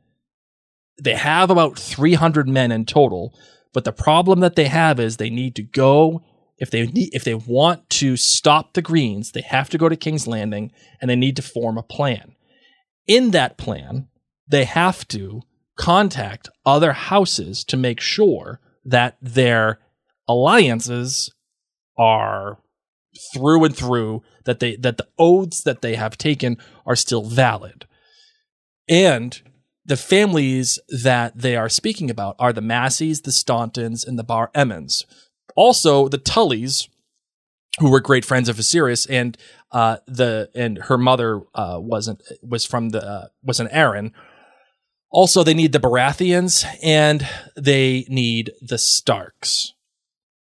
They 1.02 1.14
have 1.14 1.50
about 1.50 1.78
300 1.78 2.48
men 2.48 2.70
in 2.70 2.86
total, 2.86 3.34
but 3.72 3.84
the 3.84 3.92
problem 3.92 4.40
that 4.40 4.56
they 4.56 4.68
have 4.68 5.00
is 5.00 5.16
they 5.16 5.30
need 5.30 5.56
to 5.56 5.62
go 5.62 6.22
if 6.58 6.70
they 6.70 6.86
need, 6.86 7.12
if 7.12 7.24
they 7.24 7.34
want 7.34 7.90
to 7.90 8.16
stop 8.16 8.74
the 8.74 8.82
Greens, 8.82 9.32
they 9.32 9.40
have 9.40 9.68
to 9.70 9.78
go 9.78 9.88
to 9.88 9.96
King's 9.96 10.28
Landing 10.28 10.70
and 11.00 11.10
they 11.10 11.16
need 11.16 11.34
to 11.34 11.42
form 11.42 11.76
a 11.76 11.82
plan. 11.82 12.36
In 13.08 13.32
that 13.32 13.58
plan, 13.58 14.06
they 14.46 14.64
have 14.64 15.08
to 15.08 15.42
contact 15.76 16.48
other 16.64 16.92
houses 16.92 17.64
to 17.64 17.76
make 17.76 18.00
sure 18.00 18.60
that 18.84 19.16
their 19.20 19.80
alliances 20.28 21.34
are 21.98 22.58
through 23.34 23.64
and 23.64 23.76
through 23.76 24.22
that 24.44 24.60
they 24.60 24.76
that 24.76 24.98
the 24.98 25.08
oaths 25.18 25.62
that 25.64 25.82
they 25.82 25.96
have 25.96 26.16
taken 26.16 26.58
are 26.86 26.94
still 26.94 27.24
valid. 27.24 27.86
And 28.88 29.42
the 29.84 29.96
families 29.96 30.78
that 31.02 31.36
they 31.36 31.56
are 31.56 31.68
speaking 31.68 32.10
about 32.10 32.36
are 32.38 32.52
the 32.52 32.60
Masseys, 32.60 33.22
the 33.22 33.30
Stauntons, 33.32 34.06
and 34.06 34.18
the 34.18 34.24
Bar 34.24 34.50
Emmons. 34.54 35.04
Also, 35.56 36.08
the 36.08 36.18
Tullys, 36.18 36.88
who 37.80 37.90
were 37.90 38.00
great 38.00 38.24
friends 38.24 38.48
of 38.48 38.56
Viserys, 38.56 39.06
and 39.10 39.36
uh, 39.72 39.96
the 40.06 40.50
and 40.54 40.78
her 40.78 40.98
mother 40.98 41.40
uh, 41.54 41.78
wasn't 41.80 42.22
was 42.42 42.64
from 42.64 42.90
the 42.90 43.04
uh, 43.04 43.26
was 43.42 43.60
an 43.60 43.68
Arryn. 43.68 44.12
Also, 45.10 45.42
they 45.42 45.54
need 45.54 45.72
the 45.72 45.80
Baratheons 45.80 46.64
and 46.82 47.28
they 47.54 48.06
need 48.08 48.52
the 48.62 48.78
Starks. 48.78 49.74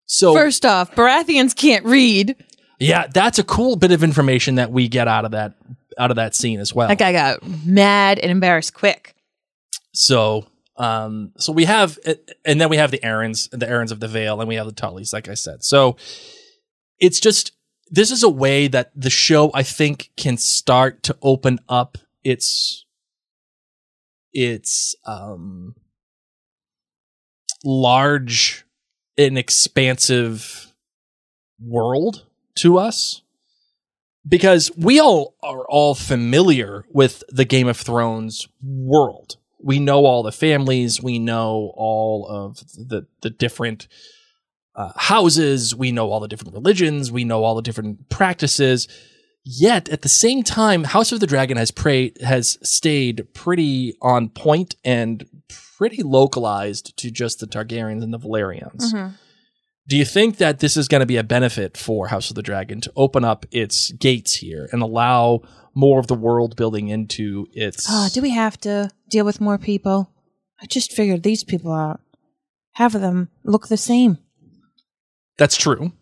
So 0.07 0.35
First 0.35 0.65
off, 0.65 0.95
Baratheons 0.95 1.55
can't 1.55 1.85
read. 1.85 2.37
yeah, 2.79 3.07
that's 3.13 3.39
a 3.39 3.45
cool 3.45 3.77
bit 3.77 3.93
of 3.93 4.03
information 4.03 4.55
that 4.55 4.71
we 4.71 4.89
get 4.89 5.09
out 5.09 5.25
of 5.25 5.33
that 5.33 5.55
out 5.99 6.11
of 6.11 6.17
that 6.17 6.35
scene 6.35 6.61
as 6.61 6.75
well. 6.75 6.89
That 6.89 6.99
guy 6.99 7.13
got 7.13 7.41
mad 7.67 8.19
and 8.19 8.31
embarrassed 8.31 8.75
quick. 8.75 9.14
So, 9.95 10.47
um, 10.77 11.33
so 11.39 11.53
we 11.53 11.65
have, 11.65 11.99
and 12.45 12.61
then 12.61 12.69
we 12.69 12.77
have 12.77 12.91
the 12.91 12.99
Arryns, 12.99 13.49
the 13.51 13.67
Arryns 13.67 13.93
of 13.93 14.01
the 14.01 14.09
Vale, 14.09 14.41
and 14.41 14.49
we 14.49 14.57
have 14.57 14.67
the 14.67 14.73
Tullys, 14.73 15.13
like 15.13 15.29
I 15.29 15.35
said. 15.35 15.63
So, 15.63 15.97
it's 16.99 17.21
just 17.21 17.53
this 17.91 18.11
is 18.11 18.23
a 18.23 18.29
way 18.29 18.67
that 18.69 18.91
the 18.95 19.11
show 19.11 19.51
I 19.55 19.63
think 19.63 20.11
can 20.17 20.37
start 20.37 21.03
to 21.05 21.17
open 21.23 21.61
up 21.69 21.99
its 22.23 22.87
its 24.33 24.97
um 25.07 25.75
large 27.65 28.65
and 29.17 29.39
expansive 29.39 30.73
world 31.61 32.27
to 32.57 32.79
us 32.79 33.23
because 34.27 34.71
we 34.77 34.99
all 34.99 35.37
are 35.43 35.67
all 35.69 35.95
familiar 35.95 36.85
with 36.91 37.23
the 37.29 37.45
Game 37.45 37.69
of 37.69 37.77
Thrones 37.77 38.49
world. 38.63 39.37
We 39.65 39.79
know 39.79 40.05
all 40.05 40.23
the 40.23 40.33
families, 40.33 41.03
we 41.03 41.19
know 41.19 41.73
all 41.77 42.27
of 42.29 42.59
the 42.77 43.07
the 43.23 43.31
different 43.31 43.89
uh, 44.77 44.93
houses, 44.97 45.75
we 45.75 45.93
know 45.93 46.11
all 46.11 46.21
the 46.21 46.29
different 46.29 46.55
religions, 46.55 47.11
we 47.11 47.25
know 47.25 47.45
all 47.45 47.55
the 47.55 47.63
different 47.63 48.09
practices. 48.09 48.89
Yet 49.47 49.89
at 49.91 50.03
the 50.03 50.09
same 50.09 50.43
time, 50.43 50.85
House 50.85 51.13
of 51.13 51.21
the 51.21 51.27
Dragon 51.27 51.57
has 51.57 51.71
prayed 51.71 52.19
has 52.23 52.59
stayed 52.63 53.27
pretty 53.35 53.95
on 54.01 54.29
point 54.31 54.77
and 54.85 55.25
pretty 55.79 56.03
localized 56.03 56.97
to 56.99 57.11
just 57.11 57.41
the 57.41 57.47
Targaryens 57.47 58.03
and 58.03 58.13
the 58.13 58.19
Velaryons. 58.19 58.93
Mhm. 58.93 59.15
Do 59.87 59.99
you 59.99 60.07
think 60.07 60.39
that 60.39 60.61
this 60.61 60.79
is 60.79 60.89
going 60.89 61.01
to 61.01 61.07
be 61.07 61.19
a 61.19 61.23
benefit 61.23 61.77
for 61.77 62.09
House 62.09 62.31
of 62.31 62.37
the 62.37 62.43
Dragon 62.43 62.81
to 62.81 62.93
open 62.97 63.23
up 63.23 63.45
its 63.51 63.93
gates 63.93 64.37
here 64.37 64.67
and 64.73 64.81
allow 64.83 65.43
more 65.75 65.99
of 65.99 66.07
the 66.07 66.15
world 66.15 66.57
building 66.57 66.89
into 66.89 67.47
its? 67.53 67.87
Oh, 67.89 68.09
do 68.13 68.23
we 68.23 68.31
have 68.31 68.59
to 68.61 68.91
deal 69.09 69.25
with 69.25 69.41
more 69.41 69.59
people? 69.59 70.11
I 70.61 70.67
just 70.67 70.93
figured 70.93 71.23
these 71.23 71.45
people 71.45 71.73
out. 71.73 72.01
Half 72.73 72.95
of 72.95 73.01
them 73.01 73.29
look 73.45 73.69
the 73.69 73.77
same. 73.77 74.19
That's 75.37 75.57
true. 75.57 75.93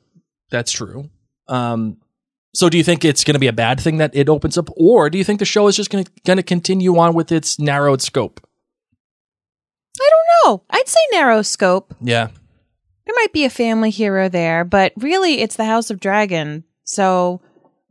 That's 0.51 0.73
true. 0.73 1.11
Um, 1.49 1.99
so 2.55 2.69
do 2.69 2.77
you 2.77 2.85
think 2.85 3.05
it's 3.05 3.25
going 3.25 3.35
to 3.35 3.41
be 3.41 3.47
a 3.47 3.53
bad 3.53 3.81
thing 3.81 3.97
that 3.97 4.15
it 4.15 4.29
opens 4.29 4.59
up, 4.59 4.69
or 4.77 5.09
do 5.09 5.17
you 5.17 5.25
think 5.25 5.39
the 5.39 5.45
show 5.45 5.69
is 5.69 5.77
just 5.77 5.91
going 5.91 6.05
to 6.05 6.43
continue 6.43 6.99
on 6.99 7.15
with 7.15 7.33
its 7.33 7.59
narrowed 7.59 8.03
scope? 8.03 8.47
I 9.99 10.11
don't 10.11 10.51
know. 10.51 10.65
I'd 10.71 10.89
say 10.89 11.01
narrow 11.13 11.43
scope. 11.43 11.95
Yeah. 12.01 12.29
There 13.07 13.15
might 13.17 13.33
be 13.33 13.45
a 13.45 13.51
family 13.51 13.91
here 13.91 14.17
or 14.17 14.29
there, 14.29 14.65
but 14.65 14.93
really 14.97 15.41
it's 15.41 15.57
the 15.57 15.65
House 15.65 15.91
of 15.91 16.01
Dragon. 16.01 16.65
So 16.85 17.41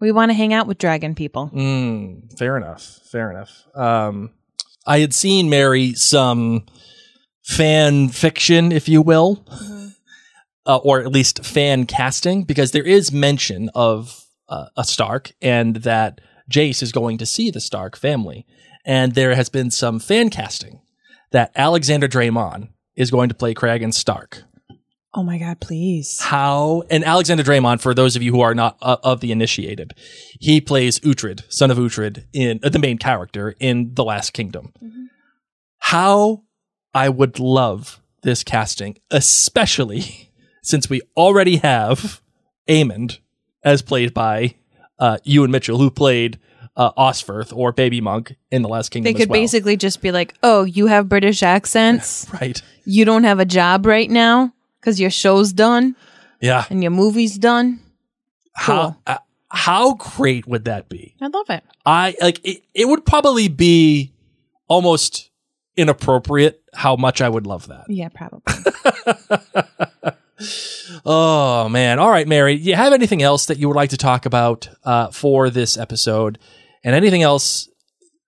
we 0.02 0.12
want 0.12 0.32
to 0.32 0.34
hang 0.34 0.52
out 0.52 0.68
with 0.68 0.78
dragon 0.78 1.16
people. 1.16 1.50
Mm, 1.54 2.38
fair 2.38 2.58
enough. 2.58 3.00
Fair 3.10 3.32
enough. 3.32 3.66
Um, 3.74 4.32
I 4.86 5.00
had 5.00 5.14
seen 5.14 5.50
Mary 5.50 5.94
some 5.94 6.66
fan 7.44 8.10
fiction, 8.10 8.72
if 8.72 8.90
you 8.90 9.02
will, 9.02 9.46
uh, 10.66 10.78
or 10.78 11.00
at 11.00 11.12
least 11.12 11.46
fan 11.46 11.86
casting, 11.86 12.44
because 12.44 12.72
there 12.72 12.84
is 12.84 13.12
mention 13.12 13.70
of 13.76 14.26
uh, 14.50 14.66
a 14.76 14.84
Stark 14.84 15.32
and 15.42 15.78
that 15.78 16.20
Jace 16.52 16.82
is 16.82 16.92
going 16.92 17.18
to 17.20 17.26
see 17.26 17.52
the 17.52 17.62
Stark 17.62 17.96
family. 17.96 18.46
And 18.84 19.14
there 19.14 19.36
has 19.36 19.50
been 19.50 19.70
some 19.70 20.00
fan 20.00 20.32
casting 20.32 20.82
that 21.32 21.52
Alexander 21.56 22.08
Dreymon 22.08 22.70
is 22.96 23.12
going 23.12 23.30
to 23.30 23.36
play 23.36 23.54
Cregan 23.54 23.92
Stark. 23.92 24.44
Oh 25.14 25.24
my 25.24 25.38
God, 25.38 25.60
please. 25.60 26.22
How 26.22 26.84
and 26.90 27.04
Alexander 27.04 27.44
Dreymon, 27.44 27.82
for 27.82 27.94
those 27.94 28.16
of 28.16 28.24
you 28.24 28.32
who 28.32 28.42
are 28.42 28.56
not 28.56 28.78
uh, 28.82 28.98
of 29.04 29.20
the 29.20 29.32
initiated, 29.32 29.94
he 30.40 30.62
plays 30.62 31.00
Uhtred, 31.00 31.44
son 31.52 31.70
of 31.70 31.78
Uhtred, 31.78 32.26
in 32.32 32.60
uh, 32.64 32.70
the 32.70 32.80
main 32.80 32.98
character 32.98 33.56
in 33.60 33.94
The 33.94 34.06
Last 34.06 34.32
Kingdom. 34.32 34.72
How 35.80 36.44
I 36.94 37.10
would 37.10 37.40
love 37.40 38.02
this 38.24 38.44
casting, 38.44 39.00
especially 39.10 40.32
since 40.64 40.90
we 40.90 41.02
already 41.18 41.58
have 41.58 42.22
Aemond 42.70 43.20
as 43.66 43.82
played 43.82 44.14
by 44.14 44.56
uh, 44.98 45.18
Ewan 45.26 45.52
Mitchell, 45.52 45.78
who 45.78 45.92
played 45.92 46.40
uh, 46.78 46.92
Osferth 46.94 47.52
or 47.54 47.74
Baby 47.74 48.00
Monk 48.00 48.36
in 48.50 48.62
The 48.62 48.70
Last 48.70 48.90
Kingdom. 48.90 49.12
They 49.12 49.14
could 49.14 49.24
as 49.24 49.28
well. 49.28 49.42
basically 49.42 49.76
just 49.76 50.02
be 50.02 50.14
like, 50.14 50.36
oh, 50.42 50.64
you 50.64 50.88
have 50.88 51.10
British 51.10 51.44
accents. 51.44 52.28
right. 52.42 52.62
You 52.86 53.04
don't 53.04 53.26
have 53.26 53.40
a 53.40 53.46
job 53.46 53.86
right 53.86 54.10
now 54.10 54.54
because 54.82 55.00
your 55.00 55.10
show's 55.12 55.54
done 55.54 55.96
Yeah. 56.42 56.66
and 56.70 56.82
your 56.84 56.92
movie's 56.92 57.38
done. 57.38 57.80
How 58.54 58.98
uh, 59.08 59.20
how 59.50 59.94
great 59.94 60.46
would 60.48 60.66
that 60.66 60.90
be? 60.90 61.16
I 61.22 61.28
love 61.28 61.50
it. 61.50 61.64
I 61.86 62.16
like 62.22 62.42
it, 62.44 62.64
it 62.74 62.86
would 62.88 63.06
probably 63.06 63.48
be 63.48 64.12
almost 64.68 65.30
inappropriate 65.78 66.62
how 66.74 66.96
much 66.98 67.22
I 67.22 67.30
would 67.30 67.46
love 67.48 67.68
that. 67.68 67.86
Yeah, 67.90 68.10
probably. 68.10 68.42
Oh 71.06 71.70
man. 71.70 72.00
All 72.00 72.10
right, 72.10 72.28
Mary, 72.28 72.54
you 72.56 72.74
have 72.76 72.94
anything 72.94 73.22
else 73.22 73.46
that 73.46 73.60
you 73.60 73.68
would 73.68 73.76
like 73.78 73.92
to 73.92 73.98
talk 73.98 74.26
about 74.26 74.68
uh, 74.84 75.12
for 75.12 75.50
this 75.52 75.78
episode 75.78 76.40
and 76.84 76.96
anything 76.96 77.22
else 77.22 77.70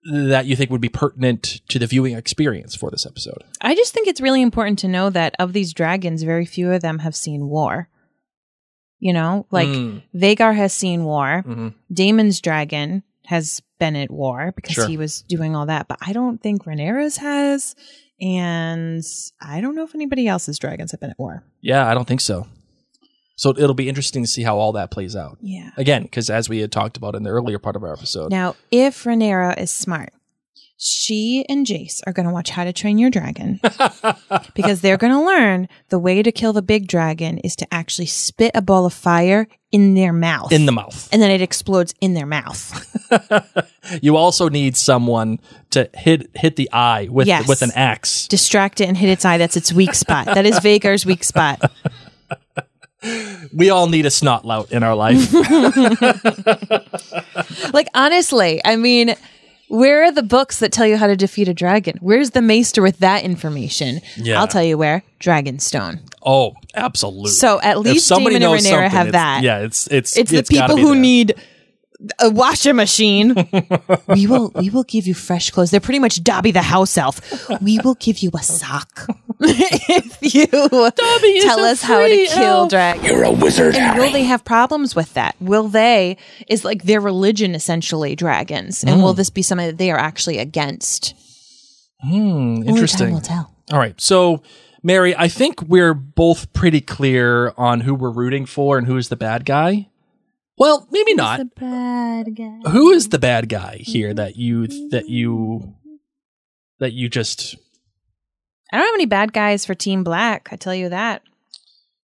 that 0.04 0.46
you 0.46 0.54
think 0.56 0.70
would 0.70 0.80
be 0.80 0.88
pertinent 0.88 1.60
to 1.68 1.78
the 1.78 1.86
viewing 1.86 2.14
experience 2.14 2.74
for 2.74 2.90
this 2.90 3.06
episode? 3.06 3.42
I 3.60 3.74
just 3.74 3.92
think 3.94 4.06
it's 4.08 4.20
really 4.20 4.42
important 4.42 4.78
to 4.80 4.88
know 4.88 5.10
that 5.10 5.34
of 5.38 5.52
these 5.52 5.72
dragons, 5.72 6.22
very 6.22 6.44
few 6.46 6.70
of 6.72 6.82
them 6.82 6.98
have 7.00 7.14
seen 7.16 7.48
war. 7.48 7.88
You 8.98 9.12
know, 9.12 9.46
like 9.50 9.68
Mm. 9.68 10.02
Vhagar 10.14 10.54
has 10.56 10.72
seen 10.72 11.04
war. 11.04 11.42
Mhm. 11.46 11.74
Daemon's 11.92 12.40
dragon 12.40 13.02
has 13.26 13.60
been 13.78 13.96
at 13.96 14.10
war 14.10 14.52
because 14.56 14.74
Sure. 14.74 14.88
he 14.88 14.96
was 14.96 15.22
doing 15.22 15.54
all 15.56 15.66
that, 15.66 15.88
but 15.88 15.98
I 16.00 16.12
don't 16.12 16.40
think 16.42 16.64
Rhaenyra's 16.64 17.16
has, 17.18 17.74
and 18.20 19.02
I 19.40 19.60
don't 19.60 19.74
know 19.74 19.84
if 19.84 19.94
anybody 19.94 20.26
else's 20.28 20.58
dragons 20.58 20.90
have 20.92 21.00
been 21.00 21.10
at 21.10 21.18
war. 21.18 21.42
Yeah, 21.60 21.86
I 21.86 21.94
don't 21.94 22.06
think 22.06 22.20
so. 22.20 22.46
So 23.36 23.50
it'll 23.50 23.74
be 23.74 23.88
interesting 23.88 24.22
to 24.22 24.28
see 24.28 24.42
how 24.42 24.58
all 24.58 24.72
that 24.72 24.90
plays 24.90 25.16
out. 25.16 25.38
Yeah. 25.40 25.70
Again, 25.76 26.02
because 26.04 26.30
as 26.30 26.48
we 26.48 26.60
had 26.60 26.70
talked 26.72 26.96
about 26.96 27.14
in 27.14 27.22
the 27.24 27.30
earlier 27.30 27.58
part 27.58 27.74
of 27.76 27.82
our 27.82 27.92
episode, 27.92 28.30
Now, 28.30 28.54
if 28.70 29.04
Rhaenyra 29.04 29.58
is 29.58 29.70
smart, 29.70 30.10
she 30.76 31.46
and 31.48 31.66
Jace 31.66 32.00
are 32.06 32.12
going 32.12 32.26
to 32.26 32.32
watch 32.32 32.50
How 32.50 32.64
to 32.64 32.72
Train 32.72 32.98
Your 32.98 33.08
Dragon 33.10 33.60
because 34.54 34.80
they're 34.80 34.96
going 34.96 35.12
to 35.12 35.24
learn 35.24 35.68
the 35.88 35.98
way 35.98 36.22
to 36.22 36.30
kill 36.32 36.52
the 36.52 36.62
big 36.62 36.88
dragon 36.88 37.38
is 37.38 37.56
to 37.56 37.66
actually 37.72 38.06
spit 38.06 38.50
a 38.54 38.60
ball 38.60 38.84
of 38.84 38.92
fire 38.92 39.46
in 39.72 39.94
their 39.94 40.12
mouth. 40.12 40.52
in 40.52 40.66
the 40.66 40.72
mouth. 40.72 41.08
and 41.12 41.22
then 41.22 41.30
it 41.30 41.40
explodes 41.40 41.94
in 42.00 42.14
their 42.14 42.26
mouth. 42.26 42.90
You 44.00 44.16
also 44.16 44.48
need 44.48 44.78
someone 44.78 45.38
to 45.70 45.90
hit 45.92 46.30
hit 46.34 46.56
the 46.56 46.70
eye 46.72 47.06
with 47.10 47.26
Yes. 47.26 47.46
with 47.46 47.60
an 47.60 47.70
axe. 47.74 48.26
Distract 48.28 48.80
it 48.80 48.88
and 48.88 48.96
hit 48.96 49.10
its 49.10 49.26
eye. 49.26 49.36
That's 49.36 49.58
its 49.58 49.74
weak 49.74 49.94
spot. 49.94 50.24
That 50.24 50.46
is 50.46 50.58
Vhagar's 50.58 51.04
weak 51.04 51.22
spot. 51.22 51.70
We 53.52 53.70
all 53.70 53.88
need 53.88 54.06
a 54.06 54.10
Snotlout 54.10 54.70
in 54.72 54.82
our 54.82 54.94
life. 54.94 55.32
Like, 57.72 57.88
honestly, 57.94 58.60
I 58.64 58.76
mean, 58.76 59.14
where 59.68 60.04
are 60.04 60.12
the 60.12 60.22
books 60.22 60.58
that 60.60 60.72
tell 60.72 60.86
you 60.86 60.96
how 60.96 61.06
to 61.06 61.16
defeat 61.16 61.48
a 61.48 61.54
dragon? 61.54 61.98
Where's 62.00 62.30
the 62.30 62.42
maester 62.42 62.82
with 62.82 62.98
that 62.98 63.24
information? 63.24 64.00
Yeah. 64.16 64.40
I'll 64.40 64.48
tell 64.48 64.62
you 64.62 64.78
where 64.78 65.02
Dragonstone. 65.20 66.00
oh, 66.24 66.54
absolutely. 66.74 67.30
So 67.30 67.60
at 67.62 67.76
If 67.78 67.84
least 67.84 68.06
somebody 68.06 68.38
Daemon 68.38 68.56
and 68.56 68.64
knows 68.64 68.72
Rhaenyra 68.72 68.84
something, 68.84 68.90
have 68.90 69.12
that. 69.12 69.42
Yeah, 69.42 69.58
it's 69.60 69.86
it's 69.88 70.16
It's, 70.16 70.32
it's 70.32 70.48
the 70.48 70.60
people 70.60 70.76
who 70.76 70.92
there. 70.92 71.00
need 71.00 71.34
a 72.18 72.30
washing 72.30 72.76
machine. 72.76 73.34
we 74.08 74.26
will 74.26 74.50
we 74.54 74.70
will 74.70 74.84
give 74.84 75.06
you 75.06 75.14
fresh 75.14 75.50
clothes. 75.50 75.70
They're 75.70 75.80
pretty 75.80 75.98
much 75.98 76.22
Dobby 76.22 76.50
the 76.50 76.62
house 76.62 76.96
elf. 76.98 77.20
We 77.60 77.78
will 77.80 77.94
give 77.94 78.18
you 78.18 78.30
a 78.34 78.42
sock 78.42 79.06
if 79.40 80.34
you 80.34 80.46
tell 80.46 81.60
us 81.64 81.82
how 81.82 82.06
to 82.06 82.26
kill 82.26 82.68
dragons. 82.68 83.06
You're 83.06 83.24
a 83.24 83.32
wizard, 83.32 83.74
And 83.76 83.98
will 83.98 84.10
they 84.12 84.24
have 84.24 84.44
problems 84.44 84.94
with 84.94 85.14
that? 85.14 85.36
Will 85.40 85.68
they 85.68 86.16
is 86.48 86.64
like 86.64 86.84
their 86.84 87.00
religion 87.00 87.54
essentially 87.54 88.14
dragons? 88.14 88.84
And 88.84 89.02
will 89.02 89.14
Mm. 89.14 89.16
this 89.16 89.30
be 89.30 89.42
something 89.42 89.66
that 89.66 89.78
they 89.78 89.90
are 89.90 89.98
actually 89.98 90.38
against? 90.38 91.14
Hmm, 92.00 92.62
Only 92.68 92.86
time 92.86 93.12
will 93.12 93.20
tell. 93.20 93.50
All 93.72 93.78
right. 93.78 93.98
So, 94.00 94.42
Mary, 94.82 95.16
I 95.16 95.28
think 95.28 95.62
we're 95.62 95.94
both 95.94 96.52
pretty 96.52 96.80
clear 96.82 97.54
on 97.56 97.80
who 97.80 97.94
we're 97.94 98.10
rooting 98.10 98.44
for 98.46 98.76
and 98.76 98.86
who 98.86 98.96
is 98.98 99.08
the 99.08 99.16
bad 99.16 99.44
guy. 99.46 99.88
Well, 100.56 100.86
maybe 100.90 101.14
not. 101.14 101.38
The 101.38 101.44
bad 101.60 102.36
guy. 102.36 102.70
Who 102.70 102.90
is 102.90 103.08
the 103.08 103.18
bad 103.18 103.48
guy 103.48 103.78
here 103.78 104.14
that 104.14 104.36
you 104.36 104.66
that 104.90 105.08
you 105.08 105.74
that 106.78 106.92
you 106.92 107.08
just 107.08 107.56
I 108.72 108.78
don't 108.78 108.86
have 108.86 108.94
any 108.94 109.06
bad 109.06 109.32
guys 109.32 109.64
for 109.64 109.74
Team 109.74 110.04
Black. 110.04 110.48
I 110.52 110.56
tell 110.56 110.74
you 110.74 110.88
that. 110.90 111.22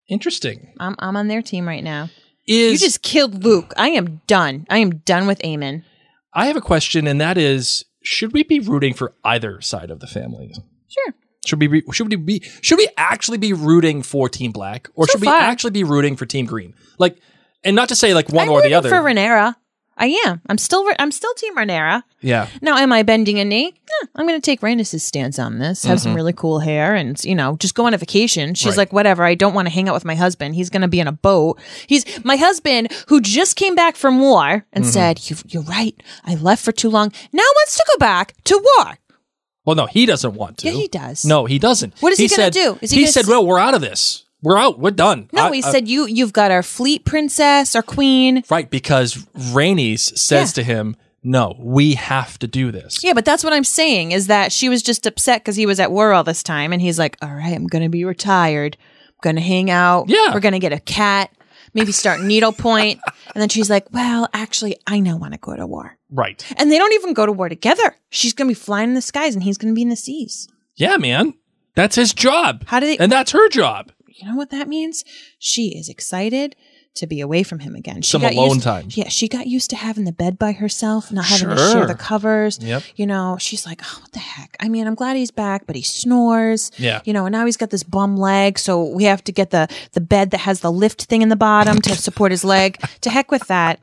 interesting? 0.08 0.74
I'm 0.80 0.96
I'm 1.00 1.18
on 1.18 1.28
their 1.28 1.42
team 1.42 1.68
right 1.68 1.84
now. 1.84 2.10
Is 2.48 2.82
you 2.82 2.88
just 2.88 3.02
killed 3.02 3.44
Luke. 3.44 3.74
I 3.78 3.90
am 3.90 4.22
done. 4.28 4.66
I 4.70 4.78
am 4.78 4.98
done 5.00 5.28
with 5.28 5.40
Aemond. 5.40 5.84
I 6.34 6.48
have 6.48 6.56
a 6.56 6.62
question, 6.62 7.08
and 7.08 7.20
that 7.20 7.38
is: 7.38 7.84
Should 8.04 8.32
we 8.32 8.44
be 8.44 8.60
rooting 8.60 8.94
for 8.94 9.14
either 9.26 9.60
side 9.60 9.92
of 9.92 10.00
the 10.00 10.08
family? 10.08 10.54
Sure. 10.88 11.14
Should 11.46 11.60
we 11.60 11.68
be, 11.68 11.84
should 11.92 12.10
we 12.10 12.16
be 12.16 12.42
should 12.62 12.78
we 12.78 12.88
actually 12.98 13.38
be 13.38 13.54
rooting 13.54 14.02
for 14.04 14.30
Team 14.30 14.52
Black, 14.52 14.90
or 14.96 15.08
So 15.08 15.14
should 15.14 15.22
we 15.22 15.28
actually 15.28 15.72
be 15.72 15.84
rooting 15.84 16.16
for 16.16 16.26
Team 16.26 16.46
Green? 16.46 16.74
Like, 16.98 17.18
and 17.68 17.76
not 17.76 17.90
to 17.90 17.96
say 17.96 18.14
like 18.16 18.30
one 18.30 18.48
I'm 18.48 18.54
or 18.54 18.62
the 18.64 18.74
other. 18.74 18.90
for 18.90 18.96
Rhaenyra. 18.98 19.56
I 20.00 20.16
am. 20.28 20.42
I'm 20.48 20.60
still. 20.60 20.88
I'm 21.00 21.12
still 21.12 21.34
Team 21.34 21.56
Rhaenyra. 21.58 22.04
yeah, 22.22 22.50
Now, 22.62 22.78
am 22.78 22.94
I 22.94 23.02
bending 23.02 23.40
a 23.40 23.46
knee? 23.46 23.74
Eh, 24.04 24.06
I'm 24.16 24.28
going 24.28 24.40
to 24.40 24.46
take 24.46 24.62
Rhaenys' 24.62 25.00
stance 25.02 25.40
on 25.40 25.58
this. 25.58 25.84
Have 25.86 26.00
some 26.00 26.12
Mhm. 26.14 26.18
really 26.18 26.34
cool 26.34 26.60
hair, 26.60 26.94
and 26.94 27.20
you 27.26 27.34
know, 27.34 27.56
just 27.58 27.74
go 27.74 27.88
on 27.88 27.96
a 27.96 27.98
vacation. 27.98 28.54
She's 28.54 28.68
Right. 28.74 28.78
like, 28.78 28.94
whatever. 28.94 29.24
I 29.24 29.34
don't 29.34 29.56
want 29.56 29.68
to 29.68 29.74
hang 29.74 29.90
out 29.90 29.96
with 29.96 30.06
my 30.06 30.14
husband. 30.14 30.54
He's 30.54 30.70
going 30.70 30.84
to 30.84 30.88
be 30.88 31.00
in 31.00 31.08
a 31.08 31.12
boat. 31.12 31.60
He's 31.88 32.06
my 32.24 32.36
husband 32.36 32.90
who 33.08 33.20
just 33.22 33.56
came 33.56 33.74
back 33.74 33.96
from 33.96 34.20
war 34.20 34.66
and 34.72 34.86
Mhm. 34.86 34.88
said, 34.94 35.20
you, 35.32 35.36
"You're 35.48 35.64
right. 35.64 35.96
I 36.24 36.36
left 36.36 36.64
for 36.64 36.72
too 36.72 36.92
long. 36.92 37.12
Now 37.34 37.42
wants 37.56 37.76
to 37.78 37.86
go 37.92 37.98
back 37.98 38.36
to 38.44 38.64
war." 38.78 39.00
Well, 39.66 39.76
no, 39.76 39.88
he 39.88 40.06
doesn't 40.06 40.36
want 40.36 40.60
to. 40.60 40.68
Yeah, 40.68 40.74
he 40.74 40.88
does. 40.88 41.26
No, 41.26 41.46
he 41.46 41.58
doesn't. 41.58 41.96
What 42.02 42.14
is 42.14 42.20
he 42.20 42.28
gonna 42.28 42.52
do? 42.52 42.78
Is 42.82 42.92
he 42.92 43.02
he 43.02 43.08
said, 43.08 43.24
s- 43.24 43.28
"Well, 43.30 43.46
we're 43.48 43.60
out 43.60 43.74
of 43.74 43.82
this. 43.82 44.26
We're 44.42 44.58
out. 44.58 44.80
We're 44.80 44.92
done." 44.92 45.30
No, 45.34 45.46
I- 45.48 45.56
he 45.56 45.64
I- 45.64 45.68
uh, 45.68 45.72
said, 45.72 45.88
"You 45.88 46.06
you've 46.08 46.34
got 46.34 46.52
our 46.52 46.64
fleet 46.64 47.06
princess, 47.06 47.76
our 47.76 47.82
queen." 47.82 48.44
right 48.50 48.70
because 48.70 49.16
Rhaenys 49.54 50.18
says 50.18 50.54
to 50.54 50.64
him, 50.64 50.96
"No, 51.24 51.56
we 51.60 51.94
have 51.96 52.38
to 52.40 52.48
do 52.48 52.72
this." 52.72 53.04
Yeah, 53.04 53.14
but 53.14 53.26
that's 53.26 53.44
what 53.44 53.54
I'm 53.54 53.64
saying 53.64 54.12
is 54.12 54.28
that 54.28 54.52
she 54.52 54.70
was 54.70 54.82
just 54.84 55.06
upset 55.06 55.42
because 55.42 55.56
he 55.56 55.66
was 55.66 55.80
at 55.80 55.92
war 55.92 56.14
all 56.14 56.24
this 56.24 56.44
time, 56.44 56.72
and 56.74 56.82
he's 56.82 57.00
like, 57.00 57.18
"All 57.22 57.34
right, 57.34 57.54
I'm 57.54 57.68
going 57.68 57.84
to 57.84 57.90
be 57.90 58.06
retired. 58.06 58.78
I'm 59.08 59.14
going 59.24 59.36
to 59.38 59.42
hang 59.42 59.70
out. 59.72 60.10
Yeah. 60.10 60.34
we're 60.34 60.40
going 60.40 60.54
to 60.54 60.60
get 60.60 60.74
a 60.74 60.80
cat, 60.80 61.32
maybe 61.74 61.92
start 61.92 62.22
needlepoint." 62.22 63.00
and 63.34 63.42
then 63.42 63.50
she's 63.50 63.70
like, 63.70 63.92
"Well, 63.92 64.28
actually, 64.34 64.78
I 64.86 65.00
now 65.00 65.18
want 65.18 65.34
to 65.34 65.40
go 65.40 65.56
to 65.56 65.66
war." 65.66 65.98
Right. 66.12 66.46
And 66.58 66.72
they 66.72 66.78
don't 66.78 66.94
even 66.94 67.14
go 67.14 67.26
to 67.26 67.32
war 67.34 67.50
together. 67.50 67.96
She's 68.12 68.34
going 68.34 68.48
to 68.48 68.52
be 68.52 68.60
flying 68.60 68.90
in 68.90 68.96
the 68.96 69.02
skies, 69.02 69.34
and 69.34 69.44
he's 69.44 69.58
going 69.58 69.74
to 69.74 69.76
be 69.76 69.82
in 69.82 69.90
the 69.90 69.96
seas. 69.98 70.48
Yeah, 70.76 70.98
man, 70.98 71.34
that's 71.76 71.96
his 71.96 72.14
job. 72.14 72.64
How 72.68 72.80
did 72.80 72.98
they? 73.00 73.04
And 73.04 73.12
that's 73.12 73.32
her 73.32 73.50
job. 73.50 73.92
You 74.18 74.28
know 74.28 74.36
what 74.36 74.50
that 74.50 74.68
means? 74.68 75.04
She 75.40 75.78
is 75.78 75.90
excited 75.90 76.56
to 76.96 77.06
be 77.06 77.22
away 77.22 77.44
from 77.44 77.60
him 77.60 77.76
again. 77.76 78.02
She 78.02 78.10
Some 78.10 78.22
got 78.22 78.34
alone 78.34 78.56
used- 78.56 78.64
time. 78.64 78.88
Yeah, 78.90 79.08
she 79.10 79.28
got 79.28 79.46
used 79.46 79.70
to 79.70 79.76
having 79.76 80.06
the 80.06 80.12
bed 80.12 80.40
by 80.40 80.54
herself, 80.54 81.12
not 81.12 81.26
having 81.26 81.50
to 81.50 81.56
share 81.56 81.86
the 81.86 81.94
covers. 81.94 82.58
Yep. 82.60 82.82
You 82.96 83.06
know, 83.06 83.38
she's 83.40 83.68
like, 83.68 83.82
oh, 83.84 84.00
what 84.02 84.12
the 84.14 84.20
heck? 84.20 84.58
I 84.60 84.68
mean, 84.68 84.88
I'm 84.88 84.96
glad 84.96 85.16
he's 85.16 85.30
back, 85.30 85.68
but 85.68 85.76
he 85.76 85.84
snores. 85.84 86.72
Yeah. 86.78 87.02
You 87.06 87.14
know, 87.14 87.28
and 87.28 87.34
now 87.34 87.46
he's 87.46 87.58
got 87.58 87.70
this 87.70 87.84
bum 87.84 88.18
leg, 88.18 88.58
so 88.58 88.84
we 88.84 89.04
have 89.04 89.24
to 89.26 89.32
get 89.32 89.52
the 89.52 89.68
the 89.92 90.02
bed 90.02 90.32
that 90.32 90.40
has 90.40 90.62
the 90.62 90.72
lift 90.72 91.04
thing 91.04 91.22
in 91.22 91.30
the 91.30 91.36
bottom 91.36 91.80
to 91.82 91.96
support 91.96 92.32
his 92.32 92.44
leg. 92.44 92.80
To 93.02 93.12
heck 93.12 93.30
with 93.30 93.46
that. 93.48 93.80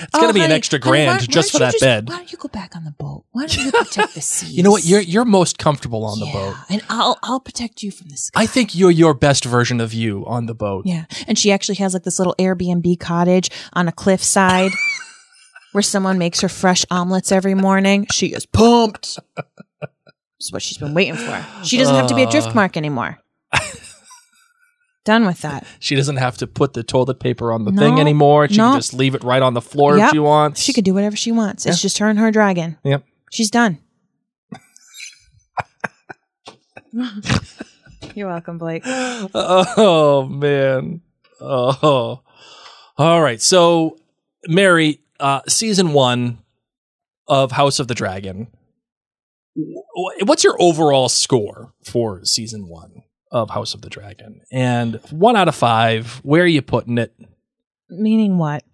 It's 0.00 0.06
gonna 0.12 0.32
be 0.32 0.40
an 0.40 0.44
honey, 0.46 0.54
extra 0.54 0.78
honey, 0.78 0.90
why- 0.90 1.04
grand 1.06 1.20
why 1.22 1.26
just 1.26 1.52
for 1.52 1.58
that 1.60 1.74
bed. 1.80 2.08
Why 2.08 2.16
don't 2.16 2.32
you 2.32 2.38
go 2.38 2.48
back 2.48 2.76
on 2.76 2.84
the 2.84 2.90
boat? 2.92 3.24
Why 3.32 3.46
don't 3.46 3.56
you 3.64 3.70
protect 3.72 4.14
the 4.14 4.20
seas? 4.34 4.52
You 4.52 4.62
know 4.62 4.70
what? 4.70 4.84
You're 4.84 5.00
you're 5.00 5.24
most 5.24 5.58
comfortable 5.58 6.04
on 6.04 6.18
the 6.20 6.26
boat. 6.26 6.54
and 6.70 6.82
I'll 6.88 7.18
I'll 7.22 7.40
protect 7.40 7.82
you 7.82 7.90
from 7.90 8.08
the 8.08 8.16
sky. 8.16 8.42
I 8.42 8.46
think 8.46 8.74
you're 8.74 8.90
your 8.90 9.14
best 9.14 9.44
version 9.44 9.80
of 9.80 9.92
you 9.94 10.24
on 10.26 10.46
the 10.46 10.54
boat. 10.54 10.86
Yeah. 10.86 11.04
And 11.26 11.38
she 11.38 11.50
actually 11.52 11.76
has 11.76 11.94
like 11.94 12.02
this 12.04 12.18
little 12.18 12.34
Airbnb 12.38 12.98
cottage 13.00 13.50
on 13.72 13.88
a 13.88 13.92
cliffside 13.92 14.72
where 15.72 15.82
someone 15.82 16.18
makes 16.18 16.40
her 16.40 16.48
fresh 16.48 16.84
omelets 16.90 17.30
every 17.32 17.54
morning. 17.54 18.06
She 18.12 18.28
is 18.28 18.46
pumped. 18.46 19.18
That's 19.80 20.52
what 20.52 20.62
she's 20.62 20.78
been 20.78 20.94
waiting 20.94 21.16
for. 21.16 21.44
She 21.64 21.78
doesn't 21.78 21.94
have 21.94 22.06
to 22.08 22.14
be 22.14 22.22
a 22.22 22.30
drift 22.30 22.48
Uh. 22.48 22.54
mark 22.54 22.76
anymore. 22.76 23.18
Done 25.08 25.24
with 25.24 25.40
that. 25.40 25.66
She 25.78 25.94
doesn't 25.96 26.16
have 26.18 26.36
to 26.36 26.46
put 26.46 26.74
the 26.74 26.82
toilet 26.82 27.18
paper 27.18 27.50
on 27.50 27.64
the 27.64 27.72
No, 27.72 27.80
thing 27.80 27.98
anymore. 27.98 28.46
She 28.46 28.58
no. 28.58 28.72
can 28.72 28.78
just 28.78 28.92
leave 28.92 29.14
it 29.14 29.24
right 29.24 29.40
on 29.40 29.54
the 29.54 29.62
floor 29.62 29.96
if 29.96 30.10
she 30.10 30.18
wants. 30.18 30.60
She 30.60 30.74
could 30.74 30.84
do 30.84 30.92
whatever 30.92 31.16
she 31.16 31.32
wants. 31.32 31.64
It's 31.64 31.78
Yeah. 31.78 31.82
just 31.82 31.96
her 31.96 32.10
and 32.10 32.18
her 32.18 32.30
dragon. 32.30 32.76
Yep. 32.84 33.04
She's 33.30 33.50
done. 33.50 33.78
You're 38.14 38.28
welcome, 38.28 38.58
Blake. 38.58 38.82
Oh 38.86 40.26
man. 40.30 41.00
Oh. 41.40 42.20
All 42.98 43.22
right. 43.22 43.40
So, 43.40 43.96
Mary, 44.46 45.00
uh, 45.20 45.40
season 45.48 45.94
one 45.94 46.38
of 47.26 47.52
House 47.52 47.78
of 47.78 47.88
the 47.88 47.94
Dragon. 47.94 48.48
What's 50.24 50.44
your 50.44 50.56
overall 50.60 51.08
score 51.08 51.72
for 51.82 52.24
season 52.24 52.68
one 52.68 53.04
of 53.30 53.50
House 53.50 53.74
of 53.74 53.82
the 53.82 53.90
Dragon? 53.90 54.42
And 54.50 55.00
one 55.10 55.36
out 55.36 55.48
of 55.48 55.54
five, 55.54 56.20
where 56.22 56.42
are 56.42 56.46
you 56.46 56.62
putting 56.62 56.98
it? 56.98 57.14
Meaning 57.88 58.38
what? 58.38 58.64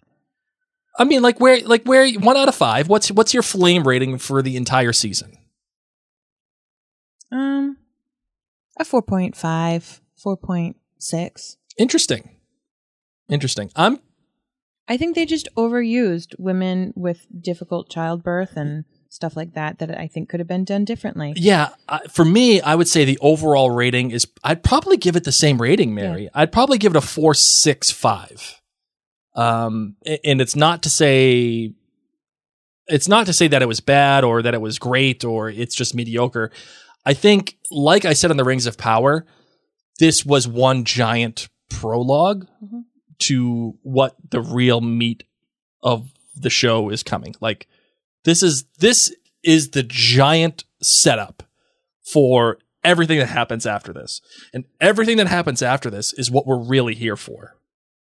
I 0.99 1.05
mean, 1.05 1.23
like 1.23 1.41
where, 1.41 1.61
like 1.61 1.85
where, 1.85 2.09
one 2.13 2.37
out 2.37 2.49
of 2.49 2.55
five. 2.55 2.89
What's 2.89 3.11
what's 3.11 3.35
your 3.35 3.43
flame 3.43 3.87
rating 3.87 4.19
for 4.19 4.43
the 4.43 4.57
entire 4.57 4.93
season? 4.93 5.37
Um, 7.33 7.79
a 8.79 8.85
4.5, 8.85 10.01
4.6. 10.25 11.57
Interesting. 11.79 12.37
Interesting. 13.29 13.71
I'm 13.75 13.99
I 14.87 14.97
think 14.97 15.15
they 15.15 15.25
just 15.25 15.49
overused 15.57 16.35
women 16.39 16.93
with 16.95 17.27
difficult 17.41 17.89
childbirth 17.89 18.57
and 18.57 18.85
stuff 19.15 19.37
like 19.37 19.55
that 19.55 19.79
that 19.79 19.97
I 19.97 20.09
think 20.09 20.29
could 20.29 20.41
have 20.41 20.49
been 20.49 20.65
done 20.65 20.85
differently. 20.85 21.35
Yeah, 21.37 21.69
uh, 21.89 22.01
for 22.11 22.25
me, 22.25 22.61
I 22.61 22.75
would 22.75 22.89
say 22.89 23.05
the 23.05 23.19
overall 23.21 23.71
rating 23.71 24.11
is. 24.11 24.27
I'd 24.43 24.65
probably 24.65 24.97
give 24.97 25.15
it 25.15 25.25
the 25.25 25.33
same 25.33 25.63
rating, 25.63 25.95
Mary. 25.95 26.29
I'd 26.35 26.51
probably 26.51 26.79
give 26.79 26.95
it 26.95 26.99
a 26.99 27.01
four 27.01 27.35
six 27.35 27.91
five. 27.91 28.61
Um, 29.37 29.97
and 30.25 30.41
it's 30.41 30.57
not 30.57 30.83
to 30.85 30.91
say, 30.91 31.73
it's 32.87 33.09
not 33.09 33.27
to 33.27 33.33
say 33.33 33.49
that 33.49 33.63
it 33.63 33.69
was 33.69 33.81
bad 33.81 34.23
or 34.23 34.43
that 34.43 34.55
it 34.55 34.61
was 34.61 34.79
great 34.79 35.25
or 35.25 35.49
it's 35.49 35.75
just 35.75 35.95
mediocre. 35.95 36.51
I 37.05 37.15
think, 37.15 37.57
like 37.71 38.05
I 38.05 38.13
said 38.13 38.31
on 38.31 38.37
the 38.37 38.45
Rings 38.45 38.67
of 38.67 38.79
Power, 38.79 39.27
this 39.99 40.25
was 40.25 40.47
one 40.47 40.85
giant 40.85 41.49
prologue 41.69 42.47
to 43.21 43.77
what 43.83 44.17
the 44.31 44.41
real 44.41 44.81
meat 44.81 45.25
of 45.83 46.11
the 46.37 46.51
show 46.51 46.91
is 46.91 47.03
coming. 47.03 47.35
Like 47.41 47.69
this 48.25 48.43
is 48.43 48.65
this 48.79 49.15
is 49.43 49.71
the 49.71 49.83
giant 49.83 50.65
setup 50.83 51.43
for 52.13 52.59
everything 52.83 53.19
that 53.19 53.29
happens 53.29 53.67
after 53.67 53.93
this. 53.93 54.21
And 54.53 54.65
everything 54.81 55.17
that 55.19 55.29
happens 55.29 55.63
after 55.63 55.91
this 55.91 56.13
is 56.15 56.31
what 56.31 56.47
we're 56.47 56.63
really 56.63 56.95
here 56.95 57.17
for. 57.17 57.57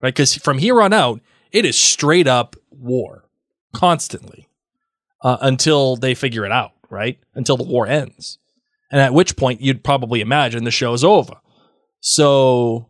Right? 0.00 0.14
Cuz 0.14 0.36
from 0.36 0.58
here 0.58 0.80
on 0.82 0.92
out, 0.92 1.20
it 1.50 1.64
is 1.64 1.76
straight 1.76 2.26
up 2.26 2.56
war 2.70 3.24
constantly. 3.72 4.48
Uh, 5.20 5.36
until 5.40 5.96
they 5.96 6.14
figure 6.14 6.46
it 6.46 6.52
out, 6.52 6.70
right? 6.90 7.18
Until 7.34 7.56
the 7.56 7.64
war 7.64 7.88
ends. 7.88 8.38
And 8.88 9.00
at 9.00 9.12
which 9.12 9.34
point 9.34 9.60
you'd 9.60 9.82
probably 9.82 10.20
imagine 10.20 10.62
the 10.62 10.70
show's 10.70 11.02
over. 11.02 11.34
So 11.98 12.87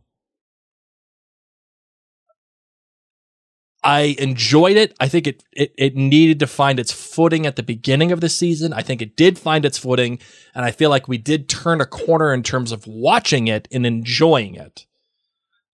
I 3.89 4.17
enjoyed 4.19 4.77
it. 4.77 4.95
I 5.01 5.09
think 5.09 5.27
it, 5.27 5.43
it 5.53 5.73
it 5.79 5.97
needed 5.97 6.39
to 6.41 6.47
find 6.47 6.79
its 6.79 6.93
footing 6.93 7.47
at 7.47 7.57
the 7.57 7.63
beginning 7.63 8.13
of 8.13 8.21
the 8.21 8.29
season. 8.29 8.73
I 8.75 8.83
think 8.83 9.01
it 9.01 9.17
did 9.17 9.39
find 9.39 9.65
its 9.65 9.79
footing, 9.79 10.19
and 10.55 10.65
I 10.65 10.71
feel 10.73 10.91
like 10.91 11.09
we 11.09 11.17
did 11.17 11.49
turn 11.49 11.81
a 11.81 11.87
corner 11.87 12.35
in 12.35 12.43
terms 12.43 12.71
of 12.73 12.87
watching 12.87 13.49
it 13.49 13.67
and 13.73 13.87
enjoying 13.87 14.57
it. 14.57 14.85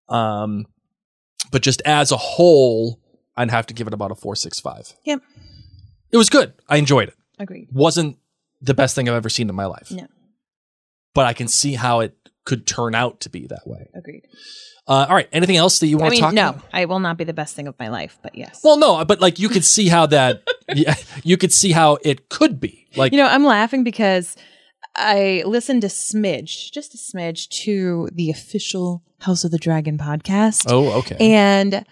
Um, 0.09 0.67
but 1.51 1.63
just 1.63 1.83
as 1.85 2.13
a 2.13 2.17
whole, 2.17 3.01
I'd 3.37 3.51
have 3.51 3.67
to 3.67 3.75
give 3.75 3.87
it 3.89 3.95
about 3.95 4.11
a 4.13 4.15
four 4.15 4.37
six 4.37 4.61
five. 4.61 4.93
Yep. 5.05 5.21
It 6.13 6.17
was 6.17 6.31
good. 6.31 6.53
I 6.69 6.77
enjoyed 6.77 7.09
it. 7.09 7.15
Agreed. 7.41 7.69
Wasn't 7.73 8.17
the 8.63 8.75
best 8.75 8.95
thing 8.95 9.09
I've 9.09 9.17
ever 9.17 9.29
seen 9.29 9.49
in 9.49 9.55
my 9.57 9.67
life, 9.67 9.91
No. 9.91 10.07
but 11.15 11.27
I 11.27 11.33
can 11.33 11.49
see 11.49 11.75
how 11.75 12.01
it 12.01 12.17
could 12.45 12.67
turn 12.67 12.95
out 12.95 13.21
to 13.21 13.31
be 13.31 13.47
that 13.47 13.67
way. 13.67 13.89
Agreed. 13.95 14.27
Uh, 14.87 15.07
all 15.09 15.15
right. 15.15 15.29
Anything 15.33 15.57
else 15.57 15.79
that 15.79 15.87
you 15.87 15.99
I 15.99 16.03
want 16.03 16.11
to 16.11 16.15
mean, 16.17 16.21
talk 16.21 16.35
no, 16.35 16.49
about? 16.51 16.65
I 16.73 16.85
will 16.85 17.01
not 17.01 17.17
be 17.17 17.25
the 17.25 17.33
best 17.33 17.57
thing 17.57 17.67
of 17.67 17.75
my 17.79 17.89
life, 17.89 18.19
but 18.23 18.35
yes. 18.35 18.61
Well, 18.63 18.77
no, 18.77 19.05
but 19.05 19.21
like 19.21 19.39
you 19.39 19.49
could 19.49 19.65
see 19.65 19.89
how 19.89 20.07
that, 20.07 20.43
yeah, 20.75 20.95
you 21.23 21.37
could 21.37 21.53
see 21.53 21.73
how 21.73 21.99
it 22.03 22.29
could 22.29 22.61
be. 22.61 22.87
Like, 22.97 23.13
you 23.13 23.19
know, 23.19 23.27
I'm 23.27 23.45
laughing 23.45 23.83
because 23.83 24.37
I 24.95 25.43
listened 25.47 25.83
to 25.83 25.89
smidge, 25.89 26.71
just 26.71 26.95
a 26.95 26.99
smidge, 26.99 27.49
to 27.65 28.09
the 28.13 28.31
official 28.31 29.03
House 29.21 29.43
of 29.45 29.51
the 29.51 29.59
Dragon 29.59 29.97
podcast. 29.97 30.67
Oh, 30.69 30.99
okay. 30.99 31.17
And 31.19 31.85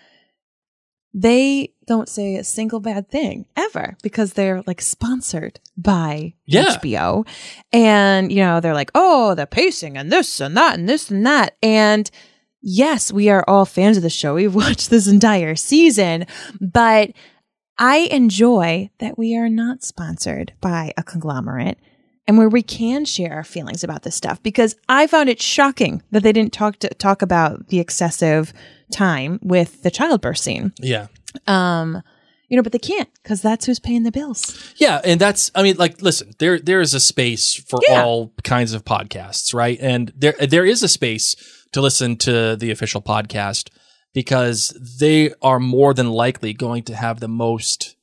they 1.15 1.73
don't 1.93 2.09
say 2.09 2.37
a 2.37 2.45
single 2.45 2.81
bad 2.81 3.11
thing 3.11 3.45
ever 3.55 3.99
because 4.03 4.33
they're 4.33 4.63
like 4.67 4.81
sponsored 4.81 5.61
by 5.77 6.33
Yeah. 6.47 6.77
HBO. 6.77 7.27
And, 7.71 8.33
you 8.33 8.39
know, 8.39 8.61
they're 8.61 8.73
like, 8.73 8.91
oh, 8.95 9.35
the 9.35 9.47
pacing 9.47 9.99
and 9.99 10.11
this 10.11 10.41
and 10.41 10.57
that 10.57 10.79
and 10.79 10.89
this 10.89 11.11
and 11.11 11.27
that. 11.27 11.57
And 11.63 12.11
yes, 12.63 13.13
we 13.13 13.29
are 13.29 13.45
all 13.47 13.67
fans 13.67 13.99
of 13.99 14.03
the 14.03 14.09
show. 14.09 14.35
We've 14.35 14.55
watched 14.65 14.89
this 14.89 15.07
entire 15.07 15.55
season, 15.55 16.25
but 16.63 17.11
I 17.77 18.09
enjoy 18.11 18.89
that 18.99 19.19
we 19.19 19.37
are 19.37 19.51
not 19.51 19.83
sponsored 19.83 20.55
by 20.63 20.93
a 20.97 21.03
conglomerate 21.03 21.79
and 22.27 22.39
where 22.39 22.49
we 22.49 22.63
can 22.63 23.05
share 23.05 23.35
our 23.35 23.45
feelings 23.45 23.85
about 23.85 24.03
this 24.03 24.15
stuff 24.17 24.43
because 24.43 24.77
I 24.89 25.07
found 25.09 25.29
it 25.29 25.43
shocking 25.43 26.03
that 26.11 26.23
they 26.23 26.33
didn't 26.33 26.55
talk 26.55 26.79
to 26.79 26.89
talk 26.89 27.21
about 27.21 27.69
the 27.69 27.81
excessive 27.81 28.55
time 28.93 29.41
with 29.43 29.83
the 29.83 29.91
childbirth 29.91 30.39
scene. 30.39 30.73
Yeah. 30.79 31.09
Um, 31.47 32.03
you 32.49 32.57
know, 32.57 32.63
but 32.63 32.73
they 32.73 32.79
can't 32.79 33.09
because 33.23 33.41
that's 33.41 33.65
who's 33.65 33.79
paying 33.81 34.03
the 34.03 34.13
bills. 34.13 34.75
Yeah, 34.77 35.01
and 35.05 35.21
that's 35.21 35.51
I 35.55 35.63
mean, 35.63 35.77
like, 35.79 36.03
listen, 36.03 36.33
there 36.39 36.59
there 36.59 36.81
is 36.83 36.93
a 36.95 37.01
space 37.01 37.55
for 37.55 37.79
Yeah. 37.89 38.03
all 38.05 38.33
kinds 38.45 38.75
of 38.75 38.85
podcasts, 38.85 39.55
right? 39.55 39.79
And 39.81 40.13
there 40.15 40.35
there 40.39 40.67
is 40.67 40.83
a 40.83 40.89
space 40.89 41.35
to 41.73 41.81
listen 41.81 42.17
to 42.19 42.55
the 42.57 42.71
official 42.71 43.01
podcast 43.01 43.71
because 44.13 44.69
they 45.01 45.33
are 45.41 45.59
more 45.59 45.95
than 45.95 46.11
likely 46.11 46.53
going 46.53 46.83
to 46.85 46.95
have 46.95 47.21
the 47.21 47.29
most 47.29 47.97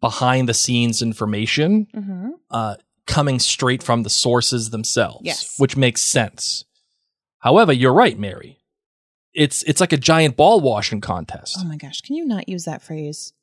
behind 0.00 0.48
the 0.48 0.54
scenes 0.54 1.00
information 1.00 1.86
Mm-hmm. 1.94 2.30
uh, 2.50 2.74
coming 3.06 3.38
straight 3.38 3.82
from 3.84 4.02
the 4.02 4.10
sources 4.10 4.70
themselves, 4.70 5.20
Yes. 5.24 5.54
which 5.58 5.76
makes 5.76 6.02
sense. 6.02 6.64
However, 7.38 7.72
you're 7.72 7.92
right, 7.94 8.18
Mary. 8.18 8.55
It's 9.36 9.62
it's 9.64 9.80
like 9.80 9.92
a 9.92 9.96
giant 9.98 10.36
ball 10.36 10.60
washing 10.60 11.00
contest. 11.00 11.58
Oh 11.60 11.64
my 11.64 11.76
gosh, 11.76 12.00
can 12.00 12.16
you 12.16 12.24
not 12.24 12.48
use 12.48 12.64
that 12.64 12.80
phrase? 12.82 13.34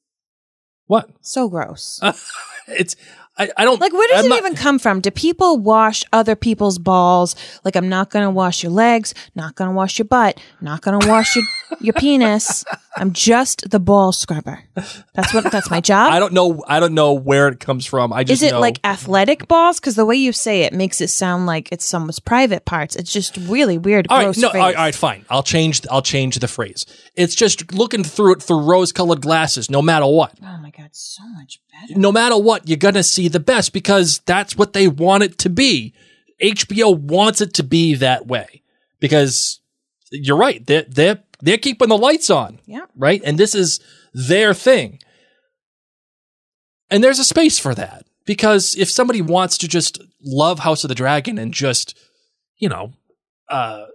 What? 0.87 1.09
So 1.21 1.47
gross. 1.49 1.99
it's 2.67 2.95
I, 3.37 3.49
I 3.57 3.63
don't 3.65 3.79
like 3.79 3.93
where 3.93 4.07
does 4.09 4.19
I'm 4.19 4.25
it 4.25 4.29
not- 4.29 4.39
even 4.39 4.55
come 4.55 4.79
from? 4.79 5.01
Do 5.01 5.11
people 5.11 5.57
wash 5.59 6.03
other 6.11 6.35
people's 6.35 6.77
balls? 6.79 7.35
Like 7.63 7.75
I'm 7.75 7.89
not 7.89 8.09
gonna 8.09 8.31
wash 8.31 8.63
your 8.63 8.71
legs, 8.71 9.13
not 9.35 9.55
gonna 9.55 9.71
wash 9.71 9.97
your 9.99 10.05
butt, 10.05 10.39
not 10.61 10.81
gonna 10.81 11.07
wash 11.07 11.35
your 11.35 11.45
your 11.81 11.93
penis. 11.93 12.63
I'm 12.95 13.11
just 13.13 13.69
the 13.69 13.79
ball 13.79 14.11
scrubber. 14.11 14.63
That's 15.13 15.33
what 15.33 15.51
that's 15.51 15.69
my 15.71 15.81
job. 15.81 16.11
I 16.13 16.19
don't 16.19 16.33
know. 16.33 16.63
I 16.67 16.79
don't 16.79 16.93
know 16.93 17.13
where 17.13 17.47
it 17.47 17.59
comes 17.59 17.85
from. 17.85 18.13
I 18.13 18.23
just 18.23 18.41
Is 18.43 18.49
it 18.49 18.53
know, 18.53 18.59
like 18.59 18.79
athletic 18.83 19.47
balls? 19.47 19.79
Because 19.79 19.95
the 19.95 20.05
way 20.05 20.15
you 20.15 20.31
say 20.31 20.61
it 20.61 20.73
makes 20.73 21.01
it 21.01 21.09
sound 21.09 21.45
like 21.45 21.71
it's 21.71 21.85
someone's 21.85 22.19
private 22.19 22.65
parts. 22.65 22.95
It's 22.95 23.11
just 23.11 23.37
really 23.37 23.77
weird, 23.77 24.07
All 24.09 24.17
right, 24.17 24.23
gross 24.25 24.37
no, 24.37 24.47
all 24.47 24.51
phrase. 24.53 24.61
right, 24.63 24.75
all 24.75 24.83
right, 24.83 24.95
fine. 24.95 25.25
I'll 25.29 25.43
change. 25.43 25.81
I'll 25.89 26.01
change 26.01 26.37
the 26.39 26.47
phrase. 26.47 26.85
It's 27.15 27.35
just 27.35 27.73
looking 27.73 28.03
through 28.03 28.33
it 28.33 28.43
through 28.43 28.61
rose-colored 28.61 29.21
glasses. 29.21 29.69
No 29.69 29.81
matter 29.81 30.05
what, 30.07 30.33
Oh 30.41 30.57
my 30.61 30.69
god, 30.71 30.89
so 30.91 31.23
much 31.29 31.59
better. 31.71 31.99
no 31.99 32.11
matter 32.11 32.37
what, 32.37 32.67
you're 32.67 32.77
gonna 32.77 33.03
see 33.03 33.27
the 33.27 33.39
best 33.39 33.73
because 33.73 34.19
that's 34.25 34.55
what 34.57 34.73
they 34.73 34.87
want 34.87 35.23
it 35.23 35.37
to 35.39 35.49
be. 35.49 35.93
HBO 36.41 36.97
wants 36.97 37.41
it 37.41 37.53
to 37.55 37.63
be 37.63 37.95
that 37.95 38.27
way 38.27 38.61
because 38.99 39.59
you're 40.11 40.37
right. 40.37 40.65
They're 40.65 40.85
they're 40.87 41.23
they're 41.43 41.57
keeping 41.57 41.89
the 41.89 41.97
lights 41.97 42.29
on. 42.29 42.59
Yeah. 42.65 42.85
Right, 42.95 43.21
and 43.23 43.37
this 43.37 43.53
is 43.53 43.79
their 44.13 44.53
thing. 44.53 44.99
And 46.89 47.03
there's 47.03 47.19
a 47.19 47.25
space 47.25 47.59
for 47.59 47.75
that 47.75 48.05
because 48.25 48.75
if 48.75 48.89
somebody 48.89 49.21
wants 49.21 49.57
to 49.59 49.67
just 49.67 50.01
love 50.23 50.59
House 50.59 50.83
of 50.83 50.87
the 50.87 50.95
Dragon 50.95 51.37
and 51.37 51.53
just, 51.53 51.97
you 52.57 52.69
know, 52.69 52.93
uh, 53.49 53.85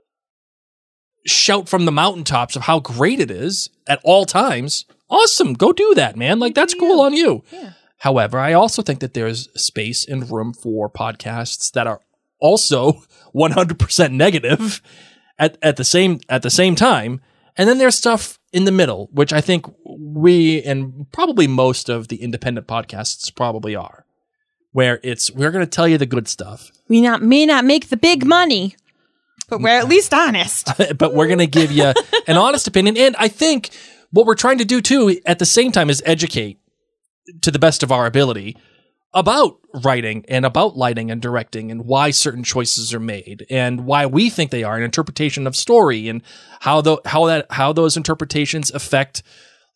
shout 1.27 1.69
from 1.69 1.85
the 1.85 1.93
mountaintops 1.93 2.57
of 2.57 2.63
how 2.63 2.81
great 2.81 3.21
it 3.21 3.31
is 3.31 3.71
at 3.87 4.01
all 4.05 4.25
times, 4.25 4.85
awesome. 5.09 5.55
Go 5.55 5.73
do 5.73 5.95
that, 5.95 6.17
man. 6.17 6.39
Like 6.39 6.55
that's 6.55 6.75
cool 6.75 7.01
on 7.01 7.15
you. 7.15 7.45
However, 7.99 8.39
I 8.39 8.53
also 8.53 8.83
think 8.83 9.01
that 9.01 9.15
there's 9.15 9.49
space 9.61 10.07
and 10.07 10.31
room 10.31 10.53
for 10.53 10.91
podcasts 10.91 11.73
that 11.73 11.87
are 11.87 12.01
also 12.41 13.03
100% 13.35 14.13
negative 14.13 14.83
at, 15.39 15.57
at 15.63 15.77
the 15.77 15.85
same 15.85 16.21
at 16.29 16.43
the 16.43 16.51
same 16.51 16.75
time. 16.75 17.21
And 17.59 17.69
then 17.69 17.79
there's 17.79 17.97
stuff 17.97 18.39
in 18.53 18.65
the 18.65 18.73
middle, 18.73 19.09
which 19.13 19.33
I 19.33 19.41
think 19.41 19.67
we 19.85 20.63
and 20.63 21.11
probably 21.13 21.49
most 21.49 21.89
of 21.89 22.07
the 22.09 22.23
independent 22.23 22.69
podcasts 22.69 23.35
probably 23.35 23.75
are, 23.75 24.07
where 24.73 25.01
it's 25.03 25.31
we're 25.33 25.51
going 25.51 25.65
to 25.65 25.71
tell 25.71 25.89
you 25.89 25.99
the 25.99 26.07
good 26.07 26.29
stuff, 26.29 26.71
We 26.89 27.01
not 27.01 27.21
may 27.21 27.45
not 27.45 27.65
make 27.65 27.89
the 27.89 27.97
big 27.97 28.25
money, 28.25 28.77
but 29.49 29.61
we're 29.61 29.77
at 29.77 29.89
least 29.89 30.15
honest. 30.15 30.71
but 30.97 31.15
we're 31.15 31.27
going 31.27 31.41
to 31.41 31.47
give 31.49 31.73
you 31.73 31.93
an 32.29 32.37
honest 32.37 32.69
opinion. 32.69 32.97
And 32.97 33.17
I 33.17 33.27
think 33.27 33.71
what 34.13 34.25
we're 34.25 34.37
trying 34.37 34.59
to 34.59 34.65
do 34.65 34.81
too, 34.81 35.21
at 35.27 35.41
the 35.41 35.47
same 35.47 35.73
time, 35.73 35.91
is 35.91 36.01
educate 36.07 36.61
to 37.43 37.51
the 37.51 37.59
best 37.59 37.83
of 37.83 37.91
our 37.91 38.07
ability 38.07 38.57
about 39.15 39.59
writing 39.85 40.25
and 40.29 40.45
about 40.45 40.77
lighting 40.77 41.11
and 41.11 41.23
directing 41.23 41.71
and 41.71 41.85
why 41.87 42.11
certain 42.11 42.45
choices 42.45 42.93
are 42.93 43.01
made 43.01 43.47
and 43.49 43.87
why 43.87 44.05
we 44.05 44.29
think 44.29 44.51
they 44.51 44.65
are 44.65 44.77
an 44.77 44.83
interpretation 44.83 45.47
of 45.47 45.57
story 45.57 46.09
and 46.09 46.23
how 46.61 46.81
the 46.81 46.99
how 47.07 47.27
that 47.27 47.47
how 47.51 47.73
those 47.73 47.97
interpretations 47.97 48.71
affect 48.71 49.23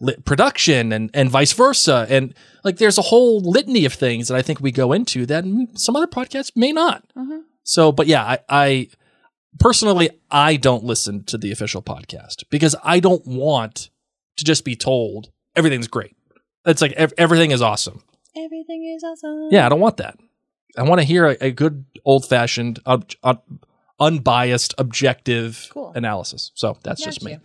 li- 0.00 0.16
production 0.24 0.92
and 0.92 1.10
and 1.14 1.30
vice 1.30 1.52
versa 1.52 2.06
and 2.10 2.34
like 2.62 2.76
there's 2.76 2.98
a 2.98 3.02
whole 3.02 3.40
litany 3.40 3.84
of 3.84 3.94
things 3.94 4.28
that 4.28 4.36
I 4.36 4.42
think 4.42 4.60
we 4.60 4.70
go 4.70 4.92
into 4.92 5.24
that 5.26 5.44
some 5.74 5.96
other 5.96 6.06
podcasts 6.06 6.52
may 6.54 6.72
not. 6.72 7.04
Mm-hmm. 7.16 7.40
So, 7.64 7.92
but 7.92 8.06
yeah, 8.06 8.24
I, 8.24 8.38
I 8.48 8.88
personally 9.58 10.10
I 10.30 10.56
don't 10.56 10.84
listen 10.84 11.24
to 11.24 11.38
the 11.38 11.52
official 11.52 11.82
podcast 11.82 12.44
because 12.50 12.76
I 12.84 13.00
don't 13.00 13.26
want 13.26 13.90
to 14.36 14.44
just 14.44 14.64
be 14.64 14.76
told 14.76 15.30
everything's 15.56 15.88
great. 15.88 16.16
It's 16.64 16.82
like 16.82 16.92
ev- 16.92 17.14
everything 17.18 17.50
is 17.50 17.62
awesome. 17.62 18.02
Everything 18.36 18.92
is 18.94 19.04
awesome. 19.04 19.48
Yeah, 19.50 19.66
I 19.66 19.68
don't 19.68 19.80
want 19.80 19.98
that. 19.98 20.18
I 20.76 20.82
want 20.84 21.00
to 21.00 21.04
hear 21.06 21.26
a, 21.26 21.36
a 21.40 21.50
good 21.50 21.84
old 22.04 22.26
fashioned, 22.26 22.78
ob- 22.86 23.10
ob- 23.22 23.42
unbiased, 24.00 24.74
objective 24.78 25.70
analysis. 25.94 26.50
So 26.54 26.78
that's 26.82 27.04
just 27.04 27.22
me. 27.22 27.38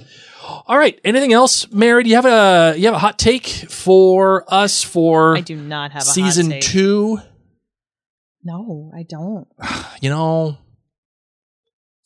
All 0.65 0.77
right. 0.77 0.99
Anything 1.03 1.33
else, 1.33 1.69
Mary? 1.71 2.03
Do 2.03 2.09
you 2.09 2.15
have 2.15 2.25
a 2.25 2.75
you 2.77 2.85
have 2.85 2.95
a 2.95 2.99
hot 2.99 3.19
take 3.19 3.45
for 3.47 4.45
us 4.47 4.81
for 4.83 5.35
I 5.37 5.41
do 5.41 5.55
not 5.55 5.91
have 5.91 6.03
a 6.03 6.05
hot 6.05 6.13
season 6.13 6.49
take. 6.51 6.61
two? 6.61 7.19
No, 8.43 8.91
I 8.95 9.03
don't. 9.03 9.47
You 9.99 10.11
know, 10.11 10.59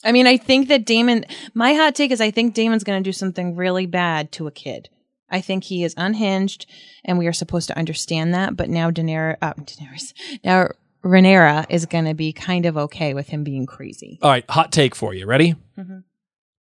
I 0.03 0.13
mean, 0.13 0.27
I 0.27 0.37
think 0.37 0.69
that 0.69 0.85
Daemon, 0.85 1.25
my 1.53 1.73
hot 1.73 1.93
take 1.93 2.11
is 2.11 2.21
I 2.21 2.31
think 2.31 2.53
Daemon's 2.53 2.85
going 2.85 3.03
to 3.03 3.07
do 3.07 3.11
something 3.11 3.55
really 3.55 3.85
bad 3.85 4.31
to 4.33 4.47
a 4.47 4.51
kid. 4.51 4.89
I 5.31 5.41
think 5.41 5.63
he 5.63 5.83
is 5.83 5.93
unhinged 5.97 6.65
and 7.05 7.17
we 7.17 7.25
are 7.27 7.33
supposed 7.33 7.67
to 7.69 7.77
understand 7.77 8.33
that. 8.33 8.55
But 8.57 8.69
now 8.69 8.91
Daenerys, 8.91 9.37
uh, 9.41 9.53
Daenerys, 9.53 10.13
now 10.43 10.69
Rhaenyra 11.03 11.65
is 11.69 11.85
going 11.87 12.05
to 12.05 12.13
be 12.13 12.31
kind 12.33 12.65
of 12.65 12.77
okay 12.77 13.13
with 13.13 13.29
him 13.29 13.43
being 13.43 13.65
crazy. 13.65 14.19
all 14.21 14.29
right. 14.29 14.45
Hot 14.49 14.71
take 14.71 14.93
for 14.95 15.13
you. 15.13 15.25
Ready? 15.25 15.55
Mhm. 15.77 16.03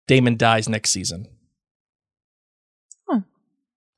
Daemon 0.07 0.37
dies 0.37 0.67
next 0.67 0.91
season. 0.91 1.27
Oh, 3.09 3.23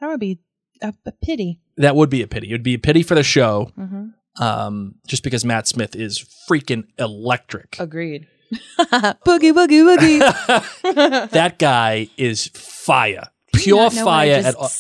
that 0.02 0.08
would 0.08 0.20
be 0.20 0.40
a, 0.82 0.94
a 1.06 1.12
pity. 1.12 1.60
That 1.78 1.96
would 1.96 2.10
be 2.10 2.22
a 2.22 2.28
pity. 2.28 2.50
It 2.50 2.54
would 2.54 2.64
be 2.64 2.74
a 2.76 2.80
pity 2.80 3.04
for 3.04 3.16
the 3.16 3.24
show. 3.24 3.72
Mhm. 3.78 4.14
Um, 4.40 4.96
just 5.08 5.24
because 5.24 5.46
Matt 5.46 5.68
Smith 5.68 5.96
is 5.96 6.26
freaking 6.50 6.86
electric. 6.98 7.76
Agreed. 7.80 8.28
boogie, 8.80 9.54
boogie, 9.54 9.84
boogie. 9.98 11.30
that 11.32 11.58
guy 11.60 12.10
is 12.18 12.48
fire. 12.48 13.30
Pure 13.64 13.78
not 13.78 13.94
know 13.96 14.06
what 14.06 14.12
I 14.12 14.26
fire 14.26 14.36
just 14.42 14.48
at 14.48 14.56
all. 14.56 14.72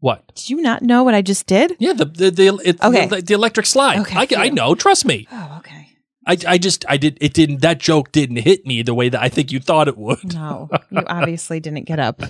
What? 0.00 0.34
Do 0.46 0.54
you 0.54 0.62
not 0.62 0.82
know 0.82 1.02
what 1.02 1.14
I 1.14 1.22
just 1.22 1.46
did? 1.46 1.74
Yeah, 1.78 1.92
the 1.92 2.04
the 2.04 2.30
the, 2.30 2.60
it, 2.64 2.82
Okay. 2.82 3.06
the, 3.06 3.20
the 3.22 3.34
electric 3.34 3.66
slide. 3.66 3.98
Okay, 4.00 4.36
I, 4.36 4.44
I 4.44 4.48
know. 4.50 4.74
Trust 4.74 5.04
me. 5.04 5.26
Oh, 5.32 5.56
okay. 5.58 5.88
I, 6.26 6.36
I 6.46 6.58
just 6.58 6.84
I 6.88 6.98
did 6.98 7.16
it 7.20 7.32
didn't 7.34 7.62
that 7.62 7.78
joke 7.78 8.12
didn't 8.12 8.36
hit 8.36 8.66
me 8.66 8.82
the 8.82 8.92
way 8.94 9.08
that 9.08 9.20
I 9.22 9.28
think 9.30 9.50
you 9.50 9.60
thought 9.60 9.88
it 9.88 9.96
would. 9.96 10.34
No, 10.34 10.68
you 10.90 11.02
obviously 11.06 11.58
didn't 11.58 11.84
get 11.86 11.98
up 11.98 12.20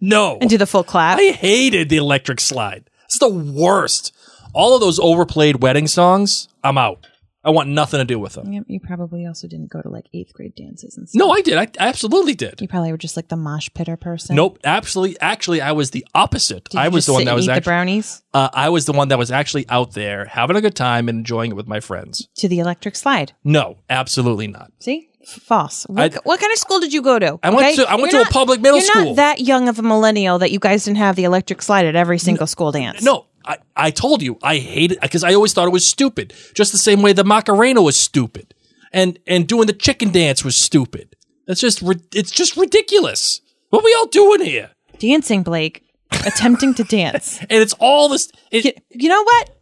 No, 0.00 0.38
and 0.40 0.48
do 0.48 0.56
the 0.56 0.66
full 0.66 0.84
clap. 0.84 1.18
I 1.18 1.32
hated 1.32 1.88
the 1.88 1.96
electric 1.96 2.40
slide. 2.40 2.88
It's 3.06 3.18
the 3.18 3.28
worst. 3.28 4.14
All 4.54 4.74
of 4.74 4.80
those 4.80 4.98
overplayed 5.00 5.62
wedding 5.62 5.86
songs, 5.88 6.48
I'm 6.64 6.78
out. 6.78 7.06
I 7.42 7.50
want 7.50 7.70
nothing 7.70 7.98
to 7.98 8.04
do 8.04 8.18
with 8.18 8.34
them. 8.34 8.52
Yep, 8.52 8.64
you 8.68 8.80
probably 8.80 9.24
also 9.26 9.48
didn't 9.48 9.70
go 9.70 9.80
to 9.80 9.88
like 9.88 10.06
eighth 10.12 10.34
grade 10.34 10.54
dances 10.54 10.96
and 10.98 11.08
stuff. 11.08 11.18
No, 11.18 11.30
I 11.30 11.40
did. 11.40 11.56
I 11.56 11.68
absolutely 11.78 12.34
did. 12.34 12.60
You 12.60 12.68
probably 12.68 12.92
were 12.92 12.98
just 12.98 13.16
like 13.16 13.28
the 13.28 13.36
mosh 13.36 13.68
pitter 13.74 13.96
person. 13.96 14.36
Nope, 14.36 14.58
absolutely. 14.64 15.18
Actually, 15.20 15.60
I 15.62 15.72
was 15.72 15.90
the 15.92 16.06
opposite. 16.14 16.64
Did 16.68 16.78
I 16.78 16.84
you 16.84 16.90
was 16.90 17.04
just 17.04 17.06
the 17.06 17.12
one 17.14 17.20
sit 17.20 17.24
that 17.26 17.30
and 17.30 17.36
was 17.36 17.44
eat 17.44 17.48
the 17.48 17.52
actually 17.54 17.70
brownies 17.70 18.22
uh, 18.34 18.48
I 18.52 18.68
was 18.68 18.84
the 18.84 18.92
one 18.92 19.08
that 19.08 19.18
was 19.18 19.30
actually 19.30 19.66
out 19.70 19.92
there 19.92 20.26
having 20.26 20.56
a 20.56 20.60
good 20.60 20.74
time 20.76 21.08
and 21.08 21.18
enjoying 21.18 21.50
it 21.50 21.54
with 21.54 21.66
my 21.66 21.80
friends. 21.80 22.28
to 22.36 22.48
the 22.48 22.58
electric 22.58 22.94
slide. 22.96 23.32
No, 23.42 23.78
absolutely 23.88 24.46
not. 24.46 24.70
See, 24.78 25.08
F- 25.22 25.28
false. 25.42 25.84
What, 25.84 26.14
I- 26.16 26.20
what 26.24 26.40
kind 26.40 26.52
of 26.52 26.58
school 26.58 26.80
did 26.80 26.92
you 26.92 27.02
go 27.02 27.18
to? 27.18 27.38
I 27.42 27.50
went 27.50 27.76
to- 27.76 27.88
I 27.90 27.96
went 27.96 28.10
to 28.12 28.20
a 28.22 28.24
public 28.26 28.60
middle 28.60 28.78
you're 28.78 28.86
school. 28.86 29.04
Not 29.06 29.16
that 29.16 29.40
young 29.40 29.68
of 29.68 29.78
a 29.78 29.82
millennial 29.82 30.38
that 30.38 30.50
you 30.50 30.58
guys 30.58 30.84
didn't 30.84 30.96
have 30.98 31.16
the 31.16 31.24
electric 31.24 31.60
slide 31.62 31.84
at 31.86 31.94
every 31.96 32.18
single 32.18 32.46
school 32.46 32.72
dance. 32.72 33.02
No, 33.02 33.26
I, 33.44 33.58
I 33.76 33.90
told 33.90 34.22
you 34.22 34.38
I 34.42 34.58
hate 34.58 34.92
it 34.92 35.00
because 35.00 35.24
I 35.24 35.34
always 35.34 35.52
thought 35.52 35.66
it 35.66 35.72
was 35.72 35.86
stupid. 35.86 36.34
Just 36.54 36.72
the 36.72 36.78
same 36.78 37.02
way 37.02 37.12
the 37.12 37.24
Macarena 37.24 37.80
was 37.82 37.96
stupid, 37.96 38.54
and 38.92 39.18
and 39.26 39.46
doing 39.46 39.66
the 39.66 39.72
chicken 39.72 40.10
dance 40.12 40.44
was 40.44 40.56
stupid. 40.56 41.16
That's 41.46 41.60
just 41.60 41.82
it's 42.14 42.30
just 42.30 42.56
ridiculous. 42.56 43.40
What 43.70 43.84
we 43.84 43.94
all 43.98 44.06
doing 44.06 44.42
here? 44.44 44.70
dancing, 44.98 45.42
Blake, 45.42 45.82
attempting 46.26 46.74
to 46.74 46.84
dance. 46.84 47.38
And 47.50 47.62
it's 47.62 47.72
all 47.80 48.08
this. 48.10 48.30
It, 48.50 48.64
You, 48.66 48.72
you 48.90 49.08
know 49.08 49.22
what? 49.22 49.56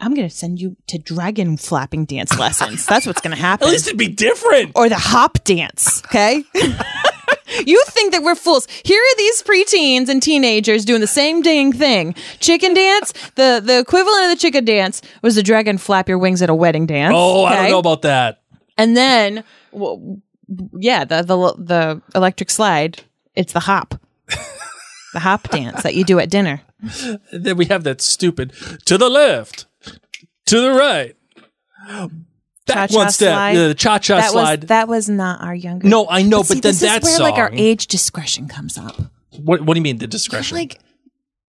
I'm 0.00 0.14
gonna 0.14 0.30
send 0.30 0.60
you 0.60 0.76
to 0.86 0.98
dragon 0.98 1.56
flapping 1.56 2.04
dance 2.06 2.38
lessons. 2.38 2.86
That's 2.86 3.04
what's 3.06 3.20
gonna 3.20 3.36
happen. 3.48 3.66
at 3.68 3.70
least 3.72 3.86
it'd 3.88 3.98
be 3.98 4.08
different. 4.08 4.72
or 4.76 4.88
the 4.88 4.96
hop 4.96 5.42
dance. 5.44 6.02
Okay. 6.06 6.44
You 7.66 7.82
think 7.88 8.12
that 8.12 8.22
we're 8.22 8.34
fools. 8.34 8.66
Here 8.84 9.00
are 9.00 9.16
these 9.16 9.42
preteens 9.42 10.08
and 10.08 10.22
teenagers 10.22 10.84
doing 10.84 11.00
the 11.00 11.06
same 11.06 11.42
dang 11.42 11.72
thing. 11.72 12.14
Chicken 12.40 12.74
dance, 12.74 13.12
the, 13.34 13.60
the 13.64 13.78
equivalent 13.78 14.24
of 14.24 14.30
the 14.30 14.36
chicken 14.36 14.64
dance 14.64 15.02
was 15.22 15.34
the 15.34 15.42
dragon 15.42 15.78
flap 15.78 16.08
your 16.08 16.18
wings 16.18 16.42
at 16.42 16.50
a 16.50 16.54
wedding 16.54 16.86
dance. 16.86 17.14
Oh, 17.16 17.44
I 17.44 17.56
don't 17.56 17.70
know 17.70 17.78
about 17.78 18.02
that. 18.02 18.42
And 18.76 18.96
then, 18.96 19.44
well, 19.72 20.20
yeah, 20.74 21.04
the, 21.04 21.22
the, 21.22 21.36
the 21.58 22.02
electric 22.14 22.50
slide, 22.50 23.02
it's 23.34 23.52
the 23.52 23.60
hop. 23.60 24.00
the 25.12 25.20
hop 25.20 25.48
dance 25.50 25.82
that 25.82 25.94
you 25.94 26.04
do 26.04 26.18
at 26.18 26.30
dinner. 26.30 26.62
Then 27.32 27.56
we 27.56 27.64
have 27.66 27.84
that 27.84 28.00
stupid 28.00 28.52
to 28.84 28.96
the 28.96 29.08
left, 29.08 29.66
to 30.46 30.60
the 30.60 30.70
right, 30.70 31.16
back 32.68 32.90
Cha-cha 32.90 32.96
one 32.98 33.10
step, 33.10 33.32
slide. 33.34 33.54
the 33.56 33.74
cha 33.74 33.98
cha 33.98 34.16
that 34.20 34.30
slide. 34.30 34.60
Was, 34.62 34.68
that 34.68 34.88
was 34.88 35.08
not 35.08 35.42
our 35.42 35.54
younger. 35.54 35.88
No, 35.88 36.06
I 36.08 36.22
know, 36.22 36.38
but 36.40 36.46
see, 36.46 36.54
then 36.60 36.70
this 36.72 36.80
that 36.80 37.02
is 37.02 37.08
where 37.08 37.18
like 37.30 37.38
our 37.38 37.50
age 37.52 37.86
discretion 37.88 38.46
comes 38.48 38.78
up. 38.78 38.94
what, 39.42 39.62
what 39.62 39.74
do 39.74 39.78
you 39.78 39.82
mean 39.82 39.98
the 39.98 40.06
discretion? 40.06 40.56
Like, 40.56 40.78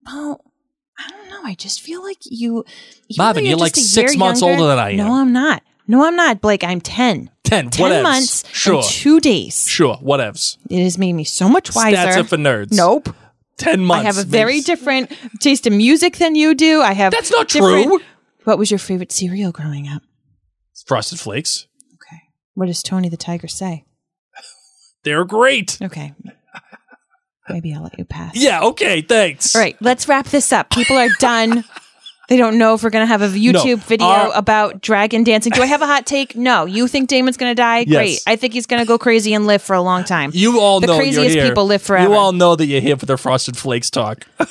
oh, 0.08 0.38
I 0.98 1.08
don't 1.10 1.28
know. 1.30 1.40
I 1.44 1.54
just 1.54 1.80
feel 1.80 2.02
like 2.02 2.18
you, 2.24 2.64
Marvin, 3.16 3.44
though 3.44 3.50
you're 3.50 3.58
like 3.58 3.76
six 3.76 4.16
months 4.16 4.40
younger- 4.40 4.62
older 4.62 4.68
than 4.70 4.78
I 4.78 4.90
am. 4.90 4.96
No, 4.96 5.14
I'm 5.14 5.32
not. 5.32 5.62
No, 5.86 6.04
I'm 6.04 6.14
not, 6.16 6.40
Blake. 6.40 6.62
I'm 6.64 6.80
ten. 6.80 7.30
10, 7.44 7.70
Ten 7.70 7.90
whatevs. 7.90 8.02
months. 8.04 8.44
Sure. 8.52 8.80
Two 8.82 9.18
days. 9.18 9.66
sure, 9.66 9.96
whatevs. 9.96 10.56
It 10.68 10.84
has 10.84 10.98
made 10.98 11.14
me 11.14 11.24
so 11.24 11.48
much 11.48 11.74
wiser. 11.74 11.96
Stats 11.96 12.16
are 12.20 12.24
for 12.24 12.36
nerds. 12.36 12.72
Nope. 12.72 13.08
Ten 13.56 13.84
months. 13.84 14.02
I 14.02 14.06
have 14.06 14.18
a 14.18 14.22
very 14.22 14.54
makes- 14.54 14.66
different 14.66 15.10
taste 15.40 15.66
in 15.66 15.76
music 15.76 16.16
than 16.18 16.36
you 16.36 16.54
do. 16.54 16.80
I 16.80 16.92
have. 16.92 17.12
That's 17.12 17.32
not 17.32 17.48
different- 17.48 17.86
true. 17.88 18.00
What 18.44 18.56
was 18.56 18.70
your 18.70 18.78
favorite 18.78 19.10
cereal 19.10 19.50
growing 19.52 19.88
up? 19.88 20.02
Frosted 20.86 21.20
Flakes. 21.20 21.66
Okay. 21.94 22.22
What 22.54 22.66
does 22.66 22.82
Tony 22.82 23.08
the 23.08 23.16
Tiger 23.16 23.48
say? 23.48 23.84
They're 25.04 25.24
great. 25.24 25.78
Okay. 25.82 26.14
Maybe 27.48 27.74
I'll 27.74 27.82
let 27.82 27.98
you 27.98 28.04
pass. 28.04 28.36
Yeah, 28.36 28.62
okay, 28.62 29.00
thanks. 29.02 29.56
All 29.56 29.62
right, 29.62 29.76
let's 29.80 30.06
wrap 30.06 30.26
this 30.26 30.52
up. 30.52 30.70
People 30.70 30.96
are 30.96 31.08
done. 31.18 31.64
They 32.28 32.36
don't 32.36 32.58
know 32.58 32.74
if 32.74 32.84
we're 32.84 32.90
going 32.90 33.02
to 33.02 33.08
have 33.08 33.22
a 33.22 33.28
YouTube 33.28 33.78
video 33.78 34.06
our- 34.06 34.32
about 34.36 34.80
dragon 34.80 35.24
dancing. 35.24 35.50
Do 35.50 35.62
I 35.62 35.66
have 35.66 35.82
a 35.82 35.86
hot 35.86 36.06
take? 36.06 36.36
No. 36.36 36.64
You 36.64 36.86
think 36.86 37.08
Daemon's 37.08 37.36
going 37.36 37.50
to 37.50 37.56
die? 37.56 37.80
Yes. 37.80 37.88
Great. 37.88 38.20
I 38.24 38.36
think 38.36 38.52
he's 38.52 38.66
going 38.66 38.80
to 38.80 38.86
go 38.86 38.98
crazy 38.98 39.34
and 39.34 39.48
live 39.48 39.62
for 39.62 39.74
a 39.74 39.82
long 39.82 40.04
time. 40.04 40.30
You 40.32 40.60
all 40.60 40.78
the 40.78 40.86
know 40.86 40.96
craziest 40.96 41.34
you're 41.34 41.42
here. 41.42 41.50
people 41.50 41.64
live 41.64 41.82
forever. 41.82 42.08
You 42.08 42.16
all 42.16 42.30
know 42.30 42.54
that 42.54 42.66
you're 42.66 42.80
here 42.80 42.96
for 42.96 43.06
the 43.06 43.16
Frosted 43.16 43.56
Flakes 43.56 43.90
talk. 43.90 44.28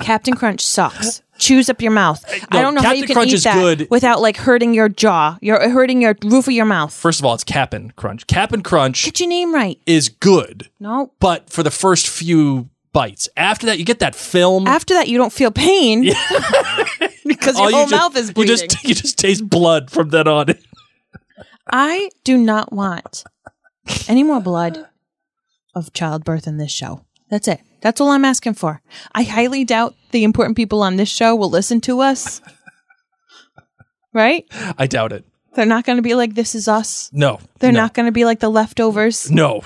Captain 0.00 0.34
Crunch 0.34 0.64
sucks. 0.64 1.22
Chews 1.38 1.70
up 1.70 1.80
your 1.80 1.92
mouth. 1.92 2.22
I 2.50 2.60
don't 2.60 2.74
know 2.74 2.82
how 2.82 2.92
you 2.92 3.06
can 3.06 3.14
Crunch 3.14 3.30
eat 3.30 3.34
is 3.34 3.44
that 3.44 3.54
good. 3.54 3.88
without 3.90 4.20
like 4.20 4.36
hurting 4.36 4.74
your 4.74 4.88
jaw. 4.90 5.38
You're 5.40 5.70
hurting 5.70 6.02
your 6.02 6.14
roof 6.24 6.46
of 6.48 6.52
your 6.52 6.66
mouth. 6.66 6.92
First 6.92 7.18
of 7.18 7.24
all, 7.24 7.32
it's 7.34 7.44
Cap'n 7.44 7.92
Crunch. 7.96 8.26
Cap'n 8.26 8.62
Crunch 8.62 9.04
Get 9.04 9.20
your 9.20 9.28
name 9.30 9.54
right. 9.54 9.80
is 9.86 10.08
good, 10.10 10.68
No. 10.78 11.12
but 11.18 11.48
for 11.48 11.62
the 11.62 11.70
first 11.70 12.08
few 12.08 12.68
bites. 12.92 13.28
After 13.38 13.64
that, 13.66 13.78
you 13.78 13.84
get 13.86 14.00
that 14.00 14.14
film. 14.14 14.66
After 14.66 14.92
that, 14.94 15.08
you 15.08 15.16
don't 15.16 15.32
feel 15.32 15.50
pain 15.50 16.02
because 17.24 17.54
your 17.56 17.64
All 17.64 17.70
you 17.70 17.76
whole 17.76 17.86
mouth 17.88 18.16
is 18.16 18.28
You 18.28 18.34
bleeding. 18.34 18.56
just 18.56 18.84
you 18.84 18.94
just 18.94 19.16
taste 19.18 19.48
blood 19.48 19.90
from 19.90 20.10
then 20.10 20.28
on. 20.28 20.46
I 21.72 22.10
do 22.24 22.36
not 22.36 22.72
want 22.72 23.24
any 24.08 24.22
more 24.24 24.40
blood 24.40 24.88
of 25.74 25.92
childbirth 25.94 26.46
in 26.46 26.58
this 26.58 26.72
show. 26.72 27.04
That's 27.30 27.48
it. 27.48 27.60
That's 27.80 28.00
all 28.00 28.10
I'm 28.10 28.24
asking 28.24 28.54
for. 28.54 28.82
I 29.14 29.22
highly 29.22 29.64
doubt 29.64 29.94
the 30.10 30.24
important 30.24 30.56
people 30.56 30.82
on 30.82 30.96
this 30.96 31.08
show 31.08 31.34
will 31.36 31.50
listen 31.50 31.80
to 31.82 32.00
us. 32.00 32.40
Right? 34.12 34.44
I 34.76 34.88
doubt 34.88 35.12
it. 35.12 35.24
They're 35.54 35.64
not 35.66 35.84
going 35.84 35.94
to 35.96 36.02
be 36.02 36.14
like, 36.14 36.34
this 36.34 36.56
is 36.56 36.66
us. 36.66 37.10
No, 37.12 37.38
They're 37.60 37.70
no, 37.70 37.78
not 37.80 37.94
going 37.94 38.06
to 38.06 38.12
be 38.12 38.24
like 38.24 38.40
the 38.40 38.48
leftovers. 38.48 39.30
No, 39.30 39.62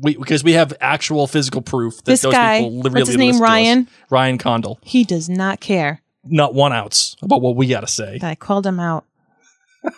we 0.00 0.16
because 0.16 0.42
we 0.42 0.54
have 0.54 0.72
actual 0.80 1.28
physical 1.28 1.62
proof 1.62 1.98
that 1.98 2.04
This 2.06 2.22
those 2.22 2.32
guy, 2.32 2.58
people 2.58 2.72
li- 2.72 2.78
what's 2.78 2.94
really 2.94 3.06
his 3.06 3.16
name, 3.16 3.26
listen 3.28 3.40
to 3.40 3.44
us. 3.44 3.48
Ryan? 3.48 3.88
Ryan 4.10 4.38
Condal. 4.38 4.78
He 4.82 5.04
does 5.04 5.28
not 5.28 5.60
care 5.60 6.02
Not 6.24 6.52
one 6.52 6.72
ounce 6.72 7.14
about 7.22 7.42
what 7.42 7.54
we 7.54 7.68
got 7.68 7.82
to 7.82 7.86
say. 7.86 8.18
I 8.22 8.34
called 8.34 8.66
him 8.66 8.80
out. 8.80 9.04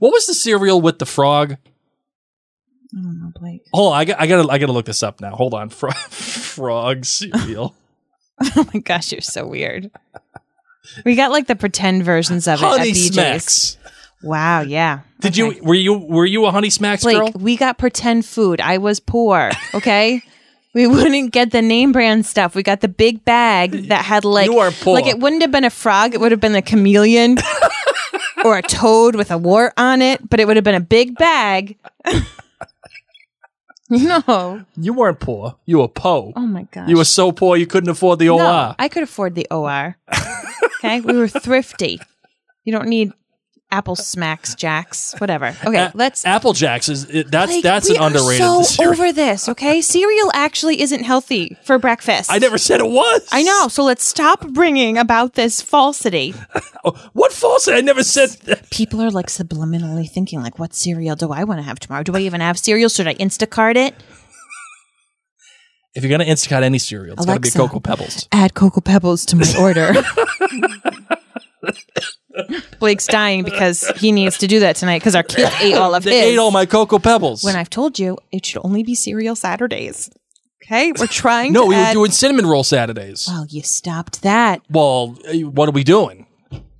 What 0.00 0.12
was 0.12 0.26
the 0.26 0.34
cereal 0.34 0.80
with 0.82 0.98
the 0.98 1.06
frog? 1.06 1.56
I 2.96 3.02
don't 3.02 3.20
know, 3.20 3.32
Blake. 3.38 3.62
Hold 3.72 3.92
on, 3.92 3.98
I 3.98 4.04
got 4.04 4.20
I 4.20 4.26
got 4.26 4.42
to 4.46 4.50
I 4.50 4.58
got 4.58 4.66
to 4.66 4.72
look 4.72 4.86
this 4.86 5.02
up 5.02 5.20
now. 5.20 5.34
Hold 5.36 5.54
on, 5.54 5.68
Fro- 5.70 5.90
frog 5.92 7.04
cereal. 7.04 7.74
Oh 8.54 8.64
my 8.72 8.78
gosh, 8.78 9.10
you're 9.10 9.20
so 9.20 9.44
weird. 9.48 9.90
We 11.04 11.16
got 11.16 11.32
like 11.32 11.48
the 11.48 11.56
pretend 11.56 12.04
versions 12.04 12.46
of 12.46 12.62
it 12.62 12.64
Honey 12.64 12.90
at 12.90 12.94
BJ's. 12.96 13.12
Smacks. 13.12 13.76
Wow, 14.22 14.60
yeah. 14.60 15.00
Did 15.20 15.36
you 15.36 15.58
were 15.60 15.74
you 15.74 15.94
were 15.94 16.24
you 16.24 16.46
a 16.46 16.52
Honey 16.52 16.70
Smacks 16.70 17.02
Blake, 17.02 17.16
girl? 17.16 17.32
we 17.34 17.56
got 17.56 17.78
pretend 17.78 18.24
food. 18.24 18.60
I 18.60 18.78
was 18.78 19.00
poor, 19.00 19.50
okay? 19.74 20.22
we 20.74 20.86
wouldn't 20.86 21.32
get 21.32 21.50
the 21.50 21.62
name 21.62 21.90
brand 21.90 22.26
stuff. 22.26 22.54
We 22.54 22.62
got 22.62 22.80
the 22.80 22.86
big 22.88 23.24
bag 23.24 23.88
that 23.88 24.04
had 24.04 24.24
like 24.24 24.46
You 24.46 24.58
are 24.60 24.70
poor. 24.70 24.94
like 24.94 25.06
it 25.06 25.18
wouldn't 25.18 25.42
have 25.42 25.50
been 25.50 25.64
a 25.64 25.70
frog, 25.70 26.14
it 26.14 26.20
would 26.20 26.30
have 26.30 26.40
been 26.40 26.54
a 26.54 26.62
chameleon 26.62 27.38
or 28.44 28.56
a 28.58 28.62
toad 28.62 29.16
with 29.16 29.32
a 29.32 29.38
wart 29.38 29.72
on 29.76 30.00
it, 30.00 30.28
but 30.30 30.38
it 30.38 30.46
would 30.46 30.56
have 30.56 30.64
been 30.64 30.76
a 30.76 30.80
big 30.80 31.16
bag. 31.16 31.76
no. 34.28 34.64
You 34.76 34.92
weren't 34.92 35.20
poor. 35.20 35.56
You 35.64 35.78
were 35.78 35.88
po. 35.88 36.32
Oh 36.36 36.46
my 36.46 36.64
gosh. 36.64 36.88
You 36.88 36.96
were 36.96 37.04
so 37.04 37.32
poor 37.32 37.56
you 37.56 37.66
couldn't 37.66 37.90
afford 37.90 38.18
the 38.18 38.28
OR. 38.28 38.74
I 38.78 38.88
could 38.88 39.02
afford 39.02 39.34
the 39.34 39.46
OR. 39.50 39.96
okay, 40.78 41.00
we 41.00 41.16
were 41.16 41.28
thrifty. 41.28 42.00
You 42.64 42.72
don't 42.72 42.88
need 42.88 43.12
Apple 43.70 43.92
uh, 43.92 43.96
Smacks, 43.96 44.54
Jacks, 44.54 45.14
whatever. 45.18 45.54
Okay, 45.64 45.76
A- 45.76 45.92
let's. 45.94 46.24
Apple 46.24 46.54
Jacks 46.54 46.88
is 46.88 47.04
it, 47.10 47.30
that's 47.30 47.52
Like, 47.52 47.62
that's 47.62 47.90
an 47.90 47.96
underrated. 48.00 48.38
So 48.38 48.62
cereal. 48.62 48.92
over 48.92 49.12
this, 49.12 49.48
okay? 49.50 49.80
Cereal 49.94 50.30
actually 50.32 50.80
isn't 50.80 51.04
healthy 51.04 51.56
for 51.64 51.78
breakfast. 51.78 52.30
I 52.32 52.38
never 52.38 52.56
said 52.56 52.80
it 52.80 52.88
was. 52.88 53.28
I 53.30 53.42
know. 53.42 53.68
So 53.68 53.84
let's 53.84 54.04
stop 54.04 54.46
bringing 54.48 54.96
about 54.96 55.34
this 55.34 55.60
falsity. 55.60 56.34
Oh, 56.84 56.92
what 57.12 57.32
falsity? 57.32 57.76
I 57.76 57.80
never 57.80 58.04
said 58.04 58.28
that. 58.44 58.70
People 58.70 59.02
are 59.02 59.10
like 59.10 59.26
subliminally 59.26 60.08
thinking, 60.08 60.40
like, 60.40 60.60
what 60.60 60.72
cereal 60.74 61.16
do 61.16 61.32
I 61.32 61.42
want 61.42 61.58
to 61.58 61.64
have 61.64 61.80
tomorrow? 61.80 62.04
Do 62.04 62.14
I 62.14 62.20
even 62.20 62.40
have 62.40 62.56
cereal? 62.56 62.88
Should 62.88 63.08
I 63.08 63.14
Instacart 63.14 63.74
it? 63.74 63.96
If 65.96 66.04
you're 66.04 66.10
gonna 66.16 66.24
Instacart 66.30 66.62
any 66.62 66.78
cereal, 66.78 67.14
it's 67.14 67.26
gotta 67.26 67.40
be 67.40 67.50
Cocoa 67.50 67.80
Pebbles. 67.80 68.28
Add 68.30 68.54
Cocoa 68.54 68.80
Pebbles 68.80 69.24
to 69.26 69.36
my 69.36 69.52
order. 69.58 69.92
Blake's 72.78 73.06
dying 73.06 73.44
because 73.44 73.86
he 73.96 74.12
needs 74.12 74.38
to 74.38 74.46
do 74.46 74.60
that 74.60 74.76
tonight 74.76 74.98
because 75.00 75.14
our 75.14 75.22
kids 75.22 75.52
ate 75.60 75.74
all 75.74 75.94
of 75.94 76.04
They 76.04 76.20
his. 76.20 76.26
ate 76.34 76.38
all 76.38 76.50
my 76.50 76.66
Cocoa 76.66 76.98
Pebbles. 76.98 77.42
when 77.44 77.56
I've 77.56 77.70
told 77.70 77.98
you 77.98 78.18
it 78.32 78.44
should 78.46 78.60
only 78.64 78.82
be 78.82 78.94
cereal 78.94 79.34
Saturdays. 79.36 80.10
Okay, 80.64 80.92
we're 80.98 81.06
trying. 81.08 81.52
no, 81.52 81.62
to 81.62 81.68
we 81.68 81.74
were 81.76 81.80
add- 81.80 81.92
doing 81.92 82.10
cinnamon 82.10 82.46
roll 82.46 82.64
Saturdays. 82.64 83.26
Well, 83.28 83.46
you 83.48 83.62
stopped 83.62 84.22
that. 84.22 84.60
Well, 84.70 85.16
uh, 85.28 85.32
what 85.48 85.68
are 85.68 85.72
we 85.72 85.84
doing? 85.84 86.26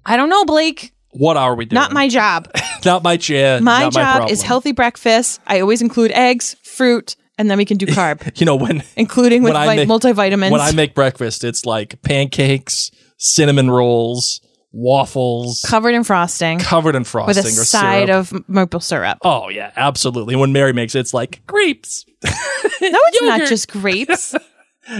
I 0.05 0.16
don't 0.16 0.28
know, 0.28 0.44
Blake. 0.44 0.93
What 1.12 1.36
are 1.36 1.55
we 1.55 1.64
doing? 1.64 1.74
Not 1.80 1.93
my 1.93 2.09
job. 2.09 2.48
not 2.85 3.02
my 3.02 3.16
chair. 3.16 3.60
My 3.60 3.80
not 3.85 3.94
my 3.94 4.01
job 4.02 4.12
problem. 4.16 4.32
is 4.32 4.43
healthy 4.43 4.72
breakfast. 4.72 5.40
I 5.47 5.60
always 5.60 5.80
include 5.82 6.12
eggs, 6.12 6.55
fruit, 6.62 7.16
and 7.39 7.51
then 7.51 7.56
we 7.59 7.64
can 7.64 7.76
do 7.78 7.86
carb, 7.97 8.39
You 8.39 8.44
know 8.47 8.56
when 8.56 8.82
including 8.97 9.43
with 9.43 9.55
when 9.55 9.62
I 9.62 9.66
vi- 9.66 9.76
make- 9.76 9.89
multivitamins. 9.89 10.51
When 10.51 10.60
I 10.60 10.72
make 10.72 10.94
breakfast, 10.94 11.43
it's 11.44 11.64
like 11.64 12.01
pancakes, 12.02 12.90
cinnamon 13.16 13.70
rolls, 13.70 14.40
waffles, 14.73 15.65
covered 15.66 15.95
in 15.95 16.05
frosting, 16.05 16.59
covered 16.59 16.95
in 16.95 17.05
frosting 17.05 17.45
with 17.45 17.57
a 17.59 17.61
or 17.61 17.65
side 17.65 18.09
syrup. 18.09 18.32
of 18.32 18.49
maple 18.49 18.81
syrup. 18.81 19.19
Oh 19.23 19.49
yeah, 19.49 19.73
absolutely. 19.77 20.36
When 20.36 20.53
Mary 20.53 20.73
makes 20.73 20.95
it, 20.95 21.01
it's 21.01 21.15
like 21.15 21.43
grapes. 21.47 22.05
no, 22.24 22.31
it's 22.81 23.23
not 23.23 23.49
just 23.49 23.70
grapes. 23.70 24.35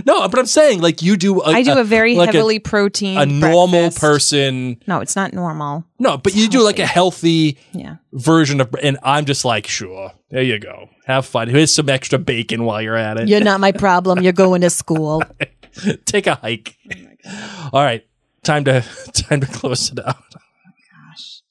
No, 0.05 0.29
but 0.29 0.39
I'm 0.39 0.45
saying 0.45 0.83
like 0.83 1.01
you 1.01 1.17
do. 1.17 1.41
A, 1.41 1.45
I 1.47 1.63
do 1.63 1.79
a 1.79 1.83
very 1.83 2.15
like 2.15 2.35
heavily 2.35 2.59
protein. 2.59 3.17
a 3.17 3.25
normal 3.25 3.81
breakfast. 3.85 4.01
person. 4.03 4.77
No, 4.87 5.01
it's 5.01 5.17
not 5.17 5.33
normal. 5.33 5.83
No, 5.99 6.19
but 6.19 6.35
you 6.35 6.47
do 6.49 6.63
like 6.63 6.79
a 6.79 6.85
healthy 6.85 7.57
Yeah. 7.73 7.97
version 8.13 8.61
of, 8.61 8.75
and 8.83 8.99
I'm 9.03 9.25
just 9.25 9.47
like, 9.47 9.67
sure, 9.67 10.13
there 10.31 10.43
you 10.43 10.59
go, 10.59 10.91
have 11.07 11.25
fun. 11.25 11.49
Here's 11.49 11.73
some 11.73 11.89
extra 11.89 12.19
bacon 12.19 12.65
while 12.65 12.83
you're 12.83 12.97
at 12.97 13.17
it. 13.17 13.29
You're 13.29 13.41
not 13.41 13.61
my 13.61 13.73
problem. 13.73 14.21
You're 14.21 14.35
going 14.35 14.61
to 14.61 14.69
school. 14.69 15.23
Take 16.05 16.27
a 16.27 16.35
hike. 16.35 16.77
Oh 17.25 17.71
All 17.73 17.83
right, 17.83 18.07
time 18.49 18.65
to 18.65 18.83
time 19.13 19.41
to 19.41 19.47
close 19.47 19.93
it 19.93 19.99
out. 20.05 20.17
Gosh. 20.33 21.43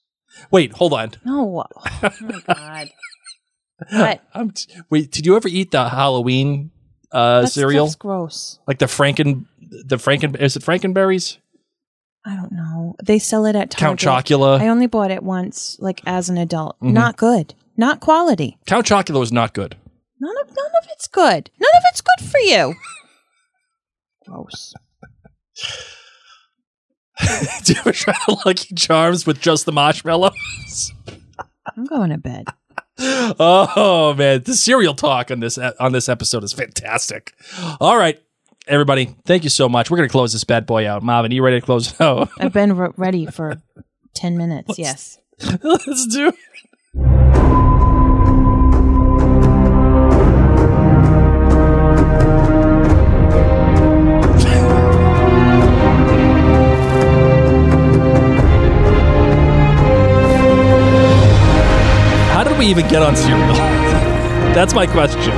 Wait, 0.51 0.73
hold 0.73 0.93
on. 0.93 1.11
No. 1.25 1.65
Oh 2.03 2.09
my 2.21 2.41
god. 2.47 2.89
What? 3.91 4.21
I'm 4.33 4.51
t- 4.51 4.73
wait, 4.89 5.11
did 5.11 5.25
you 5.25 5.35
ever 5.35 5.47
eat 5.47 5.71
the 5.71 5.87
Halloween 5.89 6.71
uh, 7.11 7.41
That 7.41 7.47
cereal? 7.49 7.89
gross. 7.99 8.59
Like 8.67 8.79
the 8.79 8.87
Franken, 8.87 9.45
the 9.85 9.97
Franken, 9.97 10.35
is 10.41 10.55
it 10.57 10.63
Frankenberries? 10.63 11.37
I 12.25 12.35
don't 12.35 12.51
know. 12.51 12.95
They 13.03 13.19
sell 13.19 13.45
it 13.45 13.55
at 13.55 13.69
Count 13.75 13.99
Target. 14.01 14.25
Chocula. 14.39 14.59
I 14.59 14.67
only 14.67 14.87
bought 14.87 15.11
it 15.11 15.23
once, 15.23 15.77
like 15.79 16.01
as 16.05 16.27
an 16.29 16.37
adult. 16.37 16.77
Mhm. 16.81 16.91
Not 16.93 17.15
good. 17.17 17.53
Not 17.77 17.99
quality. 18.01 18.57
Count 18.65 18.85
Chocula 18.87 19.19
was 19.19 19.31
not 19.31 19.53
good. 19.53 19.77
None 20.19 20.35
of 20.41 20.47
none 20.47 20.71
of 20.81 20.87
it's 20.91 21.07
good. 21.07 21.51
None 21.59 21.75
of 21.77 21.83
it's 21.91 22.01
good 22.01 22.25
for 22.29 22.39
you. 22.39 22.73
Gross. 24.25 24.73
Did 27.63 27.69
you 27.69 27.75
ever 27.79 27.91
try 27.91 28.13
the 28.27 28.41
Lucky 28.45 28.75
Charms 28.75 29.25
with 29.25 29.39
just 29.39 29.65
the 29.65 29.71
marshmallows? 29.71 30.93
I'm 31.75 31.85
going 31.85 32.11
to 32.11 32.17
bed. 32.17 32.45
Oh 32.99 34.15
man, 34.17 34.41
the 34.43 34.53
cereal 34.55 34.95
talk 34.95 35.29
on 35.29 35.39
this 35.39 35.57
on 35.57 35.91
this 35.91 36.09
episode 36.09 36.43
is 36.43 36.53
fantastic. 36.53 37.33
All 37.79 37.95
right, 37.97 38.19
everybody, 38.67 39.15
thank 39.25 39.43
you 39.43 39.51
so 39.51 39.69
much. 39.69 39.91
We're 39.91 39.97
gonna 39.97 40.09
close 40.09 40.33
this 40.33 40.43
bad 40.43 40.65
boy 40.65 40.87
out. 40.89 41.03
Marvin, 41.03 41.31
Are 41.31 41.35
you 41.35 41.43
ready 41.43 41.59
to 41.59 41.65
close 41.65 41.91
it 41.93 42.01
out? 42.01 42.29
I've 42.39 42.53
been 42.53 42.75
re- 42.75 42.89
ready 42.97 43.27
for 43.27 43.61
10 44.15 44.35
minutes. 44.37 44.79
yes. 44.79 45.19
Let's 45.63 46.07
do 46.07 46.29
it. 46.95 47.46
We 62.67 62.71
even 62.71 62.87
get 62.89 63.01
on 63.01 63.15
cereal? 63.15 63.47
That's 64.53 64.73
my 64.73 64.85
question. 64.87 65.31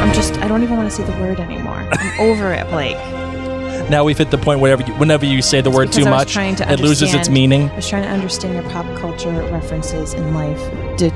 I'm 0.00 0.12
just, 0.12 0.36
I 0.38 0.48
don't 0.48 0.62
even 0.62 0.76
want 0.76 0.90
to 0.90 0.94
say 0.94 1.04
the 1.04 1.12
word 1.12 1.40
anymore. 1.40 1.88
I'm 1.92 2.20
over 2.20 2.52
it, 2.52 2.68
Blake. 2.68 2.96
Now 3.90 4.04
we've 4.04 4.18
hit 4.18 4.30
the 4.30 4.38
point 4.38 4.60
whenever 4.60 4.82
you, 4.82 4.92
whenever 4.94 5.24
you 5.24 5.40
say 5.42 5.60
the 5.62 5.70
word 5.70 5.90
too 5.92 6.02
I 6.02 6.04
was 6.04 6.10
much, 6.10 6.32
trying 6.34 6.54
to 6.56 6.70
it 6.70 6.80
loses 6.80 7.02
its 7.02 7.12
understand- 7.28 7.34
meaning. 7.34 7.70
I 7.70 7.76
was 7.76 7.88
trying 7.88 8.02
to 8.02 8.08
understand 8.10 8.54
your 8.54 8.62
pop 8.72 8.84
culture 8.98 9.30
references 9.50 10.12
in 10.14 10.34
life 10.34 10.58
di- 10.98 11.10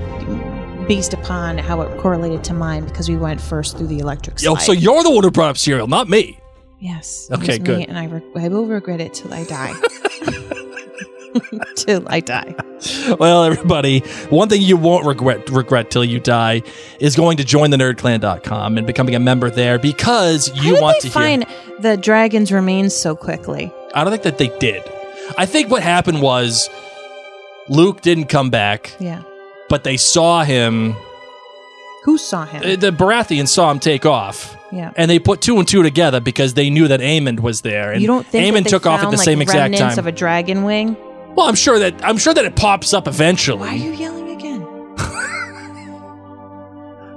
based 0.86 1.12
upon 1.14 1.58
how 1.58 1.82
it 1.82 1.98
correlated 1.98 2.42
to 2.44 2.54
mine 2.54 2.84
because 2.84 3.08
we 3.08 3.16
went 3.16 3.40
first 3.40 3.76
through 3.76 3.88
the 3.88 3.98
electric 3.98 4.38
slide. 4.38 4.50
Yo, 4.50 4.56
so 4.56 4.72
you're 4.72 5.02
the 5.02 5.10
one 5.10 5.22
who 5.24 5.30
brought 5.30 5.50
up 5.50 5.58
cereal, 5.58 5.86
not 5.86 6.08
me. 6.08 6.38
Yes. 6.80 7.28
it 7.30 7.34
Okay, 7.38 7.58
was 7.58 7.60
me, 7.60 7.64
good. 7.66 7.88
and 7.88 7.98
I, 7.98 8.06
re- 8.06 8.22
I 8.36 8.48
will 8.48 8.66
regret 8.66 9.00
it 9.00 9.12
till 9.14 9.32
I 9.34 9.44
die. 9.44 9.74
till 11.76 12.02
I 12.08 12.20
die. 12.20 12.54
Well, 13.18 13.44
everybody, 13.44 14.00
one 14.30 14.48
thing 14.48 14.62
you 14.62 14.76
won't 14.76 15.06
regret 15.06 15.48
regret 15.50 15.90
till 15.90 16.04
you 16.04 16.20
die 16.20 16.62
is 17.00 17.16
going 17.16 17.36
to 17.38 17.44
join 17.44 17.70
the 17.70 17.76
nerdclan.com 17.76 18.78
and 18.78 18.86
becoming 18.86 19.14
a 19.14 19.20
member 19.20 19.50
there 19.50 19.78
because 19.78 20.48
you 20.56 20.62
How 20.62 20.74
did 20.74 20.82
want 20.82 21.02
they 21.02 21.08
to 21.08 21.12
find 21.12 21.44
hear. 21.44 21.80
the 21.80 21.96
dragon's 21.96 22.52
remains 22.52 22.94
so 22.94 23.14
quickly? 23.16 23.72
I 23.94 24.02
don't 24.04 24.10
think 24.10 24.22
that 24.24 24.38
they 24.38 24.48
did. 24.58 24.82
I 25.38 25.46
think 25.46 25.70
what 25.70 25.82
happened 25.82 26.20
was 26.20 26.68
Luke 27.68 28.00
didn't 28.02 28.26
come 28.26 28.50
back, 28.50 28.94
Yeah. 28.98 29.22
but 29.68 29.84
they 29.84 29.96
saw 29.96 30.44
him. 30.44 30.94
Who 32.04 32.18
saw 32.18 32.44
him? 32.44 32.62
uh, 32.62 32.76
The 32.76 32.90
Baratheons 32.90 33.48
saw 33.48 33.70
him 33.70 33.78
take 33.78 34.04
off. 34.04 34.54
Yeah. 34.70 34.92
And 34.96 35.10
they 35.10 35.18
put 35.18 35.40
two 35.40 35.58
and 35.58 35.66
two 35.66 35.82
together 35.82 36.20
because 36.20 36.52
they 36.54 36.68
knew 36.68 36.88
that 36.88 37.00
Aemond 37.00 37.40
was 37.40 37.62
there. 37.62 37.92
And 37.92 38.02
you 38.02 38.08
don't 38.08 38.26
think 38.26 38.44
Aemond 38.44 38.54
that 38.58 38.64
they 38.64 38.70
took 38.70 38.86
off 38.86 38.98
at 38.98 39.02
found, 39.04 39.12
the 39.14 39.18
like, 39.18 39.24
same 39.24 39.40
exact 39.40 39.58
remnants 39.72 39.94
time? 39.94 39.98
of 39.98 40.06
a 40.06 40.12
dragon 40.12 40.64
wing? 40.64 40.96
Well, 41.34 41.46
I'm 41.48 41.54
sure 41.54 41.78
that 41.78 42.04
I'm 42.04 42.18
sure 42.18 42.34
that 42.34 42.44
it 42.44 42.56
pops 42.56 42.92
up 42.94 43.06
eventually. 43.08 43.58
Why 43.60 43.68
are 43.68 43.76
you 43.76 43.92
yelling 43.92 44.30
again? 44.30 44.62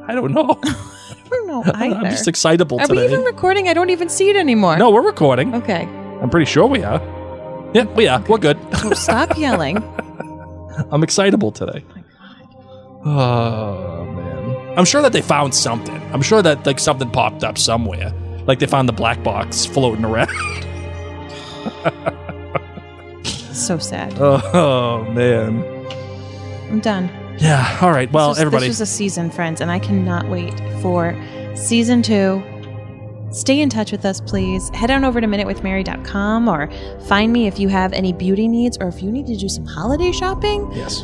I 0.08 0.14
don't 0.16 0.32
know. 0.32 0.60
I 0.64 1.30
don't 1.30 1.48
know 1.48 1.64
either. 1.66 1.96
I'm 1.98 2.06
just 2.06 2.28
excitable 2.28 2.80
Are 2.80 2.88
today. 2.88 3.08
we 3.08 3.14
even 3.14 3.24
recording? 3.26 3.68
I 3.68 3.74
don't 3.74 3.90
even 3.90 4.10
see 4.10 4.30
it 4.30 4.36
anymore. 4.36 4.78
no, 4.78 4.90
we're 4.92 5.02
recording. 5.06 5.54
Okay. 5.56 5.84
I'm 6.22 6.30
pretty 6.30 6.46
sure 6.50 6.66
we 6.66 6.84
are. 6.84 7.02
Yeah, 7.74 7.84
we 7.84 8.08
are. 8.08 8.22
We're 8.22 8.38
good. 8.38 8.58
So 8.78 8.90
oh, 8.90 8.94
stop 8.94 9.38
yelling. 9.38 9.78
I'm 10.92 11.04
excitable 11.04 11.52
today. 11.52 11.84
Oh, 13.04 13.10
oh 13.10 14.06
man. 14.06 14.78
I'm 14.78 14.86
sure 14.86 15.02
that 15.02 15.12
they 15.12 15.22
found 15.22 15.54
something. 15.54 15.96
I'm 16.14 16.22
sure 16.22 16.42
that 16.42 16.66
like 16.66 16.80
something 16.80 17.10
popped 17.10 17.44
up 17.44 17.58
somewhere. 17.58 18.14
Like 18.46 18.60
they 18.60 18.68
found 18.68 18.88
the 18.88 18.94
black 18.94 19.22
box 19.24 19.66
floating 19.66 20.06
around. 20.06 20.30
So 23.58 23.78
sad. 23.80 24.14
oh 24.20 25.04
man. 25.12 25.64
I'm 26.70 26.80
done. 26.80 27.10
Yeah. 27.40 27.80
All 27.82 27.92
right. 27.92 28.12
Well, 28.12 28.30
this 28.30 28.38
was, 28.38 28.40
everybody. 28.40 28.68
This 28.68 28.80
was 28.80 28.90
a 28.90 28.94
season, 28.94 29.32
friends, 29.32 29.62
and 29.62 29.72
I 29.72 29.80
cannot 29.80 30.28
wait 30.28 30.60
for 30.82 31.16
season 31.56 32.02
two. 32.02 32.44
Stay 33.32 33.60
in 33.60 33.70
touch 33.70 33.92
with 33.92 34.06
us, 34.06 34.22
please. 34.22 34.70
Head 34.70 34.90
on 34.90 35.04
over 35.04 35.20
to 35.20 35.28
minutewithmary.com 35.28 36.48
or 36.48 36.70
find 37.08 37.34
me 37.34 37.48
if 37.48 37.60
you 37.60 37.68
have 37.68 37.94
any 37.94 38.14
beauty 38.14 38.48
needs 38.48 38.78
or 38.80 38.88
if 38.88 39.04
you 39.04 39.12
need 39.12 39.28
to 39.28 39.36
do 39.36 39.50
some 39.50 39.66
holiday 39.66 40.12
shopping 40.12 40.72
yes. 40.74 41.02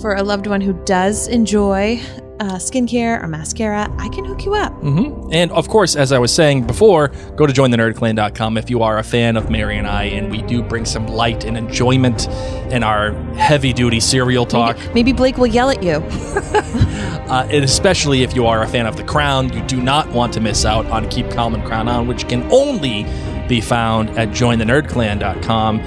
for 0.00 0.14
a 0.16 0.22
loved 0.22 0.46
one 0.46 0.60
who 0.60 0.72
does 0.84 1.28
enjoy 1.28 2.00
uh, 2.42 2.56
skincare 2.56 3.22
or 3.22 3.28
mascara. 3.28 3.88
I 3.98 4.08
can 4.08 4.24
hook 4.24 4.44
you 4.44 4.54
up. 4.54 4.72
hmm 4.74 5.30
And 5.32 5.50
of 5.52 5.68
course, 5.68 5.94
as 5.94 6.10
I 6.10 6.18
was 6.18 6.34
saying 6.34 6.66
before, 6.66 7.08
go 7.36 7.46
to 7.46 7.52
jointhenerdclan.com 7.52 8.56
if 8.58 8.68
you 8.68 8.82
are 8.82 8.98
a 8.98 9.04
fan 9.04 9.36
of 9.36 9.48
Mary 9.48 9.78
and 9.78 9.86
I, 9.86 10.04
and 10.04 10.30
we 10.30 10.42
do 10.42 10.62
bring 10.62 10.84
some 10.84 11.06
light 11.06 11.44
and 11.44 11.56
enjoyment 11.56 12.26
in 12.72 12.82
our 12.82 13.12
heavy 13.36 13.72
duty 13.72 14.00
cereal 14.00 14.44
talk. 14.44 14.76
Maybe 14.92 15.12
Blake 15.12 15.38
will 15.38 15.46
yell 15.46 15.70
at 15.70 15.82
you. 15.82 16.02
Uh, 17.32 17.48
and 17.50 17.64
especially 17.64 18.22
if 18.22 18.34
you 18.34 18.44
are 18.46 18.62
a 18.62 18.68
fan 18.68 18.84
of 18.84 18.96
The 18.98 19.04
Crown, 19.04 19.50
you 19.54 19.62
do 19.62 19.80
not 19.80 20.06
want 20.10 20.34
to 20.34 20.40
miss 20.40 20.66
out 20.66 20.84
on 20.86 21.08
Keep 21.08 21.30
Calm 21.30 21.54
and 21.54 21.64
Crown 21.64 21.88
On, 21.88 22.06
which 22.06 22.28
can 22.28 22.42
only 22.52 23.06
be 23.48 23.58
found 23.62 24.10
at 24.18 24.28
jointhenerdclan.com. 24.30 25.80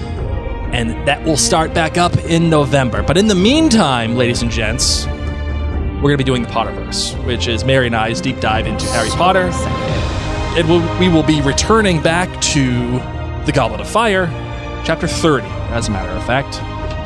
And 0.74 1.08
that 1.08 1.24
will 1.24 1.38
start 1.38 1.72
back 1.72 2.00
up 2.00 2.18
in 2.26 2.50
November. 2.50 3.04
But 3.04 3.18
in 3.18 3.28
the 3.28 3.36
meantime, 3.36 4.16
ladies 4.16 4.42
and 4.42 4.50
gents, 4.50 5.06
we're 6.06 6.10
going 6.10 6.20
to 6.20 6.24
be 6.24 6.30
doing 6.30 6.44
the 6.44 6.50
Potterverse, 6.50 7.26
which 7.26 7.48
is 7.48 7.66
Mary 7.66 7.88
and 7.88 7.96
I's 7.96 8.22
deep 8.22 8.40
dive 8.40 8.68
into 8.68 8.86
Harry 8.90 9.10
Potter. 9.10 9.50
It 10.56 10.64
will, 10.68 10.80
we 11.00 11.10
will 11.10 11.24
be 11.24 11.42
returning 11.42 12.00
back 12.00 12.30
to 12.42 13.00
The 13.48 13.52
Goblet 13.52 13.82
of 13.82 13.90
Fire, 13.90 14.28
chapter 14.86 15.08
30, 15.08 15.48
as 15.72 15.88
a 15.88 15.92
matter 15.92 16.12
of 16.12 16.24
fact. 16.24 16.58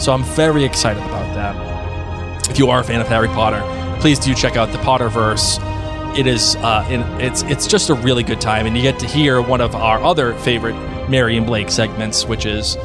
So 0.04 0.12
I'm 0.12 0.26
very 0.36 0.66
excited 0.66 1.02
about 1.02 1.34
that. 1.34 2.50
If 2.50 2.60
you 2.60 2.70
are 2.72 2.82
a 2.82 2.84
fan 2.84 3.00
of 3.00 3.08
Harry 3.08 3.30
Potter, 3.30 3.62
please 4.02 4.20
do 4.20 4.36
check 4.36 4.58
out 4.58 4.70
the 4.74 4.80
Potterverse. 4.80 6.18
It 6.20 6.28
is 6.28 6.58
uh, 6.58 6.86
in, 6.90 7.00
it's 7.22 7.44
it's 7.44 7.68
just 7.68 7.90
a 7.90 7.94
really 7.94 8.24
good 8.24 8.42
time, 8.42 8.66
and 8.66 8.76
you 8.76 8.84
get 8.84 9.00
to 9.00 9.08
hear 9.08 9.42
one 9.42 9.62
of 9.62 9.76
our 9.76 10.04
other 10.04 10.34
favorite 10.40 10.76
Mary 11.10 11.38
and 11.38 11.46
Blake 11.46 11.70
segments, 11.72 12.26
which 12.26 12.46
is 12.46 12.76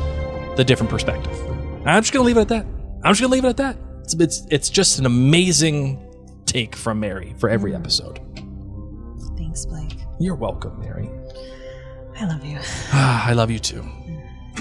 the 0.54 0.64
different 0.64 0.90
perspective. 0.90 1.36
I'm 1.84 2.02
just 2.02 2.12
gonna 2.12 2.24
leave 2.24 2.36
it 2.36 2.42
at 2.42 2.48
that. 2.50 2.66
I'm 3.02 3.10
just 3.10 3.20
gonna 3.20 3.32
leave 3.32 3.44
it 3.44 3.48
at 3.48 3.56
that. 3.56 3.76
It's 4.04 4.14
it's, 4.14 4.46
it's 4.48 4.70
just 4.70 5.00
an 5.00 5.06
amazing 5.06 6.03
take 6.54 6.76
from 6.76 7.00
Mary 7.00 7.34
for 7.38 7.50
every 7.50 7.74
episode. 7.74 8.20
Thanks, 9.36 9.66
Blake. 9.66 9.96
You're 10.20 10.36
welcome, 10.36 10.78
Mary. 10.80 11.10
I 12.20 12.26
love 12.26 12.44
you. 12.44 12.58
I 12.92 13.32
love 13.32 13.50
you 13.50 13.58
too. 13.58 13.82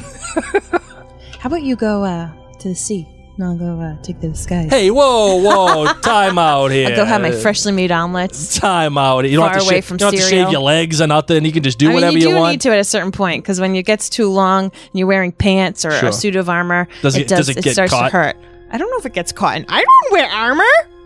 How 1.40 1.48
about 1.50 1.62
you 1.62 1.76
go 1.76 2.04
uh, 2.04 2.32
to 2.60 2.70
the 2.70 2.74
sea? 2.76 3.08
And 3.38 3.44
I'll 3.46 3.58
go 3.58 3.80
uh, 3.80 4.02
take 4.02 4.20
the 4.22 4.34
skies. 4.36 4.70
Hey, 4.72 4.90
whoa, 4.92 5.38
whoa, 5.38 5.94
time 6.02 6.38
out 6.40 6.72
here. 6.72 6.90
I'll 6.90 6.96
go 6.96 7.06
have 7.06 7.22
my 7.22 7.32
freshly 7.32 7.72
made 7.72 7.92
omelets. 7.92 8.58
time 8.60 8.98
out. 8.98 9.28
You 9.30 9.38
don't 9.38 9.50
have 9.50 9.60
to, 9.60 9.66
away 9.66 9.76
shave, 9.76 9.86
from 9.86 9.96
you 9.96 10.00
don't 10.00 10.14
have 10.14 10.24
to 10.24 10.30
shave 10.30 10.50
your 10.52 10.62
legs 10.62 11.00
or 11.02 11.08
nothing. 11.08 11.44
You 11.46 11.52
can 11.52 11.62
just 11.64 11.78
do 11.80 11.86
I 11.86 11.90
mean, 11.90 11.96
whatever 11.96 12.18
you 12.18 12.24
you, 12.30 12.30
do 12.30 12.36
want. 12.40 12.52
need 12.54 12.62
to 12.62 12.72
at 12.72 12.80
a 12.80 12.84
certain 12.84 13.12
point 13.12 13.44
because 13.44 13.60
when 13.60 13.76
it 13.76 13.84
gets 13.86 14.10
too 14.10 14.30
long 14.30 14.66
and 14.66 14.72
you're 14.94 15.08
wearing 15.08 15.32
pants 15.32 15.84
or 15.86 15.92
Sure. 15.92 16.10
a 16.10 16.14
suit 16.14 16.36
of 16.36 16.48
armor, 16.50 16.88
Does 17.04 17.16
it, 17.16 17.24
it- 17.24 17.28
does, 17.28 17.48
does 17.48 17.50
it 17.58 17.64
get 17.64 17.74
starts 17.74 17.92
caught? 17.94 18.06
to 18.06 18.18
hurt. 18.18 18.36
I 18.72 18.78
don't 18.80 18.90
know 18.90 18.98
if 18.98 19.06
it 19.06 19.14
gets 19.14 19.32
caught. 19.32 19.58
And 19.58 19.66
I 19.70 19.84
don't 19.84 20.12
wear 20.12 20.28
armor. 20.30 20.64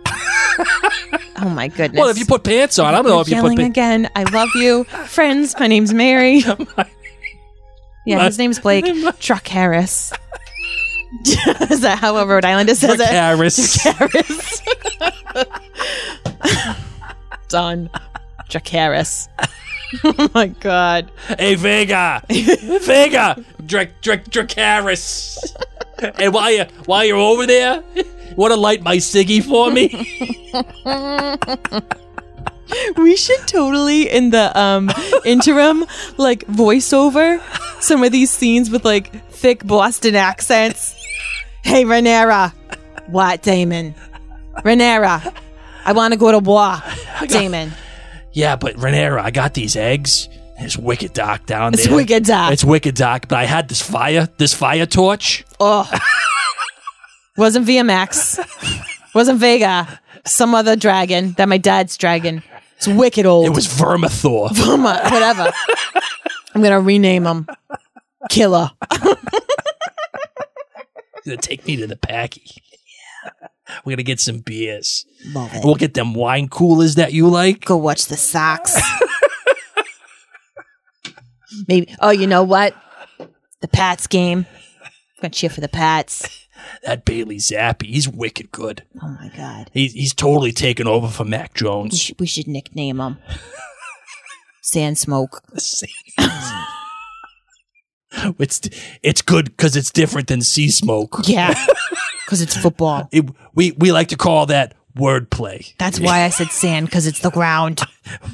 oh 1.38 1.50
my 1.50 1.68
goodness! 1.68 2.00
Well, 2.00 2.10
if 2.10 2.18
you 2.18 2.26
put 2.26 2.44
pants 2.44 2.80
on, 2.80 2.88
I 2.88 2.92
don't 2.92 3.06
know 3.06 3.14
You're 3.14 3.22
if 3.22 3.30
you 3.30 3.36
put 3.36 3.42
yelling 3.44 3.58
pa- 3.58 3.64
again. 3.66 4.10
I 4.16 4.24
love 4.24 4.50
you, 4.56 4.84
friends. 5.06 5.56
My 5.60 5.68
name's 5.68 5.94
Mary. 5.94 6.38
yeah, 8.06 8.24
his 8.26 8.38
name's 8.38 8.60
Blake 8.60 8.86
Truck 9.20 9.48
Harris. 9.48 10.12
is 11.70 11.82
that 11.82 12.00
how 12.00 12.22
Rhode 12.26 12.46
Island 12.46 12.70
says 12.76 13.00
it? 13.00 13.08
Harris. 13.08 13.82
Harris. 13.84 14.62
Done. 17.48 17.90
Truck 18.50 18.68
Harris. 18.68 19.30
oh 20.04 20.30
my 20.34 20.48
god. 20.48 21.12
Hey, 21.28 21.56
Vhagar, 21.56 22.26
Vhagar, 22.28 23.44
Drake, 23.66 24.02
Dracarys. 24.02 25.38
hey, 26.18 26.30
while 26.30 26.52
you 26.52 26.66
while 26.86 27.06
you're 27.06 27.18
over 27.18 27.46
there, 27.46 27.84
want 28.36 28.54
to 28.54 28.60
light 28.60 28.82
my 28.84 28.98
ciggy 28.98 29.44
for 29.44 29.72
me? 29.72 29.88
We 32.98 33.16
should 33.16 33.48
totally 33.48 34.10
in 34.10 34.32
the 34.32 34.52
um 34.60 34.90
interim 35.24 35.86
like 36.18 36.46
voiceover 36.48 37.42
some 37.82 38.04
of 38.04 38.12
these 38.12 38.30
scenes 38.30 38.70
with 38.70 38.84
like 38.84 39.26
thick 39.32 39.66
Boston 39.66 40.16
accents. 40.16 40.94
Hey 41.64 41.86
Renera. 41.86 42.54
What, 43.08 43.42
Daemon? 43.42 43.96
Renera. 44.66 45.34
I 45.86 45.94
want 45.94 46.12
to 46.14 46.20
go 46.20 46.32
to 46.32 46.42
Bois. 46.42 46.82
Daemon. 47.28 47.72
yeah, 48.34 48.58
but 48.58 48.76
Renera, 48.76 49.22
I 49.22 49.32
got 49.32 49.54
these 49.54 49.78
eggs. 49.78 50.28
It's 50.60 50.76
wicked 50.78 51.14
dark 51.14 51.46
down 51.46 51.72
there. 51.72 51.86
It's 51.86 51.90
wicked 51.94 52.26
dark. 52.26 52.52
It's 52.52 52.66
wicked 52.66 52.96
dark. 52.96 53.30
But 53.30 53.38
I 53.38 53.46
had 53.46 53.70
this 53.70 53.82
fire, 53.82 54.28
this 54.38 54.54
fire 54.54 54.86
torch. 54.86 55.46
Oh. 55.60 55.90
Wasn't 57.38 57.68
VMX. 57.68 58.40
Wasn't 59.14 59.40
Vhagar. 59.40 60.00
Some 60.26 60.56
other 60.56 60.76
dragon 60.76 61.34
that 61.34 61.48
my 61.48 61.58
dad's 61.58 61.98
dragon. 61.98 62.44
It's 62.78 62.88
wicked 62.88 63.26
old. 63.26 63.46
It 63.46 63.50
was 63.50 63.68
Vermithor. 63.68 64.50
Verma, 64.50 65.04
whatever. 65.12 65.52
I'm 66.54 66.62
gonna 66.62 66.82
rename 66.82 67.26
him. 67.26 67.48
Killer. 68.30 68.72
gonna 71.26 71.38
take 71.38 71.66
me 71.66 71.76
to 71.78 71.88
the 71.88 71.96
packy. 71.96 72.44
Yeah. 73.24 73.48
We're 73.86 73.96
gonna 73.96 74.04
get 74.04 74.20
some 74.20 74.40
beers. 74.40 75.06
Love 75.34 75.54
it. 75.54 75.64
We'll 75.64 75.76
get 75.76 75.94
them 75.94 76.14
wine 76.14 76.50
coolers 76.50 76.96
that 76.96 77.14
you 77.14 77.28
like. 77.30 77.66
Go 77.66 77.78
watch 77.78 78.08
the 78.08 78.18
Sox. 78.18 78.80
Maybe. 81.68 81.96
Oh, 82.00 82.12
you 82.12 82.28
know 82.28 82.44
what? 82.44 82.76
The 83.62 83.68
Pats 83.68 84.08
game. 84.08 84.46
I'm 84.50 85.22
gonna 85.22 85.32
cheer 85.32 85.50
for 85.50 85.62
the 85.62 85.68
Pats. 85.68 86.47
That 86.84 87.06
Bailey 87.06 87.38
Zappe, 87.38 87.86
he's 87.86 88.08
wicked 88.08 88.52
good. 88.52 88.84
Oh 89.02 89.08
my 89.08 89.32
god. 89.36 89.70
He's 89.74 89.94
he's 89.94 90.14
totally 90.14 90.52
taken 90.52 90.88
over 90.88 91.08
for 91.08 91.24
Mac 91.26 91.54
We 91.56 91.60
Jones. 91.62 92.00
should, 92.00 92.20
we 92.20 92.28
should 92.28 92.48
nickname 92.48 93.00
him 93.00 93.18
Sand 94.62 94.98
Smoke. 94.98 95.44
It's 98.40 98.62
it's 99.04 99.22
good 99.22 99.46
because 99.46 99.76
it's 99.76 99.92
different 99.92 100.28
than 100.28 100.40
Seasmoke. 100.40 101.28
Yeah, 101.28 101.54
because 102.26 102.42
it's 102.42 102.56
football. 102.58 103.08
It- 103.12 103.26
we 103.54 103.72
we 103.74 103.92
like 103.92 104.08
to 104.10 104.16
call 104.18 104.46
that 104.48 104.74
wordplay. 104.98 105.76
That's 105.78 106.00
why 106.00 106.22
I 106.22 106.30
said 106.30 106.48
sand 106.48 106.88
because 106.88 107.06
it's 107.06 107.20
the 107.20 107.30
ground. 107.30 107.82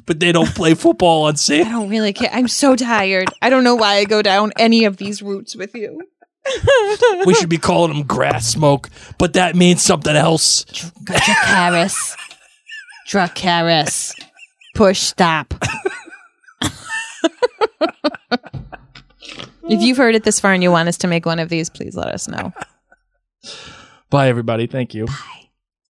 But 0.05 0.19
they 0.21 0.31
don't 0.31 0.53
play 0.55 0.75
football 0.75 1.23
on 1.23 1.35
sand. 1.35 1.67
I 1.67 1.71
don't 1.71 1.89
really 1.89 2.13
care. 2.13 2.29
I'm 2.31 2.47
so 2.47 2.75
tired. 2.75 3.27
I 3.41 3.49
don't 3.49 3.63
know 3.65 3.75
why 3.75 3.95
I 3.95 4.05
go 4.05 4.21
down 4.21 4.51
any 4.57 4.85
of 4.85 4.97
these 4.97 5.21
routes 5.21 5.55
with 5.55 5.73
you. 5.75 6.01
We 7.25 7.33
should 7.33 7.49
be 7.49 7.57
calling 7.57 7.93
them 7.93 8.03
grass 8.03 8.47
smoke, 8.47 8.89
but 9.17 9.33
that 9.33 9.55
means 9.55 9.81
something 9.81 10.15
else. 10.15 10.65
Dracarys. 11.05 12.15
Dracarys. 13.07 14.13
Push 14.75 14.99
stop. 14.99 15.53
if 19.69 19.81
you've 19.81 19.97
heard 19.97 20.15
it 20.15 20.23
this 20.23 20.39
far 20.39 20.53
and 20.53 20.61
you 20.61 20.71
want 20.71 20.89
us 20.89 20.97
to 20.97 21.07
make 21.07 21.25
one 21.25 21.39
of 21.39 21.49
these, 21.49 21.69
please 21.69 21.95
let 21.95 22.07
us 22.07 22.27
know. 22.27 22.51
Bye, 24.09 24.27
everybody. 24.27 24.67
Thank 24.67 24.93
you. 24.93 25.05
Bye. 25.05 25.42